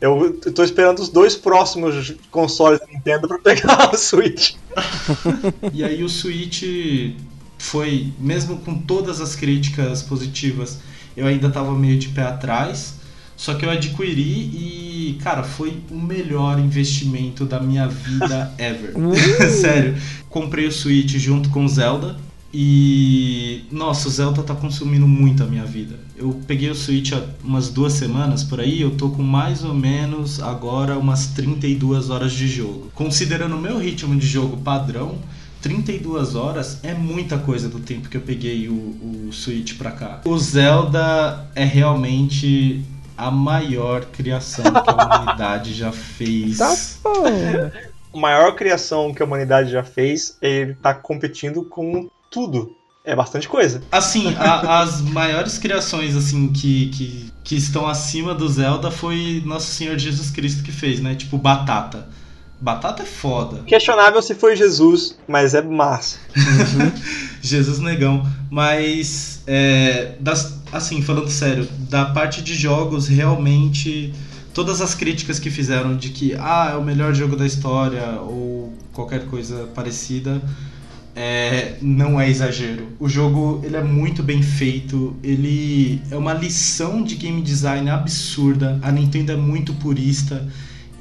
Eu 0.01 0.41
eu 0.45 0.53
tô 0.53 0.65
esperando 0.65 0.99
os 0.99 1.09
dois 1.09 1.37
próximos 1.37 2.15
consoles 2.31 2.81
da 2.81 2.87
Nintendo 2.87 3.29
pra 3.29 3.39
pegar 3.39 3.91
o 3.95 3.97
Switch. 3.97 4.55
E 5.73 5.85
aí 5.85 6.03
o 6.03 6.09
Switch 6.09 6.63
foi, 7.59 8.13
mesmo 8.19 8.59
com 8.59 8.75
todas 8.81 9.21
as 9.21 9.37
críticas 9.37 10.03
positivas, 10.03 10.81
eu 11.17 11.27
ainda 11.27 11.49
tava 11.51 11.73
meio 11.73 11.99
de 11.99 12.09
pé 12.09 12.23
atrás. 12.23 13.01
Só 13.37 13.55
que 13.55 13.65
eu 13.65 13.71
adquiri 13.71 14.23
e, 14.23 14.92
cara, 15.15 15.43
foi 15.43 15.77
o 15.91 15.97
melhor 15.97 16.59
investimento 16.59 17.45
da 17.45 17.61
minha 17.61 17.89
vida 17.89 18.53
ever. 18.59 18.95
Sério. 19.51 19.97
Comprei 20.29 20.67
o 20.67 20.73
Switch 20.73 21.17
junto 21.17 21.49
com 21.51 21.65
o 21.65 21.69
Zelda. 21.69 22.17
E. 22.55 23.65
Nossa, 23.71 24.09
o 24.09 24.11
Zelda 24.11 24.43
tá 24.43 24.55
consumindo 24.55 25.09
muito 25.09 25.43
a 25.43 25.47
minha 25.47 25.65
vida. 25.65 25.99
Eu 26.17 26.39
peguei 26.47 26.69
o 26.69 26.75
Switch 26.75 27.13
há 27.13 27.23
umas 27.43 27.71
duas 27.71 27.95
semanas 27.95 28.45
por 28.45 28.61
aí, 28.61 28.83
eu 28.83 28.91
tô 28.91 29.09
com 29.09 29.23
mais 29.23 29.65
ou 29.65 29.75
menos 29.75 30.41
agora 30.43 30.99
umas 30.99 31.29
32 31.29 32.11
horas 32.11 32.33
de 32.33 32.47
jogo. 32.47 32.91
Considerando 32.95 33.57
o 33.57 33.61
meu 33.61 33.79
ritmo 33.79 34.15
de 34.15 34.27
jogo 34.27 34.59
padrão, 34.59 35.19
32 35.63 36.35
horas 36.35 36.81
é 36.83 36.93
muita 36.93 37.39
coisa 37.39 37.69
do 37.69 37.79
tempo 37.79 38.09
que 38.09 38.17
eu 38.17 38.21
peguei 38.21 38.69
o, 38.69 38.73
o 38.73 39.33
Switch 39.33 39.79
pra 39.79 39.93
cá. 39.93 40.21
O 40.25 40.37
Zelda 40.37 41.49
é 41.55 41.65
realmente 41.65 42.85
a 43.27 43.31
maior 43.31 44.05
criação 44.07 44.65
que 44.65 44.91
a 44.91 44.93
humanidade 44.95 45.75
já 45.75 45.93
fez. 45.93 46.59
Tá. 46.59 46.75
A 48.15 48.19
maior 48.19 48.55
criação 48.55 49.15
que 49.15 49.23
a 49.23 49.25
humanidade 49.25 49.71
já 49.71 49.83
fez, 49.83 50.37
ele 50.43 50.75
tá 50.75 50.93
competindo 50.93 51.65
com 51.65 52.11
tudo. 52.31 52.77
É 53.03 53.17
bastante 53.17 53.49
coisa. 53.49 53.83
Assim, 53.91 54.35
a- 54.37 54.81
as 54.83 55.01
maiores 55.01 55.57
criações 55.57 56.15
assim 56.15 56.53
que, 56.53 56.89
que, 56.91 57.33
que 57.43 57.57
estão 57.57 57.89
acima 57.89 58.35
do 58.35 58.47
Zelda 58.47 58.91
foi 58.91 59.43
Nosso 59.47 59.69
Senhor 59.73 59.99
Jesus 59.99 60.31
Cristo 60.31 60.63
que 60.63 60.71
fez, 60.71 61.01
né? 61.01 61.15
Tipo 61.15 61.39
Batata. 61.39 62.07
Batata 62.61 63.03
é 63.03 63.07
foda. 63.07 63.63
Questionável 63.67 64.21
se 64.21 64.35
foi 64.35 64.55
Jesus, 64.57 65.17
mas 65.27 65.55
é 65.55 65.63
massa. 65.63 66.19
Jesus 67.41 67.79
negão. 67.79 68.25
Mas, 68.51 69.43
é, 69.47 70.17
das, 70.21 70.61
assim, 70.73 71.03
falando 71.03 71.29
sério, 71.29 71.69
da 71.91 72.07
parte 72.07 72.43
de 72.43 72.55
jogos, 72.55 73.07
realmente, 73.07 74.13
todas 74.55 74.81
as 74.81 74.95
críticas 74.95 75.39
que 75.39 75.51
fizeram 75.51 75.97
de 75.97 76.09
que, 76.09 76.35
ah, 76.35 76.71
é 76.73 76.77
o 76.77 76.83
melhor 76.83 77.15
jogo 77.15 77.37
da 77.37 77.45
história, 77.45 78.19
ou 78.21 78.73
qualquer 78.93 79.27
coisa 79.27 79.69
parecida, 79.75 80.43
é, 81.15 81.77
não 81.83 82.19
é 82.19 82.31
exagero. 82.31 82.89
O 82.99 83.07
jogo, 83.07 83.61
ele 83.63 83.77
é 83.77 83.83
muito 83.83 84.23
bem 84.23 84.43
feito, 84.43 85.15
ele 85.23 86.01
é 86.11 86.17
uma 86.17 86.33
lição 86.33 87.03
de 87.03 87.17
game 87.17 87.43
design 87.43 87.91
absurda, 87.91 88.79
a 88.83 88.91
Nintendo 88.91 89.33
é 89.33 89.37
muito 89.37 89.75
purista, 89.75 90.49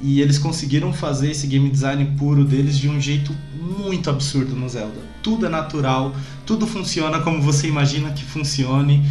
e 0.02 0.20
eles 0.20 0.36
conseguiram 0.36 0.92
fazer 0.92 1.30
esse 1.30 1.46
game 1.46 1.70
design 1.70 2.04
puro 2.18 2.44
deles 2.44 2.76
de 2.76 2.88
um 2.88 3.00
jeito 3.00 3.34
muito 3.78 4.10
absurdo 4.10 4.54
no 4.54 4.68
Zelda. 4.68 5.00
Tudo 5.22 5.46
é 5.46 5.48
natural, 5.48 6.14
tudo 6.44 6.66
funciona 6.66 7.20
como 7.20 7.40
você 7.40 7.68
imagina 7.68 8.10
que 8.10 8.24
funcione 8.24 9.02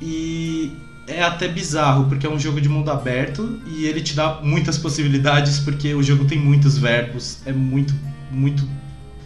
e 0.00 0.72
é 1.06 1.22
até 1.22 1.46
bizarro 1.48 2.06
porque 2.06 2.26
é 2.26 2.30
um 2.30 2.38
jogo 2.38 2.60
de 2.60 2.68
mundo 2.68 2.90
aberto 2.90 3.60
e 3.66 3.84
ele 3.84 4.00
te 4.00 4.14
dá 4.14 4.40
muitas 4.42 4.78
possibilidades 4.78 5.58
porque 5.58 5.94
o 5.94 6.02
jogo 6.02 6.24
tem 6.24 6.38
muitos 6.38 6.78
verbos, 6.78 7.38
é 7.44 7.52
muito 7.52 7.94
muito 8.30 8.66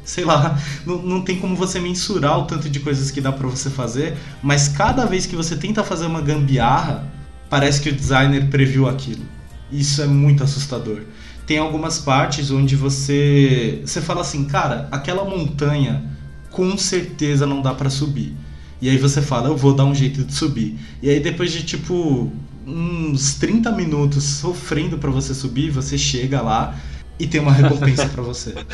sei 0.04 0.24
lá, 0.24 0.58
não, 0.86 1.02
não 1.02 1.20
tem 1.22 1.38
como 1.38 1.54
você 1.54 1.78
mensurar 1.78 2.38
o 2.38 2.44
tanto 2.44 2.68
de 2.68 2.80
coisas 2.80 3.10
que 3.10 3.20
dá 3.20 3.30
pra 3.30 3.46
você 3.46 3.70
fazer, 3.70 4.16
mas 4.42 4.68
cada 4.68 5.04
vez 5.04 5.26
que 5.26 5.36
você 5.36 5.56
tenta 5.56 5.84
fazer 5.84 6.06
uma 6.06 6.20
gambiarra, 6.22 7.06
parece 7.48 7.80
que 7.80 7.90
o 7.90 7.94
designer 7.94 8.48
previu 8.48 8.88
aquilo. 8.88 9.24
Isso 9.70 10.00
é 10.00 10.06
muito 10.06 10.42
assustador. 10.42 11.02
Tem 11.46 11.58
algumas 11.58 11.98
partes 11.98 12.50
onde 12.50 12.74
você 12.74 13.82
você 13.84 14.00
fala 14.00 14.22
assim, 14.22 14.44
cara, 14.44 14.88
aquela 14.90 15.24
montanha 15.24 16.04
com 16.50 16.76
certeza 16.76 17.46
não 17.46 17.60
dá 17.60 17.74
pra 17.74 17.90
subir. 17.90 18.34
E 18.80 18.88
aí 18.88 18.96
você 18.96 19.20
fala, 19.20 19.48
eu 19.48 19.56
vou 19.56 19.74
dar 19.74 19.84
um 19.84 19.94
jeito 19.94 20.22
de 20.24 20.32
subir. 20.32 20.78
E 21.02 21.10
aí 21.10 21.20
depois 21.20 21.52
de 21.52 21.62
tipo 21.64 22.30
uns 22.66 23.34
30 23.34 23.72
minutos 23.72 24.22
sofrendo 24.24 24.98
pra 24.98 25.10
você 25.10 25.34
subir, 25.34 25.70
você 25.70 25.96
chega 25.96 26.40
lá 26.40 26.78
e 27.18 27.26
tem 27.26 27.40
uma 27.40 27.52
recompensa 27.52 28.06
pra 28.06 28.22
você. 28.22 28.54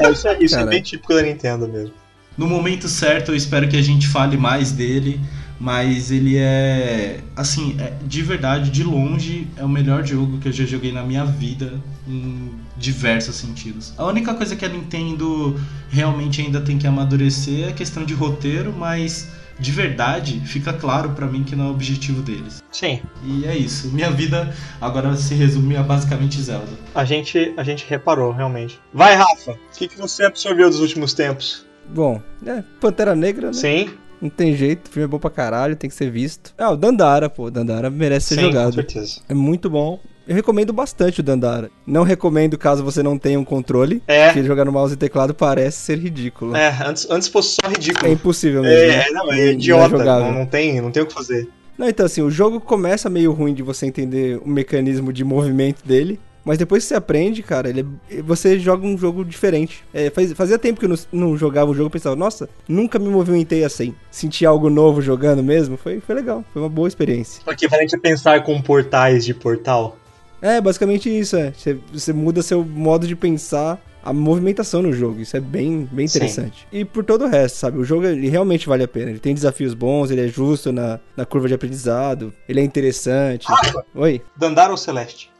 É, 0.00 0.10
isso 0.10 0.28
é, 0.28 0.42
isso 0.42 0.56
é 0.58 0.66
bem 0.66 0.82
típico 0.82 1.14
da 1.14 1.22
Nintendo 1.22 1.68
mesmo. 1.68 1.94
No 2.36 2.46
momento 2.48 2.88
certo, 2.88 3.30
eu 3.30 3.36
espero 3.36 3.68
que 3.68 3.76
a 3.76 3.82
gente 3.82 4.08
fale 4.08 4.36
mais 4.36 4.72
dele, 4.72 5.20
mas 5.60 6.10
ele 6.10 6.36
é, 6.36 7.20
assim, 7.36 7.76
é- 7.78 7.92
de 8.04 8.22
verdade, 8.22 8.70
de 8.70 8.82
longe, 8.82 9.46
é 9.56 9.64
o 9.64 9.68
melhor 9.68 10.04
jogo 10.04 10.38
que 10.38 10.48
eu 10.48 10.52
já 10.52 10.64
joguei 10.64 10.90
na 10.90 11.02
minha 11.04 11.24
vida, 11.24 11.80
em 12.08 12.50
diversos 12.76 13.36
sentidos. 13.36 13.94
A 13.96 14.04
única 14.04 14.34
coisa 14.34 14.56
que 14.56 14.64
a 14.64 14.68
Nintendo 14.68 15.58
realmente 15.90 16.42
ainda 16.42 16.60
tem 16.60 16.76
que 16.76 16.86
amadurecer 16.88 17.66
é 17.66 17.68
a 17.68 17.72
questão 17.72 18.04
de 18.04 18.14
roteiro, 18.14 18.74
mas 18.76 19.28
de 19.58 19.70
verdade, 19.70 20.40
fica 20.40 20.72
claro 20.72 21.10
pra 21.10 21.26
mim 21.26 21.44
que 21.44 21.54
não 21.54 21.66
é 21.66 21.68
o 21.68 21.70
objetivo 21.70 22.22
deles. 22.22 22.62
Sim. 22.70 23.00
E 23.24 23.44
é 23.46 23.56
isso. 23.56 23.88
Minha 23.88 24.10
vida 24.10 24.54
agora 24.80 25.14
se 25.16 25.34
resume 25.34 25.76
a 25.76 25.82
basicamente 25.82 26.40
Zelda. 26.40 26.72
A 26.94 27.04
gente, 27.04 27.52
a 27.56 27.62
gente 27.62 27.84
reparou, 27.88 28.32
realmente. 28.32 28.80
Vai, 28.92 29.14
Rafa. 29.14 29.52
O 29.52 29.58
que, 29.76 29.88
que 29.88 29.98
você 29.98 30.24
absorveu 30.24 30.68
dos 30.68 30.80
últimos 30.80 31.14
tempos? 31.14 31.64
Bom, 31.88 32.20
é, 32.46 32.62
Pantera 32.80 33.14
Negra, 33.14 33.48
né? 33.48 33.52
Sim, 33.52 33.90
Não 34.20 34.30
tem 34.30 34.56
jeito, 34.56 34.86
o 34.86 34.90
filme 34.90 35.04
é 35.04 35.08
bom 35.08 35.18
pra 35.18 35.30
caralho, 35.30 35.76
tem 35.76 35.90
que 35.90 35.94
ser 35.96 36.10
visto. 36.10 36.54
Ah, 36.56 36.70
o 36.70 36.76
Dandara, 36.76 37.28
pô, 37.28 37.50
Dandara 37.50 37.90
merece 37.90 38.28
ser 38.28 38.34
sim, 38.36 38.40
com 38.40 38.46
jogado. 38.52 38.74
certeza. 38.74 39.20
É 39.28 39.34
muito 39.34 39.68
bom. 39.68 40.00
Eu 40.26 40.34
recomendo 40.34 40.72
bastante 40.72 41.20
o 41.20 41.22
Dandara. 41.22 41.70
Não 41.86 42.02
recomendo 42.02 42.56
caso 42.56 42.82
você 42.82 43.02
não 43.02 43.18
tenha 43.18 43.38
um 43.38 43.44
controle, 43.44 44.02
É. 44.06 44.26
porque 44.26 44.42
jogar 44.44 44.64
no 44.64 44.72
mouse 44.72 44.94
e 44.94 44.96
teclado 44.96 45.34
parece 45.34 45.78
ser 45.78 45.98
ridículo. 45.98 46.56
É, 46.56 46.68
antes, 46.86 47.06
antes 47.10 47.28
fosse 47.28 47.56
só 47.62 47.68
É 47.68 47.74
ridículo. 47.74 48.10
impossível 48.10 48.62
mesmo. 48.62 48.92
É, 48.92 48.96
né? 48.96 49.04
não, 49.10 49.26
Não- 49.26 49.32
é 49.32 49.44
não 49.46 49.52
idiota. 49.52 49.98
jogável. 49.98 50.26
Não, 50.32 50.38
não 50.40 50.46
tem, 50.46 50.80
não 50.80 50.90
tem 50.90 51.02
o 51.02 51.06
que 51.06 51.12
fazer. 51.12 51.46
Não, 51.76 51.88
então 51.88 52.06
assim, 52.06 52.22
o 52.22 52.30
jogo 52.30 52.60
começa 52.60 53.10
meio 53.10 53.32
ruim 53.32 53.52
de 53.52 53.62
você 53.62 53.84
entender 53.84 54.40
o 54.44 54.48
mecanismo 54.48 55.12
de 55.12 55.24
movimento 55.24 55.84
dele. 55.84 56.18
Mas 56.46 56.58
depois 56.58 56.82
que 56.84 56.88
você 56.88 56.94
aprende, 56.94 57.42
cara, 57.42 57.70
ele 57.70 57.86
é- 58.10 58.20
você 58.20 58.58
joga 58.58 58.86
um 58.86 58.98
jogo 58.98 59.24
diferente. 59.24 59.82
É, 59.94 60.10
faz- 60.10 60.32
fazia 60.34 60.58
tempo 60.58 60.78
que 60.78 60.84
eu 60.84 60.90
não, 60.90 60.96
não 61.10 61.36
jogava 61.38 61.70
o 61.70 61.74
jogo, 61.74 61.86
eu 61.86 61.90
pensava, 61.90 62.14
nossa, 62.14 62.48
nunca 62.68 62.98
me 62.98 63.08
movimentei 63.08 63.64
assim. 63.64 63.94
Senti 64.10 64.44
algo 64.44 64.68
novo 64.68 65.00
jogando 65.00 65.42
mesmo, 65.42 65.78
foi, 65.78 66.00
foi 66.00 66.14
legal, 66.14 66.44
foi 66.52 66.60
uma 66.60 66.68
boa 66.68 66.86
experiência. 66.86 67.42
O 67.46 67.50
equivalente 67.50 67.96
a 67.96 67.98
pensar 67.98 68.42
com 68.42 68.60
portais 68.60 69.24
de 69.24 69.32
portal. 69.32 69.96
É, 70.44 70.60
basicamente 70.60 71.08
isso, 71.08 71.36
é. 71.36 71.52
Você, 71.52 71.78
você 71.90 72.12
muda 72.12 72.42
seu 72.42 72.62
modo 72.62 73.06
de 73.06 73.16
pensar 73.16 73.80
a 74.04 74.12
movimentação 74.12 74.82
no 74.82 74.92
jogo. 74.92 75.22
Isso 75.22 75.34
é 75.34 75.40
bem, 75.40 75.88
bem 75.90 76.06
Sim. 76.06 76.18
interessante. 76.18 76.68
E 76.70 76.84
por 76.84 77.02
todo 77.02 77.24
o 77.24 77.28
resto, 77.28 77.56
sabe? 77.56 77.78
O 77.78 77.84
jogo 77.84 78.04
ele 78.04 78.28
realmente 78.28 78.68
vale 78.68 78.84
a 78.84 78.88
pena. 78.88 79.08
Ele 79.08 79.18
tem 79.18 79.32
desafios 79.32 79.72
bons, 79.72 80.10
ele 80.10 80.20
é 80.22 80.28
justo 80.28 80.70
na, 80.70 81.00
na 81.16 81.24
curva 81.24 81.48
de 81.48 81.54
aprendizado, 81.54 82.30
ele 82.46 82.60
é 82.60 82.62
interessante. 82.62 83.46
Oi? 83.94 84.20
Dandara 84.36 84.70
ou 84.70 84.76
Celeste? 84.76 85.30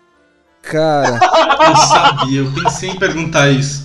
Cara, 0.63 1.21
Eu 1.69 1.77
sabia, 1.77 2.41
eu 2.41 2.53
pensei 2.53 2.89
em 2.89 2.99
perguntar 2.99 3.51
isso. 3.51 3.84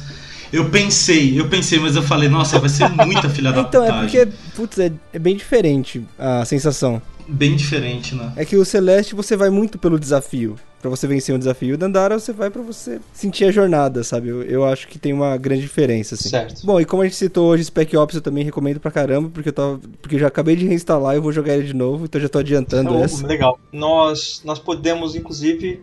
Eu 0.52 0.70
pensei, 0.70 1.40
eu 1.40 1.48
pensei, 1.48 1.80
mas 1.80 1.96
eu 1.96 2.02
falei, 2.04 2.28
nossa, 2.30 2.58
vai 2.60 2.70
ser 2.70 2.90
muita 2.90 3.30
filha 3.30 3.52
da 3.52 3.62
então 3.62 3.84
é 3.84 3.88
putagem. 3.92 4.26
porque, 4.26 4.38
putz, 4.56 4.80
é, 4.80 4.92
é 5.14 5.20
bem 5.20 5.36
diferente 5.36 6.04
a 6.18 6.44
sensação. 6.46 7.02
Bem 7.28 7.56
diferente, 7.56 8.16
né? 8.16 8.34
É 8.36 8.44
que 8.44 8.56
o 8.58 8.66
Celeste 8.66 9.14
você 9.14 9.38
vai 9.38 9.52
muito 9.52 9.78
pelo 9.78 10.00
desafio. 10.00 10.56
Pra 10.82 10.90
você 10.90 11.06
vencer 11.06 11.36
um 11.36 11.38
desafio. 11.38 11.76
O 11.76 11.78
Dandara 11.78 12.18
você 12.18 12.32
vai 12.32 12.50
pra 12.50 12.62
você 12.62 13.00
sentir 13.14 13.44
a 13.44 13.52
jornada, 13.52 14.02
sabe? 14.04 14.30
Eu, 14.30 14.42
eu 14.44 14.66
acho 14.66 14.88
que 14.88 14.98
tem 14.98 15.12
uma 15.14 15.36
grande 15.38 15.62
diferença, 15.62 16.16
assim. 16.16 16.30
Certo. 16.30 16.66
Bom, 16.66 16.80
e 16.80 16.86
como 16.86 17.04
a 17.04 17.06
gente 17.06 17.18
citou 17.18 17.50
hoje 17.50 17.66
Spec 17.66 17.96
Ops, 17.98 18.16
eu 18.16 18.22
também 18.22 18.46
recomendo 18.46 18.80
pra 18.80 18.90
caramba, 18.90 19.30
porque 19.32 19.50
eu 19.50 19.54
tava. 19.54 19.80
Porque 20.02 20.16
eu 20.16 20.20
já 20.20 20.28
acabei 20.28 20.56
de 20.56 20.66
reinstalar 20.66 21.14
e 21.14 21.18
eu 21.18 21.22
vou 21.22 21.34
jogar 21.34 21.54
ele 21.56 21.68
de 21.68 21.74
novo, 21.76 22.06
então 22.06 22.18
eu 22.18 22.24
já 22.24 22.30
tô 22.30 22.40
adiantando 22.40 22.92
Então, 22.92 23.04
essa. 23.04 23.28
legal. 23.28 23.60
Nós, 23.74 24.42
nós 24.46 24.58
podemos, 24.58 25.16
inclusive, 25.16 25.82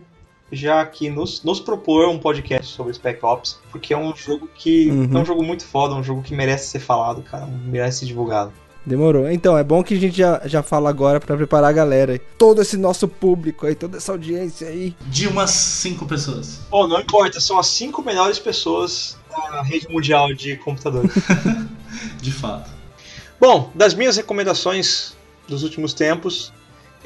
já 0.51 0.81
aqui 0.81 1.09
nos, 1.09 1.43
nos 1.43 1.59
propor 1.59 2.07
um 2.09 2.17
podcast 2.17 2.73
sobre 2.73 2.93
Spec 2.93 3.23
Ops, 3.23 3.59
porque 3.71 3.93
é 3.93 3.97
um 3.97 4.15
jogo 4.15 4.49
que. 4.53 4.89
Uhum. 4.89 5.17
É 5.17 5.21
um 5.21 5.25
jogo 5.25 5.43
muito 5.43 5.65
foda, 5.65 5.95
um 5.95 6.03
jogo 6.03 6.21
que 6.21 6.35
merece 6.35 6.69
ser 6.69 6.79
falado, 6.79 7.21
cara. 7.21 7.45
Merece 7.45 7.99
ser 7.99 8.05
divulgado. 8.05 8.51
Demorou. 8.85 9.29
Então, 9.29 9.57
é 9.57 9.65
bom 9.65 9.83
que 9.83 9.95
a 9.95 9.99
gente 9.99 10.15
já, 10.15 10.41
já 10.45 10.63
fala 10.63 10.89
agora 10.89 11.19
pra 11.19 11.35
preparar 11.35 11.69
a 11.69 11.73
galera. 11.73 12.17
Todo 12.37 12.61
esse 12.61 12.77
nosso 12.77 13.05
público 13.05 13.67
aí, 13.67 13.75
toda 13.75 13.97
essa 13.97 14.13
audiência 14.13 14.69
aí. 14.69 14.95
De 15.07 15.27
umas 15.27 15.49
cinco 15.51 16.05
pessoas. 16.05 16.61
Pô, 16.69 16.87
não 16.87 17.01
importa, 17.01 17.41
são 17.41 17.59
as 17.59 17.67
cinco 17.67 18.01
melhores 18.01 18.39
pessoas 18.39 19.17
da 19.29 19.61
rede 19.61 19.89
mundial 19.89 20.33
de 20.33 20.55
computadores. 20.55 21.11
De 22.21 22.31
fato. 22.31 22.69
Bom, 23.39 23.71
das 23.75 23.93
minhas 23.93 24.15
recomendações 24.15 25.15
dos 25.47 25.63
últimos 25.63 25.93
tempos, 25.93 26.53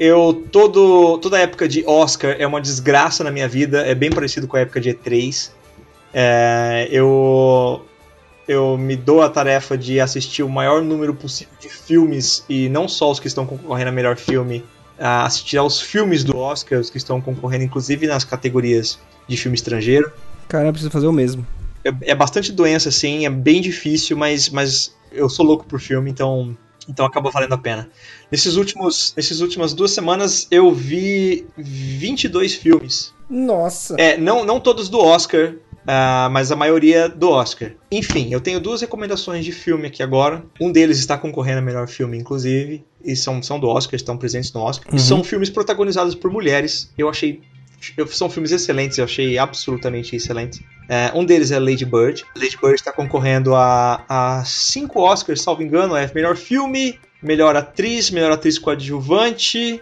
eu 0.04 0.42
todo 0.50 1.16
toda 1.18 1.38
época 1.38 1.68
de 1.68 1.84
Oscar 1.86 2.34
é 2.36 2.44
uma 2.44 2.60
desgraça 2.60 3.22
na 3.22 3.30
minha 3.30 3.46
vida, 3.46 3.86
é 3.86 3.94
bem 3.94 4.10
parecido 4.10 4.48
com 4.48 4.56
a 4.56 4.60
época 4.60 4.80
de 4.80 4.90
E3. 4.90 5.52
É, 6.12 6.88
eu 6.90 7.86
eu 8.48 8.76
me 8.76 8.96
dou 8.96 9.22
a 9.22 9.30
tarefa 9.30 9.78
de 9.78 10.00
assistir 10.00 10.42
o 10.42 10.48
maior 10.48 10.82
número 10.82 11.14
possível 11.14 11.54
de 11.60 11.68
filmes 11.68 12.44
e 12.48 12.68
não 12.68 12.88
só 12.88 13.12
os 13.12 13.20
que 13.20 13.28
estão 13.28 13.46
concorrendo 13.46 13.90
a 13.90 13.92
melhor 13.92 14.16
filme, 14.16 14.64
a 14.98 15.24
assistir 15.24 15.56
aos 15.56 15.80
filmes 15.80 16.24
do 16.24 16.36
Oscar, 16.36 16.80
os 16.80 16.90
que 16.90 16.98
estão 16.98 17.20
concorrendo 17.20 17.62
inclusive 17.62 18.08
nas 18.08 18.24
categorias 18.24 18.98
de 19.28 19.36
filme 19.36 19.54
estrangeiro. 19.54 20.12
Cara, 20.48 20.66
eu 20.66 20.72
preciso 20.72 20.90
fazer 20.90 21.06
o 21.06 21.12
mesmo. 21.12 21.46
É, 21.84 22.10
é 22.10 22.14
bastante 22.14 22.50
doença, 22.50 22.88
assim, 22.88 23.24
é 23.24 23.30
bem 23.30 23.60
difícil, 23.60 24.16
mas, 24.16 24.48
mas 24.48 24.92
eu 25.12 25.28
sou 25.28 25.46
louco 25.46 25.64
por 25.64 25.80
filme, 25.80 26.10
então, 26.10 26.56
então 26.88 27.04
acaba 27.06 27.30
valendo 27.30 27.54
a 27.54 27.58
pena. 27.58 27.88
Nesses 28.30 28.56
últimos, 28.56 29.12
nessas 29.16 29.40
últimas 29.40 29.72
duas 29.72 29.90
semanas 29.90 30.46
eu 30.50 30.72
vi 30.72 31.46
22 31.56 32.54
filmes. 32.54 33.14
Nossa! 33.28 33.96
É, 33.98 34.16
não, 34.16 34.44
não 34.44 34.60
todos 34.60 34.88
do 34.88 34.98
Oscar, 34.98 35.54
ah, 35.86 36.28
mas 36.30 36.52
a 36.52 36.56
maioria 36.56 37.08
do 37.08 37.30
Oscar. 37.30 37.72
Enfim, 37.90 38.28
eu 38.30 38.40
tenho 38.40 38.60
duas 38.60 38.80
recomendações 38.80 39.44
de 39.44 39.52
filme 39.52 39.88
aqui 39.88 40.02
agora. 40.02 40.44
Um 40.60 40.70
deles 40.70 40.98
está 40.98 41.18
concorrendo 41.18 41.58
a 41.58 41.62
melhor 41.62 41.88
filme, 41.88 42.16
inclusive, 42.16 42.84
e 43.04 43.16
são, 43.16 43.42
são 43.42 43.58
do 43.58 43.68
Oscar, 43.68 43.96
estão 43.96 44.16
presentes 44.16 44.52
no 44.52 44.60
Oscar. 44.60 44.92
Uhum. 44.92 44.98
São 44.98 45.24
filmes 45.24 45.50
protagonizados 45.50 46.14
por 46.14 46.30
mulheres. 46.30 46.90
Eu 46.96 47.08
achei. 47.08 47.40
São 48.08 48.30
filmes 48.30 48.52
excelentes, 48.52 48.98
eu 48.98 49.04
achei 49.04 49.38
absolutamente 49.38 50.14
excelentes. 50.16 50.60
É, 50.88 51.10
um 51.14 51.24
deles 51.24 51.50
é 51.50 51.58
Lady 51.58 51.84
Bird. 51.84 52.24
Lady 52.36 52.56
Bird 52.56 52.74
está 52.74 52.92
concorrendo 52.92 53.54
a, 53.54 54.04
a 54.08 54.44
cinco 54.44 55.00
Oscars, 55.00 55.40
salvo 55.40 55.62
engano. 55.62 55.96
É 55.96 56.10
melhor 56.14 56.36
filme, 56.36 56.98
melhor 57.22 57.56
atriz, 57.56 58.10
melhor 58.10 58.32
atriz 58.32 58.58
coadjuvante, 58.58 59.80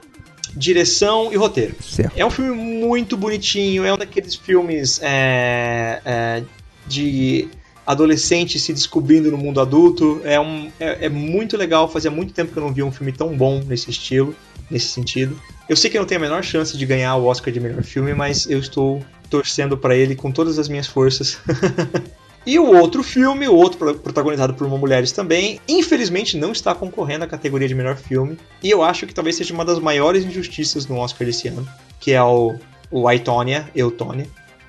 direção 0.54 1.32
e 1.32 1.36
roteiro. 1.36 1.74
Certo. 1.82 2.12
É 2.16 2.24
um 2.24 2.30
filme 2.30 2.54
muito 2.54 3.16
bonitinho, 3.16 3.84
é 3.84 3.92
um 3.92 3.98
daqueles 3.98 4.34
filmes 4.34 5.00
é, 5.02 6.00
é, 6.04 6.42
de 6.86 7.48
adolescente 7.90 8.58
se 8.58 8.72
descobrindo 8.72 9.30
no 9.30 9.38
mundo 9.38 9.60
adulto. 9.60 10.20
É, 10.24 10.38
um, 10.38 10.70
é, 10.78 11.06
é 11.06 11.08
muito 11.08 11.56
legal, 11.56 11.88
fazia 11.88 12.10
muito 12.10 12.32
tempo 12.32 12.52
que 12.52 12.58
eu 12.58 12.62
não 12.62 12.72
via 12.72 12.84
um 12.84 12.92
filme 12.92 13.12
tão 13.12 13.36
bom 13.36 13.62
nesse 13.66 13.90
estilo, 13.90 14.34
nesse 14.70 14.88
sentido. 14.88 15.40
Eu 15.68 15.76
sei 15.76 15.90
que 15.90 15.98
não 15.98 16.04
tenho 16.04 16.20
a 16.20 16.24
menor 16.24 16.42
chance 16.42 16.76
de 16.76 16.86
ganhar 16.86 17.16
o 17.16 17.26
Oscar 17.26 17.52
de 17.52 17.60
melhor 17.60 17.82
filme, 17.82 18.14
mas 18.14 18.48
eu 18.48 18.58
estou 18.58 19.04
torcendo 19.28 19.76
para 19.76 19.94
ele 19.94 20.14
com 20.14 20.32
todas 20.32 20.58
as 20.58 20.68
minhas 20.68 20.86
forças. 20.86 21.38
E 22.46 22.58
o 22.58 22.66
outro 22.74 23.02
filme, 23.02 23.46
o 23.46 23.54
outro 23.54 23.78
pro- 23.78 23.94
protagonizado 23.94 24.54
por 24.54 24.66
uma 24.66 24.78
mulheres 24.78 25.12
também, 25.12 25.60
infelizmente 25.68 26.38
não 26.38 26.52
está 26.52 26.74
concorrendo 26.74 27.24
à 27.24 27.28
categoria 27.28 27.68
de 27.68 27.74
melhor 27.74 27.96
filme. 27.96 28.38
E 28.62 28.70
eu 28.70 28.82
acho 28.82 29.06
que 29.06 29.12
talvez 29.12 29.36
seja 29.36 29.52
uma 29.52 29.64
das 29.64 29.78
maiores 29.78 30.24
injustiças 30.24 30.86
no 30.86 30.96
Oscar 30.96 31.26
desse 31.26 31.48
ano, 31.48 31.68
que 32.00 32.12
é 32.12 32.22
o, 32.22 32.54
o 32.90 33.10
I, 33.10 33.18
Tonya. 33.18 33.70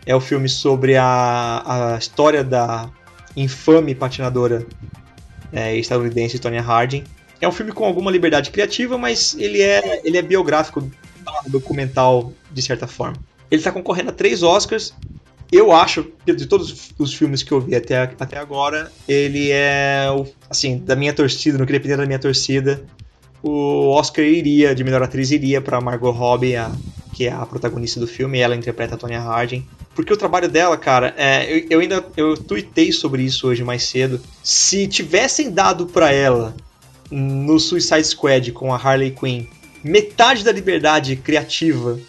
É 0.05 0.15
o 0.15 0.19
filme 0.19 0.49
sobre 0.49 0.97
a, 0.97 1.93
a 1.93 1.97
história 1.97 2.43
da 2.43 2.89
infame 3.35 3.93
patinadora 3.95 4.65
é, 5.51 5.75
estadunidense 5.77 6.39
Tonya 6.39 6.61
Harding. 6.61 7.03
É 7.39 7.47
um 7.47 7.51
filme 7.51 7.71
com 7.71 7.85
alguma 7.85 8.11
liberdade 8.11 8.51
criativa, 8.51 8.97
mas 8.97 9.35
ele 9.37 9.61
é, 9.61 10.01
ele 10.03 10.17
é 10.17 10.21
biográfico, 10.21 10.89
documental 11.47 12.31
de 12.51 12.61
certa 12.61 12.87
forma. 12.87 13.17
Ele 13.49 13.59
está 13.59 13.71
concorrendo 13.71 14.09
a 14.09 14.13
três 14.13 14.43
Oscars. 14.43 14.93
Eu 15.51 15.71
acho 15.73 16.07
de 16.25 16.45
todos 16.45 16.91
os 16.97 17.13
filmes 17.13 17.43
que 17.43 17.51
eu 17.51 17.59
vi 17.59 17.75
até, 17.75 17.97
até 17.97 18.37
agora, 18.37 18.89
ele 19.05 19.51
é, 19.51 20.05
assim, 20.49 20.77
da 20.77 20.95
minha 20.95 21.11
torcida, 21.11 21.57
no 21.57 21.65
que 21.65 21.73
depender 21.73 21.97
da 21.97 22.05
minha 22.05 22.19
torcida, 22.19 22.81
o 23.43 23.89
Oscar 23.89 24.23
iria, 24.23 24.73
de 24.73 24.81
melhor 24.81 25.03
atriz, 25.03 25.29
iria 25.29 25.59
para 25.59 25.81
Margot 25.81 26.11
Robbie, 26.11 26.55
a- 26.55 26.71
que 27.13 27.27
é 27.27 27.33
a 27.33 27.45
protagonista 27.45 27.99
do 27.99 28.07
filme, 28.07 28.39
ela 28.39 28.55
interpreta 28.55 28.95
a 28.95 28.97
Tonya 28.97 29.19
Harding. 29.19 29.67
Porque 29.93 30.13
o 30.13 30.17
trabalho 30.17 30.47
dela, 30.47 30.77
cara, 30.77 31.13
é, 31.17 31.45
eu, 31.51 31.67
eu 31.69 31.79
ainda 31.79 32.05
eu 32.15 32.37
tuitei 32.37 32.91
sobre 32.91 33.23
isso 33.23 33.47
hoje 33.47 33.63
mais 33.63 33.83
cedo. 33.83 34.21
Se 34.41 34.87
tivessem 34.87 35.51
dado 35.51 35.85
pra 35.85 36.11
ela 36.11 36.55
no 37.09 37.59
Suicide 37.59 38.05
Squad 38.05 38.51
com 38.53 38.73
a 38.73 38.77
Harley 38.77 39.11
Quinn 39.11 39.45
metade 39.83 40.43
da 40.43 40.51
liberdade 40.51 41.15
criativa, 41.15 41.99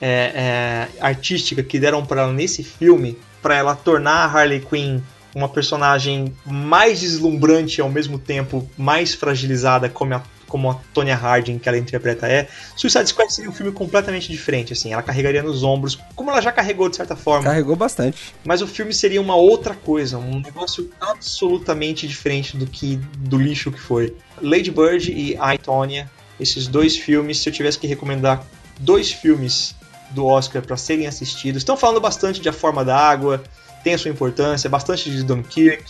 é, 0.00 0.32
é, 0.34 0.88
artística 1.00 1.62
que 1.62 1.78
deram 1.78 2.04
pra 2.04 2.22
ela 2.22 2.32
nesse 2.32 2.62
filme, 2.62 3.16
pra 3.40 3.56
ela 3.56 3.74
tornar 3.74 4.24
a 4.24 4.26
Harley 4.26 4.60
Quinn 4.60 5.00
uma 5.34 5.48
personagem 5.48 6.34
mais 6.44 7.00
deslumbrante 7.00 7.80
e 7.80 7.82
ao 7.82 7.88
mesmo 7.88 8.18
tempo 8.18 8.68
mais 8.76 9.14
fragilizada 9.14 9.88
como 9.88 10.14
a, 10.14 10.22
como 10.50 10.70
a 10.70 10.74
Tonya 10.92 11.16
Harding 11.16 11.58
que 11.58 11.68
ela 11.68 11.78
interpreta 11.78 12.26
é, 12.26 12.48
Suicide 12.76 13.06
Squad 13.06 13.32
seria 13.32 13.48
um 13.48 13.52
filme 13.52 13.72
completamente 13.72 14.30
diferente, 14.30 14.72
assim, 14.74 14.92
ela 14.92 15.02
carregaria 15.02 15.42
nos 15.42 15.62
ombros, 15.62 15.98
como 16.14 16.30
ela 16.30 16.42
já 16.42 16.52
carregou 16.52 16.90
de 16.90 16.96
certa 16.96 17.16
forma, 17.16 17.44
Carregou 17.44 17.76
bastante. 17.76 18.34
mas 18.44 18.60
o 18.60 18.66
filme 18.66 18.92
seria 18.92 19.20
uma 19.20 19.36
outra 19.36 19.74
coisa, 19.74 20.18
um 20.18 20.40
negócio 20.40 20.90
absolutamente 21.00 22.06
diferente 22.06 22.56
do 22.56 22.66
que 22.66 22.96
do 23.18 23.38
lixo 23.38 23.70
que 23.70 23.80
foi. 23.80 24.14
Lady 24.42 24.70
Bird 24.70 25.10
e 25.10 25.34
I, 25.34 25.58
Tonya, 25.62 26.10
esses 26.38 26.66
dois 26.66 26.96
filmes, 26.96 27.38
se 27.38 27.48
eu 27.48 27.52
tivesse 27.52 27.78
que 27.78 27.86
recomendar 27.86 28.44
dois 28.78 29.12
filmes 29.12 29.74
do 30.10 30.26
Oscar 30.26 30.60
para 30.62 30.76
serem 30.76 31.06
assistidos, 31.06 31.60
estão 31.60 31.76
falando 31.76 32.00
bastante 32.00 32.40
de 32.40 32.48
A 32.48 32.52
Forma 32.52 32.84
da 32.84 32.96
Água, 32.96 33.42
tem 33.84 33.94
a 33.94 33.98
sua 33.98 34.10
importância, 34.10 34.68
bastante 34.68 35.10
de 35.10 35.22
Dunkirk, 35.22 35.84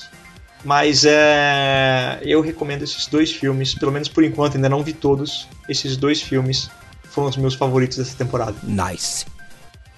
mas 0.64 1.04
é, 1.04 2.20
eu 2.22 2.40
recomendo 2.40 2.82
esses 2.82 3.06
dois 3.06 3.32
filmes, 3.32 3.74
pelo 3.74 3.92
menos 3.92 4.08
por 4.08 4.24
enquanto, 4.24 4.56
ainda 4.56 4.68
não 4.68 4.82
vi 4.82 4.92
todos. 4.92 5.48
Esses 5.68 5.96
dois 5.96 6.20
filmes 6.20 6.70
foram 7.04 7.28
os 7.28 7.36
meus 7.36 7.54
favoritos 7.54 7.98
dessa 7.98 8.16
temporada. 8.16 8.54
Nice. 8.62 9.24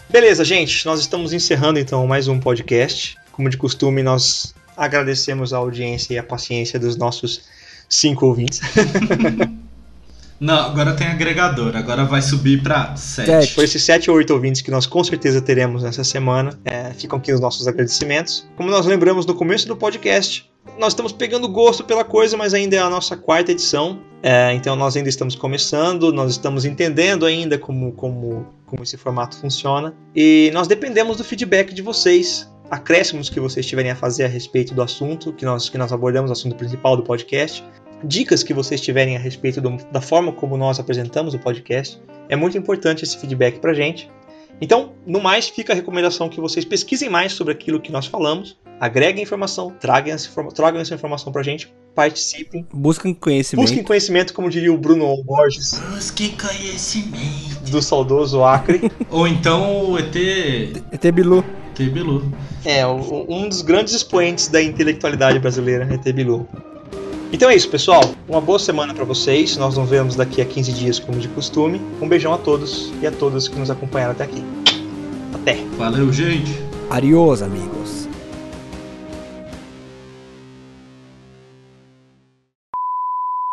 Beleza, 0.09 0.44
gente, 0.44 0.84
nós 0.86 1.01
estamos 1.01 1.32
encerrando 1.32 1.78
então 1.78 2.06
mais 2.06 2.28
um 2.28 2.39
podcast. 2.39 3.16
Como 3.32 3.48
de 3.48 3.56
costume, 3.56 4.02
nós 4.02 4.55
agradecemos 4.76 5.52
a 5.52 5.59
audiência 5.59 6.14
e 6.14 6.18
a 6.18 6.22
paciência 6.22 6.78
dos 6.78 6.97
nossos 6.97 7.43
cinco 7.89 8.26
ouvintes. 8.26 8.60
Não, 10.39 10.66
agora 10.66 10.94
tem 10.94 11.06
agregador, 11.06 11.76
agora 11.76 12.05
vai 12.05 12.20
subir 12.20 12.64
pra 12.64 12.97
7. 12.97 13.26
Sete. 13.26 13.55
Por 13.55 13.62
esses 13.62 13.80
sete 13.84 14.10
ou 14.10 14.16
oito 14.16 14.34
ouvintes 14.34 14.60
que 14.60 14.72
nós 14.72 14.86
com 14.86 15.05
certeza 15.05 15.40
teremos 15.40 15.84
nessa 15.84 16.02
semana, 16.02 16.59
é, 16.64 16.93
ficam 16.94 17.16
aqui 17.16 17.32
os 17.32 17.39
nossos 17.39 17.68
agradecimentos. 17.68 18.44
Como 18.56 18.68
nós 18.68 18.84
lembramos 18.84 19.24
no 19.24 19.36
começo 19.36 19.68
do 19.68 19.76
podcast, 19.76 20.51
nós 20.78 20.93
estamos 20.93 21.12
pegando 21.12 21.48
gosto 21.48 21.84
pela 21.84 22.05
coisa, 22.05 22.36
mas 22.36 22.55
ainda 22.55 22.76
é 22.76 22.78
a 22.78 22.89
nossa 22.89 23.16
quarta 23.16 23.52
edição. 23.52 24.01
É, 24.22 24.52
então 24.55 24.76
nós 24.76 24.97
ainda 24.97 25.09
estamos 25.09 25.34
começando, 25.34 26.12
nós 26.12 26.30
estamos 26.30 26.64
entendendo 26.64 27.26
ainda 27.26 27.59
como, 27.59 27.93
como, 27.93 28.47
como 28.66 28.82
esse 28.84 28.97
formato 28.97 29.36
funciona 29.36 29.93
e 30.14 30.48
nós 30.55 30.68
dependemos 30.68 31.16
do 31.16 31.24
feedback 31.24 31.74
de 31.74 31.82
vocês, 31.82 32.48
acréscimos 32.70 33.28
que 33.28 33.40
vocês 33.40 33.66
tiverem 33.66 33.90
a 33.90 33.97
fazer 33.97 34.24
a 34.24 34.28
respeito 34.28 34.74
do 34.74 34.80
assunto 34.80 35.32
que 35.32 35.44
nós, 35.44 35.68
que 35.68 35.76
nós 35.76 35.93
abordamos, 35.93 36.30
o 36.30 36.32
assunto 36.32 36.55
principal 36.55 36.97
do 36.97 37.02
podcast, 37.02 37.64
dicas 38.05 38.43
que 38.43 38.55
vocês 38.55 38.80
tiverem 38.80 39.16
a 39.16 39.18
respeito 39.18 39.60
do, 39.60 39.76
da 39.90 40.01
forma 40.01 40.32
como 40.32 40.56
nós 40.56 40.78
apresentamos 40.78 41.34
o 41.34 41.39
podcast. 41.39 42.01
É 42.28 42.36
muito 42.36 42.56
importante 42.56 43.05
esse 43.05 43.18
feedback 43.18 43.59
pra 43.59 43.74
gente. 43.74 44.09
Então, 44.60 44.93
no 45.05 45.20
mais, 45.20 45.48
fica 45.48 45.72
a 45.72 45.76
recomendação 45.76 46.28
que 46.28 46.40
vocês 46.40 46.64
pesquisem 46.64 47.09
mais 47.09 47.32
sobre 47.32 47.52
aquilo 47.52 47.80
que 47.80 47.90
nós 47.90 48.06
falamos, 48.06 48.56
agreguem 48.82 49.22
informação, 49.22 49.72
tragam 49.78 50.12
essa, 50.12 50.28
tragam 50.52 50.80
essa 50.80 50.92
informação 50.92 51.32
pra 51.32 51.40
gente, 51.40 51.72
participem. 51.94 52.66
Busquem 52.74 53.14
conhecimento. 53.14 53.64
Busquem 53.64 53.84
conhecimento, 53.84 54.34
como 54.34 54.50
diria 54.50 54.72
o 54.72 54.76
Bruno 54.76 55.22
Borges. 55.22 55.80
Busquem 55.90 56.36
conhecimento. 56.36 57.70
Do 57.70 57.80
saudoso 57.80 58.42
Acre. 58.42 58.90
Ou 59.09 59.28
então 59.28 59.92
o 59.92 59.98
ET. 59.98 60.16
ET 60.16 61.12
Bilu. 61.14 61.44
ET 61.70 61.90
Bilu. 61.92 62.32
É, 62.64 62.84
um 62.84 63.48
dos 63.48 63.62
grandes 63.62 63.94
expoentes 63.94 64.48
da 64.48 64.60
intelectualidade 64.60 65.38
brasileira, 65.38 65.88
ET 65.94 66.12
Bilu. 66.12 66.48
Então 67.32 67.48
é 67.48 67.54
isso, 67.54 67.70
pessoal. 67.70 68.02
Uma 68.28 68.40
boa 68.40 68.59
semana 68.59 68.92
para 68.92 69.04
vocês. 69.04 69.56
Nós 69.56 69.76
nos 69.76 69.88
vemos 69.88 70.16
daqui 70.16 70.42
a 70.42 70.44
15 70.44 70.72
dias, 70.72 70.98
como 70.98 71.20
de 71.20 71.28
costume. 71.28 71.80
Um 72.00 72.09
beijão 72.09 72.34
a 72.34 72.38
todos 72.38 72.92
e 73.00 73.06
a 73.06 73.12
todas 73.12 73.46
que 73.46 73.56
nos 73.56 73.70
acompanharam 73.70 74.10
até 74.10 74.24
aqui. 74.24 74.44
Até. 75.32 75.54
Valeu, 75.78 76.12
gente. 76.12 76.52
Adiós, 76.90 77.42
amigos. 77.42 77.81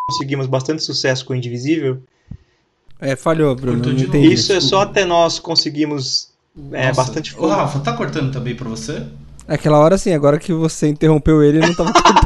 Conseguimos 0.10 0.48
bastante 0.48 0.84
sucesso 0.84 1.24
com 1.24 1.34
o 1.34 1.36
Indivisível. 1.36 2.02
É, 3.00 3.16
falhou, 3.16 3.56
Bruno. 3.56 3.78
Não 3.78 3.92
entendi. 3.94 4.34
Isso 4.34 4.52
é 4.52 4.60
só 4.60 4.82
até 4.82 5.06
nós 5.06 5.38
conseguimos 5.38 6.30
é, 6.72 6.92
bastante 6.92 7.38
Ô, 7.38 7.48
Rafa, 7.48 7.80
tá 7.80 7.94
cortando 7.94 8.34
também 8.34 8.56
pra 8.56 8.68
você? 8.68 9.06
Aquela 9.48 9.78
hora 9.78 10.00
sim, 10.00 10.12
agora 10.12 10.40
que 10.40 10.52
você 10.52 10.88
interrompeu 10.88 11.44
ele, 11.44 11.60
não 11.60 11.76
tava 11.76 11.94
cortando. 11.94 12.20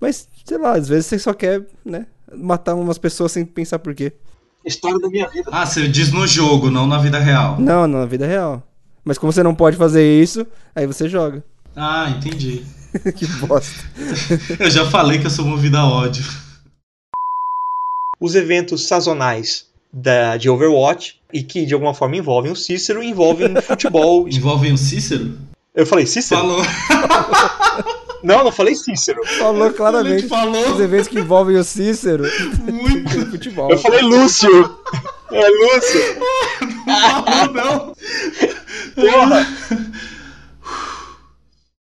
Mas, 0.00 0.28
sei 0.44 0.58
lá, 0.58 0.72
às 0.72 0.88
vezes 0.88 1.06
você 1.06 1.18
só 1.18 1.32
quer, 1.32 1.64
né, 1.84 2.06
matar 2.34 2.74
umas 2.74 2.98
pessoas 2.98 3.30
sem 3.30 3.44
pensar 3.44 3.78
por 3.78 3.94
quê. 3.94 4.12
História 4.64 4.98
da 4.98 5.08
minha 5.08 5.28
vida. 5.28 5.48
Ah, 5.52 5.64
você 5.64 5.86
diz 5.86 6.12
no 6.12 6.26
jogo, 6.26 6.70
não 6.70 6.88
na 6.88 6.98
vida 6.98 7.20
real. 7.20 7.56
Não, 7.60 7.86
não 7.86 8.00
na 8.00 8.06
vida 8.06 8.26
real. 8.26 8.62
Mas 9.04 9.16
como 9.16 9.32
você 9.32 9.44
não 9.44 9.54
pode 9.54 9.76
fazer 9.76 10.20
isso, 10.20 10.44
aí 10.74 10.86
você 10.86 11.08
joga. 11.08 11.42
Ah, 11.74 12.10
entendi. 12.10 12.64
que 13.16 13.26
bosta. 13.46 13.84
eu 14.58 14.70
já 14.70 14.90
falei 14.90 15.18
que 15.18 15.26
eu 15.26 15.30
sou 15.30 15.44
movido 15.44 15.76
a 15.76 15.86
ódio. 15.86 16.24
Os 18.20 18.34
eventos 18.34 18.86
sazonais 18.86 19.66
da, 19.92 20.36
de 20.36 20.50
Overwatch 20.50 21.16
e 21.32 21.42
que 21.42 21.64
de 21.64 21.74
alguma 21.74 21.94
forma 21.94 22.16
envolvem 22.16 22.52
o 22.52 22.56
Cícero 22.56 23.02
envolvem 23.02 23.54
futebol. 23.62 24.26
envolvem 24.28 24.72
o 24.72 24.78
Cícero? 24.78 25.38
Eu 25.74 25.86
falei 25.86 26.06
Cícero? 26.06 26.40
Falou. 26.40 26.62
Não, 28.20 28.42
não 28.42 28.50
falei 28.50 28.74
Cícero. 28.74 29.24
Falou 29.38 29.72
claramente. 29.72 30.26
Falou. 30.26 30.72
Os 30.72 30.80
eventos 30.80 31.06
que 31.06 31.20
envolvem 31.20 31.56
o 31.56 31.62
Cícero. 31.62 32.24
Muito. 32.64 33.30
futebol. 33.30 33.70
Eu 33.70 33.78
falei 33.78 34.02
Lúcio. 34.02 34.76
É 35.30 35.48
Lúcio. 35.48 36.16
Não 36.84 37.24
falou, 37.24 37.54
não. 37.54 37.94
Porra. 38.96 39.46